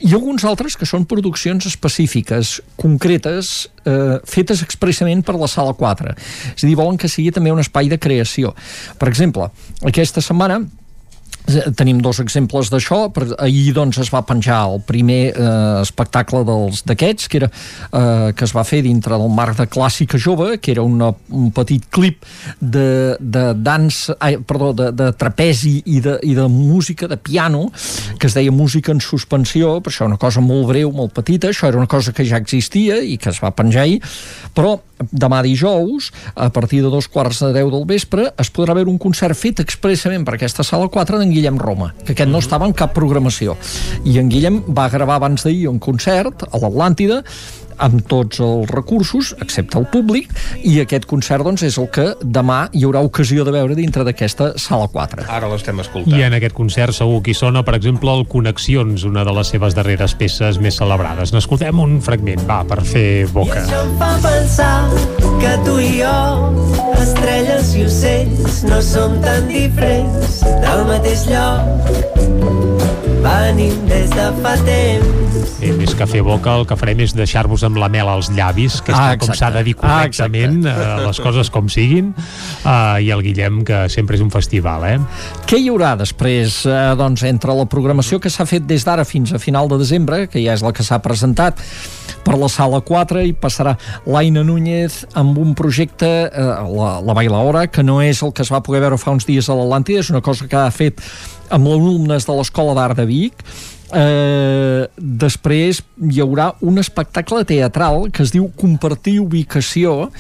[0.03, 3.53] i alguns altres que són produccions específiques, concretes,
[3.87, 6.17] eh, fetes expressament per la Sala 4.
[6.57, 8.51] És a dir, volen que sigui també un espai de creació.
[8.99, 9.47] Per exemple,
[9.87, 10.59] aquesta setmana
[11.77, 13.09] tenim dos exemples d'això
[13.43, 16.43] ahir doncs es va penjar el primer eh, espectacle
[16.87, 20.73] d'aquests que era eh, que es va fer dintre del marc de Clàssica Jove que
[20.73, 22.25] era una, un petit clip
[22.61, 27.69] de, de dans, ai, perdó de, de trapezi i de, i de música de piano
[28.19, 31.69] que es deia música en suspensió per això una cosa molt breu, molt petita això
[31.69, 34.01] era una cosa que ja existia i que es va penjar ahir
[34.55, 34.79] però
[35.11, 39.01] demà dijous, a partir de dos quarts de deu del vespre, es podrà veure un
[39.03, 42.44] concert fet expressament per aquesta sala 4 d'en Guillem Roma, que aquest no mhm.
[42.44, 43.57] estava en cap programació.
[44.05, 47.23] I en Guillem va gravar abans d'ahir un concert a l'Atlàntida
[47.83, 50.31] amb tots els recursos, excepte el públic,
[50.62, 54.52] i aquest concert doncs, és el que demà hi haurà ocasió de veure dintre d'aquesta
[54.61, 55.27] sala 4.
[55.33, 56.15] Ara l'estem escoltant.
[56.15, 59.52] I en aquest concert segur que hi sona, per exemple, el Connexions, una de les
[59.55, 61.35] seves darreres peces més celebrades.
[61.35, 63.61] N'escoltem un fragment, va, per fer boca.
[63.61, 64.73] I això em fa pensar
[65.43, 66.17] que tu i jo,
[67.02, 72.12] estrelles i ocells, no som tan diferents del mateix lloc
[73.23, 75.51] venim des de fa temps.
[75.62, 78.81] I més que fer boca, el que farem és deixar-vos amb la mel als llavis,
[78.84, 83.12] que és ah, com s'ha de dir correctament, ah, les coses com siguin, uh, i
[83.15, 84.97] el Guillem, que sempre és un festival, eh?
[85.49, 89.34] Què hi haurà després, eh, doncs, entre la programació que s'ha fet des d'ara fins
[89.34, 91.60] a final de desembre, que ja és la que s'ha presentat,
[92.23, 93.75] per la sala 4 i passarà
[94.07, 98.52] l'Aina Núñez amb un projecte, eh, la, la Bailaora, que no és el que es
[98.52, 101.02] va poder veure fa uns dies a l'Atlàntida, és una cosa que ha fet
[101.53, 103.45] amb alumnes de l'Escola d'Art de Vic
[103.93, 110.11] eh, després hi haurà un espectacle teatral que es diu Compartir ubicació,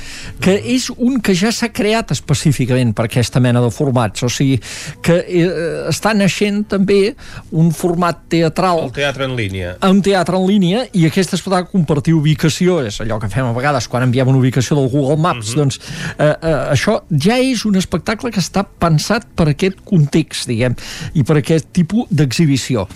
[0.42, 4.58] que és un que ja s'ha creat específicament per aquesta mena de formats, o sigui
[5.04, 5.48] que eh,
[5.90, 7.14] està naixent també
[7.50, 12.14] un format teatral el teatre en línia un teatre en línia i aquest espectacle Compartir
[12.16, 15.52] ubicació és allò que fem a vegades quan enviem una ubicació del Google Maps, mhm.
[15.52, 15.56] -huh.
[15.56, 15.80] doncs
[16.18, 20.74] eh, eh, això ja és un espectacle que està pensat per aquest context, diguem,
[21.14, 22.86] i per aquest tipus d'exhibició.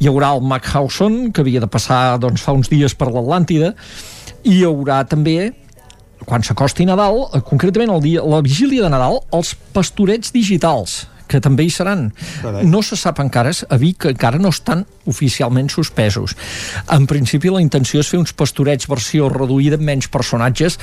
[0.00, 3.74] Hi haurà el Mackhausen, que havia de passar doncs, fa uns dies per l'Atlàntida,
[4.46, 5.52] i hi haurà també
[6.26, 11.40] quan s'acosti Nadal, eh, concretament el dia, la vigília de Nadal, els pastorets digitals, que
[11.42, 12.08] també hi seran.
[12.64, 16.36] No se sap encara, a Vic encara no estan oficialment suspesos.
[16.90, 20.78] En principi la intenció és fer uns pastorets versió reduïda amb menys personatges,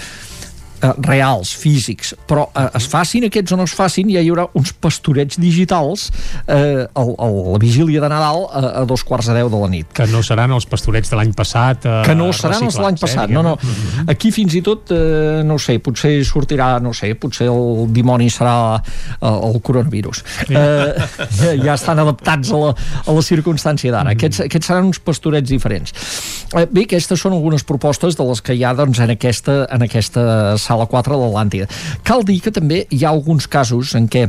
[0.84, 4.46] eh, reals, físics, però eh, es facin aquests o no es facin, ja hi haurà
[4.60, 6.10] uns pastorets digitals
[6.48, 9.70] eh, a, a la vigília de Nadal a, a dos quarts de deu de la
[9.72, 9.90] nit.
[9.96, 13.00] Que no seran els pastorets de l'any passat eh, Que no seran els de l'any
[13.02, 13.56] passat, eh, no, no.
[13.62, 14.10] Mhm.
[14.14, 18.56] Aquí fins i tot, eh, no sé, potser sortirà, no sé, potser el dimoni serà
[18.78, 20.24] eh, el coronavirus.
[20.50, 21.08] Eh,
[21.66, 22.74] ja estan adaptats a la,
[23.06, 24.12] a la circumstància d'ara.
[24.12, 24.18] Mm.
[24.18, 25.96] Aquests, aquests seran uns pastorets diferents.
[26.54, 29.86] Eh, bé, aquestes són algunes propostes de les que hi ha doncs, en aquesta, en
[29.86, 30.24] aquesta
[30.62, 31.68] sala 4 de l'Atlàntida.
[32.04, 34.28] Cal dir que també hi ha alguns casos en què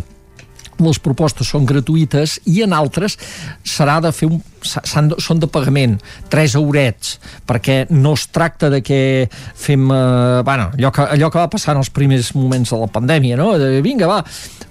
[0.83, 3.19] les propostes són gratuïtes i en altres
[3.65, 5.99] serà de fer un són de pagament,
[6.33, 11.39] 3 eurets, perquè no es tracta de que fem, eh, bueno, allò que, allò que
[11.39, 13.53] va passar en els primers moments de la pandèmia, no?
[13.61, 14.23] De, vinga, va,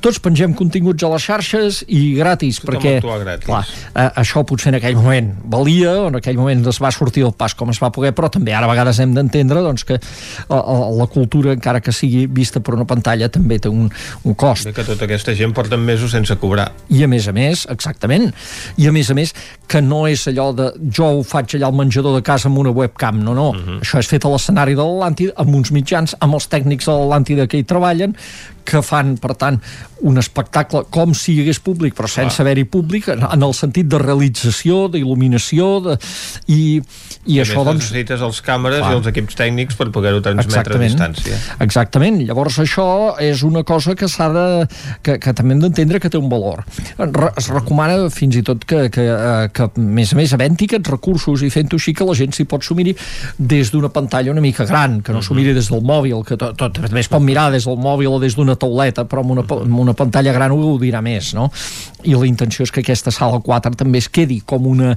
[0.04, 3.46] tots pengem continguts a les xarxes i gratis, Tothom perquè gratis.
[3.46, 7.26] Clar, eh, això potser en aquell moment valia, o en aquell moment es va sortir
[7.28, 10.00] el pas com es va poder, però també ara a vegades hem d'entendre doncs, que
[10.50, 10.62] la,
[10.98, 13.90] la cultura, encara que sigui vista per una pantalla, també té un,
[14.24, 14.68] un cost.
[14.68, 16.72] Bé que tota aquesta gent porta mesos sense cobrar.
[16.90, 18.32] I a més a més, exactament,
[18.82, 19.34] i a més a més
[19.70, 22.74] que no és allò de jo ho faig allà al menjador de casa amb una
[22.74, 23.50] webcam, no, no.
[23.52, 23.70] Uh mhm.
[23.70, 23.80] -huh.
[23.82, 27.48] Això és fet a l'escenari de l'Atlàntida, amb uns mitjans, amb els tècnics de l'Atlàntida
[27.48, 28.16] que hi treballen,
[28.64, 29.60] que fan, per tant,
[30.02, 33.88] un espectacle com si hi hagués públic, però sense haver-hi públic, en, en el sentit
[33.88, 35.98] de realització, d'il·luminació, de,
[36.48, 36.82] i,
[37.26, 37.86] i, I això, doncs...
[37.86, 38.92] necessites els càmeres clar.
[38.92, 40.84] i els equips tècnics per poder-ho transmetre Exactament.
[40.84, 41.38] a distància.
[41.64, 42.18] Exactament.
[42.28, 42.88] Llavors, això
[43.24, 44.46] és una cosa que s'ha de...
[45.06, 46.66] Que, que també hem d'entendre que té un valor.
[47.00, 50.92] Es recomana fins i tot que, que, eh, que a més a més, havent-hi aquests
[50.92, 52.92] recursos i fent-ho així que la gent s'hi pot sumir
[53.38, 56.58] des d'una pantalla una mica gran, que no s'ho miri des del mòbil, que tot,
[56.60, 59.48] tot també es pot mirar des del mòbil o des d'una tauleta, però amb una,
[59.48, 61.48] amb una pantalla gran ho gaudirà més, no?
[62.04, 64.94] I la intenció és que aquesta sala 4 també es quedi com una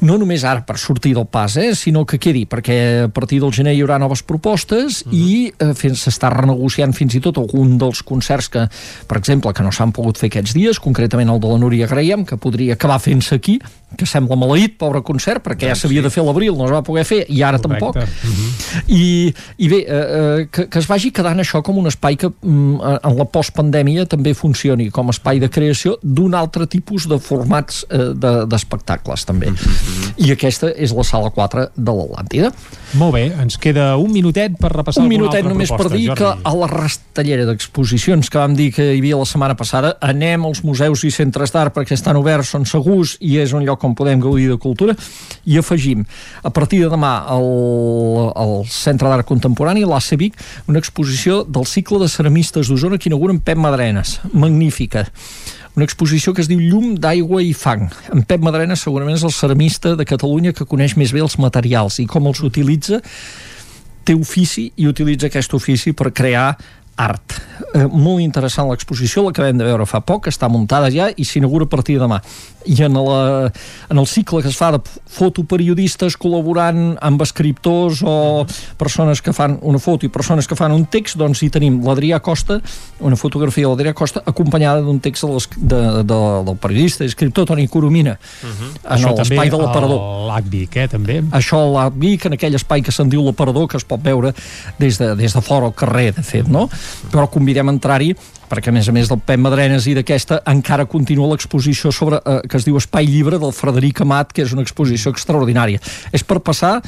[0.00, 3.52] no només ara per sortir del pas, eh, sinó que quedi, perquè a partir del
[3.52, 5.14] gener hi haurà noves propostes uh -huh.
[5.14, 8.68] i eh, s'està renegociant fins i tot algun dels concerts que,
[9.06, 12.24] per exemple, que no s'han pogut fer aquests dies, concretament el de la Núria Graiem,
[12.24, 13.60] que podria acabar fent-se aquí,
[13.94, 17.04] que sembla maleït, pobre concert, perquè ja s'havia de fer l'abril, no es va poder
[17.06, 17.78] fer, i ara Correcte.
[17.78, 17.96] tampoc.
[18.02, 18.82] Uh -huh.
[18.88, 22.28] I, I bé, eh, eh, que, que es vagi quedant això com un espai que
[22.28, 27.18] mm, en la postpandèmia també funcioni com a espai de creació d'un altre tipus de
[27.18, 28.12] formats eh,
[28.46, 29.46] d'espectacles, de, també.
[29.46, 30.12] Uh -huh.
[30.16, 32.52] I aquesta és la sala 4 de l'Atlàntida.
[32.94, 36.22] Molt bé, ens queda un minutet per repassar un minutet només proposta, per dir Jordi.
[36.22, 40.44] que a la rastellera d'exposicions que vam dir que hi havia la setmana passada anem
[40.44, 43.96] als museus i centres d'art perquè estan oberts, són segurs i és un lloc on
[43.98, 44.96] podem gaudir de cultura
[45.46, 46.04] i afegim
[46.42, 47.46] a partir de demà al,
[48.36, 53.40] al Centre d'Art Contemporani l'ACE Vic una exposició del cicle de ceramistes d'Osona que inauguren
[53.40, 55.06] Pep Madrenes magnífica
[55.76, 57.90] una exposició que es diu Llum d'aigua i fang.
[58.14, 62.00] En Pep Madrena segurament és el ceramista de Catalunya que coneix més bé els materials
[62.00, 63.02] i com els utilitza
[64.06, 66.54] té ofici i utilitza aquest ofici per crear
[66.96, 67.34] art.
[67.74, 71.72] Eh, molt interessant l'exposició, l'acabem de veure fa poc, està muntada ja i s'inaugura a
[71.72, 72.22] partir de demà.
[72.66, 73.50] I en, la,
[73.90, 74.80] en el cicle que es fa de
[75.16, 78.44] fotoperiodistes col·laborant amb escriptors o
[78.78, 82.20] persones que fan una foto i persones que fan un text, doncs hi tenim l'Adrià
[82.24, 82.58] Costa,
[83.00, 87.46] una fotografia de l'Adrià Costa acompanyada d'un text de, de, de, del periodista i escriptor
[87.52, 88.54] Toni Coromina Uh
[88.86, 89.98] en Això també l'espai de l'aparador.
[90.00, 91.16] a l'ACVIC, eh, també.
[91.34, 94.32] Això a la Vic, en aquell espai que se'n diu l'aparador, que es pot veure
[94.78, 96.66] des de, des de fora al carrer, de fet, no?
[97.12, 98.14] Però convidem a entrar-hi
[98.50, 102.40] perquè a més a més del Pep Madrenes i d'aquesta encara continua l'exposició sobre eh,
[102.48, 105.82] que es diu Espai Llibre del Frederic Amat, que és una exposició extraordinària.
[106.12, 106.80] És per passar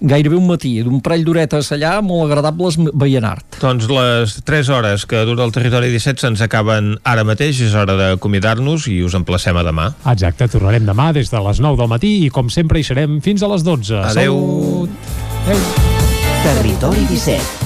[0.00, 3.58] gairebé un matí, d'un parell d'horetes allà, molt agradables veient art.
[3.62, 7.96] Doncs les 3 hores que dura el territori 17 se'ns acaben ara mateix, és hora
[7.96, 9.90] d'acomiadar-nos i us emplacem a demà.
[10.12, 13.42] Exacte, tornarem demà des de les 9 del matí i com sempre hi serem fins
[13.42, 14.02] a les 12.
[14.12, 14.36] Adeu.
[14.36, 14.90] Salut.
[15.46, 15.64] Adeu.
[16.46, 17.65] Territori 17,